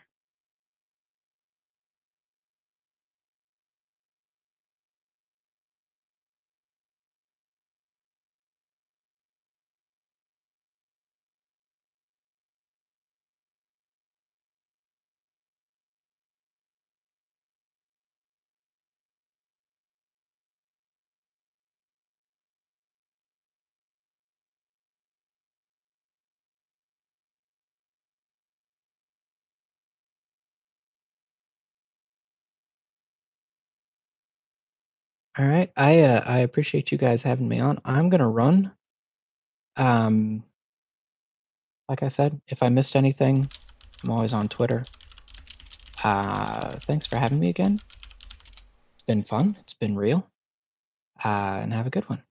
All 35.37 35.45
right. 35.45 35.71
I 35.75 36.01
uh, 36.01 36.21
I 36.25 36.39
appreciate 36.39 36.91
you 36.91 36.97
guys 36.97 37.21
having 37.21 37.47
me 37.47 37.59
on. 37.59 37.81
I'm 37.83 38.09
gonna 38.09 38.27
run. 38.29 38.71
Um, 39.75 40.43
like 41.89 42.03
I 42.03 42.07
said, 42.07 42.39
if 42.47 42.63
I 42.63 42.69
missed 42.69 42.95
anything, 42.95 43.49
I'm 44.03 44.11
always 44.11 44.33
on 44.33 44.47
Twitter. 44.49 44.87
Uh, 46.01 46.79
thanks 46.87 47.07
for 47.07 47.17
having 47.17 47.39
me 47.39 47.49
again. 47.49 47.81
It's 48.95 49.05
been 49.05 49.23
fun. 49.23 49.57
It's 49.61 49.73
been 49.73 49.95
real. 49.95 50.25
Uh, 51.23 51.59
and 51.63 51.73
have 51.73 51.87
a 51.87 51.89
good 51.89 52.07
one. 52.09 52.23